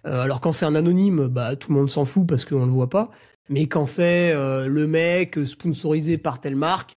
Euh, 0.06 0.22
alors 0.22 0.42
quand 0.42 0.52
c'est 0.52 0.66
un 0.66 0.76
anonyme, 0.76 1.28
bah 1.28 1.56
tout 1.56 1.72
le 1.72 1.78
monde 1.80 1.90
s'en 1.90 2.04
fout 2.04 2.28
parce 2.28 2.44
qu'on 2.44 2.66
le 2.66 2.72
voit 2.72 2.90
pas. 2.90 3.10
Mais 3.48 3.68
quand 3.68 3.86
c'est 3.86 4.34
euh, 4.34 4.68
le 4.68 4.86
mec 4.86 5.38
euh, 5.38 5.46
sponsorisé 5.46 6.18
par 6.18 6.42
telle 6.42 6.56
marque, 6.58 6.96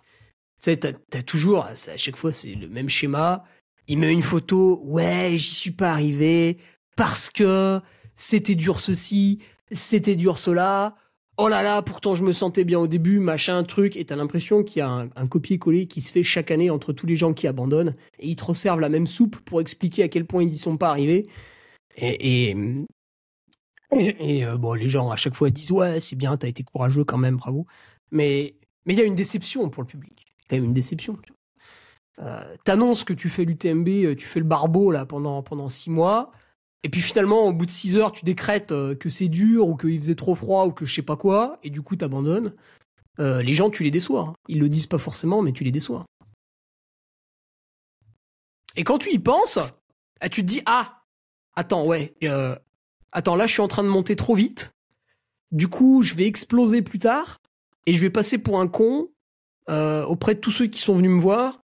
sais, 0.60 0.76
t'as 0.76 0.92
as 1.12 1.22
toujours, 1.22 1.64
à 1.64 1.74
chaque 1.96 2.16
fois 2.16 2.32
c'est 2.32 2.54
le 2.54 2.68
même 2.68 2.88
schéma. 2.88 3.44
Il 3.86 3.98
met 3.98 4.12
une 4.12 4.22
photo, 4.22 4.80
ouais, 4.84 5.32
j'y 5.36 5.54
suis 5.54 5.70
pas 5.70 5.92
arrivé 5.92 6.58
parce 6.96 7.30
que 7.30 7.80
c'était 8.16 8.54
dur 8.54 8.80
ceci, 8.80 9.40
c'était 9.70 10.16
dur 10.16 10.38
cela. 10.38 10.96
oh 11.38 11.48
là 11.48 11.62
là, 11.62 11.82
pourtant 11.82 12.14
je 12.14 12.22
me 12.22 12.32
sentais 12.32 12.64
bien 12.64 12.78
au 12.78 12.86
début, 12.86 13.18
machin, 13.20 13.62
truc, 13.64 13.96
et 13.96 14.04
t'as 14.04 14.16
l'impression 14.16 14.64
qu'il 14.64 14.80
y 14.80 14.82
a 14.82 15.08
un, 15.14 15.26
copier-coller 15.26 15.86
qui 15.86 16.00
se 16.00 16.12
fait 16.12 16.22
chaque 16.22 16.50
année 16.50 16.70
entre 16.70 16.92
tous 16.92 17.06
les 17.06 17.16
gens 17.16 17.32
qui 17.32 17.46
abandonnent, 17.46 17.94
et 18.18 18.28
ils 18.28 18.36
te 18.36 18.44
resservent 18.44 18.80
la 18.80 18.88
même 18.88 19.06
soupe 19.06 19.36
pour 19.38 19.60
expliquer 19.60 20.02
à 20.02 20.08
quel 20.08 20.26
point 20.26 20.42
ils 20.42 20.52
y 20.52 20.58
sont 20.58 20.76
pas 20.76 20.90
arrivés. 20.90 21.28
Et, 21.96 22.50
et, 23.92 24.44
euh, 24.44 24.56
bon, 24.58 24.74
les 24.74 24.88
gens 24.88 25.10
à 25.10 25.16
chaque 25.16 25.34
fois 25.34 25.50
disent 25.50 25.70
ouais, 25.70 26.00
c'est 26.00 26.16
bien, 26.16 26.36
t'as 26.36 26.48
été 26.48 26.62
courageux 26.62 27.04
quand 27.04 27.18
même, 27.18 27.36
bravo. 27.36 27.66
Mais 28.10 28.54
mais 28.88 28.94
il 28.94 28.98
y 28.98 29.02
a 29.02 29.04
une 29.04 29.14
déception 29.14 29.68
pour 29.68 29.82
le 29.82 29.86
public. 29.86 30.17
Quand 30.48 30.56
même 30.56 30.64
une 30.64 30.74
déception. 30.74 31.18
Euh, 32.20 32.56
T'annonces 32.64 33.04
que 33.04 33.12
tu 33.12 33.28
fais 33.28 33.44
l'UTMB, 33.44 33.88
euh, 33.88 34.14
tu 34.16 34.26
fais 34.26 34.40
le 34.40 34.46
barbeau 34.46 34.90
là 34.90 35.06
pendant 35.06 35.42
pendant 35.42 35.68
six 35.68 35.90
mois. 35.90 36.32
Et 36.84 36.88
puis 36.88 37.00
finalement, 37.00 37.42
au 37.46 37.52
bout 37.52 37.66
de 37.66 37.70
6 37.72 37.96
heures, 37.96 38.12
tu 38.12 38.24
décrètes 38.24 38.70
euh, 38.72 38.94
que 38.94 39.08
c'est 39.08 39.28
dur 39.28 39.66
ou 39.68 39.76
qu'il 39.76 39.98
faisait 40.00 40.14
trop 40.14 40.34
froid 40.36 40.64
ou 40.66 40.70
que 40.72 40.84
je 40.86 40.94
sais 40.94 41.02
pas 41.02 41.16
quoi, 41.16 41.58
et 41.64 41.70
du 41.70 41.82
coup 41.82 41.96
t'abandonnes. 41.96 42.54
Euh, 43.18 43.42
les 43.42 43.52
gens, 43.52 43.68
tu 43.68 43.82
les 43.82 43.90
déçois. 43.90 44.28
hein. 44.28 44.32
Ils 44.46 44.60
le 44.60 44.68
disent 44.68 44.86
pas 44.86 44.98
forcément, 44.98 45.42
mais 45.42 45.52
tu 45.52 45.64
les 45.64 45.72
déçois. 45.72 46.04
Et 48.76 48.84
quand 48.84 48.98
tu 48.98 49.12
y 49.12 49.18
penses, 49.18 49.58
ah, 50.20 50.28
tu 50.28 50.42
te 50.42 50.46
dis 50.46 50.62
ah, 50.66 51.02
attends 51.56 51.84
ouais, 51.84 52.14
attends 53.12 53.34
là 53.36 53.46
je 53.46 53.52
suis 53.52 53.62
en 53.62 53.68
train 53.68 53.82
de 53.82 53.88
monter 53.88 54.14
trop 54.14 54.34
vite. 54.36 54.70
Du 55.50 55.68
coup, 55.68 56.02
je 56.02 56.14
vais 56.14 56.26
exploser 56.26 56.82
plus 56.82 56.98
tard 56.98 57.38
et 57.86 57.92
je 57.92 58.00
vais 58.00 58.10
passer 58.10 58.38
pour 58.38 58.60
un 58.60 58.68
con 58.68 59.08
euh, 59.68 60.04
auprès 60.04 60.34
de 60.34 60.40
tous 60.40 60.50
ceux 60.50 60.66
qui 60.66 60.80
sont 60.80 60.94
venus 60.94 61.10
me 61.10 61.20
voir. 61.20 61.60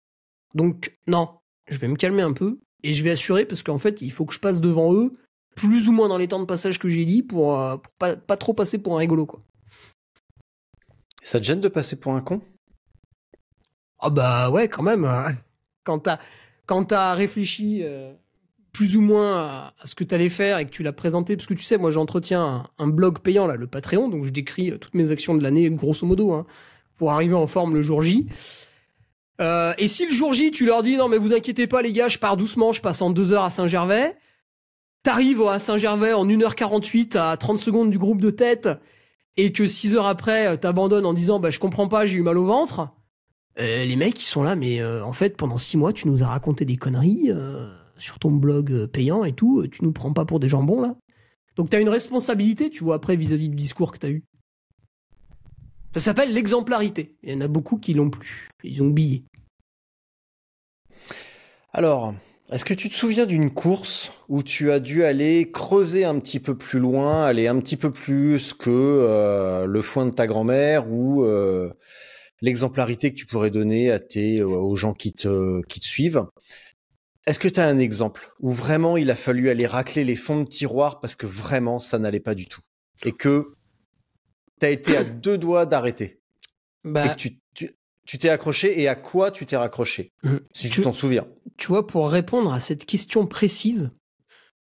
Donc 0.53 0.97
non, 1.07 1.29
je 1.67 1.77
vais 1.77 1.87
me 1.87 1.95
calmer 1.95 2.21
un 2.23 2.33
peu 2.33 2.59
et 2.83 2.93
je 2.93 3.03
vais 3.03 3.11
assurer 3.11 3.45
parce 3.45 3.63
qu'en 3.63 3.77
fait, 3.77 4.01
il 4.01 4.11
faut 4.11 4.25
que 4.25 4.33
je 4.33 4.39
passe 4.39 4.61
devant 4.61 4.93
eux 4.93 5.13
plus 5.55 5.87
ou 5.89 5.91
moins 5.91 6.07
dans 6.07 6.17
les 6.17 6.27
temps 6.27 6.39
de 6.39 6.45
passage 6.45 6.79
que 6.79 6.89
j'ai 6.89 7.05
dit 7.05 7.23
pour, 7.23 7.59
euh, 7.59 7.77
pour 7.77 7.93
pas, 7.95 8.15
pas 8.15 8.37
trop 8.37 8.53
passer 8.53 8.81
pour 8.81 8.95
un 8.95 8.99
rigolo 8.99 9.25
quoi. 9.25 9.41
Ça 11.23 11.39
te 11.39 11.45
gêne 11.45 11.61
de 11.61 11.67
passer 11.67 11.95
pour 11.95 12.13
un 12.13 12.21
con? 12.21 12.41
Ah 13.99 14.09
bah 14.09 14.49
ouais, 14.49 14.67
quand 14.67 14.81
même. 14.83 15.05
hein. 15.05 15.35
Quand 15.83 15.99
t'as 15.99 16.19
quand 16.65 16.85
t'as 16.85 17.13
réfléchi 17.13 17.81
euh, 17.83 18.13
plus 18.71 18.95
ou 18.95 19.01
moins 19.01 19.37
à, 19.37 19.73
à 19.79 19.85
ce 19.85 19.93
que 19.93 20.03
t'allais 20.03 20.29
faire 20.29 20.57
et 20.57 20.65
que 20.65 20.71
tu 20.71 20.83
l'as 20.83 20.93
présenté, 20.93 21.35
parce 21.35 21.47
que 21.47 21.53
tu 21.53 21.63
sais, 21.63 21.77
moi 21.77 21.91
j'entretiens 21.91 22.43
un, 22.43 22.69
un 22.85 22.87
blog 22.87 23.19
payant 23.19 23.45
là, 23.45 23.55
le 23.57 23.67
Patreon, 23.67 24.09
donc 24.09 24.25
je 24.25 24.31
décris 24.31 24.77
toutes 24.79 24.93
mes 24.95 25.11
actions 25.11 25.35
de 25.35 25.43
l'année 25.43 25.69
grosso 25.69 26.07
modo, 26.07 26.31
hein, 26.33 26.45
pour 27.01 27.11
arriver 27.11 27.33
en 27.33 27.47
forme 27.47 27.73
le 27.73 27.81
jour 27.81 28.03
J. 28.03 28.27
Euh, 29.41 29.73
et 29.79 29.87
si 29.87 30.05
le 30.05 30.11
jour 30.11 30.35
J, 30.35 30.51
tu 30.51 30.67
leur 30.67 30.83
dis 30.83 30.97
non 30.97 31.07
mais 31.07 31.17
vous 31.17 31.33
inquiétez 31.33 31.65
pas 31.65 31.81
les 31.81 31.93
gars, 31.93 32.07
je 32.07 32.19
pars 32.19 32.37
doucement, 32.37 32.73
je 32.73 32.81
passe 32.81 33.01
en 33.01 33.09
deux 33.09 33.31
heures 33.31 33.43
à 33.43 33.49
Saint-Gervais. 33.49 34.15
T'arrives 35.01 35.41
à 35.41 35.57
Saint-Gervais 35.57 36.13
en 36.13 36.27
1h48 36.27 37.17
à 37.17 37.35
30 37.37 37.57
secondes 37.57 37.89
du 37.89 37.97
groupe 37.97 38.21
de 38.21 38.29
tête 38.29 38.69
et 39.35 39.51
que 39.51 39.65
6 39.65 39.95
heures 39.95 40.05
après 40.05 40.45
euh, 40.45 40.57
t'abandonnes 40.57 41.07
en 41.07 41.15
disant 41.15 41.39
bah 41.39 41.49
je 41.49 41.57
comprends 41.57 41.87
pas, 41.87 42.05
j'ai 42.05 42.19
eu 42.19 42.21
mal 42.21 42.37
au 42.37 42.45
ventre. 42.45 42.89
Euh, 43.59 43.83
les 43.83 43.95
mecs 43.95 44.19
ils 44.19 44.29
sont 44.29 44.43
là 44.43 44.55
mais 44.55 44.83
en 44.83 45.13
fait 45.13 45.35
pendant 45.35 45.57
6 45.57 45.77
mois 45.77 45.93
tu 45.93 46.07
nous 46.07 46.21
as 46.21 46.27
raconté 46.27 46.65
des 46.65 46.77
conneries 46.77 47.31
sur 47.97 48.19
ton 48.19 48.29
blog 48.29 48.85
payant 48.85 49.23
et 49.23 49.33
tout, 49.33 49.65
tu 49.71 49.83
nous 49.83 49.91
prends 49.91 50.13
pas 50.13 50.25
pour 50.25 50.39
des 50.39 50.49
jambons 50.49 50.81
là. 50.81 50.95
Donc 51.55 51.71
t'as 51.71 51.81
une 51.81 51.89
responsabilité 51.89 52.69
tu 52.69 52.83
vois 52.83 52.93
après 52.93 53.15
vis-à-vis 53.15 53.49
du 53.49 53.55
discours 53.55 53.91
que 53.91 53.97
t'as 53.97 54.09
eu. 54.09 54.23
Ça 55.93 55.99
s'appelle 55.99 56.33
l'exemplarité. 56.33 57.17
Il 57.21 57.33
y 57.33 57.35
en 57.35 57.41
a 57.41 57.47
beaucoup 57.47 57.77
qui 57.77 57.93
l'ont 57.93 58.09
plus. 58.09 58.47
Ils 58.63 58.81
ont 58.81 58.87
oublié. 58.87 59.23
Alors, 61.73 62.13
est-ce 62.51 62.63
que 62.63 62.73
tu 62.73 62.89
te 62.89 62.95
souviens 62.95 63.25
d'une 63.25 63.49
course 63.49 64.13
où 64.29 64.41
tu 64.41 64.71
as 64.71 64.79
dû 64.79 65.03
aller 65.03 65.51
creuser 65.51 66.05
un 66.05 66.19
petit 66.19 66.39
peu 66.39 66.57
plus 66.57 66.79
loin, 66.79 67.25
aller 67.25 67.47
un 67.47 67.59
petit 67.59 67.77
peu 67.77 67.91
plus 67.91 68.53
que 68.53 68.69
euh, 68.69 69.65
le 69.65 69.81
foin 69.81 70.05
de 70.05 70.11
ta 70.11 70.27
grand-mère 70.27 70.89
ou 70.89 71.25
euh, 71.25 71.69
l'exemplarité 72.41 73.11
que 73.11 73.17
tu 73.17 73.25
pourrais 73.25 73.51
donner 73.51 73.91
à 73.91 73.99
tes, 73.99 74.39
euh, 74.39 74.47
aux 74.47 74.75
gens 74.75 74.93
qui 74.93 75.11
te, 75.11 75.61
qui 75.67 75.81
te 75.81 75.85
suivent? 75.85 76.25
Est-ce 77.27 77.39
que 77.39 77.47
tu 77.47 77.59
as 77.59 77.67
un 77.67 77.77
exemple 77.77 78.33
où 78.39 78.51
vraiment 78.51 78.97
il 78.97 79.11
a 79.11 79.15
fallu 79.15 79.49
aller 79.49 79.67
racler 79.67 80.03
les 80.05 80.15
fonds 80.15 80.41
de 80.41 80.49
tiroir 80.49 80.99
parce 81.01 81.15
que 81.15 81.27
vraiment 81.27 81.79
ça 81.79 81.99
n'allait 81.99 82.19
pas 82.19 82.35
du 82.35 82.47
tout 82.47 82.61
et 83.03 83.11
que 83.11 83.53
tu 84.61 84.65
as 84.65 84.69
été 84.69 84.95
à 84.95 85.03
deux 85.03 85.37
doigts 85.37 85.65
d'arrêter 85.65 86.19
et 86.85 86.91
Bah, 86.91 87.09
que 87.09 87.15
tu 87.19 87.37
tu- 87.53 87.75
tu 88.05 88.17
t'es 88.17 88.29
accroché 88.29 88.79
et 88.81 88.87
à 88.87 88.95
quoi 88.95 89.29
tu 89.31 89.45
t'es 89.45 89.57
raccroché 89.57 90.11
Mm. 90.23 90.37
Si 90.53 90.69
tu 90.69 90.81
t'en 90.81 90.93
souviens? 90.93 91.27
tu 91.57 91.67
vois, 91.67 91.85
pour 91.85 92.09
répondre 92.09 92.53
à 92.53 92.59
cette 92.59 92.85
question 92.85 93.27
précise, 93.27 93.91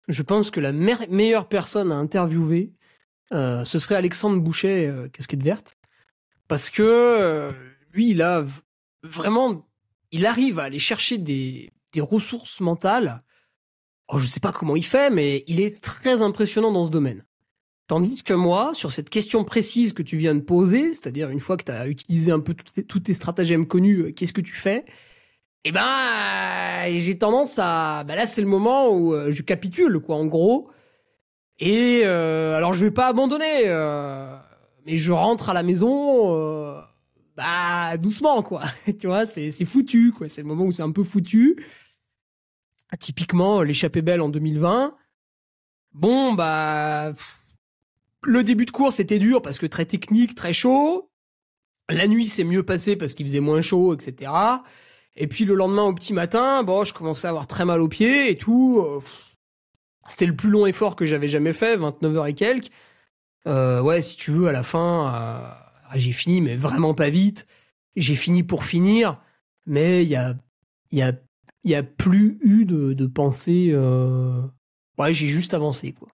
je 0.08 0.22
pense 0.22 0.50
que 0.50 0.60
la 0.60 0.72
meilleure 0.72 1.48
personne 1.48 1.90
à 1.92 1.96
interviewer, 1.96 2.72
euh, 3.32 3.64
ce 3.64 3.78
serait 3.78 3.94
Alexandre 3.96 4.40
Boucher, 4.40 4.86
euh, 4.86 5.08
casquette 5.08 5.42
verte, 5.42 5.76
parce 6.48 6.68
que 6.70 6.82
euh, 6.82 7.50
lui, 7.92 8.10
il 8.10 8.20
a 8.22 8.42
v- 8.42 8.60
vraiment, 9.02 9.66
il 10.12 10.26
arrive 10.26 10.58
à 10.58 10.64
aller 10.64 10.78
chercher 10.78 11.18
des, 11.18 11.70
des 11.92 12.00
ressources 12.02 12.60
mentales. 12.60 13.22
Oh, 14.08 14.18
je 14.18 14.26
sais 14.26 14.40
pas 14.40 14.52
comment 14.52 14.76
il 14.76 14.84
fait, 14.84 15.08
mais 15.10 15.42
il 15.46 15.58
est 15.60 15.80
très 15.80 16.20
impressionnant 16.20 16.70
dans 16.70 16.84
ce 16.84 16.90
domaine. 16.90 17.24
Tandis 17.86 18.22
que 18.22 18.32
moi, 18.32 18.72
sur 18.72 18.92
cette 18.92 19.10
question 19.10 19.44
précise 19.44 19.92
que 19.92 20.02
tu 20.02 20.16
viens 20.16 20.34
de 20.34 20.40
poser, 20.40 20.94
c'est-à-dire 20.94 21.28
une 21.28 21.40
fois 21.40 21.58
que 21.58 21.64
tu 21.64 21.72
as 21.72 21.86
utilisé 21.86 22.32
un 22.32 22.40
peu 22.40 22.54
tous 22.54 23.00
tes, 23.00 23.14
stratagèmes 23.14 23.66
connus, 23.66 24.00
euh, 24.00 24.12
qu'est-ce 24.12 24.32
que 24.32 24.40
tu 24.40 24.54
fais? 24.54 24.84
Eh 25.64 25.72
ben, 25.72 26.98
j'ai 26.98 27.18
tendance 27.18 27.58
à... 27.58 28.04
Bah 28.04 28.16
là, 28.16 28.26
c'est 28.26 28.40
le 28.42 28.46
moment 28.46 28.90
où 28.90 29.14
euh, 29.14 29.32
je 29.32 29.42
capitule, 29.42 30.00
quoi, 30.00 30.16
en 30.16 30.26
gros. 30.26 30.70
Et 31.58 32.02
euh, 32.04 32.56
alors, 32.56 32.72
je 32.74 32.84
vais 32.84 32.90
pas 32.90 33.06
abandonner, 33.08 33.64
euh, 33.66 34.36
mais 34.86 34.96
je 34.96 35.12
rentre 35.12 35.50
à 35.50 35.54
la 35.54 35.62
maison, 35.62 36.34
euh, 36.36 36.80
bah, 37.36 37.96
doucement, 37.96 38.42
quoi. 38.42 38.64
tu 38.98 39.06
vois, 39.06 39.26
c'est 39.26 39.50
c'est 39.50 39.64
foutu, 39.64 40.12
quoi. 40.12 40.28
C'est 40.28 40.42
le 40.42 40.48
moment 40.48 40.64
où 40.64 40.72
c'est 40.72 40.82
un 40.82 40.92
peu 40.92 41.02
foutu. 41.02 41.56
Typiquement, 43.00 43.62
l'échappée 43.62 44.02
belle 44.02 44.20
en 44.20 44.28
2020. 44.28 44.96
Bon, 45.92 46.32
bah... 46.34 47.12
le 48.26 48.42
début 48.42 48.66
de 48.66 48.70
course 48.70 49.00
était 49.00 49.18
dur 49.18 49.42
parce 49.42 49.58
que 49.58 49.66
très 49.66 49.86
technique, 49.86 50.34
très 50.34 50.52
chaud. 50.52 51.10
La 51.90 52.06
nuit 52.06 52.26
s'est 52.26 52.44
mieux 52.44 52.62
passé 52.62 52.96
parce 52.96 53.14
qu'il 53.14 53.26
faisait 53.26 53.40
moins 53.40 53.60
chaud, 53.60 53.94
etc. 53.94 54.32
Et 55.16 55.26
puis 55.26 55.44
le 55.44 55.54
lendemain 55.54 55.82
au 55.82 55.94
petit 55.94 56.12
matin, 56.12 56.62
bon, 56.62 56.84
je 56.84 56.92
commençais 56.94 57.26
à 57.26 57.30
avoir 57.30 57.46
très 57.46 57.64
mal 57.64 57.80
aux 57.80 57.88
pieds 57.88 58.30
et 58.30 58.36
tout. 58.36 58.80
Euh, 58.84 59.00
C'était 60.06 60.26
le 60.26 60.34
plus 60.34 60.50
long 60.50 60.66
effort 60.66 60.96
que 60.96 61.04
j'avais 61.06 61.28
jamais 61.28 61.52
fait, 61.52 61.76
29 61.76 62.16
heures 62.16 62.26
et 62.26 62.34
quelques. 62.34 62.70
Euh, 63.46 63.80
ouais, 63.82 64.02
si 64.02 64.16
tu 64.16 64.30
veux, 64.30 64.48
à 64.48 64.52
la 64.52 64.62
fin, 64.62 65.14
euh, 65.14 65.98
j'ai 65.98 66.12
fini, 66.12 66.40
mais 66.40 66.56
vraiment 66.56 66.94
pas 66.94 67.10
vite. 67.10 67.46
J'ai 67.96 68.14
fini 68.14 68.42
pour 68.42 68.64
finir, 68.64 69.20
mais 69.66 70.02
il 70.02 70.08
y 70.08 70.16
a, 70.16 70.34
y 70.90 71.02
a, 71.02 71.12
y 71.62 71.74
a 71.74 71.82
plus 71.82 72.38
eu 72.42 72.64
de, 72.64 72.92
de 72.94 73.06
pensée. 73.06 73.70
Euh... 73.72 74.42
Ouais, 74.98 75.12
j'ai 75.12 75.28
juste 75.28 75.54
avancé, 75.54 75.92
quoi. 75.92 76.08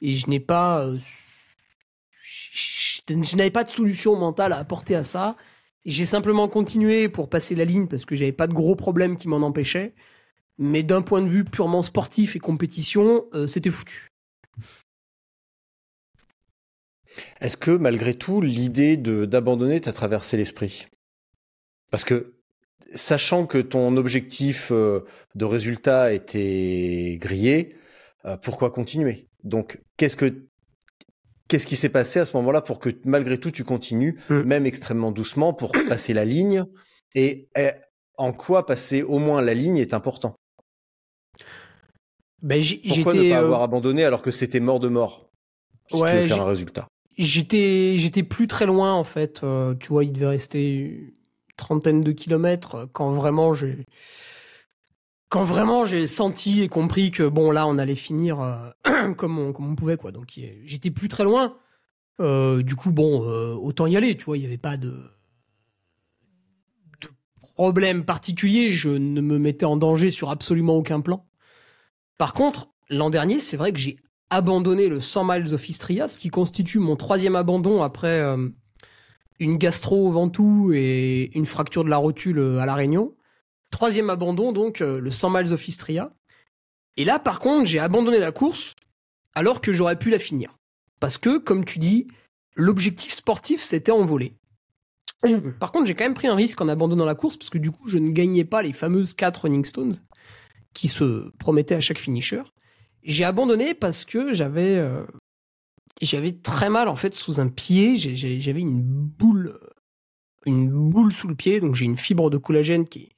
Et 0.00 0.14
je 0.14 0.28
n'ai 0.28 0.40
pas, 0.40 0.86
euh, 0.86 0.98
n'avais 3.10 3.50
pas 3.50 3.64
de 3.64 3.70
solution 3.70 4.16
mentale 4.16 4.52
à 4.52 4.58
apporter 4.58 4.94
à 4.94 5.02
ça. 5.02 5.36
J'ai 5.84 6.06
simplement 6.06 6.48
continué 6.48 7.08
pour 7.08 7.28
passer 7.28 7.54
la 7.54 7.64
ligne 7.64 7.86
parce 7.86 8.04
que 8.04 8.14
j'avais 8.14 8.32
pas 8.32 8.46
de 8.46 8.54
gros 8.54 8.74
problèmes 8.74 9.16
qui 9.16 9.28
m'en 9.28 9.38
empêchaient. 9.38 9.94
Mais 10.58 10.82
d'un 10.82 11.02
point 11.02 11.20
de 11.20 11.28
vue 11.28 11.44
purement 11.44 11.82
sportif 11.82 12.36
et 12.36 12.38
compétition, 12.38 13.26
euh, 13.34 13.46
c'était 13.46 13.70
foutu. 13.70 14.08
Est-ce 17.40 17.56
que 17.56 17.70
malgré 17.70 18.14
tout, 18.14 18.40
l'idée 18.40 18.96
d'abandonner 18.96 19.80
t'a 19.80 19.92
traversé 19.92 20.36
l'esprit? 20.36 20.86
Parce 21.90 22.04
que 22.04 22.34
sachant 22.94 23.46
que 23.46 23.58
ton 23.58 23.96
objectif 23.96 24.70
euh, 24.70 25.04
de 25.34 25.44
résultat 25.44 26.12
était 26.12 27.18
grillé, 27.20 27.76
pourquoi 28.42 28.70
continuer? 28.70 29.28
Donc, 29.44 29.78
qu'est-ce 29.96 30.16
que 30.16 30.46
qu'est-ce 31.48 31.66
qui 31.66 31.76
s'est 31.76 31.90
passé 31.90 32.18
à 32.20 32.24
ce 32.24 32.36
moment-là 32.38 32.62
pour 32.62 32.78
que 32.78 32.88
malgré 33.04 33.38
tout 33.38 33.50
tu 33.50 33.62
continues, 33.64 34.18
Mm. 34.30 34.40
même 34.40 34.66
extrêmement 34.66 35.12
doucement, 35.12 35.52
pour 35.52 35.72
passer 35.88 36.12
la 36.14 36.24
ligne 36.24 36.64
Et 37.14 37.48
en 38.16 38.32
quoi 38.32 38.64
passer 38.66 39.02
au 39.02 39.18
moins 39.18 39.40
la 39.42 39.54
ligne 39.54 39.76
est 39.76 39.94
important? 39.94 40.34
Ben, 42.42 42.62
Pourquoi 42.88 43.14
ne 43.14 43.20
pas 43.30 43.36
euh, 43.36 43.38
avoir 43.44 43.62
abandonné 43.62 44.04
alors 44.04 44.20
que 44.22 44.30
c'était 44.30 44.60
mort 44.60 44.80
de 44.80 44.88
mort 44.88 45.30
si 45.90 46.00
Ouais, 46.00 46.10
tu 46.10 46.16
veux 46.22 46.28
faire 46.28 46.40
un 46.40 46.46
résultat? 46.46 46.86
j'étais, 47.16 47.94
j'étais 47.96 48.22
plus 48.22 48.46
très 48.46 48.66
loin 48.66 48.92
en 48.92 49.04
fait. 49.04 49.42
Euh, 49.44 49.74
tu 49.74 49.88
vois, 49.88 50.04
il 50.04 50.12
devait 50.12 50.26
rester 50.26 50.74
une 50.74 51.12
trentaine 51.56 52.02
de 52.02 52.12
kilomètres 52.12 52.74
euh, 52.74 52.86
quand 52.92 53.12
vraiment 53.12 53.54
j'ai, 53.54 53.86
quand 55.28 55.42
vraiment 55.42 55.86
j'ai 55.86 56.06
senti 56.06 56.62
et 56.62 56.68
compris 56.68 57.10
que 57.10 57.26
bon 57.26 57.50
là 57.50 57.66
on 57.66 57.78
allait 57.78 57.94
finir 57.94 58.40
euh, 58.40 59.12
comme 59.16 59.38
on, 59.38 59.74
pouvait 59.74 59.96
quoi. 59.96 60.12
Donc 60.12 60.38
j'étais 60.64 60.90
plus 60.90 61.08
très 61.08 61.24
loin. 61.24 61.56
Euh, 62.20 62.62
du 62.62 62.76
coup 62.76 62.92
bon, 62.92 63.28
euh, 63.28 63.54
autant 63.54 63.86
y 63.86 63.96
aller. 63.96 64.16
Tu 64.16 64.24
vois, 64.24 64.38
il 64.38 64.42
y 64.42 64.46
avait 64.46 64.58
pas 64.58 64.76
de, 64.76 64.90
de 67.00 67.08
problème 67.56 68.04
particulier. 68.04 68.70
Je 68.70 68.90
ne 68.90 69.20
me 69.20 69.38
mettais 69.38 69.66
en 69.66 69.76
danger 69.76 70.10
sur 70.10 70.30
absolument 70.30 70.76
aucun 70.76 71.00
plan. 71.00 71.26
Par 72.16 72.32
contre, 72.32 72.68
l'an 72.88 73.10
dernier, 73.10 73.40
c'est 73.40 73.56
vrai 73.56 73.72
que 73.72 73.78
j'ai 73.78 73.98
abandonné 74.30 74.88
le 74.88 75.00
100 75.00 75.24
miles 75.24 75.54
of 75.54 75.68
Istria, 75.68 76.06
ce 76.06 76.18
qui 76.18 76.28
constitue 76.28 76.78
mon 76.78 76.96
troisième 76.96 77.34
abandon 77.34 77.82
après 77.82 78.22
une 79.40 79.58
gastro 79.58 80.08
au 80.08 80.12
Ventoux 80.12 80.72
et 80.72 81.30
une 81.34 81.46
fracture 81.46 81.84
de 81.84 81.90
la 81.90 81.96
rotule 81.96 82.58
à 82.60 82.66
La 82.66 82.74
Réunion. 82.74 83.14
Troisième 83.74 84.08
abandon, 84.08 84.52
donc, 84.52 84.80
euh, 84.80 85.00
le 85.00 85.10
100 85.10 85.30
miles 85.30 85.52
of 85.52 85.66
Istria. 85.66 86.08
Et 86.96 87.04
là, 87.04 87.18
par 87.18 87.40
contre, 87.40 87.66
j'ai 87.66 87.80
abandonné 87.80 88.20
la 88.20 88.30
course 88.30 88.76
alors 89.34 89.60
que 89.60 89.72
j'aurais 89.72 89.98
pu 89.98 90.10
la 90.10 90.20
finir. 90.20 90.56
Parce 91.00 91.18
que, 91.18 91.38
comme 91.38 91.64
tu 91.64 91.80
dis, 91.80 92.06
l'objectif 92.54 93.12
sportif 93.12 93.60
s'était 93.60 93.90
envolé. 93.90 94.36
Par 95.58 95.72
contre, 95.72 95.86
j'ai 95.86 95.96
quand 95.96 96.04
même 96.04 96.14
pris 96.14 96.28
un 96.28 96.36
risque 96.36 96.60
en 96.60 96.68
abandonnant 96.68 97.04
la 97.04 97.16
course 97.16 97.36
parce 97.36 97.50
que 97.50 97.58
du 97.58 97.72
coup, 97.72 97.88
je 97.88 97.98
ne 97.98 98.12
gagnais 98.12 98.44
pas 98.44 98.62
les 98.62 98.72
fameuses 98.72 99.12
4 99.12 99.38
running 99.38 99.64
stones 99.64 99.96
qui 100.72 100.86
se 100.86 101.28
promettaient 101.38 101.74
à 101.74 101.80
chaque 101.80 101.98
finisher. 101.98 102.42
J'ai 103.02 103.24
abandonné 103.24 103.74
parce 103.74 104.04
que 104.04 104.32
j'avais 104.32 104.76
euh, 104.76 105.04
j'avais 106.00 106.30
très 106.30 106.68
mal 106.68 106.86
en 106.86 106.94
fait 106.94 107.12
sous 107.16 107.40
un 107.40 107.48
pied, 107.48 107.96
j'avais 107.96 108.60
une 108.60 108.82
boule 108.82 109.58
une 110.46 110.70
boule 110.70 111.12
sous 111.12 111.26
le 111.26 111.34
pied, 111.34 111.58
donc 111.58 111.74
j'ai 111.74 111.86
une 111.86 111.96
fibre 111.96 112.30
de 112.30 112.36
collagène 112.36 112.86
qui 112.86 113.13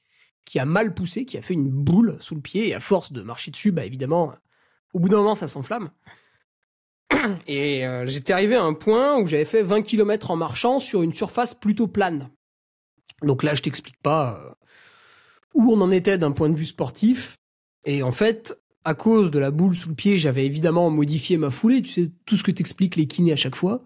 qui 0.47 0.59
a 0.59 0.65
mal 0.65 0.93
poussé, 0.93 1.25
qui 1.25 1.37
a 1.37 1.41
fait 1.41 1.53
une 1.53 1.69
boule 1.69 2.15
sous 2.21 2.33
le 2.33 2.39
pied 2.39 2.69
et 2.69 2.73
à 2.73 2.79
force 2.79 3.11
de 3.11 3.21
marcher 3.21 3.51
dessus, 3.51 3.73
bah 3.73 3.85
évidemment 3.85 4.33
au 4.93 4.99
bout 4.99 5.09
d'un 5.09 5.17
moment 5.17 5.35
ça 5.35 5.49
s'enflamme. 5.49 5.91
Et 7.47 7.85
euh, 7.85 8.05
j'étais 8.05 8.31
arrivé 8.31 8.55
à 8.55 8.63
un 8.63 8.73
point 8.73 9.17
où 9.17 9.27
j'avais 9.27 9.45
fait 9.45 9.61
20 9.61 9.81
km 9.81 10.31
en 10.31 10.37
marchant 10.37 10.79
sur 10.79 11.03
une 11.03 11.13
surface 11.13 11.53
plutôt 11.53 11.87
plane. 11.87 12.29
Donc 13.23 13.43
là, 13.43 13.55
je 13.55 13.61
t'explique 13.61 14.01
pas 14.01 14.39
euh, 14.41 14.53
où 15.53 15.73
on 15.73 15.81
en 15.81 15.91
était 15.91 16.17
d'un 16.17 16.31
point 16.31 16.49
de 16.49 16.55
vue 16.55 16.65
sportif. 16.65 17.35
Et 17.83 18.01
en 18.01 18.13
fait, 18.13 18.57
à 18.85 18.93
cause 18.93 19.31
de 19.31 19.39
la 19.39 19.51
boule 19.51 19.75
sous 19.75 19.89
le 19.89 19.95
pied, 19.95 20.17
j'avais 20.17 20.45
évidemment 20.45 20.89
modifié 20.89 21.35
ma 21.35 21.49
foulée. 21.49 21.81
Tu 21.81 21.91
sais, 21.91 22.11
tout 22.25 22.37
ce 22.37 22.43
que 22.43 22.51
t'expliquent 22.51 22.95
les 22.95 23.07
kinés 23.07 23.33
à 23.33 23.37
chaque 23.37 23.55
fois. 23.55 23.83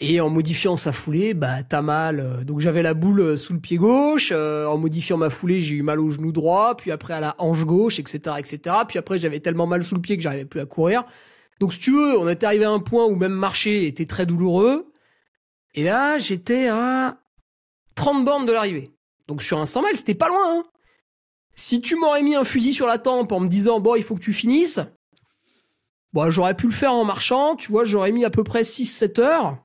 Et 0.00 0.20
en 0.20 0.28
modifiant 0.28 0.76
sa 0.76 0.92
foulée, 0.92 1.34
bah 1.34 1.62
t'as 1.62 1.82
mal. 1.82 2.20
Euh, 2.20 2.44
Donc 2.44 2.60
j'avais 2.60 2.82
la 2.82 2.94
boule 2.94 3.20
euh, 3.20 3.36
sous 3.36 3.52
le 3.52 3.60
pied 3.60 3.76
gauche. 3.76 4.30
euh, 4.32 4.66
en 4.66 4.76
modifiant 4.76 5.16
ma 5.16 5.30
foulée, 5.30 5.60
j'ai 5.60 5.76
eu 5.76 5.82
mal 5.82 6.00
au 6.00 6.10
genou 6.10 6.32
droit, 6.32 6.76
puis 6.76 6.90
après 6.90 7.14
à 7.14 7.20
la 7.20 7.34
hanche 7.38 7.64
gauche, 7.64 7.98
etc., 8.00 8.36
etc. 8.38 8.76
Puis 8.88 8.98
après, 8.98 9.18
j'avais 9.18 9.40
tellement 9.40 9.66
mal 9.66 9.84
sous 9.84 9.94
le 9.94 10.00
pied 10.00 10.16
que 10.16 10.22
j'arrivais 10.22 10.44
plus 10.46 10.60
à 10.60 10.66
courir. 10.66 11.04
Donc 11.60 11.72
si 11.72 11.78
tu 11.78 11.92
veux, 11.92 12.18
on 12.18 12.28
était 12.28 12.46
arrivé 12.46 12.64
à 12.64 12.70
un 12.70 12.80
point 12.80 13.06
où 13.06 13.14
même 13.14 13.32
marcher 13.32 13.86
était 13.86 14.06
très 14.06 14.26
douloureux. 14.26 14.92
Et 15.74 15.84
là, 15.84 16.18
j'étais 16.18 16.68
à 16.68 17.18
30 17.94 18.24
bornes 18.24 18.46
de 18.46 18.52
l'arrivée. 18.52 18.90
Donc 19.28 19.42
sur 19.42 19.58
un 19.58 19.64
100 19.64 19.82
miles, 19.82 19.96
c'était 19.96 20.14
pas 20.14 20.28
loin. 20.28 20.58
Hein. 20.58 20.64
Si 21.54 21.80
tu 21.80 21.94
m'aurais 21.94 22.22
mis 22.22 22.34
un 22.34 22.44
fusil 22.44 22.74
sur 22.74 22.86
la 22.88 22.98
tempe 22.98 23.30
en 23.30 23.38
me 23.38 23.48
disant 23.48 23.78
bon, 23.78 23.94
il 23.94 24.02
faut 24.02 24.16
que 24.16 24.20
tu 24.20 24.32
finisses, 24.32 24.80
bon, 26.12 26.30
j'aurais 26.30 26.56
pu 26.56 26.66
le 26.66 26.72
faire 26.72 26.92
en 26.92 27.04
marchant, 27.04 27.54
tu 27.54 27.70
vois, 27.70 27.84
j'aurais 27.84 28.10
mis 28.10 28.24
à 28.24 28.30
peu 28.30 28.42
près 28.42 28.62
6-7 28.62 29.20
heures. 29.20 29.58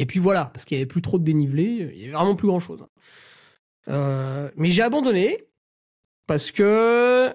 Et 0.00 0.06
puis 0.06 0.18
voilà, 0.18 0.46
parce 0.46 0.64
qu'il 0.64 0.78
y 0.78 0.80
avait 0.80 0.86
plus 0.86 1.02
trop 1.02 1.18
de 1.18 1.24
dénivelé, 1.24 1.90
il 1.92 2.00
y 2.00 2.04
avait 2.04 2.12
vraiment 2.14 2.34
plus 2.34 2.48
grand 2.48 2.58
chose. 2.58 2.86
Euh, 3.88 4.50
mais 4.56 4.70
j'ai 4.70 4.80
abandonné 4.80 5.44
parce 6.26 6.50
que 6.50 7.34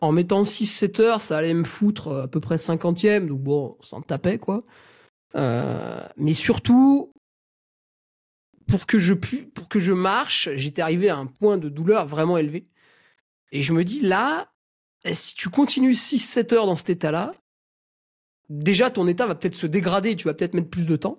en 0.00 0.12
mettant 0.12 0.42
6-7 0.44 1.00
heures, 1.02 1.20
ça 1.20 1.36
allait 1.36 1.52
me 1.52 1.64
foutre 1.64 2.12
à 2.12 2.28
peu 2.28 2.38
près 2.38 2.58
50e, 2.58 3.26
donc 3.26 3.40
bon, 3.40 3.76
on 3.80 3.82
s'en 3.82 4.02
tapait 4.02 4.38
quoi. 4.38 4.62
Euh, 5.34 6.00
mais 6.16 6.32
surtout, 6.32 7.12
pour 8.68 8.86
que 8.86 9.00
je 9.00 9.12
pu- 9.12 9.46
pour 9.46 9.68
que 9.68 9.80
je 9.80 9.92
marche, 9.92 10.48
j'étais 10.54 10.82
arrivé 10.82 11.08
à 11.08 11.16
un 11.16 11.26
point 11.26 11.58
de 11.58 11.68
douleur 11.68 12.06
vraiment 12.06 12.38
élevé. 12.38 12.68
Et 13.50 13.62
je 13.62 13.72
me 13.72 13.82
dis 13.82 14.00
là, 14.00 14.52
eh, 15.02 15.12
si 15.12 15.34
tu 15.34 15.50
continues 15.50 15.94
6-7 15.94 16.52
heures 16.52 16.66
dans 16.66 16.76
cet 16.76 16.90
état-là, 16.90 17.34
déjà 18.48 18.90
ton 18.90 19.08
état 19.08 19.26
va 19.26 19.34
peut-être 19.34 19.56
se 19.56 19.66
dégrader, 19.66 20.14
tu 20.14 20.26
vas 20.28 20.34
peut-être 20.34 20.54
mettre 20.54 20.70
plus 20.70 20.86
de 20.86 20.94
temps. 20.94 21.18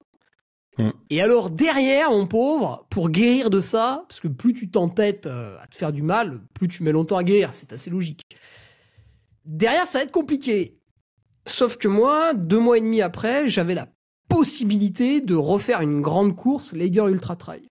Mm. 0.77 0.89
Et 1.09 1.21
alors 1.21 1.49
derrière, 1.49 2.11
mon 2.11 2.27
pauvre, 2.27 2.85
pour 2.89 3.09
guérir 3.09 3.49
de 3.49 3.59
ça, 3.59 4.05
parce 4.07 4.19
que 4.19 4.27
plus 4.27 4.53
tu 4.53 4.69
t'entêtes 4.69 5.27
euh, 5.27 5.57
à 5.61 5.67
te 5.67 5.75
faire 5.75 5.91
du 5.91 6.01
mal, 6.01 6.41
plus 6.53 6.67
tu 6.67 6.83
mets 6.83 6.91
longtemps 6.91 7.17
à 7.17 7.23
guérir, 7.23 7.53
c'est 7.53 7.73
assez 7.73 7.89
logique. 7.89 8.21
Derrière, 9.45 9.85
ça 9.85 9.99
va 9.99 10.03
être 10.03 10.11
compliqué. 10.11 10.77
Sauf 11.45 11.77
que 11.77 11.87
moi, 11.87 12.33
deux 12.33 12.59
mois 12.59 12.77
et 12.77 12.81
demi 12.81 13.01
après, 13.01 13.47
j'avais 13.47 13.73
la 13.73 13.87
possibilité 14.27 15.21
de 15.21 15.35
refaire 15.35 15.81
une 15.81 16.01
grande 16.01 16.35
course 16.35 16.73
Lager 16.73 17.05
Ultra 17.07 17.37
Trail. 17.37 17.67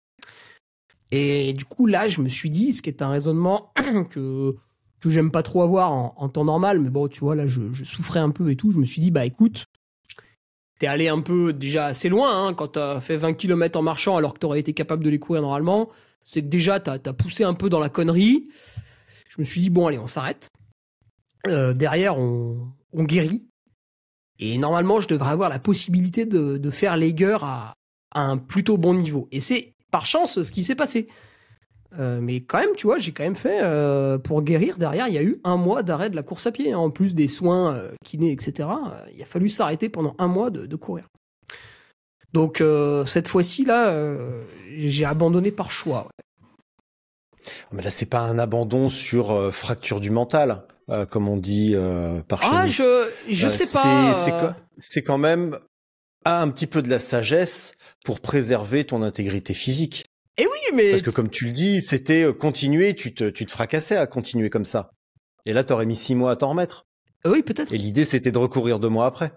Et 1.12 1.52
du 1.52 1.64
coup, 1.64 1.86
là, 1.86 2.08
je 2.08 2.20
me 2.20 2.28
suis 2.28 2.50
dit, 2.50 2.72
ce 2.72 2.82
qui 2.82 2.90
est 2.90 3.02
un 3.02 3.10
raisonnement 3.10 3.72
que, 4.10 4.56
que 5.00 5.10
j'aime 5.10 5.30
pas 5.30 5.42
trop 5.42 5.62
avoir 5.62 5.92
en, 5.92 6.28
temps 6.28 6.44
normal, 6.44 6.80
mais 6.80 6.90
bon, 6.90 7.06
tu 7.06 7.20
vois, 7.20 7.36
là, 7.36 7.46
je 7.46 7.84
souffrais 7.84 8.20
un 8.20 8.30
peu 8.30 8.50
et 8.50 8.56
tout. 8.56 8.72
Je 8.72 8.78
me 8.78 8.84
suis 8.84 9.00
dit, 9.00 9.12
bah 9.12 9.24
écoute, 9.24 9.66
t'es 10.80 10.86
allé 10.86 11.08
un 11.08 11.20
peu 11.20 11.52
déjà 11.52 11.86
assez 11.86 12.08
loin 12.08 12.48
hein, 12.48 12.54
quand 12.54 12.68
t'as 12.68 13.00
fait 13.00 13.18
20 13.18 13.34
km 13.34 13.78
en 13.78 13.82
marchant 13.82 14.16
alors 14.16 14.32
que 14.34 14.38
t'aurais 14.38 14.60
été 14.60 14.72
capable 14.72 15.04
de 15.04 15.10
les 15.10 15.18
courir 15.18 15.42
normalement. 15.42 15.90
C'est 16.24 16.42
que 16.42 16.48
déjà, 16.48 16.80
t'as 16.80 16.94
as 17.04 17.12
poussé 17.12 17.44
un 17.44 17.54
peu 17.54 17.68
dans 17.68 17.80
la 17.80 17.90
connerie. 17.90 18.48
Je 19.28 19.36
me 19.38 19.44
suis 19.44 19.60
dit, 19.60 19.70
bon, 19.70 19.86
allez, 19.86 19.98
on 19.98 20.06
s'arrête. 20.06 20.48
Euh, 21.46 21.74
derrière, 21.74 22.18
on, 22.18 22.72
on 22.92 23.04
guérit. 23.04 23.46
Et 24.38 24.56
normalement, 24.56 25.00
je 25.00 25.08
devrais 25.08 25.30
avoir 25.30 25.50
la 25.50 25.58
possibilité 25.58 26.24
de, 26.24 26.56
de 26.56 26.70
faire 26.70 26.96
Lager 26.96 27.38
à, 27.42 27.74
à 28.14 28.22
un 28.22 28.38
plutôt 28.38 28.78
bon 28.78 28.94
niveau. 28.94 29.28
Et 29.32 29.40
c'est 29.40 29.74
par 29.90 30.06
chance 30.06 30.42
ce 30.42 30.52
qui 30.52 30.62
s'est 30.62 30.74
passé. 30.74 31.08
Euh, 31.98 32.20
mais 32.20 32.40
quand 32.40 32.58
même, 32.60 32.76
tu 32.76 32.86
vois, 32.86 32.98
j'ai 32.98 33.10
quand 33.12 33.24
même 33.24 33.34
fait, 33.34 33.60
euh, 33.62 34.16
pour 34.18 34.42
guérir, 34.42 34.78
derrière, 34.78 35.08
il 35.08 35.14
y 35.14 35.18
a 35.18 35.22
eu 35.24 35.40
un 35.42 35.56
mois 35.56 35.82
d'arrêt 35.82 36.08
de 36.08 36.14
la 36.16 36.22
course 36.22 36.46
à 36.46 36.52
pied, 36.52 36.72
hein, 36.72 36.78
en 36.78 36.90
plus 36.90 37.14
des 37.16 37.26
soins 37.26 37.74
euh, 37.74 37.90
kinés, 38.04 38.30
etc. 38.30 38.68
il 39.14 39.20
a 39.22 39.26
fallu 39.26 39.48
s'arrêter 39.48 39.88
pendant 39.88 40.14
un 40.18 40.28
mois 40.28 40.50
de, 40.50 40.66
de 40.66 40.76
courir. 40.76 41.04
Donc, 42.32 42.62
cette 43.06 43.26
fois-ci, 43.26 43.64
là, 43.64 44.14
j'ai 44.76 45.04
abandonné 45.04 45.50
par 45.50 45.72
choix. 45.72 46.06
ouais. 46.06 47.44
Mais 47.72 47.82
là, 47.82 47.90
c'est 47.90 48.06
pas 48.06 48.20
un 48.20 48.38
abandon 48.38 48.88
sur 48.88 49.52
fracture 49.52 49.98
du 49.98 50.10
mental, 50.10 50.62
comme 51.10 51.26
on 51.26 51.36
dit 51.36 51.74
par 52.28 52.40
chez 52.40 52.48
Ah, 52.52 52.66
nous. 52.66 52.70
je, 52.70 53.10
je 53.28 53.48
sais 53.48 53.66
pas. 53.72 54.14
C'est 54.14 54.30
quand- 54.30 54.54
c'est 54.78 55.02
quand 55.02 55.18
même 55.18 55.58
ah, 56.24 56.40
un 56.40 56.50
petit 56.50 56.68
peu 56.68 56.82
de 56.82 56.88
la 56.88 57.00
sagesse 57.00 57.72
pour 58.04 58.20
préserver 58.20 58.84
ton 58.84 59.02
intégrité 59.02 59.52
physique. 59.52 60.06
Eh 60.40 60.46
oui, 60.46 60.74
mais 60.74 60.90
Parce 60.92 61.02
que 61.02 61.10
comme 61.10 61.28
tu 61.28 61.44
le 61.44 61.52
dis, 61.52 61.82
c'était 61.82 62.22
euh, 62.22 62.32
continuer, 62.32 62.94
tu 62.94 63.12
te, 63.12 63.28
tu 63.28 63.44
te 63.44 63.52
fracassais 63.52 63.96
à 63.96 64.06
continuer 64.06 64.48
comme 64.48 64.64
ça. 64.64 64.92
Et 65.44 65.52
là, 65.52 65.64
t'aurais 65.64 65.84
mis 65.84 65.96
six 65.96 66.14
mois 66.14 66.30
à 66.30 66.36
t'en 66.36 66.48
remettre. 66.48 66.86
Euh, 67.26 67.32
oui, 67.32 67.42
peut-être. 67.42 67.74
Et 67.74 67.76
l'idée, 67.76 68.06
c'était 68.06 68.32
de 68.32 68.38
recourir 68.38 68.78
deux 68.78 68.88
mois 68.88 69.04
après. 69.04 69.32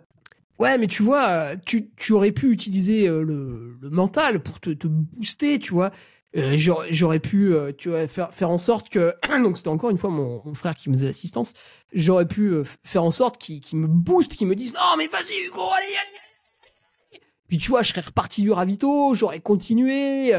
Ouais, 0.59 0.77
mais 0.77 0.87
tu 0.87 1.03
vois, 1.03 1.57
tu, 1.57 1.91
tu 1.97 2.13
aurais 2.13 2.31
pu 2.31 2.51
utiliser 2.51 3.09
euh, 3.09 3.21
le, 3.21 3.75
le 3.81 3.89
mental 3.89 4.41
pour 4.41 4.61
te, 4.61 4.69
te 4.69 4.87
booster, 4.87 5.59
tu 5.59 5.73
vois. 5.73 5.91
Euh, 6.37 6.55
j'aurais 6.89 7.19
pu 7.19 7.53
tu 7.77 7.89
vois, 7.89 8.07
faire, 8.07 8.33
faire 8.33 8.49
en 8.49 8.57
sorte 8.57 8.87
que... 8.87 9.13
Donc 9.43 9.57
c'était 9.57 9.67
encore 9.67 9.89
une 9.89 9.97
fois 9.97 10.09
mon, 10.09 10.41
mon 10.45 10.53
frère 10.53 10.73
qui 10.73 10.89
me 10.89 10.95
faisait 10.95 11.07
l'assistance. 11.07 11.53
J'aurais 11.91 12.29
pu 12.29 12.53
faire 12.85 13.03
en 13.03 13.11
sorte 13.11 13.37
qu'il 13.37 13.59
qu'il 13.59 13.79
me 13.79 13.87
booste, 13.87 14.37
qu'il 14.37 14.47
me 14.47 14.55
dise 14.55 14.73
«Non, 14.75 14.97
mais 14.97 15.07
vas-y, 15.07 15.47
Hugo, 15.47 15.61
allez, 15.75 15.85
allez, 15.85 16.17
allez!» 17.11 17.19
Puis 17.49 17.57
tu 17.57 17.71
vois, 17.71 17.83
je 17.83 17.89
serais 17.89 18.01
reparti 18.01 18.41
du 18.41 18.51
ravito, 18.51 19.13
j'aurais 19.15 19.41
continué. 19.41 20.33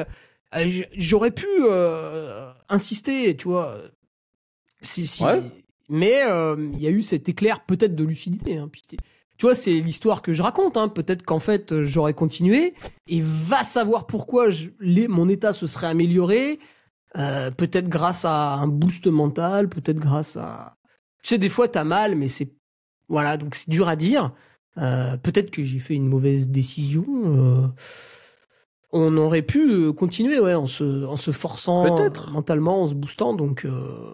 Euh, 0.56 0.82
j'aurais 0.96 1.30
pu 1.30 1.46
euh, 1.60 2.52
insister, 2.68 3.36
tu 3.36 3.48
vois. 3.48 3.78
Si, 4.80 5.06
si. 5.06 5.24
Ouais. 5.24 5.42
Mais 5.88 6.22
euh, 6.24 6.56
il 6.72 6.80
y 6.80 6.86
a 6.86 6.90
eu 6.90 7.02
cet 7.02 7.28
éclair 7.28 7.64
peut-être 7.64 7.94
de 7.94 8.04
lucidité. 8.04 8.56
Hein, 8.56 8.70
tu 9.36 9.46
vois, 9.46 9.54
c'est 9.54 9.80
l'histoire 9.80 10.22
que 10.22 10.32
je 10.32 10.42
raconte. 10.42 10.76
Hein. 10.76 10.88
Peut-être 10.88 11.24
qu'en 11.24 11.40
fait, 11.40 11.84
j'aurais 11.84 12.14
continué 12.14 12.74
et 13.06 13.20
va 13.20 13.64
savoir 13.64 14.06
pourquoi 14.06 14.50
je, 14.50 14.68
les, 14.80 15.08
mon 15.08 15.28
état 15.28 15.52
se 15.52 15.66
serait 15.66 15.88
amélioré. 15.88 16.58
Euh, 17.16 17.50
peut-être 17.50 17.88
grâce 17.88 18.24
à 18.24 18.54
un 18.54 18.66
boost 18.66 19.06
mental, 19.06 19.68
peut-être 19.68 19.98
grâce 19.98 20.36
à... 20.36 20.76
Tu 21.22 21.28
sais, 21.28 21.38
des 21.38 21.48
fois, 21.48 21.68
t'as 21.68 21.84
mal, 21.84 22.16
mais 22.16 22.28
c'est... 22.28 22.52
Voilà, 23.08 23.36
donc 23.36 23.54
c'est 23.54 23.70
dur 23.70 23.88
à 23.88 23.96
dire. 23.96 24.32
Euh, 24.78 25.16
peut-être 25.16 25.50
que 25.50 25.62
j'ai 25.62 25.78
fait 25.78 25.94
une 25.94 26.08
mauvaise 26.08 26.48
décision. 26.48 27.04
euh, 27.08 27.68
On 28.96 29.16
aurait 29.16 29.42
pu 29.42 29.70
euh, 29.72 29.92
continuer, 29.92 30.38
ouais, 30.38 30.54
en 30.54 30.68
se, 30.68 31.04
en 31.04 31.16
se 31.16 31.32
forçant 31.32 31.82
mentalement, 32.30 32.82
en 32.82 32.86
se 32.86 32.94
boostant. 32.94 33.34
Donc, 33.34 33.64
euh... 33.64 34.12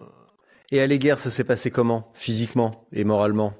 Et 0.71 0.79
à 0.81 0.87
l'égard, 0.87 1.19
ça 1.19 1.29
s'est 1.29 1.43
passé 1.43 1.69
comment 1.69 2.11
Physiquement 2.15 2.87
et 2.91 3.03
moralement? 3.03 3.53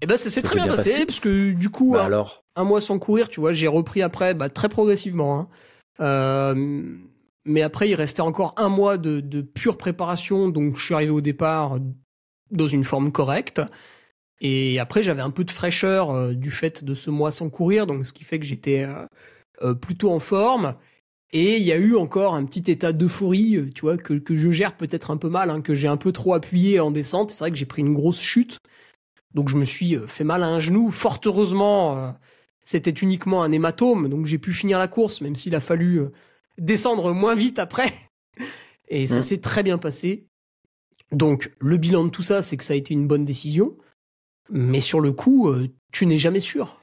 Eh 0.00 0.06
ben, 0.06 0.16
ça 0.16 0.30
s'est 0.30 0.42
très 0.42 0.54
bien 0.54 0.66
bien 0.66 0.76
passé, 0.76 0.92
passé. 0.92 1.06
parce 1.06 1.18
que 1.20 1.52
du 1.52 1.68
coup, 1.68 1.92
Bah 1.94 2.02
un- 2.02 2.06
alors? 2.06 2.44
un 2.54 2.62
mois 2.64 2.80
sans 2.80 2.98
courir, 3.00 3.28
tu 3.28 3.40
vois, 3.40 3.52
j'ai 3.54 3.66
repris 3.66 4.02
après, 4.02 4.34
bah, 4.34 4.48
très 4.48 4.68
progressivement. 4.68 5.38
hein. 5.40 5.48
Euh, 6.00 6.94
mais 7.44 7.62
après, 7.62 7.88
il 7.88 7.94
restait 7.94 8.20
encore 8.22 8.54
un 8.56 8.68
mois 8.68 8.98
de, 8.98 9.20
de 9.20 9.40
pure 9.40 9.76
préparation, 9.76 10.48
donc 10.48 10.76
je 10.76 10.84
suis 10.84 10.94
arrivé 10.94 11.10
au 11.10 11.20
départ 11.22 11.78
dans 12.52 12.68
une 12.68 12.84
forme 12.84 13.10
correcte. 13.10 13.62
Et 14.40 14.78
après, 14.78 15.02
j'avais 15.02 15.22
un 15.22 15.30
peu 15.30 15.42
de 15.44 15.50
fraîcheur 15.50 16.10
euh, 16.10 16.34
du 16.34 16.50
fait 16.50 16.84
de 16.84 16.94
ce 16.94 17.10
mois 17.10 17.30
sans 17.32 17.48
courir, 17.50 17.86
donc 17.86 18.04
ce 18.06 18.12
qui 18.12 18.22
fait 18.24 18.38
que 18.38 18.44
j'étais 18.44 18.84
euh, 18.84 19.06
plutôt 19.80 20.10
en 20.10 20.20
forme. 20.20 20.74
Et 21.32 21.56
il 21.56 21.62
y 21.64 21.72
a 21.72 21.76
eu 21.76 21.96
encore 21.96 22.34
un 22.34 22.44
petit 22.44 22.70
état 22.70 22.92
d'euphorie, 22.92 23.56
euh, 23.56 23.70
tu 23.74 23.82
vois, 23.82 23.96
que, 23.98 24.14
que 24.14 24.36
je 24.36 24.50
gère 24.50 24.76
peut-être 24.76 25.10
un 25.10 25.16
peu 25.16 25.28
mal, 25.28 25.50
hein, 25.50 25.60
que 25.60 25.74
j'ai 25.74 25.88
un 25.88 25.96
peu 25.96 26.12
trop 26.12 26.34
appuyé 26.34 26.78
en 26.80 26.90
descente. 26.92 27.30
C'est 27.30 27.40
vrai 27.40 27.50
que 27.50 27.56
j'ai 27.56 27.66
pris 27.66 27.82
une 27.82 27.94
grosse 27.94 28.20
chute. 28.20 28.58
Donc 29.34 29.48
je 29.48 29.56
me 29.56 29.64
suis 29.64 29.96
euh, 29.96 30.06
fait 30.06 30.24
mal 30.24 30.42
à 30.42 30.46
un 30.48 30.60
genou. 30.60 30.90
Fort 30.92 31.20
heureusement, 31.24 31.98
euh, 31.98 32.10
c'était 32.62 32.90
uniquement 32.92 33.42
un 33.42 33.50
hématome, 33.52 34.08
donc 34.08 34.26
j'ai 34.26 34.38
pu 34.38 34.52
finir 34.52 34.78
la 34.78 34.88
course, 34.88 35.20
même 35.20 35.36
s'il 35.36 35.54
a 35.54 35.60
fallu 35.60 35.98
euh, 35.98 36.12
descendre 36.58 37.12
moins 37.12 37.34
vite 37.34 37.58
après. 37.58 37.92
Et 38.88 39.06
ça 39.06 39.16
Mhm. 39.16 39.22
s'est 39.22 39.40
très 39.40 39.62
bien 39.64 39.78
passé. 39.78 40.26
Donc 41.12 41.52
le 41.58 41.76
bilan 41.76 42.04
de 42.04 42.10
tout 42.10 42.22
ça, 42.22 42.40
c'est 42.40 42.56
que 42.56 42.64
ça 42.64 42.72
a 42.74 42.76
été 42.76 42.94
une 42.94 43.08
bonne 43.08 43.24
décision. 43.24 43.76
Mais 44.50 44.80
sur 44.80 45.00
le 45.00 45.12
coup, 45.12 45.48
euh, 45.48 45.68
tu 45.92 46.06
n'es 46.06 46.18
jamais 46.18 46.40
sûr. 46.40 46.80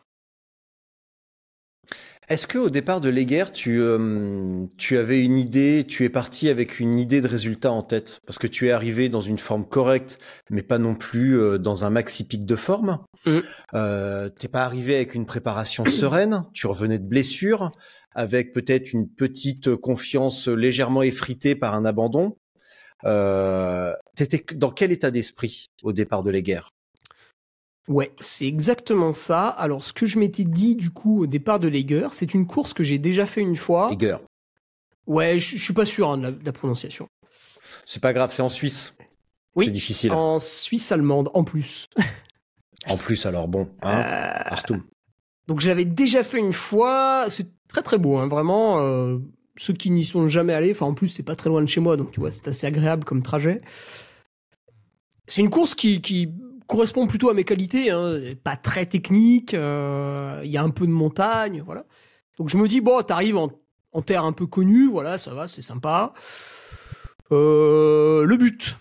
Est-ce 2.30 2.48
que 2.48 2.58
au 2.58 2.70
départ 2.70 3.02
de 3.02 3.10
l'Eguerre, 3.10 3.52
tu, 3.52 3.82
euh, 3.82 4.66
tu 4.78 4.98
avais 4.98 5.24
une 5.24 5.38
idée, 5.38 5.86
tu 5.88 6.06
es 6.06 6.10
parti 6.10 6.50
avec 6.50 6.80
une 6.80 6.98
idée 6.98 7.22
de 7.22 7.28
résultat 7.28 7.72
en 7.72 7.84
tête? 7.84 8.22
Parce 8.26 8.40
que 8.40 8.48
tu 8.48 8.68
es 8.68 8.72
arrivé 8.72 9.10
dans 9.10 9.22
une 9.22 9.40
forme 9.40 9.68
correcte, 9.68 10.20
mais 10.50 10.64
pas 10.64 10.78
non 10.78 10.96
plus 10.96 11.40
euh, 11.40 11.58
dans 11.58 11.86
un 11.86 11.90
maxi 11.90 12.26
pic 12.26 12.46
de 12.46 12.56
forme. 12.56 13.00
Mm. 13.26 13.40
Euh, 13.74 14.30
T'es 14.30 14.48
pas 14.48 14.64
arrivé 14.64 14.96
avec 14.96 15.16
une 15.16 15.26
préparation 15.26 15.86
sereine, 15.86 16.44
tu 16.54 16.68
revenais 16.68 17.00
de 17.00 17.08
blessure, 17.08 17.72
avec 18.16 18.54
peut-être 18.54 18.94
une 18.94 19.10
petite 19.10 19.76
confiance 19.76 20.48
légèrement 20.48 21.04
effritée 21.04 21.56
par 21.56 21.76
un 21.76 21.84
abandon. 21.84 22.38
Euh, 23.06 23.94
T'étais 24.16 24.46
dans 24.56 24.72
quel 24.72 24.92
état 24.92 25.12
d'esprit 25.12 25.72
au 25.82 25.92
départ 25.92 26.24
de 26.24 26.32
l'Eguerre 26.32 26.72
Ouais, 27.88 28.12
c'est 28.20 28.46
exactement 28.48 29.12
ça. 29.12 29.48
Alors, 29.50 29.84
ce 29.84 29.92
que 29.94 30.06
je 30.06 30.18
m'étais 30.20 30.46
dit 30.46 30.76
du 30.76 30.90
coup 30.90 31.24
au 31.24 31.28
départ 31.28 31.60
de 31.60 31.68
Lager, 31.68 32.08
c'est 32.14 32.34
une 32.34 32.48
course 32.48 32.74
que 32.74 32.84
j'ai 32.84 32.98
déjà 32.98 33.26
fait 33.26 33.42
une 33.42 33.58
fois. 33.58 33.90
Eguerre. 33.92 34.22
Ouais, 35.06 35.38
je 35.38 35.58
je 35.58 35.62
suis 35.64 35.74
pas 35.74 35.86
sûr 35.86 36.10
hein, 36.10 36.18
de, 36.18 36.24
la, 36.24 36.32
de 36.32 36.46
la 36.46 36.54
prononciation. 36.54 37.08
C'est 37.86 38.02
pas 38.02 38.14
grave, 38.14 38.32
c'est 38.32 38.42
en 38.42 38.48
Suisse. 38.50 38.96
Oui, 39.56 39.66
C'est 39.66 39.72
difficile. 39.72 40.12
En 40.14 40.40
Suisse 40.40 40.92
allemande, 40.92 41.30
en 41.34 41.44
plus. 41.44 41.88
En 42.88 42.98
plus, 42.98 43.26
alors 43.26 43.48
bon, 43.48 43.70
hein, 43.82 44.00
Euh, 44.00 44.04
Artum. 44.54 44.84
donc, 45.48 45.62
j'avais 45.62 45.86
déjà 45.86 46.22
fait 46.24 46.40
une 46.40 46.52
fois. 46.52 47.28
C'est 47.30 47.48
très 47.70 47.82
très 47.82 47.98
beau, 47.98 48.18
hein, 48.18 48.28
vraiment. 48.28 48.80
euh, 48.82 49.20
ceux 49.56 49.74
qui 49.74 49.90
n'y 49.90 50.04
sont 50.04 50.28
jamais 50.28 50.52
allés, 50.54 50.72
enfin, 50.72 50.88
en 50.88 50.94
plus, 50.94 51.08
c'est 51.08 51.24
pas 51.24 51.36
très 51.38 51.50
loin 51.50 51.62
de 51.62 51.68
chez 51.68 51.80
moi, 51.80 51.96
donc 51.96 52.12
tu 52.12 52.20
vois, 52.20 52.30
c'est 52.32 52.48
assez 52.50 52.68
agréable 52.68 53.06
comme 53.06 53.24
trajet. 53.24 53.62
C'est 55.28 55.42
une 55.42 55.50
course 55.50 55.76
qui, 55.76 56.02
qui 56.02 56.30
correspond 56.68 57.08
plutôt 57.08 57.30
à 57.30 57.34
mes 57.34 57.44
qualités, 57.44 57.92
hein, 57.92 58.20
pas 58.44 58.56
très 58.56 58.86
technique. 58.86 59.54
euh, 59.54 60.42
Il 60.44 60.52
y 60.52 60.58
a 60.58 60.64
un 60.64 60.70
peu 60.70 60.86
de 60.86 60.92
montagne, 60.92 61.62
voilà. 61.66 61.86
Donc, 62.38 62.50
je 62.50 62.58
me 62.58 62.68
dis, 62.68 62.82
bon, 62.82 63.02
t'arrives 63.02 63.38
en, 63.38 63.50
terre 64.02 64.26
un 64.26 64.34
peu 64.34 64.48
connue, 64.48 64.90
voilà, 64.90 65.18
ça 65.18 65.34
va, 65.34 65.48
c'est 65.48 65.62
sympa. 65.62 66.14
Euh, 67.32 68.26
le 68.26 68.38
but, 68.38 68.78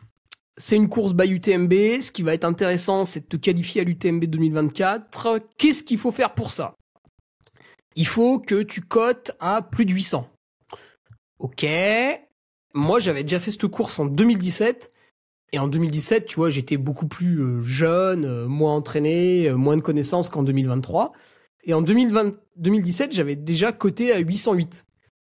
c'est 0.56 0.76
une 0.76 0.88
course 0.88 1.14
by 1.14 1.28
UTMB. 1.28 2.00
Ce 2.00 2.10
qui 2.12 2.22
va 2.22 2.34
être 2.34 2.44
intéressant, 2.44 3.04
c'est 3.04 3.20
de 3.20 3.26
te 3.26 3.36
qualifier 3.36 3.82
à 3.82 3.84
l'UTMB 3.84 4.24
2024. 4.24 5.40
Qu'est-ce 5.58 5.82
qu'il 5.82 5.98
faut 5.98 6.12
faire 6.12 6.34
pour 6.34 6.50
ça? 6.50 6.74
Il 7.94 8.06
faut 8.06 8.38
que 8.38 8.62
tu 8.62 8.80
cotes 8.80 9.32
à 9.38 9.60
plus 9.62 9.84
de 9.84 9.92
800. 9.92 10.28
Ok. 11.38 11.66
Moi, 12.74 12.98
j'avais 13.00 13.22
déjà 13.22 13.38
fait 13.40 13.50
cette 13.50 13.66
course 13.66 13.98
en 13.98 14.06
2017. 14.06 14.91
Et 15.52 15.58
en 15.58 15.68
2017, 15.68 16.26
tu 16.26 16.36
vois, 16.36 16.48
j'étais 16.50 16.76
beaucoup 16.78 17.06
plus 17.06 17.40
euh, 17.42 17.60
jeune, 17.62 18.24
euh, 18.24 18.46
moins 18.46 18.74
entraîné, 18.74 19.48
euh, 19.48 19.56
moins 19.56 19.76
de 19.76 19.82
connaissances 19.82 20.30
qu'en 20.30 20.42
2023. 20.42 21.12
Et 21.64 21.74
en 21.74 21.82
2020, 21.82 22.32
2017, 22.56 23.12
j'avais 23.12 23.36
déjà 23.36 23.70
coté 23.72 24.12
à 24.12 24.18
808. 24.18 24.84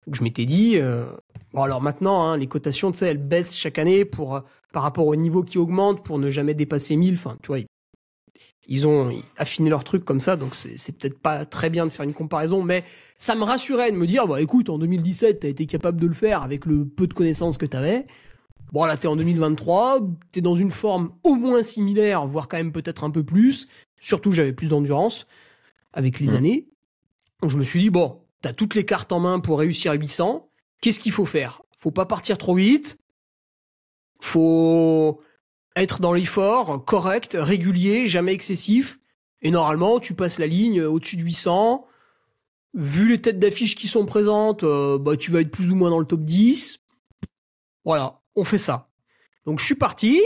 Donc 0.07 0.15
je 0.15 0.23
m'étais 0.23 0.45
dit, 0.45 0.77
euh, 0.77 1.05
bon 1.53 1.63
alors 1.63 1.81
maintenant, 1.81 2.23
hein, 2.23 2.37
les 2.37 2.47
cotations, 2.47 2.91
tu 2.91 2.97
sais, 2.99 3.07
elles 3.07 3.17
baissent 3.17 3.57
chaque 3.57 3.77
année 3.79 4.03
pour 4.05 4.41
par 4.73 4.83
rapport 4.83 5.07
au 5.07 5.15
niveau 5.15 5.41
qui 5.41 5.57
augmente 5.57 6.03
pour 6.03 6.19
ne 6.19 6.29
jamais 6.29 6.53
dépasser 6.53 6.95
1000. 6.95 7.13
Enfin, 7.15 7.37
tu 7.41 7.47
vois, 7.47 7.59
ils- 8.67 8.85
ont 8.85 9.11
affiné 9.37 9.69
leur 9.71 9.83
truc 9.83 10.05
comme 10.05 10.21
ça, 10.21 10.35
donc 10.35 10.53
c'est 10.53 10.95
peut-être 10.95 11.17
pas 11.19 11.43
très 11.45 11.71
bien 11.71 11.87
de 11.87 11.91
faire 11.91 12.05
une 12.05 12.13
comparaison, 12.13 12.61
mais 12.61 12.83
ça 13.17 13.33
me 13.35 13.43
rassurait 13.43 13.91
de 13.91 13.97
me 13.97 14.05
dire, 14.05 14.27
bah 14.27 14.39
écoute, 14.41 14.69
en 14.69 14.77
2017, 14.77 15.39
t'as 15.39 15.47
été 15.47 15.65
capable 15.65 15.99
de 15.99 16.05
le 16.05 16.13
faire 16.13 16.43
avec 16.43 16.65
le 16.67 16.85
peu 16.85 17.07
de 17.07 17.13
connaissances 17.15 17.57
que 17.57 17.65
t'avais. 17.65 18.05
Bon, 18.71 18.85
là, 18.85 18.97
t'es 18.97 19.07
en 19.07 19.15
2023, 19.15 19.99
t'es 20.31 20.41
dans 20.41 20.55
une 20.55 20.71
forme 20.71 21.11
au 21.23 21.35
moins 21.35 21.63
similaire, 21.63 22.25
voire 22.27 22.47
quand 22.47 22.57
même 22.57 22.71
peut-être 22.71 23.03
un 23.03 23.09
peu 23.09 23.23
plus. 23.23 23.67
Surtout, 23.99 24.31
j'avais 24.31 24.53
plus 24.53 24.67
d'endurance 24.69 25.25
avec 25.91 26.19
les 26.19 26.27
Mhm. 26.29 26.35
années. 26.35 26.67
Donc, 27.41 27.49
je 27.51 27.57
me 27.57 27.63
suis 27.63 27.79
dit, 27.79 27.89
bon, 27.89 28.21
t'as 28.41 28.53
toutes 28.53 28.75
les 28.75 28.85
cartes 28.85 29.11
en 29.11 29.19
main 29.19 29.39
pour 29.39 29.59
réussir 29.59 29.91
à 29.91 29.95
800. 29.95 30.49
Qu'est-ce 30.81 30.99
qu'il 30.99 31.11
faut 31.11 31.25
faire? 31.25 31.61
Faut 31.75 31.91
pas 31.91 32.05
partir 32.05 32.37
trop 32.37 32.55
vite. 32.55 32.97
Faut 34.21 35.21
être 35.75 36.01
dans 36.01 36.13
l'effort, 36.13 36.83
correct, 36.85 37.37
régulier, 37.39 38.07
jamais 38.07 38.33
excessif. 38.33 38.99
Et 39.41 39.51
normalement, 39.51 39.99
tu 39.99 40.13
passes 40.13 40.39
la 40.39 40.47
ligne 40.47 40.81
au-dessus 40.83 41.15
de 41.15 41.23
800. 41.23 41.85
Vu 42.73 43.07
les 43.09 43.21
têtes 43.21 43.39
d'affiche 43.39 43.75
qui 43.75 43.87
sont 43.87 44.05
présentes, 44.05 44.63
euh, 44.63 44.97
bah, 44.99 45.15
tu 45.17 45.31
vas 45.31 45.41
être 45.41 45.51
plus 45.51 45.71
ou 45.71 45.75
moins 45.75 45.89
dans 45.89 45.99
le 45.99 46.05
top 46.05 46.21
10. 46.21 46.79
Voilà, 47.85 48.18
on 48.39 48.43
fait 48.43 48.57
ça. 48.57 48.89
Donc 49.45 49.59
je 49.59 49.65
suis 49.65 49.75
parti. 49.75 50.21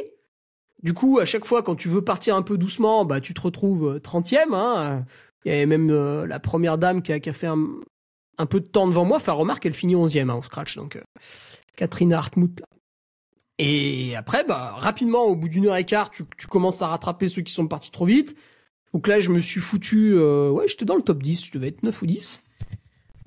Du 0.82 0.93
coup, 0.93 1.20
à 1.20 1.26
chaque 1.26 1.45
fois, 1.45 1.64
quand 1.64 1.76
tu 1.76 1.88
veux 1.88 2.03
partir 2.03 2.36
un 2.36 2.41
peu 2.41 2.57
doucement, 2.57 3.05
bah, 3.05 3.22
tu 3.22 3.34
te 3.34 3.41
retrouves 3.41 3.99
30e. 4.03 4.53
Hein. 4.53 5.05
Il 5.45 5.51
y 5.51 5.55
avait 5.55 5.66
même 5.66 5.89
euh, 5.89 6.28
la 6.28 6.39
première 6.39 6.78
dame 6.78 7.01
qui 7.01 7.14
a, 7.14 7.34
fait 7.34 7.47
un, 7.47 8.45
peu 8.45 8.59
de 8.59 8.68
temps 8.68 8.88
devant 8.88 9.05
moi. 9.05 9.18
Enfin, 9.18 9.34
remarque, 9.34 9.66
elle 9.66 9.74
finit 9.74 9.95
11e 9.95 10.30
hein, 10.30 10.34
en 10.34 10.41
scratch. 10.41 10.76
Donc, 10.76 10.97
euh, 10.97 11.01
Catherine 11.78 12.14
Hartmut. 12.14 12.59
là. 12.59 12.68
Et 13.59 14.16
après, 14.16 14.43
bah, 14.43 14.76
rapidement, 14.78 15.24
au 15.24 15.36
bout 15.36 15.47
d'une 15.47 15.68
heure 15.68 15.78
et 15.78 15.86
quart, 15.86 16.09
tu, 16.09 16.26
commences 16.49 16.82
à 16.82 16.88
rattraper 16.88 17.30
ceux 17.30 17.41
qui 17.41 17.53
sont 17.53 17.68
partis 17.68 17.91
trop 17.91 18.05
vite. 18.05 18.36
Donc 18.93 19.07
là, 19.07 19.20
je 19.20 19.30
me 19.30 19.39
suis 19.39 19.61
foutu... 19.61 20.14
euh, 20.16 20.49
ouais, 20.49 20.68
j'étais 20.68 20.86
dans 20.86 20.95
le 20.95 21.01
top 21.01 21.22
10. 21.24 21.45
Je 21.45 21.51
devais 21.51 21.70
être 21.70 21.84
9 21.84 22.01
ou 22.01 22.05
10. 22.05 22.59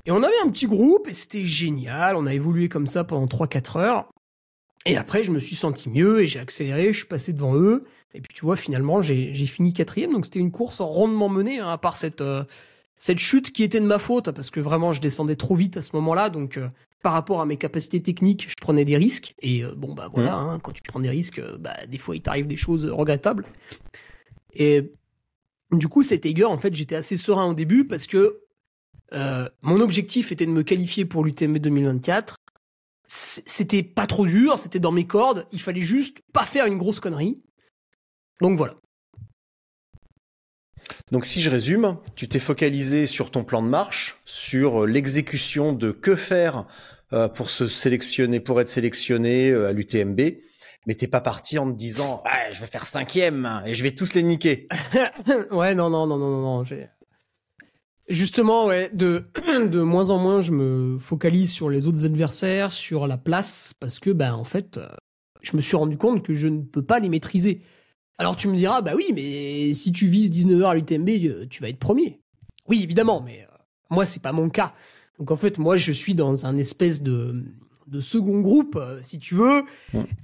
Et 0.06 0.10
on 0.10 0.22
avait 0.22 0.40
un 0.44 0.50
petit 0.50 0.66
groupe 0.66 1.08
et 1.08 1.14
c'était 1.14 1.44
génial. 1.44 2.16
On 2.16 2.26
a 2.26 2.34
évolué 2.34 2.68
comme 2.68 2.86
ça 2.86 3.04
pendant 3.04 3.26
3-4 3.26 3.78
heures. 3.78 4.08
Et 4.86 4.96
après, 4.96 5.24
je 5.24 5.32
me 5.32 5.38
suis 5.40 5.56
senti 5.56 5.90
mieux 5.90 6.22
et 6.22 6.26
j'ai 6.26 6.38
accéléré, 6.38 6.92
je 6.92 6.98
suis 6.98 7.06
passé 7.08 7.32
devant 7.32 7.54
eux. 7.56 7.84
Et 8.14 8.20
puis, 8.20 8.32
tu 8.34 8.42
vois, 8.44 8.56
finalement, 8.56 9.02
j'ai 9.02 9.34
fini 9.46 9.72
quatrième. 9.72 10.12
Donc, 10.12 10.24
c'était 10.24 10.38
une 10.38 10.52
course 10.52 10.80
rondement 10.80 11.28
menée, 11.28 11.58
hein, 11.58 11.68
à 11.68 11.76
part 11.76 11.96
cette, 11.96 12.20
euh, 12.22 12.44
cette 12.96 13.18
chute 13.18 13.52
qui 13.52 13.62
était 13.62 13.80
de 13.80 13.84
ma 13.86 13.98
faute, 13.98 14.30
parce 14.30 14.50
que 14.50 14.60
vraiment, 14.60 14.92
je 14.94 15.00
descendais 15.00 15.36
trop 15.36 15.54
vite 15.54 15.76
à 15.76 15.82
ce 15.82 15.90
moment-là. 15.96 16.30
Donc, 16.30 16.56
euh, 16.56 16.68
par 17.02 17.12
rapport 17.12 17.40
à 17.40 17.46
mes 17.46 17.56
capacités 17.56 18.00
techniques, 18.00 18.48
je 18.48 18.54
prenais 18.60 18.84
des 18.84 18.96
risques. 18.96 19.34
Et 19.42 19.64
euh, 19.64 19.74
bon, 19.76 19.92
bah 19.92 20.08
voilà, 20.14 20.36
hein, 20.36 20.58
quand 20.60 20.72
tu 20.72 20.82
prends 20.82 21.00
des 21.00 21.10
risques, 21.10 21.42
bah, 21.58 21.74
des 21.88 21.98
fois, 21.98 22.16
il 22.16 22.22
t'arrive 22.22 22.46
des 22.46 22.56
choses 22.56 22.86
regrettables. 22.86 23.44
Et 24.54 24.92
du 25.72 25.88
coup, 25.88 26.02
cette 26.02 26.24
Eiger, 26.24 26.44
en 26.44 26.58
fait, 26.58 26.74
j'étais 26.74 26.94
assez 26.96 27.16
serein 27.16 27.46
au 27.46 27.54
début 27.54 27.86
parce 27.86 28.06
que 28.06 28.40
euh, 29.12 29.48
mon 29.62 29.80
objectif 29.80 30.32
était 30.32 30.46
de 30.46 30.50
me 30.52 30.62
qualifier 30.62 31.04
pour 31.04 31.24
l'UTMB 31.24 31.58
2024 31.58 32.32
c- 32.34 32.35
c'était 33.06 33.82
pas 33.82 34.06
trop 34.06 34.26
dur, 34.26 34.58
c'était 34.58 34.80
dans 34.80 34.92
mes 34.92 35.06
cordes, 35.06 35.46
il 35.52 35.60
fallait 35.60 35.82
juste 35.82 36.18
pas 36.32 36.44
faire 36.44 36.66
une 36.66 36.76
grosse 36.76 37.00
connerie. 37.00 37.40
Donc 38.40 38.56
voilà. 38.58 38.74
Donc 41.12 41.24
si 41.24 41.40
je 41.40 41.50
résume, 41.50 41.98
tu 42.14 42.28
t'es 42.28 42.38
focalisé 42.38 43.06
sur 43.06 43.30
ton 43.30 43.44
plan 43.44 43.62
de 43.62 43.68
marche, 43.68 44.16
sur 44.24 44.82
euh, 44.82 44.86
l'exécution 44.86 45.72
de 45.72 45.90
que 45.90 46.16
faire 46.16 46.66
euh, 47.12 47.28
pour 47.28 47.50
se 47.50 47.66
sélectionner, 47.66 48.40
pour 48.40 48.60
être 48.60 48.68
sélectionné 48.68 49.50
euh, 49.50 49.68
à 49.68 49.72
l'UTMB, 49.72 50.20
mais 50.86 50.94
t'es 50.94 51.06
pas 51.06 51.20
parti 51.20 51.58
en 51.58 51.70
te 51.70 51.76
disant 51.76 52.22
ouais, 52.24 52.52
je 52.52 52.60
vais 52.60 52.66
faire 52.66 52.86
cinquième 52.86 53.62
et 53.66 53.74
je 53.74 53.82
vais 53.82 53.92
tous 53.92 54.14
les 54.14 54.22
niquer. 54.22 54.68
ouais, 55.50 55.74
non, 55.74 55.90
non, 55.90 56.06
non, 56.06 56.18
non, 56.18 56.28
non, 56.28 56.64
non. 56.64 56.64
Justement, 58.08 58.66
ouais, 58.66 58.90
de, 58.92 59.24
de 59.68 59.80
moins 59.80 60.10
en 60.10 60.18
moins, 60.18 60.40
je 60.40 60.52
me 60.52 60.98
focalise 60.98 61.52
sur 61.52 61.70
les 61.70 61.86
autres 61.86 62.06
adversaires, 62.06 62.70
sur 62.70 63.06
la 63.06 63.18
place, 63.18 63.74
parce 63.80 63.98
que, 63.98 64.10
bah, 64.10 64.36
en 64.36 64.44
fait, 64.44 64.78
euh, 64.78 64.88
je 65.42 65.56
me 65.56 65.62
suis 65.62 65.76
rendu 65.76 65.96
compte 65.96 66.22
que 66.22 66.34
je 66.34 66.48
ne 66.48 66.62
peux 66.62 66.82
pas 66.82 67.00
les 67.00 67.08
maîtriser. 67.08 67.62
Alors 68.18 68.36
tu 68.36 68.48
me 68.48 68.56
diras, 68.56 68.80
bah 68.80 68.92
oui, 68.96 69.10
mais 69.14 69.74
si 69.74 69.92
tu 69.92 70.06
vises 70.06 70.30
19h 70.30 70.64
à 70.64 70.74
l'UTMB, 70.74 71.08
euh, 71.08 71.46
tu 71.50 71.60
vas 71.60 71.68
être 71.68 71.78
premier. 71.78 72.20
Oui, 72.68 72.82
évidemment, 72.82 73.20
mais 73.20 73.42
euh, 73.42 73.56
moi, 73.90 74.06
c'est 74.06 74.22
pas 74.22 74.32
mon 74.32 74.48
cas. 74.48 74.72
Donc 75.18 75.30
en 75.30 75.36
fait, 75.36 75.58
moi, 75.58 75.76
je 75.76 75.92
suis 75.92 76.14
dans 76.14 76.46
un 76.46 76.56
espèce 76.56 77.02
de, 77.02 77.44
de 77.86 78.00
second 78.00 78.40
groupe, 78.40 78.76
euh, 78.76 79.00
si 79.02 79.18
tu 79.18 79.34
veux. 79.34 79.64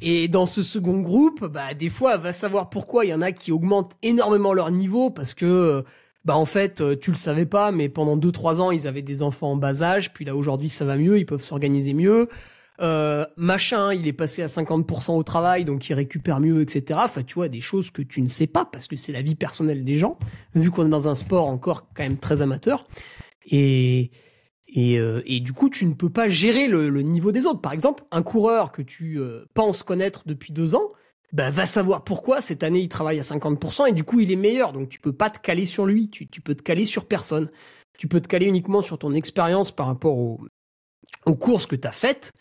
Et 0.00 0.28
dans 0.28 0.46
ce 0.46 0.62
second 0.62 1.00
groupe, 1.00 1.44
bah, 1.46 1.74
des 1.74 1.90
fois, 1.90 2.16
va 2.16 2.32
savoir 2.32 2.70
pourquoi 2.70 3.04
il 3.04 3.09
y 3.09 3.14
en 3.14 3.22
a 3.22 3.32
qui 3.32 3.52
augmentent 3.52 3.92
énormément 4.02 4.52
leur 4.52 4.70
niveau 4.70 5.10
parce 5.10 5.34
que, 5.34 5.46
euh, 5.46 5.82
bah, 6.24 6.36
en 6.36 6.44
fait, 6.44 6.81
euh, 6.81 6.97
tu 6.97 7.11
le 7.11 7.16
savais 7.16 7.47
pas, 7.47 7.73
mais 7.73 7.89
pendant 7.89 8.16
2-3 8.16 8.61
ans, 8.61 8.70
ils 8.70 8.86
avaient 8.86 9.03
des 9.03 9.23
enfants 9.23 9.53
en 9.53 9.57
bas 9.57 9.82
âge. 9.82 10.12
Puis 10.12 10.24
là, 10.24 10.36
aujourd'hui, 10.36 10.69
ça 10.69 10.85
va 10.85 10.97
mieux, 10.97 11.19
ils 11.19 11.27
peuvent 11.27 11.43
s'organiser 11.43 11.94
mieux. 11.94 12.28
Euh, 12.81 13.24
machin, 13.36 13.93
il 13.93 14.09
est 14.09 14.12
passé 14.12 14.43
à 14.43 14.47
50% 14.47 15.16
au 15.16 15.23
travail, 15.23 15.65
donc 15.65 15.89
il 15.89 15.94
récupère 15.94 16.40
mieux, 16.40 16.62
etc. 16.62 17.01
Enfin, 17.05 17.23
tu 17.23 17.35
vois, 17.35 17.49
des 17.49 17.61
choses 17.61 17.90
que 17.90 18.03
tu 18.03 18.23
ne 18.23 18.27
sais 18.27 18.47
pas 18.47 18.65
parce 18.65 18.89
que 18.89 18.97
c'est 18.97 19.12
la 19.12 19.23
vie 19.23 19.35
personnelle 19.35 19.85
des 19.85 19.99
gens, 19.99 20.19
vu 20.55 20.70
qu'on 20.70 20.86
est 20.86 20.90
dans 20.90 21.09
un 21.09 21.15
sport 21.15 21.49
encore 21.49 21.89
quand 21.94 22.03
même 22.03 22.19
très 22.19 22.43
amateur. 22.43 22.86
Et, 23.51 24.11
et, 24.69 24.99
euh, 24.99 25.20
et 25.27 25.40
du 25.40 25.53
coup, 25.53 25.69
tu 25.70 25.86
ne 25.86 25.94
peux 25.94 26.11
pas 26.11 26.28
gérer 26.28 26.66
le, 26.66 26.89
le 26.89 27.03
niveau 27.03 27.31
des 27.31 27.47
autres. 27.47 27.61
Par 27.61 27.73
exemple, 27.73 28.05
un 28.11 28.23
coureur 28.23 28.73
que 28.73 28.82
tu 28.82 29.19
euh, 29.20 29.44
penses 29.55 29.82
connaître 29.82 30.23
depuis 30.27 30.53
deux 30.53 30.74
ans, 30.74 30.93
bah, 31.32 31.50
va 31.50 31.66
savoir 31.66 32.04
pourquoi. 32.04 32.40
Cette 32.40 32.62
année, 32.62 32.80
il 32.80 32.88
travaille 32.88 33.18
à 33.18 33.22
50% 33.22 33.88
et 33.88 33.92
du 33.92 34.04
coup, 34.04 34.20
il 34.20 34.30
est 34.30 34.36
meilleur. 34.36 34.72
Donc, 34.72 34.88
tu 34.88 34.98
peux 34.98 35.12
pas 35.12 35.30
te 35.30 35.38
caler 35.38 35.66
sur 35.66 35.86
lui. 35.86 36.10
Tu, 36.10 36.28
tu 36.28 36.40
peux 36.40 36.54
te 36.54 36.62
caler 36.62 36.86
sur 36.86 37.06
personne. 37.06 37.50
Tu 37.98 38.09
peux 38.09 38.20
te 38.20 38.28
caler 38.28 38.46
uniquement 38.46 38.82
sur 38.82 38.98
ton 38.98 39.12
expérience 39.12 39.70
par 39.70 39.86
rapport 39.86 40.16
au, 40.18 40.40
aux 41.26 41.36
courses 41.36 41.66
que 41.66 41.76
tu 41.76 41.86
as 41.86 41.92
faites. 41.92 42.32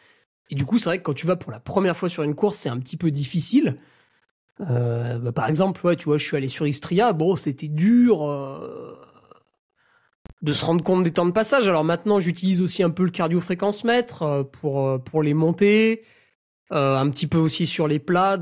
Et 0.49 0.55
du 0.55 0.65
coup, 0.65 0.77
c'est 0.77 0.89
vrai 0.89 0.97
que 0.97 1.03
quand 1.03 1.13
tu 1.13 1.27
vas 1.27 1.35
pour 1.35 1.51
la 1.51 1.59
première 1.59 1.95
fois 1.95 2.09
sur 2.09 2.23
une 2.23 2.35
course, 2.35 2.57
c'est 2.57 2.69
un 2.69 2.79
petit 2.79 2.97
peu 2.97 3.11
difficile. 3.11 3.77
Euh, 4.59 5.19
bah, 5.19 5.31
par 5.31 5.47
exemple, 5.47 5.85
ouais, 5.85 5.95
tu 5.95 6.05
vois, 6.05 6.17
je 6.17 6.25
suis 6.25 6.37
allé 6.37 6.49
sur 6.49 6.67
Istria. 6.67 7.13
Bon, 7.13 7.35
c'était 7.35 7.69
dur 7.69 8.29
euh, 8.29 8.97
de 10.41 10.53
se 10.53 10.65
rendre 10.65 10.83
compte 10.83 11.03
des 11.03 11.11
temps 11.11 11.25
de 11.25 11.31
passage. 11.31 11.67
Alors 11.67 11.83
maintenant, 11.83 12.19
j'utilise 12.19 12.61
aussi 12.61 12.83
un 12.83 12.89
peu 12.89 13.03
le 13.03 13.11
cardio-fréquence-mètre 13.11 14.23
euh, 14.23 14.43
pour, 14.43 14.87
euh, 14.87 14.97
pour 14.97 15.23
les 15.23 15.33
monter. 15.33 16.03
Euh, 16.71 16.97
un 16.97 17.09
petit 17.09 17.27
peu 17.27 17.37
aussi 17.37 17.67
sur 17.67 17.87
les 17.87 17.99
plats 17.99 18.41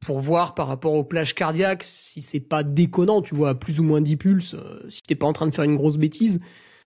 pour 0.00 0.20
voir 0.20 0.54
par 0.54 0.68
rapport 0.68 0.94
aux 0.94 1.04
plages 1.04 1.34
cardiaques 1.34 1.82
si 1.82 2.20
c'est 2.20 2.40
pas 2.40 2.62
déconnant, 2.62 3.22
tu 3.22 3.34
vois, 3.34 3.50
à 3.50 3.54
plus 3.54 3.80
ou 3.80 3.84
moins 3.84 4.00
10 4.00 4.16
pulses, 4.16 4.54
euh, 4.54 4.84
si 4.88 5.02
t'es 5.02 5.14
pas 5.14 5.26
en 5.26 5.32
train 5.32 5.46
de 5.46 5.54
faire 5.54 5.64
une 5.64 5.76
grosse 5.76 5.96
bêtise. 5.96 6.40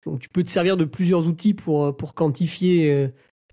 Donc 0.04 0.20
tu 0.20 0.28
peux 0.28 0.42
te 0.42 0.48
servir 0.48 0.76
de 0.76 0.84
plusieurs 0.84 1.26
outils 1.26 1.54
pour, 1.54 1.86
euh, 1.86 1.92
pour 1.92 2.14
quantifier 2.14 2.90
euh, 2.90 3.08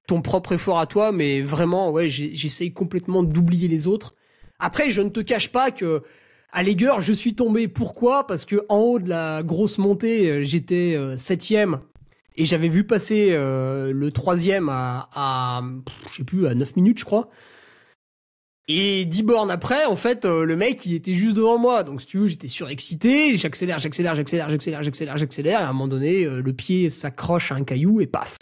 ton 0.07 0.21
propre 0.21 0.53
effort 0.53 0.79
à 0.79 0.85
toi, 0.85 1.11
mais 1.11 1.41
vraiment, 1.41 1.91
ouais, 1.91 2.09
j'essaye 2.09 2.73
complètement 2.73 3.23
d'oublier 3.23 3.67
les 3.67 3.87
autres. 3.87 4.15
Après, 4.59 4.89
je 4.89 5.01
ne 5.01 5.09
te 5.09 5.19
cache 5.19 5.51
pas 5.51 5.71
que 5.71 6.03
à 6.51 6.63
Leger, 6.63 6.93
je 7.01 7.11
suis 7.11 7.35
tombé. 7.35 7.67
Pourquoi? 7.67 8.25
Parce 8.27 8.45
que 8.45 8.65
en 8.69 8.77
haut 8.77 8.99
de 8.99 9.09
la 9.09 9.43
grosse 9.43 9.77
montée, 9.77 10.29
euh, 10.29 10.43
j'étais 10.43 10.97
septième 11.17 11.79
et 12.37 12.45
j'avais 12.45 12.67
vu 12.67 12.85
passer 12.85 13.29
le 13.31 14.09
troisième 14.09 14.67
à, 14.69 15.63
je 16.11 16.17
sais 16.17 16.23
plus, 16.25 16.47
à 16.47 16.53
9 16.53 16.75
minutes, 16.75 16.99
je 16.99 17.05
crois. 17.05 17.29
Et 18.67 19.05
10 19.05 19.23
bornes 19.23 19.51
après, 19.51 19.85
en 19.85 19.95
fait, 19.95 20.25
euh, 20.25 20.43
le 20.43 20.55
mec, 20.55 20.85
il 20.87 20.95
était 20.95 21.13
juste 21.13 21.37
devant 21.37 21.59
moi. 21.59 21.83
Donc, 21.83 22.01
si 22.01 22.07
tu 22.07 22.17
veux, 22.17 22.27
j'étais 22.27 22.47
surexcité. 22.47 23.37
J'accélère, 23.37 23.77
j'accélère, 23.77 24.15
j'accélère, 24.15 24.49
j'accélère, 24.49 24.83
j'accélère, 24.83 25.17
j'accélère. 25.17 25.59
Et 25.59 25.63
à 25.63 25.69
un 25.69 25.73
moment 25.73 25.87
donné, 25.87 26.25
euh, 26.25 26.41
le 26.41 26.53
pied 26.53 26.89
s'accroche 26.89 27.51
à 27.51 27.55
un 27.55 27.63
caillou 27.63 28.01
et 28.01 28.07
paf. 28.07 28.37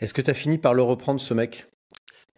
Est-ce 0.00 0.14
que 0.14 0.22
tu 0.22 0.30
as 0.30 0.34
fini 0.34 0.58
par 0.58 0.72
le 0.72 0.82
reprendre, 0.82 1.20
ce 1.20 1.34
mec? 1.34 1.66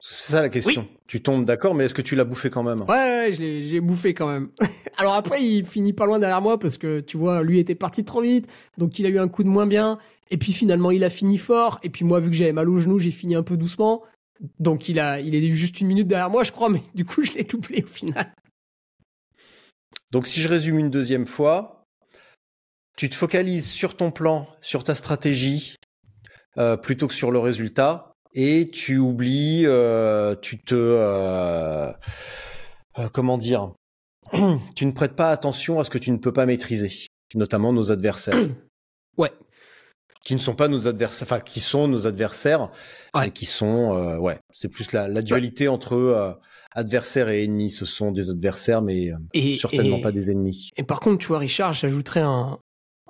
C'est 0.00 0.32
ça 0.32 0.42
la 0.42 0.48
question. 0.48 0.88
Tu 1.06 1.22
tombes 1.22 1.44
d'accord, 1.44 1.74
mais 1.74 1.84
est-ce 1.84 1.94
que 1.94 2.02
tu 2.02 2.16
l'as 2.16 2.24
bouffé 2.24 2.50
quand 2.50 2.62
même? 2.62 2.80
Ouais, 2.82 2.88
ouais, 2.88 3.32
j'ai 3.32 3.80
bouffé 3.80 4.14
quand 4.14 4.28
même. 4.28 4.48
Alors 4.98 5.14
après, 5.14 5.42
il 5.42 5.64
finit 5.64 5.92
pas 5.92 6.06
loin 6.06 6.18
derrière 6.18 6.42
moi 6.42 6.58
parce 6.58 6.76
que, 6.76 7.00
tu 7.00 7.16
vois, 7.18 7.42
lui 7.42 7.58
était 7.58 7.74
parti 7.74 8.04
trop 8.04 8.20
vite. 8.22 8.48
Donc, 8.78 8.98
il 8.98 9.06
a 9.06 9.10
eu 9.10 9.18
un 9.18 9.28
coup 9.28 9.44
de 9.44 9.48
moins 9.48 9.66
bien. 9.66 9.98
Et 10.30 10.38
puis, 10.38 10.52
finalement, 10.52 10.90
il 10.90 11.04
a 11.04 11.10
fini 11.10 11.38
fort. 11.38 11.78
Et 11.82 11.90
puis, 11.90 12.04
moi, 12.04 12.20
vu 12.20 12.30
que 12.30 12.36
j'avais 12.36 12.52
mal 12.52 12.68
au 12.68 12.78
genou, 12.78 12.98
j'ai 12.98 13.10
fini 13.10 13.34
un 13.34 13.42
peu 13.42 13.56
doucement. 13.56 14.02
Donc, 14.58 14.88
il 14.88 14.98
a, 14.98 15.20
il 15.20 15.34
est 15.34 15.50
juste 15.52 15.80
une 15.80 15.86
minute 15.86 16.08
derrière 16.08 16.30
moi, 16.30 16.44
je 16.44 16.52
crois. 16.52 16.68
Mais 16.68 16.82
du 16.94 17.04
coup, 17.04 17.24
je 17.24 17.32
l'ai 17.32 17.44
doublé 17.44 17.82
au 17.82 17.88
final. 17.88 18.32
Donc 20.12 20.26
si 20.26 20.42
je 20.42 20.48
résume 20.48 20.78
une 20.78 20.90
deuxième 20.90 21.26
fois, 21.26 21.86
tu 22.96 23.08
te 23.08 23.14
focalises 23.14 23.70
sur 23.70 23.96
ton 23.96 24.10
plan, 24.10 24.46
sur 24.60 24.84
ta 24.84 24.94
stratégie, 24.94 25.76
euh, 26.58 26.76
plutôt 26.76 27.08
que 27.08 27.14
sur 27.14 27.30
le 27.30 27.38
résultat, 27.38 28.12
et 28.34 28.68
tu 28.70 28.98
oublies, 28.98 29.64
euh, 29.64 30.36
tu 30.40 30.62
te... 30.62 30.74
euh, 30.74 31.92
comment 33.14 33.38
dire 33.38 33.72
Tu 34.76 34.84
ne 34.84 34.92
prêtes 34.92 35.16
pas 35.16 35.30
attention 35.30 35.80
à 35.80 35.84
ce 35.84 35.90
que 35.90 35.98
tu 35.98 36.10
ne 36.10 36.18
peux 36.18 36.32
pas 36.32 36.44
maîtriser, 36.44 37.06
notamment 37.34 37.72
nos 37.72 37.90
adversaires. 37.90 38.36
Ouais. 39.18 39.30
Qui 40.24 40.34
ne 40.34 40.38
sont 40.40 40.54
pas 40.54 40.68
nos 40.68 40.86
adversaires, 40.86 41.26
enfin 41.26 41.40
qui 41.40 41.58
sont 41.60 41.88
nos 41.88 42.06
adversaires, 42.06 42.70
Ouais. 43.14 43.28
et 43.28 43.30
qui 43.32 43.44
sont, 43.44 43.96
euh, 43.96 44.16
ouais, 44.18 44.38
c'est 44.52 44.68
plus 44.68 44.92
la, 44.92 45.08
la 45.08 45.20
dualité 45.22 45.66
entre 45.68 45.94
euh, 45.96 46.32
adversaires 46.74 47.28
et 47.28 47.42
ennemis. 47.44 47.70
Ce 47.70 47.84
sont 47.84 48.12
des 48.12 48.30
adversaires, 48.30 48.82
mais 48.82 49.10
euh, 49.12 49.16
Et, 49.34 49.56
certainement 49.56 49.98
et- 49.98 50.00
pas 50.02 50.12
des 50.12 50.30
ennemis. 50.30 50.70
Et 50.76 50.84
par 50.84 51.00
contre, 51.00 51.18
tu 51.18 51.26
vois, 51.26 51.38
Richard, 51.38 51.72
j'ajouterais 51.72 52.20
un, 52.20 52.58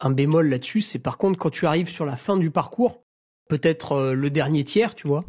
un 0.00 0.10
bémol 0.10 0.48
là-dessus. 0.48 0.80
C'est 0.80 0.98
par 1.00 1.18
contre, 1.18 1.38
quand 1.38 1.50
tu 1.50 1.66
arrives 1.66 1.90
sur 1.90 2.06
la 2.06 2.16
fin 2.16 2.36
du 2.38 2.50
parcours, 2.50 3.02
peut-être 3.48 3.92
euh, 3.92 4.14
le 4.14 4.30
dernier 4.30 4.64
tiers, 4.64 4.94
tu 4.94 5.06
vois, 5.06 5.24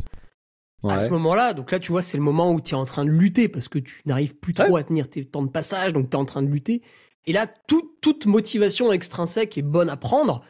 à 0.89 0.97
ce 0.97 1.09
moment-là, 1.11 1.53
donc 1.53 1.71
là, 1.71 1.79
tu 1.79 1.91
vois, 1.93 2.01
c'est 2.01 2.17
le 2.17 2.23
moment 2.23 2.51
où 2.51 2.59
tu 2.59 2.71
es 2.71 2.77
en 2.77 2.83
train 2.83 3.05
de 3.05 3.09
lutter 3.09 3.47
parce 3.47 3.69
que 3.69 3.79
tu 3.79 4.01
n'arrives 4.05 4.35
plus 4.35 4.53
trop 4.53 4.75
à 4.75 4.83
tenir 4.83 5.09
tes 5.09 5.23
temps 5.25 5.41
de 5.43 5.49
passage, 5.49 5.93
donc 5.93 6.09
tu 6.09 6.15
es 6.17 6.19
en 6.19 6.25
train 6.25 6.41
de 6.43 6.47
lutter. 6.49 6.81
Et 7.25 7.31
là, 7.31 7.47
tout- 7.67 7.95
toute 8.01 8.25
motivation 8.25 8.91
extrinsèque 8.91 9.57
est 9.57 9.61
bonne 9.61 9.89
à 9.89 9.95
prendre. 9.95 10.43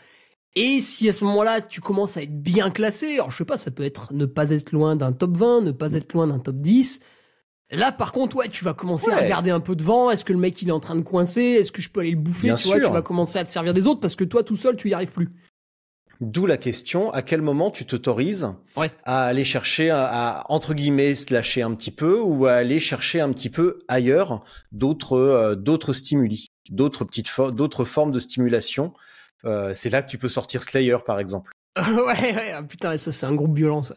Et 0.56 0.82
si 0.82 1.10
à 1.10 1.14
ce 1.14 1.24
moment-là, 1.26 1.62
tu 1.62 1.82
commences 1.82 2.16
à 2.18 2.22
être 2.24 2.42
bien 2.42 2.70
classé, 2.70 3.16
alors 3.16 3.32
je 3.32 3.38
sais 3.38 3.46
pas, 3.46 3.58
ça 3.58 3.72
peut 3.72 3.84
être 3.84 4.14
ne 4.14 4.26
pas 4.26 4.52
être 4.52 4.72
loin 4.72 4.96
d'un 4.96 5.12
top 5.12 5.36
20, 5.36 5.62
ne 5.62 5.72
pas 5.72 5.94
être 5.94 6.14
loin 6.14 6.28
d'un 6.28 6.40
top 6.40 6.58
10. 6.58 7.00
Là, 7.72 7.92
par 7.92 8.12
contre, 8.12 8.36
ouais, 8.36 8.50
tu 8.50 8.64
vas 8.64 8.76
commencer 8.76 9.10
à 9.10 9.18
regarder 9.18 9.50
un 9.50 9.60
peu 9.60 9.76
devant. 9.76 10.12
Est-ce 10.12 10.24
que 10.24 10.34
le 10.34 10.38
mec, 10.38 10.62
il 10.62 10.70
est 10.70 10.74
en 10.74 10.80
train 10.80 10.96
de 10.96 11.02
coincer? 11.02 11.42
Est-ce 11.42 11.72
que 11.72 11.82
je 11.82 11.90
peux 11.90 12.02
aller 12.02 12.12
le 12.12 12.18
bouffer? 12.18 12.48
Bien 12.48 12.56
Tu 12.56 12.68
vois, 12.68 12.80
tu 12.80 12.92
vas 12.92 13.02
commencer 13.02 13.40
à 13.40 13.46
te 13.46 13.50
servir 13.50 13.74
des 13.74 13.88
autres 13.88 14.00
parce 14.00 14.16
que 14.16 14.24
toi, 14.24 14.44
tout 14.44 14.56
seul, 14.56 14.76
tu 14.76 14.90
y 14.90 14.94
arrives 14.94 15.12
plus. 15.12 15.30
D'où 16.22 16.46
la 16.46 16.58
question, 16.58 17.12
à 17.12 17.24
quel 17.24 17.42
moment 17.42 17.72
tu 17.72 17.86
t'autorises 17.86 18.48
Ouais. 18.78 18.92
à 19.04 19.24
aller 19.26 19.44
chercher, 19.44 19.90
à, 19.90 20.06
à, 20.06 20.46
entre 20.52 20.76
guillemets, 20.76 21.16
se 21.16 21.34
lâcher 21.34 21.64
un 21.64 21.74
petit 21.74 21.90
peu 21.90 22.20
ou 22.22 22.46
à 22.46 22.54
aller 22.54 22.80
chercher 22.80 23.20
un 23.22 23.34
petit 23.34 23.50
peu 23.50 23.80
ailleurs 23.88 24.46
d'autres 24.72 25.18
euh, 25.18 25.56
d'autres 25.56 25.94
stimuli, 25.94 26.52
d'autres 26.70 27.04
petites 27.06 27.32
d'autres 27.54 27.86
formes 27.86 28.12
de 28.12 28.20
stimulation. 28.20 28.94
Euh, 29.46 29.74
c'est 29.74 29.90
là 29.90 30.02
que 30.02 30.10
tu 30.10 30.18
peux 30.18 30.30
sortir 30.30 30.64
Slayer, 30.64 30.98
par 31.06 31.20
exemple. 31.20 31.52
ouais, 31.78 32.34
ouais, 32.36 32.52
ah, 32.54 32.64
putain, 32.64 32.96
ça 32.98 33.12
c'est 33.12 33.26
un 33.26 33.36
groupe 33.36 33.56
violent 33.58 33.82
ça. 33.82 33.96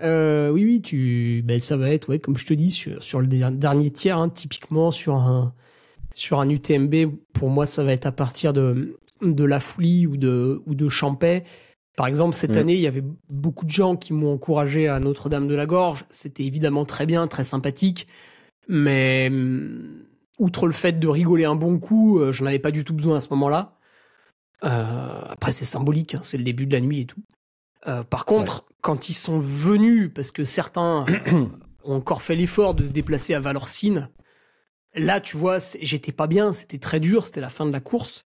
Euh, 0.00 0.50
oui, 0.50 0.64
oui, 0.64 0.80
tu, 0.80 1.42
ben, 1.44 1.60
ça 1.60 1.76
va 1.76 1.90
être, 1.90 2.08
ouais, 2.08 2.20
comme 2.20 2.38
je 2.38 2.46
te 2.46 2.54
dis, 2.54 2.70
sur, 2.70 3.02
sur 3.02 3.20
le 3.20 3.26
der- 3.26 3.50
dernier 3.50 3.90
tiers, 3.90 4.18
hein, 4.18 4.28
typiquement 4.28 4.90
sur 4.92 5.16
un, 5.16 5.52
sur 6.14 6.38
un 6.40 6.48
UTMB, 6.48 6.94
pour 7.34 7.50
moi, 7.50 7.66
ça 7.66 7.82
va 7.82 7.92
être 7.92 8.06
à 8.06 8.12
partir 8.12 8.52
de, 8.52 8.96
de 9.22 9.44
la 9.44 9.58
Foulie 9.58 10.06
ou 10.06 10.16
de, 10.16 10.62
ou 10.66 10.74
de 10.76 10.88
Champais. 10.88 11.42
Par 11.96 12.06
exemple, 12.06 12.36
cette 12.36 12.54
Mm. 12.54 12.58
année, 12.58 12.74
il 12.74 12.80
y 12.80 12.86
avait 12.86 13.02
beaucoup 13.28 13.64
de 13.64 13.70
gens 13.70 13.96
qui 13.96 14.12
m'ont 14.12 14.32
encouragé 14.34 14.86
à 14.86 15.00
Notre-Dame 15.00 15.48
de 15.48 15.56
la 15.56 15.66
Gorge. 15.66 16.04
C'était 16.10 16.44
évidemment 16.44 16.84
très 16.84 17.04
bien, 17.06 17.26
très 17.26 17.42
sympathique. 17.42 18.06
Mais, 18.68 19.26
hum, 19.30 20.04
outre 20.38 20.66
le 20.68 20.72
fait 20.72 21.00
de 21.00 21.08
rigoler 21.08 21.44
un 21.44 21.56
bon 21.56 21.78
coup, 21.80 22.20
euh, 22.20 22.30
j'en 22.30 22.46
avais 22.46 22.60
pas 22.60 22.70
du 22.70 22.84
tout 22.84 22.94
besoin 22.94 23.16
à 23.16 23.20
ce 23.20 23.30
moment-là. 23.30 23.77
Euh, 24.64 25.22
après, 25.28 25.52
c'est 25.52 25.64
symbolique, 25.64 26.14
hein, 26.14 26.20
c'est 26.22 26.38
le 26.38 26.44
début 26.44 26.66
de 26.66 26.72
la 26.72 26.80
nuit 26.80 27.00
et 27.00 27.06
tout. 27.06 27.22
Euh, 27.86 28.02
par 28.02 28.24
contre, 28.24 28.64
quand 28.82 29.08
ils 29.08 29.14
sont 29.14 29.38
venus, 29.38 30.10
parce 30.14 30.32
que 30.32 30.44
certains 30.44 31.04
ont 31.84 31.94
encore 31.96 32.22
fait 32.22 32.34
l'effort 32.34 32.74
de 32.74 32.84
se 32.84 32.90
déplacer 32.90 33.34
à 33.34 33.40
Valorcine, 33.40 34.10
là, 34.94 35.20
tu 35.20 35.36
vois, 35.36 35.58
j'étais 35.80 36.12
pas 36.12 36.26
bien, 36.26 36.52
c'était 36.52 36.78
très 36.78 36.98
dur, 37.00 37.26
c'était 37.26 37.40
la 37.40 37.50
fin 37.50 37.66
de 37.66 37.72
la 37.72 37.80
course. 37.80 38.24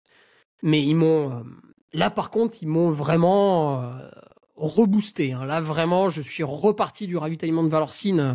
Mais 0.64 0.82
ils 0.82 0.96
m'ont. 0.96 1.32
euh, 1.32 1.44
là, 1.92 2.10
par 2.10 2.30
contre, 2.30 2.58
ils 2.62 2.68
m'ont 2.68 2.92
vraiment 2.92 3.82
euh, 3.84 4.10
reboosté. 4.56 5.34
hein. 5.34 5.46
Là, 5.46 5.60
vraiment, 5.60 6.10
je 6.10 6.22
suis 6.22 6.44
reparti 6.44 7.08
du 7.08 7.18
ravitaillement 7.18 7.64
de 7.64 7.70
Valorcine 7.70 8.20
euh, 8.20 8.34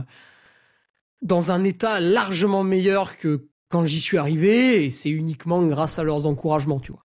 dans 1.22 1.50
un 1.50 1.64
état 1.64 1.98
largement 2.00 2.62
meilleur 2.62 3.16
que 3.16 3.48
quand 3.70 3.84
j'y 3.86 4.00
suis 4.00 4.18
arrivé, 4.18 4.84
et 4.84 4.90
c'est 4.90 5.10
uniquement 5.10 5.62
grâce 5.66 5.98
à 5.98 6.04
leurs 6.04 6.26
encouragements, 6.26 6.78
tu 6.78 6.92
vois. 6.92 7.05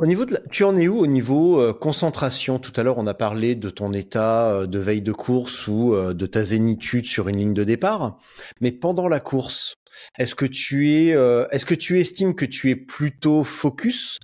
Au 0.00 0.06
niveau 0.06 0.24
de 0.24 0.38
tu 0.50 0.64
en 0.64 0.78
es 0.78 0.88
où 0.88 0.98
au 0.98 1.06
niveau 1.06 1.60
euh, 1.60 1.74
concentration? 1.74 2.58
Tout 2.58 2.72
à 2.76 2.82
l'heure, 2.82 2.96
on 2.96 3.06
a 3.06 3.12
parlé 3.12 3.54
de 3.54 3.68
ton 3.68 3.92
état 3.92 4.50
euh, 4.50 4.66
de 4.66 4.78
veille 4.78 5.02
de 5.02 5.12
course 5.12 5.68
ou 5.68 5.92
euh, 5.92 6.14
de 6.14 6.24
ta 6.24 6.42
zénitude 6.42 7.04
sur 7.04 7.28
une 7.28 7.36
ligne 7.36 7.52
de 7.52 7.64
départ. 7.64 8.16
Mais 8.62 8.72
pendant 8.72 9.08
la 9.08 9.20
course, 9.20 9.74
est-ce 10.18 10.34
que 10.34 10.46
tu 10.46 10.90
es, 10.90 11.14
euh, 11.14 11.46
est-ce 11.50 11.66
que 11.66 11.74
tu 11.74 12.00
estimes 12.00 12.34
que 12.34 12.46
tu 12.46 12.70
es 12.70 12.76
plutôt 12.76 13.44
focus 13.44 14.18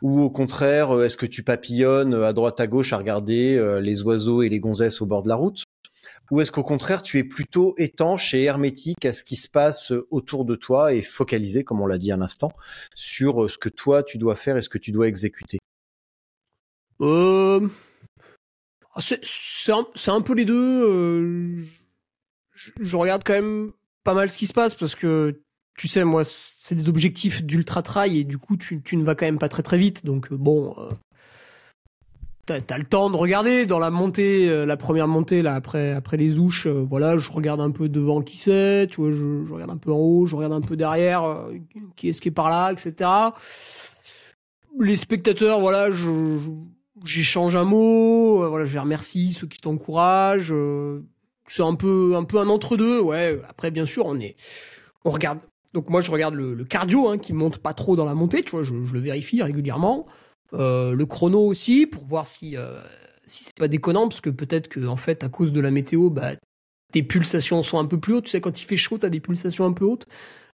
ou 0.00 0.20
au 0.20 0.30
contraire, 0.30 1.02
est-ce 1.02 1.16
que 1.16 1.26
tu 1.26 1.42
papillonnes 1.42 2.14
à 2.14 2.32
droite 2.32 2.60
à 2.60 2.68
gauche 2.68 2.92
à 2.92 2.98
regarder 2.98 3.58
les 3.80 4.02
oiseaux 4.02 4.42
et 4.42 4.50
les 4.50 4.60
gonzesses 4.60 5.00
au 5.00 5.06
bord 5.06 5.22
de 5.22 5.28
la 5.30 5.36
route? 5.36 5.64
Ou 6.30 6.40
est-ce 6.40 6.50
qu'au 6.50 6.62
contraire, 6.62 7.02
tu 7.02 7.18
es 7.18 7.24
plutôt 7.24 7.74
étanche 7.78 8.34
et 8.34 8.42
hermétique 8.42 9.04
à 9.04 9.12
ce 9.12 9.22
qui 9.22 9.36
se 9.36 9.48
passe 9.48 9.92
euh, 9.92 10.06
autour 10.10 10.44
de 10.44 10.56
toi 10.56 10.92
et 10.92 11.02
focalisé, 11.02 11.62
comme 11.64 11.80
on 11.80 11.86
l'a 11.86 11.98
dit 11.98 12.12
à 12.12 12.16
l'instant, 12.16 12.50
sur 12.94 13.44
euh, 13.44 13.48
ce 13.48 13.58
que 13.58 13.68
toi 13.68 14.02
tu 14.02 14.18
dois 14.18 14.36
faire 14.36 14.56
et 14.56 14.62
ce 14.62 14.68
que 14.68 14.78
tu 14.78 14.92
dois 14.92 15.08
exécuter? 15.08 15.58
Euh... 17.00 17.68
C'est 18.98 19.72
un, 19.72 19.86
un 20.06 20.20
peu 20.22 20.34
les 20.34 20.46
deux. 20.46 20.88
euh, 20.88 21.64
Je, 22.54 22.70
je 22.80 22.96
regarde 22.96 23.22
quand 23.24 23.34
même 23.34 23.72
pas 24.04 24.14
mal 24.14 24.30
ce 24.30 24.38
qui 24.38 24.46
se 24.46 24.54
passe 24.54 24.74
parce 24.74 24.94
que 24.94 25.42
tu 25.76 25.88
sais, 25.88 26.04
moi, 26.04 26.22
c'est 26.24 26.74
des 26.74 26.88
objectifs 26.88 27.44
d'ultra 27.44 27.82
trail 27.82 28.18
et 28.18 28.24
du 28.24 28.38
coup, 28.38 28.56
tu, 28.56 28.80
tu 28.80 28.96
ne 28.96 29.04
vas 29.04 29.14
quand 29.14 29.26
même 29.26 29.38
pas 29.38 29.50
très 29.50 29.62
très 29.62 29.76
vite. 29.76 30.06
Donc, 30.06 30.32
euh, 30.32 30.36
bon, 30.38 30.74
euh, 30.78 30.90
t'as 32.46 32.60
as 32.74 32.78
le 32.78 32.84
temps 32.84 33.10
de 33.10 33.16
regarder 33.16 33.66
dans 33.66 33.78
la 33.78 33.90
montée, 33.90 34.48
euh, 34.48 34.64
la 34.66 34.76
première 34.76 35.08
montée, 35.08 35.42
là, 35.42 35.54
après, 35.54 35.92
après 35.92 36.16
les 36.16 36.38
ouches. 36.38 36.66
euh, 36.66 36.82
voilà, 36.84 37.18
je 37.18 37.30
regarde 37.30 37.60
un 37.60 37.70
peu 37.70 37.88
devant 37.88 38.22
qui 38.22 38.36
c'est, 38.36 38.86
tu 38.90 39.00
vois, 39.00 39.12
je, 39.12 39.44
je 39.46 39.52
regarde 39.52 39.70
un 39.70 39.76
peu 39.76 39.90
en 39.92 39.98
haut, 39.98 40.26
je 40.26 40.36
regarde 40.36 40.52
un 40.54 40.60
peu 40.60 40.76
derrière, 40.76 41.24
euh, 41.24 41.52
qui 41.96 42.08
est-ce 42.08 42.20
qui 42.20 42.28
est 42.28 42.32
par 42.32 42.48
là, 42.50 42.72
etc. 42.72 43.10
Les 44.78 44.96
spectateurs, 44.96 45.60
voilà, 45.60 45.90
je, 45.90 45.96
je- 45.96 46.50
j'échange 47.04 47.56
un 47.56 47.64
mot, 47.64 48.42
euh, 48.44 48.48
voilà, 48.48 48.66
je 48.66 48.72
les 48.74 48.78
remercie, 48.78 49.32
ceux 49.32 49.46
qui 49.46 49.60
t'encouragent. 49.60 50.52
euh, 50.52 51.00
c'est 51.48 51.62
un 51.62 51.74
peu 51.74 52.14
un 52.16 52.24
peu 52.24 52.38
un 52.40 52.48
entre 52.48 52.76
deux. 52.76 53.00
Ouais. 53.00 53.40
Après, 53.48 53.70
bien 53.70 53.86
sûr, 53.86 54.04
on 54.06 54.18
est, 54.18 54.36
on 55.04 55.10
regarde. 55.10 55.38
Donc 55.74 55.88
moi, 55.90 56.00
je 56.00 56.10
regarde 56.10 56.34
le, 56.34 56.54
le 56.54 56.64
cardio 56.64 57.08
hein, 57.08 57.18
qui 57.18 57.32
monte 57.32 57.58
pas 57.58 57.72
trop 57.74 57.96
dans 57.96 58.04
la 58.04 58.14
montée. 58.14 58.42
Tu 58.42 58.50
vois, 58.50 58.62
je, 58.64 58.72
je 58.84 58.92
le 58.92 59.00
vérifie 59.00 59.42
régulièrement. 59.42 60.06
Euh, 60.52 60.94
le 60.94 61.06
chrono 61.06 61.40
aussi 61.40 61.86
pour 61.86 62.04
voir 62.04 62.26
si 62.26 62.56
euh, 62.56 62.80
si 63.24 63.44
c'est 63.44 63.56
pas 63.56 63.68
déconnant 63.68 64.08
parce 64.08 64.20
que 64.20 64.30
peut-être 64.30 64.68
que 64.68 64.86
en 64.86 64.96
fait 64.96 65.24
à 65.24 65.28
cause 65.28 65.52
de 65.52 65.60
la 65.60 65.70
météo, 65.70 66.10
bah 66.10 66.32
tes 66.92 67.02
pulsations 67.02 67.62
sont 67.62 67.78
un 67.78 67.86
peu 67.86 67.98
plus 67.98 68.14
hautes. 68.14 68.24
Tu 68.24 68.30
sais, 68.30 68.40
quand 68.40 68.60
il 68.60 68.64
fait 68.64 68.76
chaud, 68.76 68.98
t'as 68.98 69.08
des 69.08 69.20
pulsations 69.20 69.66
un 69.66 69.72
peu 69.72 69.84
hautes. 69.84 70.06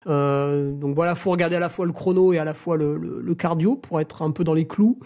Euh, 0.08 0.72
donc 0.72 0.96
voilà, 0.96 1.16
faut 1.16 1.32
regarder 1.32 1.58
à 1.58 1.60
la 1.60 1.70
fois 1.70 1.86
le 1.86 1.94
chrono 1.94 2.34
et 2.34 2.40
à 2.40 2.46
la 2.46 2.54
fois 2.54 2.78
le, 2.78 3.36
cardio 3.36 3.76
pour 3.76 4.00
être 4.00 4.22
un 4.22 4.32
peu 4.32 4.44
dans 4.44 4.54
les 4.54 4.68
clous. 4.68 5.00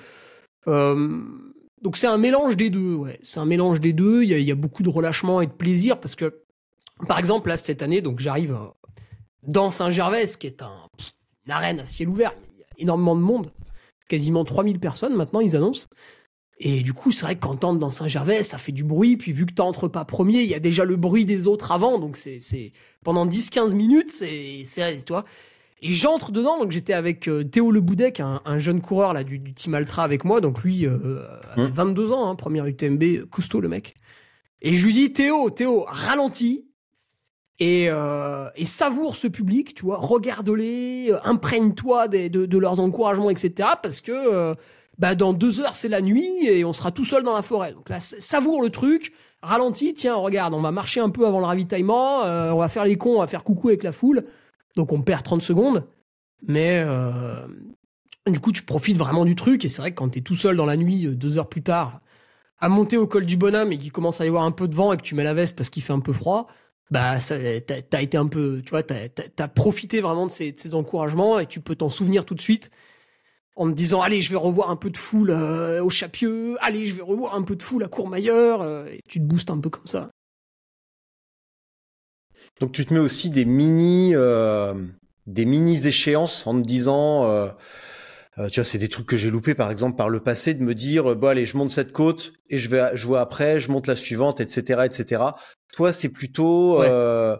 Donc 0.67 1.97
c'est 1.97 2.07
un 2.07 2.17
mélange 2.17 2.57
des 2.57 2.69
deux, 2.69 2.95
ouais. 2.95 3.19
C'est 3.21 3.39
un 3.39 3.45
mélange 3.45 3.79
des 3.79 3.93
deux. 3.93 4.23
Il 4.23 4.29
y 4.29 4.33
a, 4.33 4.39
y 4.39 4.51
a 4.51 4.55
beaucoup 4.55 4.81
de 4.81 4.89
relâchement 4.89 5.41
et 5.41 5.47
de 5.47 5.51
plaisir 5.51 5.99
parce 5.99 6.15
que, 6.15 6.41
par 7.07 7.19
exemple, 7.19 7.49
là 7.49 7.57
cette 7.57 7.81
année, 7.81 8.01
donc 8.01 8.19
j'arrive 8.19 8.57
dans 9.43 9.69
Saint-Gervais, 9.69 10.25
qui 10.39 10.47
est 10.47 10.63
un, 10.63 10.89
une 11.45 11.51
arène 11.51 11.79
à 11.79 11.85
ciel 11.85 12.09
ouvert. 12.09 12.33
Il 12.55 12.61
y 12.61 12.63
a 12.63 12.67
énormément 12.79 13.15
de 13.15 13.21
monde, 13.21 13.51
quasiment 14.07 14.43
3000 14.45 14.79
personnes 14.79 15.15
maintenant, 15.15 15.39
ils 15.39 15.55
annoncent. 15.55 15.87
Et 16.57 16.83
du 16.83 16.93
coup, 16.93 17.11
c'est 17.11 17.25
vrai 17.25 17.35
que 17.35 17.41
quand 17.41 17.57
t'entres 17.57 17.79
dans 17.79 17.89
Saint-Gervais, 17.89 18.41
ça 18.43 18.57
fait 18.57 18.71
du 18.71 18.83
bruit. 18.83 19.17
Puis 19.17 19.33
vu 19.33 19.45
que 19.45 19.53
t'entres 19.53 19.89
pas 19.89 20.05
premier, 20.05 20.41
il 20.41 20.49
y 20.49 20.53
a 20.53 20.59
déjà 20.59 20.85
le 20.85 20.95
bruit 20.95 21.25
des 21.25 21.47
autres 21.47 21.71
avant. 21.71 21.99
Donc 21.99 22.15
c'est, 22.15 22.39
c'est 22.39 22.71
pendant 23.03 23.25
10-15 23.27 23.75
minutes, 23.75 24.11
c'est, 24.11 24.63
c'est, 24.63 25.03
tu 25.03 25.11
vois. 25.11 25.25
Et 25.81 25.91
j'entre 25.91 26.31
dedans. 26.31 26.57
Donc 26.57 26.71
j'étais 26.71 26.93
avec 26.93 27.27
euh, 27.27 27.43
Théo 27.43 27.71
Le 27.71 27.81
Boudec, 27.81 28.21
un, 28.21 28.41
un 28.45 28.59
jeune 28.59 28.81
coureur 28.81 29.13
là 29.13 29.25
du, 29.25 29.37
du 29.37 29.53
Team 29.53 29.73
Altra 29.73 30.03
avec 30.03 30.23
moi. 30.23 30.39
Donc 30.39 30.63
lui, 30.63 30.85
euh, 30.87 31.19
avait 31.51 31.67
Mmh. 31.67 31.71
22 31.71 32.11
ans, 32.11 32.29
hein, 32.29 32.35
première 32.35 32.65
UTMB, 32.65 33.25
costaud 33.29 33.59
le 33.59 33.67
mec. 33.67 33.95
Et 34.61 34.75
je 34.75 34.85
lui 34.85 34.93
dis 34.93 35.11
Théo, 35.11 35.49
Théo, 35.49 35.85
ralentis. 35.87 36.65
Et, 37.59 37.89
euh, 37.89 38.49
savoure 38.63 39.15
ce 39.15 39.27
public, 39.27 39.75
tu 39.75 39.83
vois, 39.83 39.97
regarde-les, 39.97 41.11
euh, 41.11 41.19
imprègne-toi 41.23 42.07
de, 42.07 42.45
de 42.45 42.57
leurs 42.57 42.79
encouragements, 42.79 43.29
etc. 43.29 43.69
Parce 43.81 44.01
que 44.01 44.11
euh, 44.11 44.55
bah 44.97 45.15
dans 45.15 45.33
deux 45.33 45.59
heures 45.59 45.75
c'est 45.75 45.89
la 45.89 46.01
nuit 46.01 46.45
et 46.45 46.63
on 46.63 46.71
sera 46.71 46.91
tout 46.91 47.05
seul 47.05 47.23
dans 47.23 47.33
la 47.33 47.41
forêt. 47.41 47.73
Donc 47.73 47.89
là, 47.89 47.99
savoure 47.99 48.61
le 48.61 48.69
truc, 48.69 49.13
ralentis, 49.41 49.93
tiens, 49.93 50.15
regarde, 50.15 50.53
on 50.53 50.61
va 50.61 50.71
marcher 50.71 50.99
un 50.99 51.09
peu 51.09 51.25
avant 51.27 51.39
le 51.39 51.45
ravitaillement, 51.45 52.21
on 52.21 52.57
va 52.57 52.69
faire 52.69 52.85
les 52.85 52.97
cons, 52.97 53.17
on 53.17 53.19
va 53.19 53.27
faire 53.27 53.43
coucou 53.43 53.69
avec 53.69 53.83
la 53.83 53.91
foule. 53.91 54.25
Donc 54.75 54.91
on 54.93 55.01
perd 55.01 55.23
30 55.23 55.41
secondes, 55.41 55.85
mais 56.47 56.81
du 58.25 58.39
coup 58.39 58.53
tu 58.53 58.63
profites 58.63 58.97
vraiment 58.97 59.25
du 59.25 59.35
truc 59.35 59.65
et 59.65 59.69
c'est 59.69 59.81
vrai 59.81 59.91
que 59.91 59.97
quand 59.97 60.09
t'es 60.09 60.21
tout 60.21 60.35
seul 60.35 60.55
dans 60.55 60.65
la 60.65 60.77
nuit, 60.77 61.07
deux 61.07 61.37
heures 61.37 61.49
plus 61.49 61.63
tard, 61.63 61.99
à 62.59 62.69
monter 62.69 62.95
au 62.95 63.05
col 63.05 63.25
du 63.25 63.35
bonhomme 63.35 63.73
et 63.73 63.77
qu'il 63.77 63.91
commence 63.91 64.21
à 64.21 64.25
y 64.25 64.29
avoir 64.29 64.43
un 64.43 64.51
peu 64.51 64.69
de 64.69 64.75
vent 64.75 64.93
et 64.93 64.97
que 64.97 65.01
tu 65.01 65.13
mets 65.15 65.25
la 65.25 65.33
veste 65.33 65.57
parce 65.57 65.69
qu'il 65.69 65.83
fait 65.83 65.93
un 65.93 65.99
peu 65.99 66.13
froid, 66.13 66.47
bah 66.91 67.17
t'as, 67.19 68.01
été 68.01 68.17
un 68.17 68.27
peu, 68.27 68.61
tu 68.63 68.69
vois, 68.71 68.83
t'as, 68.83 69.09
t'as 69.09 69.47
profité 69.47 70.01
vraiment 70.01 70.27
de 70.27 70.31
ces, 70.31 70.51
de 70.51 70.59
ces 70.59 70.75
encouragements 70.75 71.39
et 71.39 71.47
tu 71.47 71.59
peux 71.59 71.75
t'en 71.75 71.89
souvenir 71.89 72.25
tout 72.25 72.35
de 72.35 72.41
suite 72.41 72.69
en 73.55 73.69
te 73.69 73.73
disant 73.73 74.01
allez 74.01 74.21
je 74.21 74.29
vais 74.29 74.37
revoir 74.37 74.69
un 74.69 74.75
peu 74.75 74.89
de 74.89 74.97
foule 74.97 75.31
euh, 75.31 75.83
au 75.83 75.89
Chapieux, 75.89 76.57
allez 76.61 76.85
je 76.85 76.95
vais 76.95 77.01
revoir 77.01 77.35
un 77.35 77.41
peu 77.41 77.55
de 77.55 77.63
foule 77.63 77.83
à 77.83 77.87
Courmayeur 77.87 78.61
euh, 78.61 78.85
et 78.87 78.99
tu 79.07 79.19
te 79.19 79.25
boostes 79.25 79.49
un 79.49 79.59
peu 79.59 79.69
comme 79.69 79.87
ça. 79.87 80.09
Donc 82.59 82.71
tu 82.71 82.85
te 82.85 82.93
mets 82.93 82.99
aussi 82.99 83.29
des 83.29 83.45
mini, 83.45 84.11
euh, 84.13 84.73
des 85.25 85.45
mini 85.45 85.87
échéances 85.87 86.45
en 86.47 86.53
te 86.61 86.65
disant, 86.65 87.49
euh, 88.37 88.49
tu 88.49 88.59
vois, 88.59 88.65
c'est 88.65 88.77
des 88.77 88.89
trucs 88.89 89.05
que 89.07 89.17
j'ai 89.17 89.29
loupés 89.31 89.55
par 89.55 89.71
exemple 89.71 89.95
par 89.95 90.09
le 90.09 90.19
passé, 90.19 90.53
de 90.53 90.63
me 90.63 90.75
dire, 90.75 91.11
euh, 91.11 91.15
bon 91.15 91.27
allez, 91.29 91.45
je 91.45 91.55
monte 91.57 91.69
cette 91.69 91.91
côte 91.91 92.33
et 92.49 92.57
je 92.57 92.67
vais, 92.69 92.91
je 92.93 93.05
vois 93.05 93.21
après, 93.21 93.59
je 93.59 93.71
monte 93.71 93.87
la 93.87 93.95
suivante, 93.95 94.39
etc., 94.41 94.81
etc. 94.85 95.23
Toi, 95.73 95.93
c'est 95.93 96.09
plutôt, 96.09 96.79
Ouais. 96.79 96.87
euh, 96.89 97.35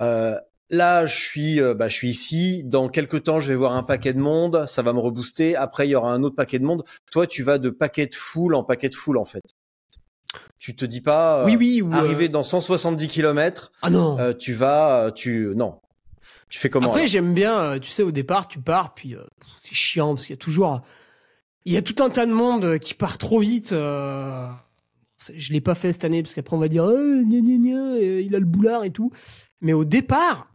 euh, 0.00 0.36
là, 0.70 1.04
je 1.06 1.16
suis, 1.18 1.60
euh, 1.60 1.74
bah, 1.74 1.88
je 1.88 1.94
suis 1.96 2.08
ici. 2.10 2.62
Dans 2.64 2.88
quelques 2.88 3.24
temps, 3.24 3.40
je 3.40 3.48
vais 3.48 3.56
voir 3.56 3.72
un 3.74 3.82
paquet 3.82 4.12
de 4.12 4.20
monde, 4.20 4.64
ça 4.66 4.82
va 4.82 4.92
me 4.92 5.00
rebooster. 5.00 5.56
Après, 5.56 5.86
il 5.86 5.90
y 5.90 5.94
aura 5.96 6.12
un 6.12 6.22
autre 6.22 6.36
paquet 6.36 6.58
de 6.58 6.64
monde. 6.64 6.84
Toi, 7.10 7.26
tu 7.26 7.42
vas 7.42 7.58
de 7.58 7.70
paquet 7.70 8.06
de 8.06 8.14
foule 8.14 8.54
en 8.54 8.62
paquet 8.64 8.88
de 8.88 8.94
foule 8.94 9.18
en 9.18 9.24
fait. 9.24 9.42
Tu 10.58 10.76
te 10.76 10.84
dis 10.84 11.00
pas, 11.00 11.40
euh, 11.40 11.44
oui 11.46 11.56
oui 11.58 11.82
ou, 11.82 11.92
arriver 11.92 12.28
dans 12.28 12.44
170 12.44 13.08
km. 13.08 13.72
ah 13.82 13.90
non. 13.90 14.18
Euh, 14.20 14.32
tu 14.32 14.52
vas, 14.52 15.10
tu 15.12 15.52
non, 15.56 15.80
tu 16.50 16.58
fais 16.58 16.68
comment 16.68 16.88
Après 16.90 17.06
j'aime 17.06 17.32
bien, 17.32 17.58
euh, 17.58 17.78
tu 17.78 17.88
sais 17.88 18.02
au 18.02 18.10
départ 18.10 18.48
tu 18.48 18.58
pars 18.58 18.92
puis 18.92 19.14
euh, 19.14 19.22
c'est 19.56 19.74
chiant 19.74 20.14
parce 20.14 20.26
qu'il 20.26 20.34
y 20.34 20.38
a 20.38 20.42
toujours 20.42 20.82
il 21.64 21.72
y 21.72 21.76
a 21.76 21.82
tout 21.82 22.02
un 22.02 22.10
tas 22.10 22.26
de 22.26 22.32
monde 22.32 22.64
euh, 22.64 22.78
qui 22.78 22.94
part 22.94 23.18
trop 23.18 23.38
vite. 23.38 23.72
Euh... 23.72 24.48
Je 25.34 25.52
l'ai 25.52 25.60
pas 25.60 25.74
fait 25.74 25.92
cette 25.92 26.04
année 26.04 26.22
parce 26.22 26.34
qu'après 26.34 26.56
on 26.56 26.60
va 26.60 26.68
dire 26.68 26.84
euh, 26.84 27.22
gna, 27.22 27.40
gna, 27.40 27.58
gna, 27.58 27.94
euh, 27.96 28.22
il 28.22 28.34
a 28.34 28.38
le 28.38 28.46
boulard 28.46 28.84
et 28.84 28.90
tout. 28.90 29.12
Mais 29.60 29.74
au 29.74 29.84
départ, 29.84 30.54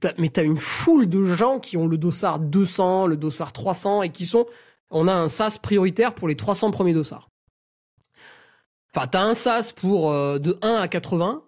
t'as, 0.00 0.12
mais 0.18 0.28
t'as 0.28 0.44
une 0.44 0.58
foule 0.58 1.08
de 1.08 1.24
gens 1.24 1.58
qui 1.58 1.78
ont 1.78 1.88
le 1.88 1.96
dossard 1.96 2.38
200, 2.38 3.06
le 3.06 3.16
dossard 3.16 3.52
300 3.52 4.02
et 4.02 4.10
qui 4.10 4.26
sont. 4.26 4.46
On 4.90 5.08
a 5.08 5.14
un 5.14 5.28
sas 5.28 5.58
prioritaire 5.58 6.14
pour 6.14 6.28
les 6.28 6.36
300 6.36 6.70
premiers 6.70 6.92
dossards. 6.92 7.30
Enfin, 8.94 9.06
t'as 9.06 9.22
un 9.22 9.34
sas 9.34 9.72
pour 9.72 10.12
euh, 10.12 10.38
de 10.38 10.58
1 10.60 10.74
à 10.74 10.88
80, 10.88 11.42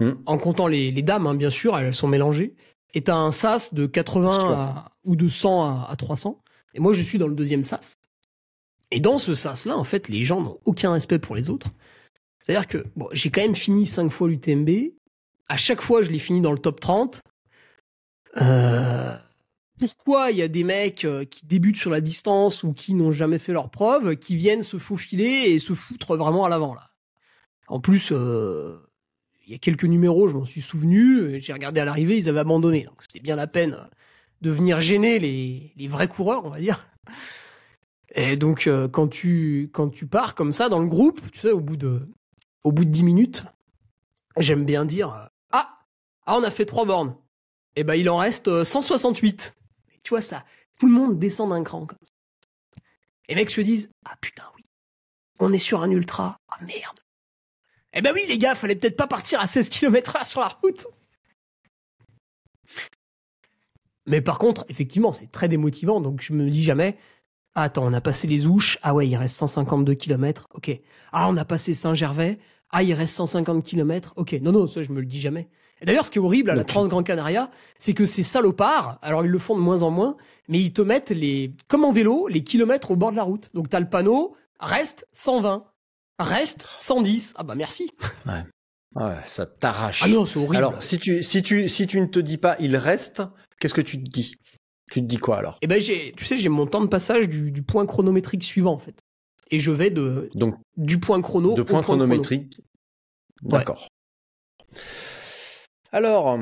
Hmm. 0.00 0.12
en 0.26 0.38
comptant 0.38 0.68
les, 0.68 0.92
les 0.92 1.02
dames, 1.02 1.26
hein, 1.26 1.34
bien 1.34 1.50
sûr, 1.50 1.76
elles 1.76 1.92
sont 1.92 2.06
mélangées. 2.06 2.54
Et 2.94 3.02
t'as 3.02 3.16
un 3.16 3.32
sas 3.32 3.74
de 3.74 3.86
80 3.86 4.52
à- 4.52 4.92
ou 5.04 5.14
de 5.16 5.28
100 5.28 5.64
à, 5.64 5.88
à 5.90 5.96
300. 5.96 6.42
Et 6.74 6.80
moi, 6.80 6.92
je 6.92 7.02
suis 7.02 7.18
dans 7.18 7.28
le 7.28 7.34
deuxième 7.34 7.62
sas. 7.62 7.94
Et 8.90 9.00
dans 9.00 9.18
ce 9.18 9.34
sas-là, 9.34 9.76
en 9.76 9.84
fait, 9.84 10.08
les 10.08 10.24
gens 10.24 10.40
n'ont 10.40 10.58
aucun 10.64 10.92
respect 10.92 11.18
pour 11.18 11.36
les 11.36 11.50
autres. 11.50 11.68
C'est-à-dire 12.42 12.66
que 12.66 12.86
bon, 12.96 13.08
j'ai 13.12 13.30
quand 13.30 13.42
même 13.42 13.54
fini 13.56 13.86
5 13.86 14.10
fois 14.10 14.28
l'UTMB. 14.28 14.92
À 15.48 15.56
chaque 15.56 15.82
fois, 15.82 16.02
je 16.02 16.10
l'ai 16.10 16.18
fini 16.18 16.40
dans 16.40 16.52
le 16.52 16.58
top 16.58 16.80
30. 16.80 17.20
Euh, 18.40 19.14
pourquoi 19.78 20.30
il 20.30 20.38
y 20.38 20.42
a 20.42 20.48
des 20.48 20.64
mecs 20.64 21.04
euh, 21.04 21.24
qui 21.24 21.46
débutent 21.46 21.76
sur 21.76 21.90
la 21.90 22.00
distance 22.00 22.62
ou 22.62 22.72
qui 22.72 22.94
n'ont 22.94 23.12
jamais 23.12 23.38
fait 23.38 23.52
leur 23.52 23.70
preuve, 23.70 24.16
qui 24.16 24.36
viennent 24.36 24.62
se 24.62 24.78
faufiler 24.78 25.50
et 25.50 25.58
se 25.58 25.74
foutre 25.74 26.16
vraiment 26.16 26.44
à 26.44 26.48
l'avant 26.48 26.74
là? 26.74 26.90
En 27.68 27.80
plus, 27.80 28.12
euh, 28.12 28.78
il 29.48 29.52
y 29.52 29.54
a 29.54 29.58
quelques 29.58 29.84
numéros, 29.84 30.28
je 30.28 30.34
m'en 30.34 30.44
suis 30.44 30.60
souvenu. 30.60 31.20
euh, 31.20 31.38
J'ai 31.38 31.54
regardé 31.54 31.80
à 31.80 31.84
l'arrivée, 31.86 32.18
ils 32.18 32.28
avaient 32.28 32.40
abandonné. 32.40 32.84
Donc 32.84 33.00
c'était 33.00 33.20
bien 33.20 33.34
la 33.34 33.46
peine 33.46 33.74
euh, 33.74 33.84
de 34.42 34.50
venir 34.50 34.78
gêner 34.78 35.18
les, 35.18 35.88
vrais 35.88 36.06
coureurs, 36.06 36.44
on 36.44 36.50
va 36.50 36.60
dire. 36.60 36.86
Et 38.14 38.36
donc 38.36 38.66
euh, 38.66 38.88
quand 38.88 39.08
tu 39.08 39.70
pars 40.10 40.34
comme 40.34 40.52
ça 40.52 40.68
dans 40.68 40.80
le 40.80 40.86
groupe, 40.86 41.20
tu 41.32 41.40
sais, 41.40 41.50
au 41.50 41.60
bout 41.60 41.76
de 41.78 42.06
au 42.64 42.72
bout 42.72 42.84
de 42.84 42.90
10 42.90 43.04
minutes, 43.04 43.44
j'aime 44.36 44.66
bien 44.66 44.84
dire 44.84 45.30
ah 45.50 45.78
ah 46.26 46.36
on 46.38 46.42
a 46.42 46.50
fait 46.50 46.66
trois 46.66 46.84
bornes. 46.84 47.16
Et 47.74 47.84
ben 47.84 47.94
il 47.94 48.10
en 48.10 48.18
reste 48.18 48.48
euh, 48.48 48.64
168. 48.64 49.54
Et 49.94 50.00
tu 50.02 50.10
vois 50.10 50.20
ça, 50.20 50.44
tout 50.78 50.86
le 50.86 50.92
monde 50.92 51.18
descend 51.18 51.50
d'un 51.50 51.64
cran 51.64 51.86
comme 51.86 51.98
ça. 52.02 52.12
Et 53.28 53.34
les 53.34 53.40
mecs 53.40 53.50
se 53.50 53.62
disent 53.62 53.90
ah 54.04 54.14
putain 54.20 54.44
oui, 54.56 54.64
on 55.38 55.54
est 55.54 55.58
sur 55.58 55.82
un 55.82 55.90
ultra. 55.90 56.36
Ah 56.50 56.64
merde. 56.64 56.98
Eh 57.94 58.02
ben 58.02 58.12
oui 58.14 58.20
les 58.28 58.38
gars, 58.38 58.54
fallait 58.54 58.76
peut-être 58.76 58.96
pas 58.96 59.06
partir 59.06 59.40
à 59.40 59.46
16 59.46 59.68
km/h 59.70 60.26
sur 60.26 60.40
la 60.40 60.48
route. 60.48 60.86
Mais 64.06 64.20
par 64.20 64.38
contre, 64.38 64.64
effectivement, 64.68 65.12
c'est 65.12 65.30
très 65.30 65.48
démotivant. 65.48 66.00
Donc 66.00 66.22
je 66.22 66.32
me 66.32 66.48
dis 66.48 66.62
jamais, 66.62 66.96
ah, 67.54 67.64
attends, 67.64 67.86
on 67.86 67.92
a 67.92 68.00
passé 68.00 68.26
les 68.26 68.46
Ouches. 68.46 68.78
Ah 68.82 68.94
ouais, 68.94 69.08
il 69.08 69.16
reste 69.16 69.36
152 69.36 69.94
km. 69.94 70.48
Ok. 70.54 70.70
Ah, 71.12 71.28
on 71.28 71.36
a 71.36 71.44
passé 71.44 71.74
Saint-Gervais. 71.74 72.38
Ah, 72.70 72.82
il 72.82 72.92
reste 72.94 73.16
150 73.16 73.64
km. 73.64 74.12
Ok. 74.16 74.34
Non, 74.42 74.52
non, 74.52 74.66
ça, 74.66 74.82
je 74.82 74.92
me 74.92 75.00
le 75.00 75.06
dis 75.06 75.20
jamais. 75.20 75.48
Et 75.80 75.86
d'ailleurs, 75.86 76.04
ce 76.04 76.10
qui 76.10 76.18
est 76.18 76.22
horrible 76.22 76.50
à 76.50 76.54
la 76.54 76.62
Ok. 76.62 76.68
Trans-Grand 76.68 77.02
Canaria, 77.02 77.50
c'est 77.78 77.94
que 77.94 78.06
ces 78.06 78.22
salopards, 78.22 78.98
alors 79.02 79.24
ils 79.24 79.30
le 79.30 79.38
font 79.38 79.56
de 79.56 79.60
moins 79.60 79.82
en 79.82 79.90
moins, 79.90 80.16
mais 80.48 80.60
ils 80.60 80.72
te 80.72 80.82
mettent 80.82 81.10
les, 81.10 81.52
comme 81.68 81.84
en 81.84 81.92
vélo, 81.92 82.28
les 82.28 82.42
kilomètres 82.42 82.90
au 82.90 82.96
bord 82.96 83.10
de 83.10 83.16
la 83.16 83.22
route. 83.22 83.50
Donc 83.54 83.68
t'as 83.68 83.80
le 83.80 83.88
panneau, 83.88 84.36
reste 84.60 85.06
120. 85.12 85.64
Reste 86.18 86.66
110. 86.76 87.34
Ah 87.36 87.44
bah 87.44 87.54
merci. 87.54 87.90
Ouais, 88.94 89.14
ça 89.26 89.46
t'arrache. 89.46 90.02
Ah 90.04 90.08
non, 90.08 90.24
c'est 90.26 90.38
horrible. 90.38 90.56
alors, 90.56 90.82
si 90.82 90.98
tu, 90.98 91.22
si 91.22 91.42
tu, 91.42 91.68
si 91.68 91.86
tu 91.86 92.00
ne 92.00 92.06
te 92.06 92.18
dis 92.18 92.38
pas, 92.38 92.56
il 92.58 92.76
reste, 92.76 93.22
qu'est-ce 93.60 93.74
que 93.74 93.80
tu 93.80 94.02
te 94.02 94.10
dis? 94.10 94.34
Tu 94.90 95.00
te 95.02 95.06
dis 95.06 95.18
quoi 95.18 95.38
alors? 95.38 95.58
Eh 95.60 95.66
ben 95.66 95.80
j'ai, 95.80 96.12
tu 96.16 96.24
sais, 96.24 96.36
j'ai 96.36 96.48
mon 96.48 96.66
temps 96.66 96.80
de 96.80 96.86
passage 96.86 97.28
du, 97.28 97.52
du 97.52 97.62
point 97.62 97.86
chronométrique 97.86 98.42
suivant 98.42 98.72
en 98.72 98.78
fait. 98.78 98.98
Et 99.50 99.60
je 99.60 99.70
vais 99.70 99.90
de 99.90 100.28
Donc, 100.34 100.56
du 100.76 100.98
point 100.98 101.20
chrono 101.22 101.54
de 101.54 101.62
au 101.62 101.64
point 101.64 101.82
chrono. 101.82 102.04
chronométriques. 102.04 102.60
D'accord. 103.42 103.88
Alors, 105.92 106.38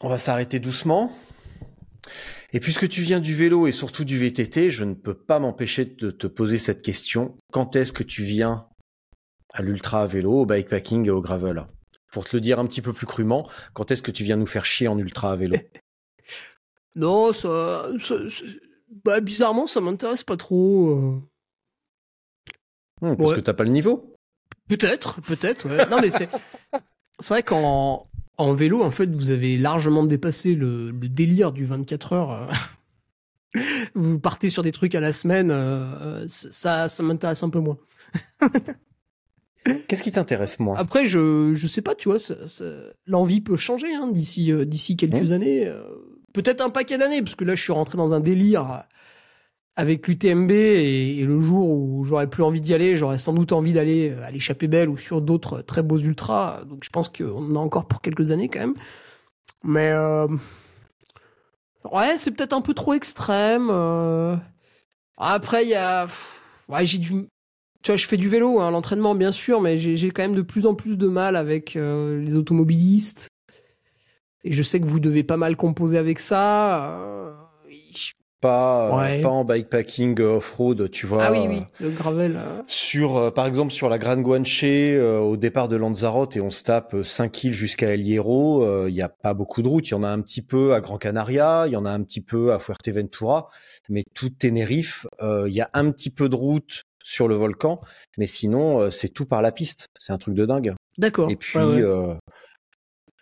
on 0.00 0.08
va 0.08 0.18
s'arrêter 0.18 0.58
doucement. 0.58 1.12
Et 2.52 2.60
puisque 2.60 2.88
tu 2.88 3.00
viens 3.02 3.20
du 3.20 3.34
vélo 3.34 3.66
et 3.66 3.72
surtout 3.72 4.04
du 4.04 4.18
VTT, 4.18 4.70
je 4.70 4.84
ne 4.84 4.94
peux 4.94 5.14
pas 5.14 5.38
m'empêcher 5.38 5.84
de 5.84 6.10
te 6.10 6.26
poser 6.26 6.58
cette 6.58 6.82
question. 6.82 7.36
Quand 7.52 7.76
est-ce 7.76 7.92
que 7.92 8.02
tu 8.02 8.22
viens 8.22 8.66
à 9.54 9.62
l'ultra 9.62 10.02
à 10.02 10.06
vélo, 10.06 10.32
au 10.40 10.46
bikepacking 10.46 11.06
et 11.06 11.10
au 11.10 11.20
gravel? 11.20 11.66
Pour 12.12 12.28
te 12.28 12.36
le 12.36 12.40
dire 12.40 12.58
un 12.58 12.66
petit 12.66 12.82
peu 12.82 12.92
plus 12.92 13.06
crûment, 13.06 13.48
quand 13.72 13.90
est-ce 13.92 14.02
que 14.02 14.10
tu 14.10 14.24
viens 14.24 14.36
nous 14.36 14.46
faire 14.46 14.64
chier 14.64 14.88
en 14.88 14.98
ultra 14.98 15.32
à 15.32 15.36
vélo? 15.36 15.56
Non, 16.96 17.32
ça, 17.32 17.88
ça- 18.00 18.28
ça- 18.28 18.44
bah 19.04 19.20
bizarrement, 19.20 19.66
ça 19.68 19.80
m'intéresse 19.80 20.24
pas 20.24 20.36
trop. 20.36 20.88
euh. 20.90 21.20
Hmm, 23.00 23.16
Parce 23.16 23.30
Ouais. 23.30 23.36
que 23.36 23.40
t'as 23.42 23.52
pas 23.54 23.62
le 23.62 23.70
niveau 23.70 24.12
Peut-être, 24.68 25.20
peut-être. 25.22 25.68
Ouais. 25.68 25.86
Non, 25.88 26.00
mais 26.00 26.10
c'est 26.10 26.28
c'est 27.20 27.34
vrai 27.34 27.42
qu'en 27.44 28.09
en 28.40 28.52
vélo, 28.54 28.82
en 28.82 28.90
fait, 28.90 29.14
vous 29.14 29.30
avez 29.30 29.56
largement 29.56 30.04
dépassé 30.04 30.54
le, 30.54 30.90
le 30.90 31.08
délire 31.08 31.52
du 31.52 31.64
24 31.64 32.12
heures. 32.12 32.30
euh. 32.32 33.60
vous 33.94 34.18
partez 34.20 34.50
sur 34.50 34.62
des 34.62 34.72
trucs 34.72 34.94
à 34.94 35.00
la 35.00 35.12
semaine, 35.12 35.50
euh, 35.50 36.24
ça, 36.28 36.88
ça 36.88 37.02
m'intéresse 37.02 37.42
un 37.42 37.50
peu 37.50 37.58
moins. 37.60 37.78
Qu'est-ce 39.88 40.02
qui 40.02 40.12
t'intéresse, 40.12 40.58
moi 40.58 40.78
Après, 40.78 41.06
je, 41.06 41.52
je 41.54 41.66
sais 41.66 41.82
pas, 41.82 41.94
tu 41.94 42.08
vois, 42.08 42.18
ça- 42.18 42.46
ça- 42.46 42.64
l'envie 43.06 43.40
peut 43.42 43.56
changer 43.56 43.92
hein, 43.94 44.08
d'ici, 44.10 44.50
euh, 44.52 44.64
d'ici 44.64 44.96
quelques 44.96 45.32
années. 45.32 45.66
euh, 45.66 45.82
Peut-être 46.32 46.60
un 46.60 46.70
paquet 46.70 46.96
d'années, 46.96 47.22
parce 47.22 47.34
que 47.34 47.44
là, 47.44 47.54
je 47.56 47.62
suis 47.62 47.72
rentré 47.72 47.98
dans 47.98 48.14
un 48.14 48.20
délire 48.20 48.84
avec 49.76 50.06
l'UTMB 50.06 50.50
et, 50.50 51.24
le 51.24 51.40
jour 51.40 51.68
où 51.68 52.04
j'aurais 52.04 52.28
plus 52.28 52.42
envie 52.42 52.60
d'y 52.60 52.74
aller, 52.74 52.96
j'aurais 52.96 53.18
sans 53.18 53.32
doute 53.32 53.52
envie 53.52 53.72
d'aller 53.72 54.10
euh, 54.10 54.24
à 54.24 54.30
l'échappée 54.30 54.68
belle 54.68 54.88
ou 54.88 54.96
sur 54.96 55.20
d'autres 55.22 55.62
très 55.62 55.82
beaux 55.82 55.98
ultras. 55.98 56.64
Donc, 56.64 56.84
je 56.84 56.90
pense 56.90 57.08
qu'on 57.08 57.52
en 57.52 57.56
a 57.56 57.58
encore 57.58 57.86
pour 57.86 58.02
quelques 58.02 58.30
années 58.30 58.48
quand 58.48 58.60
même. 58.60 58.74
Mais 59.64 59.90
euh, 59.90 60.26
ouais, 61.92 62.16
c'est 62.18 62.30
peut-être 62.30 62.52
un 62.52 62.60
peu 62.62 62.74
trop 62.74 62.94
extrême. 62.94 63.68
euh. 63.70 64.36
Après, 65.16 65.64
il 65.64 65.70
y 65.70 65.74
a, 65.74 66.06
ouais, 66.68 66.86
j'ai 66.86 66.98
du, 66.98 67.10
tu 67.82 67.92
vois, 67.92 67.96
je 67.96 68.06
fais 68.06 68.16
du 68.16 68.28
vélo, 68.28 68.60
hein, 68.60 68.70
l'entraînement 68.70 69.14
bien 69.14 69.32
sûr, 69.32 69.60
mais 69.60 69.78
j'ai 69.78 69.96
j'ai 69.96 70.10
quand 70.10 70.22
même 70.22 70.34
de 70.34 70.42
plus 70.42 70.66
en 70.66 70.74
plus 70.74 70.96
de 70.96 71.08
mal 71.08 71.36
avec 71.36 71.76
euh, 71.76 72.20
les 72.20 72.36
automobilistes. 72.36 73.28
Et 74.44 74.52
je 74.52 74.62
sais 74.62 74.80
que 74.80 74.86
vous 74.86 75.00
devez 75.00 75.22
pas 75.22 75.36
mal 75.36 75.56
composer 75.56 75.98
avec 75.98 76.18
ça. 76.18 77.39
Pas, 78.40 78.88
euh, 78.88 78.96
Ouais. 78.98 79.20
pas 79.22 79.28
en 79.28 79.44
bikepacking 79.44 80.20
euh, 80.20 80.36
off-road, 80.36 80.90
tu 80.90 81.06
vois. 81.06 81.24
Ah 81.24 81.32
oui, 81.32 81.40
euh, 81.46 81.48
oui, 81.50 81.62
le 81.80 81.90
gravel. 81.90 82.38
Sur, 82.66 83.32
par 83.34 83.46
exemple, 83.46 83.72
sur 83.72 83.88
la 83.88 83.98
Grande 83.98 84.22
Guanche, 84.22 84.64
au 84.64 85.36
départ 85.36 85.68
de 85.68 85.76
Lanzarote, 85.76 86.36
et 86.36 86.40
on 86.40 86.50
se 86.50 86.62
tape 86.62 86.94
euh, 86.94 87.04
5 87.04 87.44
îles 87.44 87.52
jusqu'à 87.54 87.92
El 87.94 88.00
Hierro, 88.02 88.86
il 88.88 88.94
n'y 88.94 89.02
a 89.02 89.08
pas 89.08 89.34
beaucoup 89.34 89.62
de 89.62 89.68
routes. 89.68 89.88
Il 89.88 89.92
y 89.92 89.94
en 89.94 90.02
a 90.02 90.08
un 90.08 90.20
petit 90.20 90.42
peu 90.42 90.74
à 90.74 90.80
Gran 90.80 90.98
Canaria, 90.98 91.64
il 91.66 91.72
y 91.72 91.76
en 91.76 91.84
a 91.84 91.90
un 91.90 92.02
petit 92.02 92.20
peu 92.20 92.52
à 92.52 92.58
Fuerteventura, 92.58 93.48
mais 93.88 94.04
tout 94.14 94.30
Tenerife, 94.30 95.06
il 95.22 95.52
y 95.52 95.60
a 95.60 95.70
un 95.74 95.90
petit 95.90 96.10
peu 96.10 96.28
de 96.28 96.36
route 96.36 96.84
sur 97.02 97.28
le 97.28 97.34
volcan, 97.34 97.80
mais 98.18 98.26
sinon, 98.26 98.90
c'est 98.90 99.08
tout 99.08 99.26
par 99.26 99.42
la 99.42 99.52
piste. 99.52 99.88
C'est 99.98 100.12
un 100.12 100.18
truc 100.18 100.34
de 100.34 100.44
dingue. 100.46 100.74
D'accord. 100.98 101.30
Et 101.30 101.36
puis, 101.36 101.58
Ouais, 101.58 101.64
ouais. 101.64 101.80
euh, 101.82 102.14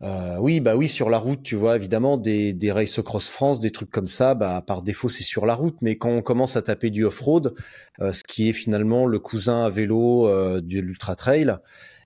euh, 0.03 0.37
oui, 0.39 0.61
bah 0.61 0.77
oui, 0.77 0.89
sur 0.89 1.11
la 1.11 1.19
route, 1.19 1.43
tu 1.43 1.57
vois, 1.57 1.77
évidemment, 1.77 2.17
des, 2.17 2.53
des 2.53 2.71
races 2.71 3.01
cross 3.03 3.31
France, 3.31 3.59
des 3.59 3.73
trucs 3.73 3.91
comme 3.91 4.07
ça, 4.07 4.35
bah 4.35 4.63
par 4.65 4.83
défaut, 4.83 5.09
c'est 5.09 5.25
sur 5.25 5.45
la 5.45 5.55
route. 5.55 5.77
Mais 5.81 5.99
quand 5.99 6.11
on 6.11 6.23
commence 6.23 6.57
à 6.57 6.63
taper 6.63 6.91
du 6.91 7.05
off-road, 7.05 7.55
euh, 8.01 8.13
ce 8.13 8.23
qui 8.23 8.49
est 8.49 8.53
finalement 8.53 9.07
le 9.07 9.19
cousin 9.19 9.65
à 9.65 9.71
vélo 9.71 10.29
euh, 10.29 10.61
de 10.61 10.79
l'ultra 10.79 11.17
trail, 11.17 11.57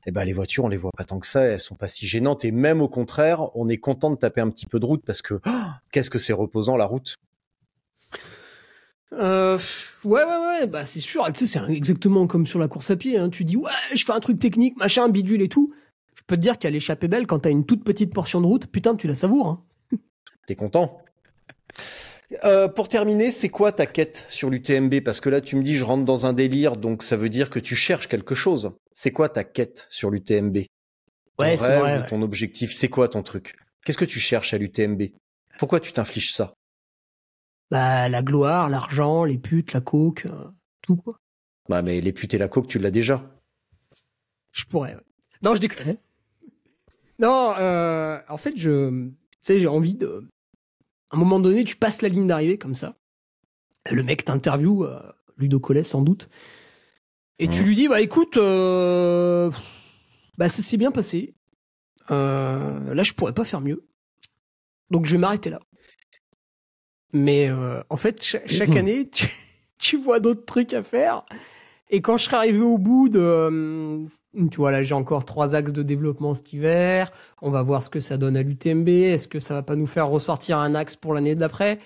eh 0.06 0.10
ben 0.10 0.24
les 0.24 0.32
voitures, 0.32 0.64
on 0.64 0.68
les 0.68 0.78
voit 0.78 0.90
pas 0.96 1.04
tant 1.04 1.20
que 1.20 1.26
ça, 1.26 1.42
elles 1.42 1.60
sont 1.60 1.76
pas 1.76 1.88
si 1.88 2.06
gênantes. 2.06 2.44
Et 2.44 2.50
même 2.50 2.80
au 2.80 2.88
contraire, 2.88 3.54
on 3.54 3.68
est 3.68 3.78
content 3.78 4.10
de 4.10 4.16
taper 4.16 4.40
un 4.40 4.50
petit 4.50 4.66
peu 4.66 4.80
de 4.80 4.86
route 4.86 5.04
parce 5.04 5.22
que 5.22 5.34
oh, 5.46 5.50
qu'est-ce 5.92 6.10
que 6.10 6.18
c'est 6.18 6.32
reposant 6.32 6.76
la 6.76 6.86
route. 6.86 7.16
Euh, 9.12 9.58
ouais, 10.04 10.24
ouais, 10.24 10.38
ouais, 10.38 10.66
bah 10.66 10.86
c'est 10.86 11.00
sûr. 11.00 11.30
Tu 11.32 11.46
sais, 11.46 11.58
c'est 11.58 11.72
exactement 11.72 12.26
comme 12.26 12.46
sur 12.46 12.58
la 12.58 12.68
course 12.68 12.90
à 12.90 12.96
pied. 12.96 13.18
Hein. 13.18 13.28
Tu 13.28 13.44
dis, 13.44 13.56
ouais, 13.56 13.70
je 13.94 14.04
fais 14.04 14.12
un 14.12 14.20
truc 14.20 14.38
technique, 14.38 14.76
machin, 14.78 15.08
bidule 15.08 15.42
et 15.42 15.48
tout. 15.48 15.72
Je 16.22 16.26
peux 16.26 16.36
te 16.36 16.40
dire 16.42 16.58
qu'à 16.58 16.70
l'échappée 16.70 17.08
belle, 17.08 17.26
quand 17.26 17.40
t'as 17.40 17.50
une 17.50 17.66
toute 17.66 17.84
petite 17.84 18.14
portion 18.14 18.40
de 18.40 18.46
route, 18.46 18.66
putain, 18.66 18.94
tu 18.96 19.06
la 19.08 19.14
savoures. 19.14 19.48
Hein. 19.48 19.64
T'es 20.46 20.54
content 20.56 21.02
Euh, 22.44 22.68
pour 22.68 22.88
terminer, 22.88 23.30
c'est 23.30 23.48
quoi 23.50 23.72
ta 23.72 23.84
quête 23.86 24.24
sur 24.28 24.48
l'UTMB 24.48 25.00
Parce 25.04 25.20
que 25.20 25.28
là, 25.28 25.40
tu 25.40 25.56
me 25.56 25.62
dis, 25.62 25.74
je 25.74 25.84
rentre 25.84 26.04
dans 26.04 26.24
un 26.26 26.32
délire, 26.32 26.76
donc 26.76 27.02
ça 27.02 27.16
veut 27.16 27.28
dire 27.28 27.50
que 27.50 27.58
tu 27.58 27.74
cherches 27.76 28.08
quelque 28.08 28.34
chose. 28.34 28.72
C'est 28.92 29.10
quoi 29.12 29.28
ta 29.28 29.44
quête 29.44 29.86
sur 29.90 30.10
l'UTMB 30.10 30.58
Ouais, 31.38 31.56
c'est 31.58 31.78
vrai. 31.78 31.98
ouais. 31.98 32.06
Ton 32.06 32.22
objectif, 32.22 32.72
c'est 32.72 32.88
quoi 32.88 33.08
ton 33.08 33.22
truc? 33.22 33.56
Qu'est-ce 33.84 33.98
que 33.98 34.04
tu 34.04 34.20
cherches 34.20 34.54
à 34.54 34.58
l'UTMB 34.58 35.02
Pourquoi 35.58 35.80
tu 35.80 35.92
t'infliges 35.92 36.32
ça? 36.32 36.54
Bah, 37.70 38.08
la 38.08 38.22
gloire, 38.22 38.68
l'argent, 38.70 39.24
les 39.24 39.38
putes, 39.38 39.72
la 39.72 39.80
coke, 39.80 40.26
euh, 40.26 40.44
tout 40.82 40.96
quoi. 40.96 41.18
Bah, 41.68 41.82
mais 41.82 42.00
les 42.00 42.12
putes 42.12 42.34
et 42.34 42.38
la 42.38 42.48
coke, 42.48 42.68
tu 42.68 42.78
l'as 42.78 42.90
déjà. 42.90 43.30
Je 44.52 44.64
pourrais. 44.64 44.94
ouais. 44.94 45.00
Non, 45.42 45.54
je 45.54 45.60
déconne. 45.60 45.96
Non, 47.18 47.54
euh, 47.60 48.18
en 48.28 48.36
fait, 48.36 48.56
je, 48.56 48.90
tu 49.08 49.14
sais, 49.40 49.58
j'ai 49.60 49.66
envie 49.68 49.94
de. 49.94 50.24
À 51.10 51.16
un 51.16 51.18
moment 51.18 51.40
donné, 51.40 51.64
tu 51.64 51.76
passes 51.76 52.02
la 52.02 52.08
ligne 52.08 52.26
d'arrivée 52.26 52.58
comme 52.58 52.74
ça. 52.74 52.96
Le 53.90 54.02
mec 54.02 54.24
t'interview, 54.24 54.84
euh, 54.84 55.00
Ludo 55.36 55.60
Collet 55.60 55.82
sans 55.82 56.02
doute, 56.02 56.28
et 57.38 57.48
tu 57.48 57.62
lui 57.64 57.74
dis, 57.74 57.88
bah 57.88 58.00
écoute, 58.00 58.36
euh, 58.36 59.50
bah 60.38 60.48
ça 60.48 60.62
s'est 60.62 60.76
bien 60.76 60.90
passé. 60.92 61.34
Euh, 62.10 62.94
là, 62.94 63.02
je 63.02 63.12
pourrais 63.12 63.34
pas 63.34 63.44
faire 63.44 63.60
mieux. 63.60 63.84
Donc, 64.90 65.06
je 65.06 65.12
vais 65.12 65.18
m'arrêter 65.18 65.50
là. 65.50 65.60
Mais 67.12 67.48
euh, 67.50 67.82
en 67.90 67.96
fait, 67.96 68.22
cha- 68.22 68.46
chaque 68.46 68.70
année, 68.76 69.08
tu, 69.10 69.26
tu 69.78 69.96
vois 69.98 70.20
d'autres 70.20 70.44
trucs 70.44 70.72
à 70.72 70.82
faire. 70.82 71.24
Et 71.94 72.00
quand 72.00 72.16
je 72.16 72.24
serai 72.24 72.36
arrivé 72.36 72.60
au 72.60 72.78
bout 72.78 73.10
de, 73.10 73.20
euh, 73.20 74.06
tu 74.50 74.56
vois, 74.56 74.70
là, 74.70 74.82
j'ai 74.82 74.94
encore 74.94 75.26
trois 75.26 75.54
axes 75.54 75.74
de 75.74 75.82
développement 75.82 76.32
cet 76.32 76.54
hiver. 76.54 77.12
On 77.42 77.50
va 77.50 77.62
voir 77.62 77.82
ce 77.82 77.90
que 77.90 78.00
ça 78.00 78.16
donne 78.16 78.34
à 78.34 78.42
l'UTMB. 78.42 78.88
Est-ce 78.88 79.28
que 79.28 79.38
ça 79.38 79.52
va 79.52 79.62
pas 79.62 79.76
nous 79.76 79.86
faire 79.86 80.08
ressortir 80.08 80.58
un 80.58 80.74
axe 80.74 80.96
pour 80.96 81.12
l'année 81.12 81.34
d'après? 81.34 81.78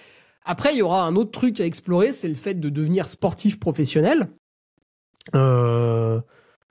Après, 0.44 0.72
il 0.72 0.78
y 0.78 0.82
aura 0.82 1.04
un 1.04 1.16
autre 1.16 1.32
truc 1.32 1.60
à 1.60 1.66
explorer, 1.66 2.12
c'est 2.12 2.28
le 2.28 2.36
fait 2.36 2.54
de 2.54 2.68
devenir 2.68 3.08
sportif 3.08 3.58
professionnel. 3.58 4.28
Euh, 5.34 6.20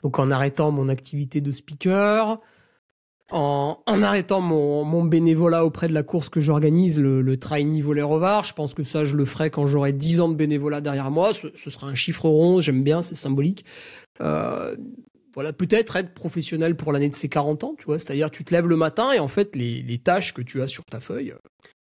donc 0.02 0.18
en 0.18 0.32
arrêtant 0.32 0.72
mon 0.72 0.88
activité 0.88 1.42
de 1.42 1.52
speaker, 1.52 2.40
en, 3.32 3.80
en 3.86 4.02
arrêtant 4.02 4.42
mon, 4.42 4.84
mon 4.84 5.04
bénévolat 5.04 5.66
auprès 5.66 5.88
de 5.88 5.94
la 5.94 6.04
course 6.04 6.30
que 6.30 6.42
j'organise, 6.42 7.00
le, 7.00 7.22
le 7.22 7.38
Traini 7.38 7.82
Voler. 7.82 8.06
Je 8.44 8.54
pense 8.54 8.74
que 8.74 8.84
ça, 8.84 9.06
je 9.06 9.16
le 9.16 9.26
ferai 9.26 9.50
quand 9.50 9.68
j'aurai 9.68 9.94
10 9.94 10.22
ans 10.22 10.30
de 10.30 10.36
bénévolat 10.36 10.82
derrière 10.82 11.12
moi. 11.12 11.34
Ce, 11.34 11.48
ce 11.56 11.70
sera 11.70 11.88
un 11.88 11.96
chiffre 11.96 12.28
rond, 12.28 12.62
j'aime 12.62 12.84
bien, 12.84 13.02
c'est 13.02 13.16
symbolique. 13.16 13.66
Euh, 14.22 14.76
voilà, 15.34 15.52
peut-être 15.52 15.96
être 15.98 16.14
professionnel 16.14 16.78
pour 16.78 16.94
l'année 16.94 17.10
de 17.10 17.16
ses 17.16 17.28
40 17.28 17.64
ans, 17.64 17.76
tu 17.78 17.86
vois. 17.86 18.00
C'est-à-dire, 18.00 18.32
tu 18.32 18.44
te 18.46 18.54
lèves 18.54 18.68
le 18.68 18.78
matin 18.78 19.12
et 19.12 19.20
en 19.20 19.28
fait, 19.28 19.56
les, 19.56 19.82
les 19.82 19.98
tâches 19.98 20.34
que 20.34 20.42
tu 20.42 20.62
as 20.62 20.68
sur 20.68 20.86
ta 20.86 21.00
feuille, 21.00 21.34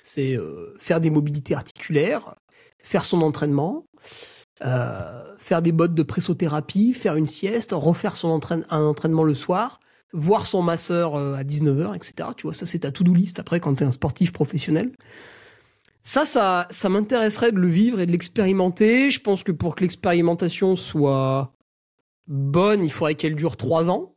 c'est 0.02 0.38
euh, 0.38 0.74
faire 0.78 1.02
des 1.02 1.10
mobilités 1.10 1.56
articulaires, 1.56 2.36
faire 2.82 3.04
son 3.04 3.22
entraînement, 3.22 3.86
euh, 4.64 5.24
faire 5.38 5.62
des 5.62 5.72
bottes 5.72 5.96
de 5.96 6.04
pressothérapie, 6.04 6.94
faire 6.94 7.16
une 7.16 7.26
sieste, 7.26 7.72
refaire 7.74 8.16
son 8.16 8.30
entraîne, 8.30 8.66
un 8.70 8.84
entraînement 8.84 9.24
le 9.24 9.34
soir, 9.34 9.80
voir 10.14 10.46
son 10.46 10.62
masseur 10.62 11.16
euh, 11.16 11.36
à 11.36 11.44
19h, 11.44 11.96
etc. 11.96 12.30
Tu 12.36 12.44
vois, 12.44 12.54
ça, 12.54 12.66
c'est 12.66 12.80
ta 12.80 12.92
to-do 12.92 13.14
list 13.14 13.40
après 13.40 13.60
quand 13.60 13.76
tu 13.76 13.84
es 13.84 13.88
un 13.88 13.92
sportif 13.92 14.32
professionnel. 14.34 14.92
Ça, 16.04 16.26
ça, 16.26 16.68
ça 16.72 16.90
m'intéresserait 16.90 17.52
de 17.52 17.60
le 17.60 17.68
vivre 17.68 18.00
et 18.00 18.06
de 18.06 18.12
l'expérimenter. 18.12 19.12
Je 19.12 19.20
pense 19.22 19.44
que 19.44 19.52
pour 19.52 19.76
que 19.76 19.82
l'expérimentation 19.82 20.76
soit 20.76 21.54
bonne, 22.28 22.84
il 22.84 22.92
faudrait 22.92 23.16
qu'elle 23.16 23.36
dure 23.36 23.58
3 23.58 23.90
ans. 23.90 24.16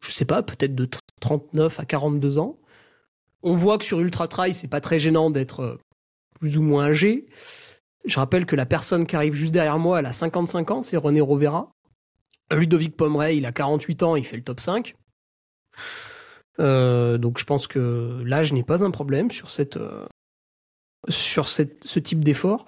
Je 0.00 0.10
sais 0.10 0.24
pas, 0.24 0.42
peut-être 0.42 0.74
de 0.74 0.88
39 1.20 1.78
à 1.78 1.84
42 1.84 2.38
ans. 2.38 2.58
On 3.42 3.54
voit 3.54 3.78
que 3.78 3.84
sur 3.84 4.00
Ultra 4.00 4.28
Trail, 4.28 4.54
c'est 4.54 4.68
pas 4.68 4.80
très 4.80 4.98
gênant 4.98 5.30
d'être 5.30 5.60
euh, 5.60 5.76
plus 6.40 6.56
ou 6.58 6.62
moins 6.62 6.86
âgé. 6.86 7.26
Je 8.04 8.18
rappelle 8.18 8.46
que 8.46 8.56
la 8.56 8.66
personne 8.66 9.06
qui 9.06 9.14
arrive 9.14 9.34
juste 9.34 9.52
derrière 9.52 9.78
moi, 9.78 10.00
elle 10.00 10.06
a 10.06 10.12
55 10.12 10.70
ans, 10.70 10.82
c'est 10.82 10.96
René 10.96 11.20
Rovera. 11.20 11.72
Ludovic 12.54 12.96
Pomeray, 12.96 13.38
il 13.38 13.46
a 13.46 13.52
48 13.52 14.02
ans, 14.02 14.16
il 14.16 14.24
fait 14.24 14.36
le 14.36 14.42
top 14.42 14.60
5. 14.60 14.94
Euh, 16.60 17.18
donc 17.18 17.38
je 17.38 17.44
pense 17.44 17.66
que 17.66 18.22
l'âge 18.24 18.52
n'est 18.52 18.62
pas 18.62 18.84
un 18.84 18.90
problème 18.90 19.30
sur 19.30 19.50
cette 19.50 19.78
euh, 19.78 20.06
sur 21.08 21.48
ce 21.48 21.98
type 21.98 22.22
d'effort. 22.22 22.66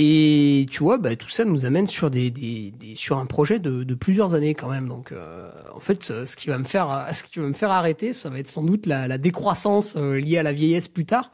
Et 0.00 0.66
tu 0.70 0.84
vois, 0.84 0.96
bah, 0.98 1.16
tout 1.16 1.28
ça 1.28 1.44
nous 1.44 1.66
amène 1.66 1.88
sur 1.88 2.06
un 2.06 3.26
projet 3.26 3.58
de, 3.58 3.94
plusieurs 3.94 4.34
années 4.34 4.54
quand 4.54 4.68
même. 4.68 4.88
Donc 4.88 5.10
euh, 5.10 5.50
en 5.74 5.80
fait, 5.80 6.04
ce 6.04 6.36
qui 6.36 6.48
va 6.48 6.58
me 6.58 6.64
faire 6.64 7.08
ce 7.12 7.24
qui 7.24 7.40
va 7.40 7.46
me 7.46 7.52
faire 7.52 7.70
arrêter, 7.70 8.12
ça 8.12 8.30
va 8.30 8.38
être 8.38 8.48
sans 8.48 8.62
doute 8.62 8.86
la, 8.86 9.18
décroissance 9.18 9.96
liée 9.96 10.38
à 10.38 10.42
la 10.42 10.52
vieillesse 10.52 10.88
plus 10.88 11.06
tard. 11.06 11.32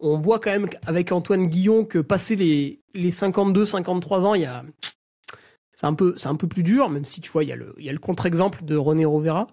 On 0.00 0.18
voit 0.18 0.38
quand 0.38 0.50
même 0.50 0.68
avec 0.86 1.10
Antoine 1.12 1.46
Guillon 1.46 1.84
que 1.84 1.98
passer 1.98 2.36
les 2.36 2.80
les 2.94 3.10
52 3.10 3.64
53 3.64 4.20
ans, 4.20 4.34
il 4.34 4.42
y 4.42 4.46
a 4.46 4.64
c'est 5.76 5.86
un 5.86 5.94
peu 5.94 6.14
c'est 6.16 6.28
un 6.28 6.36
peu 6.36 6.46
plus 6.46 6.62
dur 6.62 6.88
même 6.90 7.04
si 7.04 7.20
tu 7.20 7.30
vois 7.30 7.42
il 7.44 7.48
y 7.48 7.52
a 7.52 7.56
le 7.56 7.74
il 7.78 7.84
y 7.84 7.88
a 7.88 7.92
le 7.92 7.98
contre-exemple 7.98 8.64
de 8.64 8.76
René 8.76 9.04
Rovera. 9.04 9.46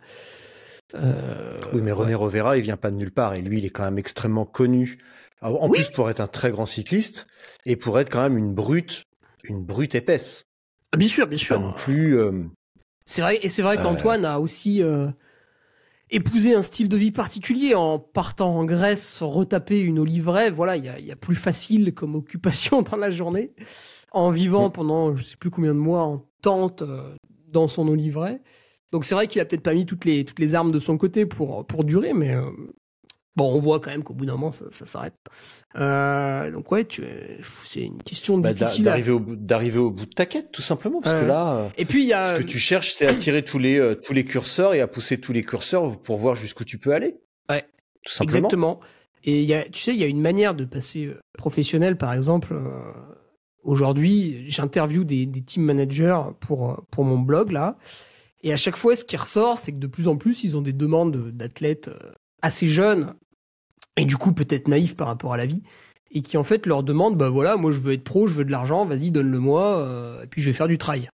Euh, 0.96 1.58
Oui, 1.74 1.82
mais 1.82 1.92
René 1.92 2.16
Rovera, 2.16 2.58
il 2.58 2.64
vient 2.64 2.78
pas 2.78 2.92
de 2.92 2.96
nulle 2.98 3.12
part 3.12 3.34
et 3.34 3.42
lui, 3.42 3.58
il 3.58 3.66
est 3.66 3.70
quand 3.70 3.84
même 3.84 3.98
extrêmement 3.98 4.46
connu. 4.46 5.00
En 5.42 5.70
Oui. 5.70 5.78
plus, 5.80 5.90
pour 5.90 6.10
être 6.10 6.20
un 6.20 6.28
très 6.28 6.52
grand 6.52 6.66
cycliste 6.66 7.28
et 7.66 7.76
pour 7.76 7.98
être 8.00 8.10
quand 8.10 8.22
même 8.22 8.38
une 8.38 8.54
brute, 8.54 9.06
une 9.44 9.64
brute 9.64 9.96
épaisse. 9.96 10.46
Ah, 10.92 10.98
Bien 10.98 11.08
sûr, 11.08 11.28
bien 11.28 11.38
sûr. 11.38 11.58
pas 11.58 11.62
non 11.64 11.72
plus. 11.74 12.20
euh, 12.20 12.32
C'est 13.06 13.22
vrai, 13.22 13.40
et 13.42 13.50
c'est 13.50 13.62
vrai 13.62 13.78
qu'Antoine 13.78 14.26
a 14.26 14.40
aussi 14.40 14.84
euh, 14.84 15.08
épousé 16.10 16.54
un 16.54 16.62
style 16.62 16.90
de 16.90 16.98
vie 16.98 17.12
particulier 17.12 17.74
en 17.74 17.98
partant 17.98 18.56
en 18.58 18.66
Grèce, 18.66 19.20
retaper 19.22 19.80
une 19.80 19.98
oliveraie. 19.98 20.50
Voilà, 20.52 20.76
il 20.76 20.84
y 20.86 20.90
a, 20.90 21.00
y 21.00 21.12
a 21.12 21.16
plus 21.16 21.36
facile 21.36 21.94
comme 21.94 22.16
occupation 22.16 22.82
dans 22.92 22.98
la 22.98 23.12
journée, 23.12 23.54
en 24.12 24.30
vivant 24.32 24.70
Mm. 24.70 24.72
pendant 24.74 25.16
je 25.16 25.24
sais 25.24 25.38
plus 25.38 25.50
combien 25.50 25.74
de 25.74 25.80
mois 25.80 26.04
en 26.04 26.26
tente 26.42 26.82
euh, 26.84 27.16
dans 27.48 27.68
son 27.68 27.88
oliveraie. 27.88 28.42
Donc 28.92 29.06
c'est 29.06 29.16
vrai 29.16 29.28
qu'il 29.28 29.42
a 29.42 29.46
peut-être 29.46 29.64
pas 29.64 29.74
mis 29.74 29.86
toutes 29.86 30.06
les, 30.06 30.26
toutes 30.26 30.40
les 30.40 30.54
armes 30.56 30.72
de 30.72 30.80
son 30.80 30.98
côté 30.98 31.26
pour, 31.26 31.66
pour 31.66 31.84
durer, 31.86 32.14
mais 32.14 32.36
euh, 32.36 32.42
bon, 33.38 33.54
on 33.56 33.60
voit 33.60 33.80
quand 33.80 33.90
même 33.92 34.04
qu'au 34.04 34.14
bout 34.14 34.26
d'un 34.26 34.34
moment, 34.34 34.52
ça, 34.52 34.66
ça 34.72 34.86
s'arrête. 34.86 35.16
Euh, 35.78 36.52
donc 36.52 36.70
ouais, 36.74 36.84
tu, 36.84 37.02
c'est 37.64 37.84
une 37.86 38.04
question 38.04 38.38
Bah, 38.38 38.52
difficile. 38.54 38.84
à- 38.88 38.92
d'arriver 38.92 39.12
au 39.12 39.20
bout 39.22 39.36
d'arriver 39.38 39.78
au 39.80 39.92
bout 39.92 40.06
de 40.06 40.12
ta 40.14 40.26
quête 40.26 40.52
tout 40.52 40.62
simplement 40.62 41.00
parce 41.00 41.22
que 41.22 41.26
là 41.26 41.72
Et 41.78 41.86
puis 41.86 42.04
y 42.04 42.12
a... 42.12 42.36
ce 42.36 42.42
que 42.42 42.48
tu 42.48 42.60
cherches 42.60 42.92
c'est 42.92 43.08
à 43.08 43.14
tirer 43.14 43.44
tous 43.46 43.58
les 43.60 43.96
tous 44.04 44.12
les 44.14 44.26
curseurs 44.26 44.74
et 44.74 44.82
à 44.82 44.88
pousser 44.88 45.18
tous 45.22 45.32
les 45.32 45.44
curseurs 45.46 45.98
pour 46.02 46.18
voir 46.18 46.36
jusqu'où 46.36 46.66
tu 46.66 46.78
peux 46.78 46.94
aller 46.94 47.16
Ouais. 47.50 47.64
tout 48.04 48.12
simplement 48.12 48.38
Exactement. 48.38 48.80
Et 49.24 49.44
y 49.44 49.54
a, 49.54 49.64
tu 49.64 49.82
sais, 49.82 49.94
il 49.94 50.00
y 50.00 50.04
a 50.04 50.08
une 50.08 50.20
manière 50.20 50.56
de 50.56 50.66
passer 50.66 51.12
professionnel, 51.38 51.96
par 51.96 52.12
exemple. 52.12 52.56
Aujourd'hui, 53.64 54.44
j'interviewe 54.48 55.04
des, 55.04 55.26
des 55.26 55.42
team 55.42 55.64
managers 55.64 56.22
pour, 56.40 56.84
pour 56.90 57.04
mon 57.04 57.20
blog, 57.20 57.52
là. 57.52 57.78
Et 58.44 58.52
à 58.52 58.58
chaque 58.58 58.76
fois, 58.76 58.96
ce 58.96 59.06
qui 59.06 59.18
ressort, 59.18 59.60
c'est 59.60 59.72
que 59.72 59.78
de 59.78 59.88
plus 59.88 60.08
en 60.08 60.18
plus, 60.18 60.44
ils 60.44 60.58
ont 60.58 60.62
des 60.62 60.74
demandes 60.74 61.32
d'athlètes 61.32 61.90
euh, 61.90 62.12
assez 62.42 62.68
jeunes, 62.68 63.14
et 63.98 64.06
du 64.06 64.18
coup, 64.18 64.34
peut-être 64.34 64.68
naïfs 64.68 64.96
par 64.96 65.08
rapport 65.08 65.34
à 65.34 65.38
la 65.38 65.46
vie, 65.46 65.62
et 66.12 66.22
qui 66.22 66.38
en 66.38 66.44
fait 66.44 66.66
leur 66.66 66.84
demandent, 66.84 67.18
bah 67.18 67.30
voilà, 67.30 67.56
moi 67.56 67.72
je 67.72 67.80
veux 67.80 67.94
être 67.94 68.04
pro, 68.04 68.28
je 68.28 68.34
veux 68.34 68.46
de 68.46 68.52
l'argent, 68.52 68.86
vas-y, 68.86 69.12
donne-le-moi, 69.12 69.78
euh, 69.80 70.24
et 70.24 70.28
puis 70.28 70.42
je 70.42 70.50
vais 70.50 70.54
faire 70.54 70.68
du 70.68 70.78
trail. 70.78 71.10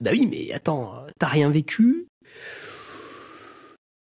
Bah 0.00 0.10
oui, 0.12 0.26
mais 0.26 0.50
attends, 0.52 1.04
t'as 1.18 1.26
rien 1.28 1.50
vécu, 1.50 2.08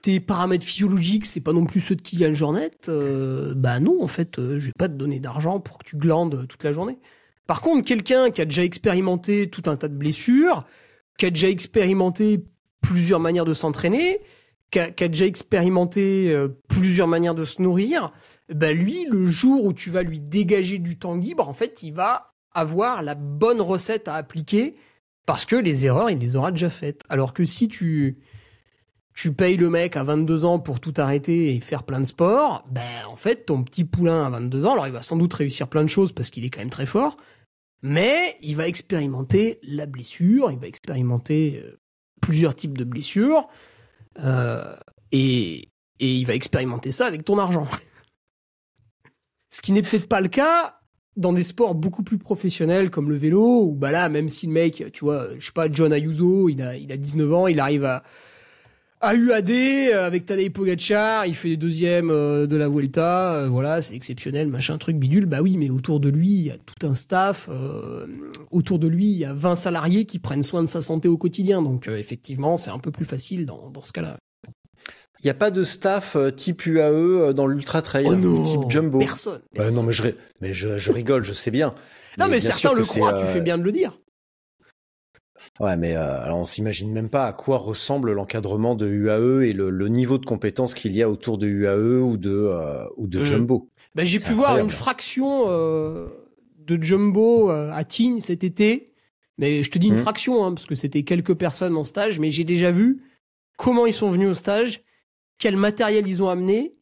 tes 0.01 0.19
paramètres 0.19 0.65
physiologiques, 0.65 1.25
c'est 1.25 1.41
pas 1.41 1.53
non 1.53 1.65
plus 1.65 1.81
ceux 1.81 1.95
de 1.95 2.01
Kylian 2.01 2.33
Jornet, 2.33 2.71
euh, 2.87 3.53
bah 3.55 3.79
non, 3.79 4.01
en 4.01 4.07
fait, 4.07 4.39
euh, 4.39 4.55
je 4.59 4.67
vais 4.67 4.73
pas 4.77 4.87
te 4.87 4.93
donner 4.93 5.19
d'argent 5.19 5.59
pour 5.59 5.77
que 5.77 5.83
tu 5.83 5.97
glandes 5.97 6.47
toute 6.47 6.63
la 6.63 6.71
journée. 6.71 6.99
Par 7.47 7.61
contre, 7.61 7.85
quelqu'un 7.85 8.31
qui 8.31 8.41
a 8.41 8.45
déjà 8.45 8.63
expérimenté 8.63 9.49
tout 9.49 9.63
un 9.65 9.75
tas 9.75 9.87
de 9.87 9.95
blessures, 9.95 10.65
qui 11.17 11.25
a 11.25 11.29
déjà 11.29 11.49
expérimenté 11.49 12.45
plusieurs 12.81 13.19
manières 13.19 13.45
de 13.45 13.53
s'entraîner, 13.53 14.19
qui 14.71 14.79
a, 14.79 14.91
qui 14.91 15.03
a 15.03 15.07
déjà 15.09 15.25
expérimenté 15.25 16.31
euh, 16.31 16.47
plusieurs 16.69 17.07
manières 17.07 17.35
de 17.35 17.43
se 17.43 17.61
nourrir, 17.61 18.13
bah 18.53 18.71
lui, 18.71 19.05
le 19.09 19.27
jour 19.27 19.65
où 19.65 19.73
tu 19.73 19.89
vas 19.89 20.03
lui 20.03 20.19
dégager 20.19 20.79
du 20.79 20.97
temps 20.97 21.15
libre, 21.15 21.47
en 21.49 21.53
fait, 21.53 21.83
il 21.83 21.93
va 21.93 22.33
avoir 22.53 23.03
la 23.03 23.15
bonne 23.15 23.61
recette 23.61 24.07
à 24.07 24.15
appliquer 24.15 24.75
parce 25.25 25.45
que 25.45 25.55
les 25.55 25.85
erreurs, 25.85 26.09
il 26.09 26.17
les 26.17 26.35
aura 26.35 26.51
déjà 26.51 26.69
faites. 26.69 27.01
Alors 27.09 27.33
que 27.33 27.45
si 27.45 27.67
tu 27.67 28.17
tu 29.19 29.33
payes 29.33 29.57
le 29.57 29.69
mec 29.69 29.97
à 29.97 30.03
22 30.03 30.45
ans 30.45 30.59
pour 30.59 30.79
tout 30.79 30.93
arrêter 30.95 31.53
et 31.53 31.59
faire 31.59 31.83
plein 31.83 31.99
de 31.99 32.05
sport, 32.05 32.65
ben 32.71 33.05
en 33.09 33.17
fait 33.17 33.47
ton 33.47 33.65
petit 33.65 33.83
poulain 33.83 34.25
à 34.25 34.29
22 34.29 34.65
ans, 34.65 34.71
alors 34.71 34.87
il 34.87 34.93
va 34.93 35.01
sans 35.01 35.17
doute 35.17 35.33
réussir 35.33 35.67
plein 35.67 35.83
de 35.83 35.89
choses 35.89 36.13
parce 36.13 36.29
qu'il 36.29 36.45
est 36.45 36.49
quand 36.49 36.61
même 36.61 36.69
très 36.69 36.85
fort, 36.85 37.17
mais 37.81 38.37
il 38.41 38.55
va 38.55 38.65
expérimenter 38.65 39.59
la 39.61 39.87
blessure, 39.87 40.51
il 40.51 40.57
va 40.57 40.67
expérimenter 40.67 41.61
euh, 41.61 41.77
plusieurs 42.21 42.55
types 42.55 42.77
de 42.77 42.85
blessures, 42.85 43.49
euh, 44.23 44.73
et, 45.11 45.67
et 45.99 46.15
il 46.15 46.25
va 46.25 46.33
expérimenter 46.33 46.93
ça 46.93 47.05
avec 47.05 47.25
ton 47.25 47.39
argent. 47.39 47.67
Ce 49.49 49.61
qui 49.61 49.73
n'est 49.73 49.81
peut-être 49.81 50.07
pas 50.07 50.21
le 50.21 50.29
cas 50.29 50.79
dans 51.17 51.33
des 51.33 51.43
sports 51.43 51.75
beaucoup 51.75 52.03
plus 52.03 52.19
professionnels 52.19 52.89
comme 52.89 53.09
le 53.09 53.17
vélo, 53.17 53.63
où 53.65 53.75
bah 53.75 53.91
là, 53.91 54.07
même 54.07 54.29
si 54.29 54.47
le 54.47 54.53
mec, 54.53 54.81
tu 54.93 55.03
vois, 55.03 55.27
je 55.37 55.45
sais 55.45 55.51
pas, 55.51 55.69
John 55.69 55.91
Ayuso, 55.91 56.47
il 56.47 56.61
a, 56.61 56.77
il 56.77 56.89
a 56.93 56.95
19 56.95 57.33
ans, 57.33 57.47
il 57.47 57.59
arrive 57.59 57.83
à, 57.83 58.01
à 59.01 59.15
UAD 59.15 59.49
euh, 59.49 60.05
avec 60.05 60.25
Tadej 60.25 60.51
Pogacar, 60.51 61.25
il 61.25 61.35
fait 61.35 61.49
les 61.49 61.57
deuxièmes 61.57 62.09
euh, 62.11 62.47
de 62.47 62.57
la 62.57 62.67
Vuelta, 62.67 63.35
euh, 63.35 63.47
voilà, 63.49 63.81
c'est 63.81 63.95
exceptionnel, 63.95 64.49
machin, 64.49 64.77
truc 64.77 64.97
bidule. 64.97 65.25
Bah 65.25 65.41
oui, 65.41 65.55
mais 65.57 65.69
autour 65.69 65.99
de 65.99 66.09
lui, 66.09 66.27
il 66.27 66.45
y 66.47 66.51
a 66.51 66.57
tout 66.57 66.85
un 66.85 66.93
staff, 66.93 67.47
euh, 67.49 68.07
autour 68.51 68.77
de 68.79 68.87
lui, 68.87 69.05
il 69.05 69.17
y 69.17 69.25
a 69.25 69.33
20 69.33 69.55
salariés 69.55 70.05
qui 70.05 70.19
prennent 70.19 70.43
soin 70.43 70.61
de 70.61 70.67
sa 70.67 70.81
santé 70.81 71.07
au 71.07 71.17
quotidien. 71.17 71.61
Donc 71.61 71.87
euh, 71.87 71.97
effectivement, 71.97 72.57
c'est 72.57 72.71
un 72.71 72.79
peu 72.79 72.91
plus 72.91 73.05
facile 73.05 73.45
dans, 73.45 73.69
dans 73.69 73.81
ce 73.81 73.93
cas-là. 73.93 74.17
il 75.23 75.27
y 75.27 75.29
a 75.29 75.33
pas 75.33 75.51
de 75.51 75.63
staff 75.63 76.17
type 76.35 76.65
UAE 76.65 77.33
dans 77.33 77.47
l'ultra 77.47 77.81
trail 77.81 78.05
Oh 78.07 78.15
non, 78.15 78.43
type 78.43 78.69
jumbo 78.69 78.99
personne. 78.99 79.39
Bah, 79.55 79.63
personne. 79.63 79.75
non 79.75 79.83
mais 79.83 79.93
je 79.93 80.03
mais 80.41 80.53
je, 80.53 80.77
je 80.77 80.91
rigole 80.91 81.23
je 81.23 81.33
sais 81.33 81.51
bien 81.51 81.73
Non, 82.17 82.25
mais 82.25 82.39
bien 82.39 82.51
certains 82.51 82.73
le 82.73 82.83
croient, 82.83 83.13
tu 83.13 83.27
fais 83.27 83.41
bien 83.41 83.57
de 83.57 83.63
le 83.63 83.71
dire. 83.71 83.97
Ouais, 85.59 85.75
mais 85.75 85.95
euh, 85.95 86.21
alors 86.23 86.37
on 86.39 86.45
s'imagine 86.45 86.91
même 86.91 87.09
pas 87.09 87.27
à 87.27 87.33
quoi 87.33 87.57
ressemble 87.57 88.13
l'encadrement 88.13 88.75
de 88.75 88.87
UAE 88.87 89.41
et 89.45 89.53
le, 89.53 89.69
le 89.69 89.87
niveau 89.89 90.17
de 90.17 90.25
compétences 90.25 90.73
qu'il 90.73 90.93
y 90.93 91.03
a 91.03 91.09
autour 91.09 91.37
de 91.37 91.47
UAE 91.47 92.01
ou 92.01 92.15
de 92.17 92.29
euh, 92.31 92.85
ou 92.95 93.07
de 93.07 93.19
Mhm. 93.19 93.25
Jumbo. 93.25 93.69
Bah, 93.93 94.05
j'ai 94.05 94.19
pu 94.19 94.31
voir 94.33 94.57
une 94.57 94.69
fraction 94.69 95.45
euh, 95.49 96.07
de 96.59 96.81
Jumbo 96.81 97.51
euh, 97.51 97.71
à 97.73 97.83
Tignes 97.83 98.21
cet 98.21 98.43
été. 98.43 98.93
Mais 99.37 99.63
je 99.63 99.71
te 99.71 99.77
dis 99.79 99.87
une 99.87 99.93
Mhm. 99.93 99.99
fraction, 100.01 100.43
hein, 100.45 100.53
parce 100.53 100.65
que 100.65 100.75
c'était 100.75 101.03
quelques 101.03 101.33
personnes 101.33 101.75
en 101.77 101.83
stage, 101.85 102.19
mais 102.19 102.29
j'ai 102.29 102.43
déjà 102.43 102.71
vu 102.71 103.03
comment 103.57 103.85
ils 103.85 103.93
sont 103.93 104.09
venus 104.11 104.29
au 104.29 104.33
stage, 104.33 104.81
quel 105.37 105.55
matériel 105.55 106.07
ils 106.07 106.21
ont 106.23 106.29
amené. 106.29 106.75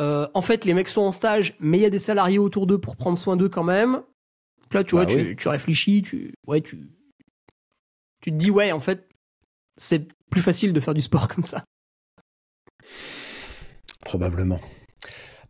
Euh, 0.00 0.26
en 0.34 0.42
fait, 0.42 0.64
les 0.64 0.74
mecs 0.74 0.88
sont 0.88 1.02
en 1.02 1.10
stage, 1.12 1.56
mais 1.60 1.78
il 1.78 1.82
y 1.82 1.86
a 1.86 1.90
des 1.90 1.98
salariés 1.98 2.38
autour 2.38 2.66
d'eux 2.66 2.78
pour 2.78 2.96
prendre 2.96 3.18
soin 3.18 3.36
d'eux 3.36 3.48
quand 3.48 3.64
même. 3.64 3.92
Donc 4.62 4.74
là, 4.74 4.84
tu 4.84 4.94
Bah 4.94 5.04
vois, 5.04 5.06
tu, 5.06 5.18
oui. 5.18 5.36
tu 5.36 5.48
réfléchis, 5.48 6.02
tu, 6.02 6.32
ouais, 6.46 6.60
tu, 6.62 6.88
tu 8.28 8.32
te 8.32 8.36
dis, 8.36 8.50
ouais, 8.50 8.72
en 8.72 8.80
fait, 8.80 9.08
c'est 9.76 10.08
plus 10.30 10.42
facile 10.42 10.72
de 10.72 10.80
faire 10.80 10.94
du 10.94 11.00
sport 11.00 11.28
comme 11.34 11.44
ça. 11.44 11.64
Probablement. 14.04 14.58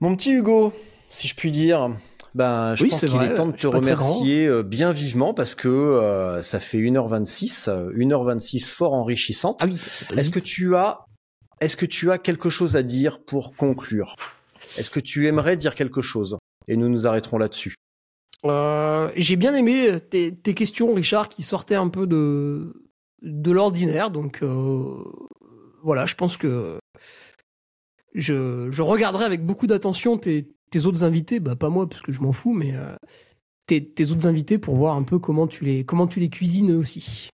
Mon 0.00 0.14
petit 0.14 0.32
Hugo, 0.32 0.72
si 1.10 1.26
je 1.28 1.34
puis 1.34 1.50
dire, 1.50 1.90
ben, 2.34 2.74
je 2.76 2.84
Oui, 2.84 2.90
pense 2.90 3.00
qu'il 3.00 3.22
est 3.22 3.34
temps 3.34 3.46
de 3.48 3.56
te 3.56 3.66
remercier 3.66 4.46
euh, 4.46 4.62
bien 4.62 4.92
vivement 4.92 5.34
parce 5.34 5.55
que 5.55 5.68
euh, 5.68 6.40
ça 6.42 6.60
fait 6.60 6.78
1h26, 6.78 7.68
euh, 7.68 7.92
1h26 7.92 8.70
fort 8.72 8.94
enrichissante. 8.94 9.59
Ah 9.60 9.66
oui, 9.66 9.76
Est-ce 10.16 10.30
que 10.30 10.38
tu 10.38 10.76
as 10.76 11.05
est-ce 11.60 11.76
que 11.76 11.86
tu 11.86 12.12
as 12.12 12.18
quelque 12.18 12.50
chose 12.50 12.76
à 12.76 12.82
dire 12.84 13.20
pour 13.24 13.56
conclure? 13.56 14.14
Est-ce 14.78 14.90
que 14.90 15.00
tu 15.00 15.26
aimerais 15.26 15.56
dire 15.56 15.74
quelque 15.74 16.00
chose? 16.00 16.38
Et 16.68 16.76
nous 16.76 16.88
nous 16.88 17.09
arrêterons 17.09 17.38
là-dessus. 17.38 17.74
Euh, 18.44 19.10
j'ai 19.16 19.36
bien 19.36 19.55
aimé 19.55 19.98
tes, 20.10 20.55
questions, 20.55 20.94
Richard, 20.94 21.28
qui 21.28 21.43
sortaient 21.43 21.74
un 21.74 21.89
peu 21.89 22.06
de, 22.06 22.82
de 23.23 23.51
l'ordinaire. 23.51 24.10
Donc 24.10 24.43
euh, 24.43 25.05
voilà, 25.82 26.06
je 26.06 26.15
pense 26.15 26.36
que 26.36 26.78
je, 28.15 28.81
regarderai 28.81 29.24
avec 29.24 29.44
beaucoup 29.44 29.66
d'attention 29.66 30.19
tes, 30.19 30.47
autres 30.85 31.05
invités. 31.05 31.40
Bah 31.40 31.56
pas 31.56 31.70
moi, 31.70 31.89
parce 31.89 32.02
que 32.02 32.12
je 32.12 32.20
m'en 32.20 32.32
fous, 32.32 32.52
mais 32.52 32.74
euh, 32.74 32.94
tes, 33.66 33.85
tes 33.85 34.10
autres 34.10 34.27
invités 34.27 34.59
pour 34.59 34.77
voir 34.77 34.94
un 34.94 35.02
peu 35.02 35.19
comment 35.19 35.47
tu 35.47 35.65
les, 35.65 35.85
comment 35.85 36.06
tu 36.06 36.20
les 36.20 36.31
cuisines 36.31 36.73
aussi. 36.73 37.31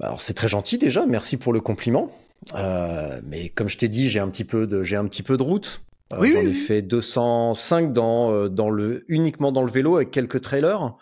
Alors 0.00 0.20
c'est 0.20 0.34
très 0.34 0.48
gentil 0.48 0.76
déjà, 0.76 1.06
merci 1.06 1.38
pour 1.38 1.52
le 1.52 1.60
compliment. 1.60 2.12
Mais 2.54 3.48
comme 3.48 3.68
je 3.68 3.78
t'ai 3.78 3.88
dit, 3.88 4.10
j'ai 4.10 4.20
un 4.20 4.28
petit 4.28 4.44
peu 4.44 4.66
de 4.66 4.82
j'ai 4.82 4.96
un 4.96 5.06
petit 5.06 5.22
peu 5.22 5.38
de 5.38 5.42
route. 5.42 5.80
Euh, 6.12 6.16
Oui, 6.20 6.32
J'en 6.32 6.40
ai 6.40 6.46
oui. 6.48 6.54
fait 6.54 6.82
205 6.82 7.92
dans 7.92 8.30
euh, 8.32 8.48
dans 8.48 8.70
le 8.70 9.04
uniquement 9.08 9.52
dans 9.52 9.62
le 9.62 9.70
vélo 9.70 9.96
avec 9.96 10.10
quelques 10.10 10.40
trailers. 10.40 10.94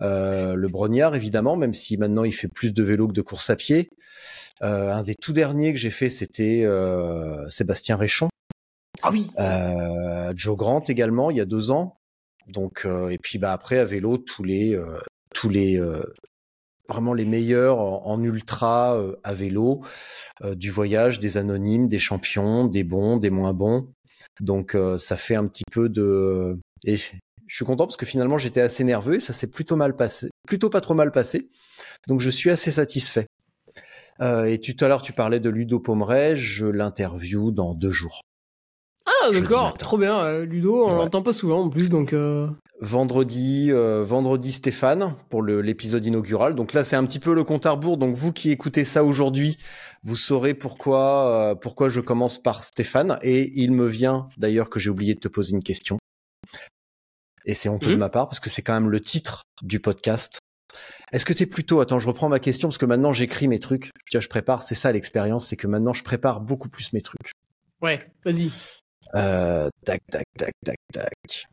Euh, 0.00 0.54
le 0.54 0.68
Brognard 0.68 1.14
évidemment, 1.14 1.56
même 1.56 1.72
si 1.72 1.96
maintenant 1.96 2.24
il 2.24 2.32
fait 2.32 2.48
plus 2.48 2.72
de 2.74 2.82
vélo 2.82 3.06
que 3.08 3.12
de 3.12 3.22
course 3.22 3.48
à 3.50 3.56
pied. 3.56 3.90
Euh, 4.62 4.92
un 4.92 5.02
des 5.02 5.14
tout 5.14 5.32
derniers 5.32 5.72
que 5.72 5.78
j'ai 5.78 5.90
fait, 5.90 6.08
c'était 6.08 6.62
euh, 6.64 7.48
Sébastien 7.48 7.96
Réchon. 7.96 8.28
Ah 9.02 9.10
oui. 9.12 9.30
Euh, 9.38 10.32
Joe 10.36 10.56
Grant 10.56 10.82
également 10.88 11.30
il 11.30 11.36
y 11.36 11.40
a 11.40 11.44
deux 11.44 11.70
ans. 11.70 11.98
Donc 12.48 12.82
euh, 12.84 13.08
et 13.08 13.18
puis 13.18 13.38
bah 13.38 13.52
après 13.52 13.78
à 13.78 13.84
vélo 13.84 14.18
tous 14.18 14.44
les 14.44 14.74
euh, 14.74 14.98
tous 15.34 15.48
les 15.48 15.78
euh, 15.78 16.02
vraiment 16.88 17.14
les 17.14 17.24
meilleurs 17.24 17.78
en, 17.78 18.04
en 18.06 18.22
ultra 18.22 19.00
à 19.22 19.32
vélo 19.34 19.82
euh, 20.42 20.54
du 20.54 20.70
voyage, 20.70 21.18
des 21.18 21.38
anonymes, 21.38 21.88
des 21.88 21.98
champions, 21.98 22.66
des 22.66 22.84
bons, 22.84 23.16
des 23.16 23.30
moins 23.30 23.54
bons. 23.54 23.93
Donc 24.40 24.74
euh, 24.74 24.98
ça 24.98 25.16
fait 25.16 25.34
un 25.36 25.46
petit 25.46 25.64
peu 25.70 25.88
de 25.88 26.58
et 26.86 26.96
je 26.96 27.12
suis 27.48 27.64
content 27.64 27.86
parce 27.86 27.96
que 27.96 28.06
finalement 28.06 28.38
j'étais 28.38 28.60
assez 28.60 28.84
nerveux 28.84 29.16
et 29.16 29.20
ça 29.20 29.32
s'est 29.32 29.46
plutôt 29.46 29.76
mal 29.76 29.94
passé, 29.96 30.30
plutôt 30.46 30.70
pas 30.70 30.80
trop 30.80 30.94
mal 30.94 31.12
passé. 31.12 31.48
Donc 32.08 32.20
je 32.20 32.30
suis 32.30 32.50
assez 32.50 32.70
satisfait. 32.70 33.26
Euh, 34.20 34.44
et 34.44 34.60
tout 34.60 34.76
à 34.84 34.88
l'heure 34.88 35.02
tu 35.02 35.12
parlais 35.12 35.40
de 35.40 35.50
Ludo 35.50 35.80
Pomeray, 35.80 36.36
je 36.36 36.66
l'interview 36.66 37.50
dans 37.50 37.74
deux 37.74 37.90
jours. 37.90 38.20
Ah 39.06 39.30
d'accord, 39.32 39.74
trop 39.74 39.98
bien. 39.98 40.18
euh, 40.24 40.44
Ludo, 40.44 40.84
on 40.84 40.88
Ouais. 40.90 40.94
l'entend 40.96 41.22
pas 41.22 41.32
souvent 41.32 41.62
en 41.62 41.68
plus, 41.70 41.88
donc 41.90 42.12
euh, 42.12 42.48
vendredi, 42.80 43.68
euh, 43.70 44.02
vendredi 44.04 44.52
Stéphane 44.52 45.14
pour 45.30 45.42
l'épisode 45.42 46.04
inaugural. 46.04 46.54
Donc 46.54 46.72
là, 46.72 46.84
c'est 46.84 46.96
un 46.96 47.04
petit 47.06 47.18
peu 47.20 47.34
le 47.34 47.44
compte 47.44 47.66
à 47.66 47.70
rebours. 47.72 47.96
Donc 47.96 48.14
vous 48.14 48.32
qui 48.32 48.50
écoutez 48.50 48.84
ça 48.84 49.04
aujourd'hui, 49.04 49.58
vous 50.02 50.16
saurez 50.16 50.54
pourquoi 50.54 51.28
euh, 51.50 51.54
pourquoi 51.54 51.88
je 51.88 52.00
commence 52.00 52.42
par 52.42 52.64
Stéphane. 52.64 53.18
Et 53.22 53.52
il 53.54 53.72
me 53.72 53.86
vient 53.86 54.28
d'ailleurs 54.36 54.70
que 54.70 54.80
j'ai 54.80 54.90
oublié 54.90 55.14
de 55.14 55.20
te 55.20 55.28
poser 55.28 55.52
une 55.54 55.62
question. 55.62 55.98
Et 57.46 57.54
c'est 57.54 57.68
honteux 57.68 57.88
de 57.88 57.92
Mhm. 57.94 57.98
ma 58.00 58.08
part 58.08 58.28
parce 58.28 58.40
que 58.40 58.50
c'est 58.50 58.62
quand 58.62 58.74
même 58.74 58.90
le 58.90 59.00
titre 59.00 59.42
du 59.62 59.78
podcast. 59.80 60.38
Est-ce 61.12 61.24
que 61.24 61.32
t'es 61.32 61.46
plutôt 61.46 61.80
attends, 61.80 61.98
je 62.00 62.08
reprends 62.08 62.28
ma 62.28 62.40
question 62.40 62.68
parce 62.68 62.78
que 62.78 62.86
maintenant 62.86 63.12
j'écris 63.12 63.46
mes 63.48 63.60
trucs. 63.60 63.90
Tiens, 64.10 64.20
je 64.20 64.28
prépare. 64.28 64.62
C'est 64.62 64.74
ça 64.74 64.90
l'expérience, 64.90 65.46
c'est 65.46 65.56
que 65.56 65.66
maintenant 65.66 65.92
je 65.92 66.02
prépare 66.02 66.40
beaucoup 66.40 66.68
plus 66.68 66.92
mes 66.92 67.02
trucs. 67.02 67.32
ouais, 67.82 68.10
vas-y. 68.24 68.50
Euh, 69.14 69.68
tac, 69.84 70.00
tac, 70.10 70.24
tac, 70.36 70.52
tac, 70.64 70.76
tac. 70.92 71.44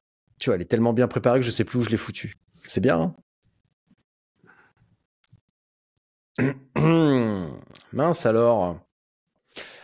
Tu 0.41 0.49
vois, 0.49 0.55
elle 0.55 0.63
est 0.63 0.65
tellement 0.65 0.91
bien 0.91 1.07
préparée 1.07 1.39
que 1.39 1.45
je 1.45 1.51
sais 1.51 1.63
plus 1.63 1.77
où 1.77 1.83
je 1.83 1.89
l'ai 1.89 1.97
foutu. 1.97 2.35
C'est 2.51 2.81
bien, 2.81 3.13
hein 6.39 6.51
Mince 7.93 8.25
alors. 8.25 8.79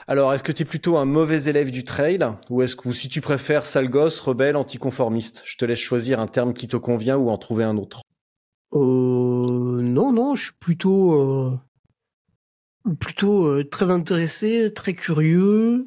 Alors, 0.07 0.33
est-ce 0.33 0.41
que 0.41 0.51
tu 0.51 0.63
es 0.63 0.65
plutôt 0.65 0.97
un 0.97 1.05
mauvais 1.05 1.43
élève 1.43 1.69
du 1.69 1.83
trail 1.83 2.27
ou 2.49 2.63
est-ce 2.63 2.75
que 2.75 2.87
ou 2.87 2.93
si 2.93 3.07
tu 3.07 3.21
préfères 3.21 3.67
sale 3.67 3.91
gosse, 3.91 4.19
rebelle, 4.19 4.55
anticonformiste? 4.55 5.43
Je 5.45 5.57
te 5.57 5.65
laisse 5.65 5.77
choisir 5.77 6.19
un 6.19 6.25
terme 6.25 6.55
qui 6.55 6.67
te 6.67 6.77
convient 6.77 7.17
ou 7.17 7.29
en 7.29 7.37
trouver 7.37 7.63
un 7.63 7.77
autre. 7.77 8.01
Euh, 8.73 8.79
non, 9.83 10.11
non, 10.11 10.33
je 10.33 10.45
suis 10.45 10.57
plutôt, 10.59 11.21
euh, 11.21 12.95
plutôt 12.99 13.45
euh, 13.45 13.63
très 13.63 13.91
intéressé, 13.91 14.73
très 14.73 14.95
curieux. 14.95 15.85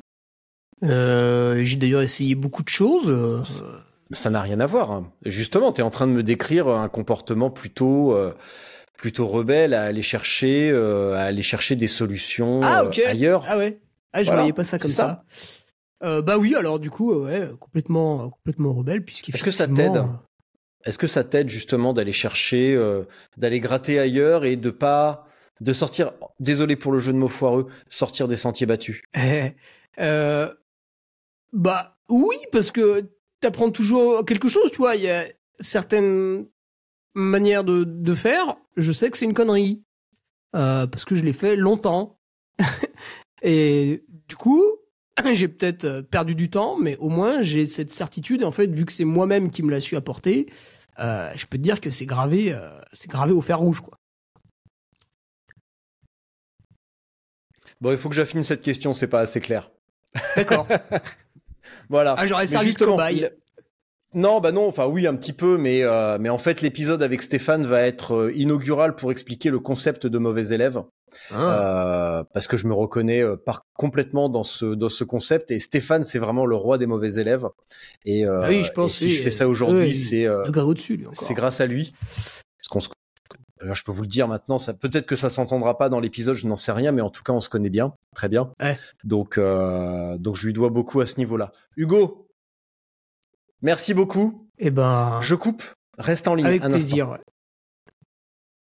J'ai 0.81 1.77
d'ailleurs 1.77 2.03
essayé 2.03 2.37
beaucoup 2.37 2.63
de 2.63 2.69
choses. 2.69 3.65
Euh, 4.11 4.15
Ça 4.15 4.31
n'a 4.31 4.41
rien 4.43 4.61
à 4.61 4.67
voir. 4.67 4.91
hein. 4.93 5.13
Justement, 5.25 5.73
tu 5.73 5.81
es 5.81 5.85
en 5.85 5.91
train 5.91 6.07
de 6.07 6.13
me 6.13 6.23
décrire 6.23 6.69
un 6.69 6.89
comportement 6.89 7.51
plutôt 7.51 8.15
euh, 8.15 8.35
plutôt 8.99 9.27
rebelle 9.27 9.73
à 9.75 9.85
aller 9.85 10.03
chercher 10.03 10.71
euh, 10.71 11.15
à 11.15 11.21
aller 11.23 11.43
chercher 11.43 11.77
des 11.77 11.89
solutions 11.89 12.61
Ah, 12.63 12.83
euh, 12.85 12.91
ailleurs. 13.07 13.45
Ah 13.49 13.57
ouais. 13.59 13.81
Ah, 14.13 14.23
je 14.23 14.27
Voilà, 14.27 14.43
voyais 14.43 14.53
pas 14.53 14.65
ça 14.65 14.79
comme 14.79 14.91
ça. 14.91 15.25
Euh, 16.03 16.23
bah 16.23 16.37
oui, 16.39 16.55
alors 16.55 16.79
du 16.81 16.91
coup, 16.91 17.13
euh, 17.13 17.27
ouais, 17.27 17.51
complètement, 17.59 18.31
complètement 18.31 18.73
rebelle, 18.73 19.05
puisqu'effectivement. 19.05 19.49
Est-ce 19.51 19.57
que 19.59 19.67
ça 19.67 19.69
t'aide 19.69 20.03
Est-ce 20.85 20.99
que 20.99 21.07
ça 21.07 21.25
t'aide 21.25 21.49
justement 21.49 21.93
d'aller 21.93 22.13
chercher, 22.13 22.75
euh, 22.75 23.05
d'aller 23.37 23.61
gratter 23.61 23.99
ailleurs 24.01 24.45
et 24.45 24.57
de 24.57 24.71
pas 24.71 25.27
de 25.61 25.73
sortir, 25.75 26.13
désolé 26.41 26.75
pour 26.75 26.91
le 26.93 26.99
jeu 26.99 27.13
de 27.13 27.19
mots 27.19 27.29
foireux, 27.29 27.69
sortir 27.91 28.29
des 28.29 28.37
sentiers 28.37 28.67
battus? 28.67 29.03
Euh, 29.99 30.49
bah 31.53 31.97
oui, 32.09 32.37
parce 32.53 32.71
que 32.71 33.11
t'apprends 33.41 33.71
toujours 33.71 34.25
quelque 34.25 34.49
chose, 34.49 34.71
tu 34.71 34.79
vois. 34.79 34.97
Il 34.97 35.03
y 35.03 35.11
a 35.11 35.27
certaines 35.61 36.47
manières 37.15 37.65
de, 37.65 37.85
de 37.85 38.15
faire. 38.15 38.57
Je 38.77 38.93
sais 38.93 39.11
que 39.11 39.19
c'est 39.19 39.25
une 39.25 39.35
connerie 39.35 39.83
euh, 40.55 40.87
parce 40.87 41.05
que 41.05 41.15
je 41.15 41.23
l'ai 41.23 41.33
fait 41.33 41.57
longtemps. 41.57 42.19
et 43.43 44.05
du 44.29 44.37
coup, 44.37 44.65
j'ai 45.33 45.49
peut-être 45.49 45.85
euh, 45.85 46.03
perdu 46.03 46.35
du 46.35 46.51
temps, 46.51 46.77
mais 46.79 46.97
au 46.97 47.09
moins 47.09 47.43
j'ai 47.43 47.67
cette 47.67 47.91
certitude. 47.91 48.43
Et 48.43 48.45
en 48.45 48.53
fait, 48.53 48.69
vu 48.69 48.85
que 48.85 48.93
c'est 48.93 49.05
moi-même 49.05 49.51
qui 49.51 49.63
me 49.63 49.71
l'a 49.71 49.81
su 49.81 49.97
apporter, 49.97 50.47
euh, 50.99 51.33
je 51.35 51.47
peux 51.47 51.59
te 51.59 51.63
dire 51.63 51.81
que 51.81 51.91
c'est 51.91 52.07
gravé, 52.07 52.53
euh, 52.53 52.79
c'est 52.93 53.11
gravé 53.11 53.33
au 53.33 53.41
fer 53.41 53.59
rouge, 53.59 53.81
quoi. 53.81 53.97
Bon, 57.81 57.93
il 57.93 57.97
faut 57.97 58.11
que 58.11 58.15
j'affine 58.15 58.43
cette 58.43 58.61
question, 58.61 58.93
c'est 58.93 59.07
pas 59.07 59.21
assez 59.21 59.41
clair. 59.41 59.71
D'accord. 60.37 60.67
Voilà. 61.89 62.15
Ah, 62.19 62.27
j'aurais 62.27 62.45
Mais 62.45 62.47
servi 62.49 62.67
de 62.67 62.71
justement, 62.71 62.93
cobaye. 62.93 63.17
il- 63.19 63.31
Non, 64.21 64.41
bah 64.41 64.51
non, 64.53 64.67
enfin 64.67 64.87
oui, 64.87 65.07
un 65.07 65.15
petit 65.15 65.33
peu, 65.33 65.57
mais, 65.57 65.83
euh, 65.85 66.19
mais 66.21 66.29
en 66.31 66.39
fait, 66.39 66.63
l'épisode 66.63 67.03
avec 67.03 67.23
Stéphane 67.23 67.65
va 67.65 67.83
être 67.83 68.15
euh, 68.15 68.33
inaugural 68.35 68.97
pour 68.97 69.13
expliquer 69.13 69.51
le 69.51 69.61
concept 69.61 70.07
de 70.07 70.19
mauvais 70.19 70.49
élève. 70.49 70.83
Euh, 71.33 72.23
parce 72.33 72.47
que 72.47 72.57
je 72.57 72.69
me 72.69 72.73
reconnais 72.75 73.21
euh, 73.23 73.35
par 73.37 73.63
complètement 73.75 74.29
dans 74.29 74.45
ce 74.45 74.75
dans 74.75 74.89
ce 74.89 75.03
concept. 75.03 75.51
Et 75.51 75.59
Stéphane 75.59 76.05
c'est 76.05 76.21
vraiment 76.21 76.47
le 76.47 76.55
roi 76.55 76.79
des 76.79 76.87
mauvais 76.87 77.15
élèves. 77.15 77.47
Et, 78.05 78.25
euh, 78.25 78.43
Ah 78.45 78.49
oui, 78.49 78.63
je 78.63 78.71
pense, 78.71 78.93
et 78.93 78.95
si 78.99 79.05
oui, 79.07 79.11
je 79.11 79.23
fais 79.23 79.31
ça 79.33 79.49
aujourd'hui 79.49 79.87
oui, 79.89 79.95
c'est 79.95 80.27
euh, 80.27 80.45
c'est 81.13 81.35
grâce 81.35 81.61
à 81.61 81.67
lui 81.67 81.93
alors, 83.61 83.75
je 83.75 83.85
peux 83.85 83.93
vous 83.93 84.03
le 84.03 84.09
dire 84.09 84.27
maintenant 84.27 84.59
ça 84.59 84.73
peut-être 84.73 85.07
que 85.07 85.17
ça 85.17 85.31
s'entendra 85.31 85.77
pas 85.77 85.89
dans 85.89 86.01
l'épisode 86.01 86.35
je 86.35 86.47
n'en 86.47 86.57
sais 86.57 86.73
rien 86.73 86.93
mais 86.93 87.03
en 87.03 87.11
tout 87.11 87.23
cas 87.23 87.33
on 87.33 87.41
se 87.41 87.49
connaît 87.49 87.71
bien 87.71 87.95
très 88.15 88.29
bien. 88.29 88.53
Ouais. 88.61 88.79
donc 89.05 89.39
euh, 89.39 90.17
donc 90.19 90.37
je 90.37 90.47
lui 90.47 90.53
dois 90.53 90.71
beaucoup 90.71 91.01
à 91.01 91.07
ce 91.07 91.17
niveau-là. 91.19 91.53
Hugo 91.77 92.29
merci 93.63 93.95
beaucoup. 93.95 94.49
Eh 94.59 94.71
ben, 94.71 95.19
je 95.21 95.35
coupe. 95.35 95.63
Reste 95.99 96.29
en 96.29 96.35
ligne 96.35 96.47
avec 96.47 96.65
un 96.65 96.71
plaisir. 96.71 97.19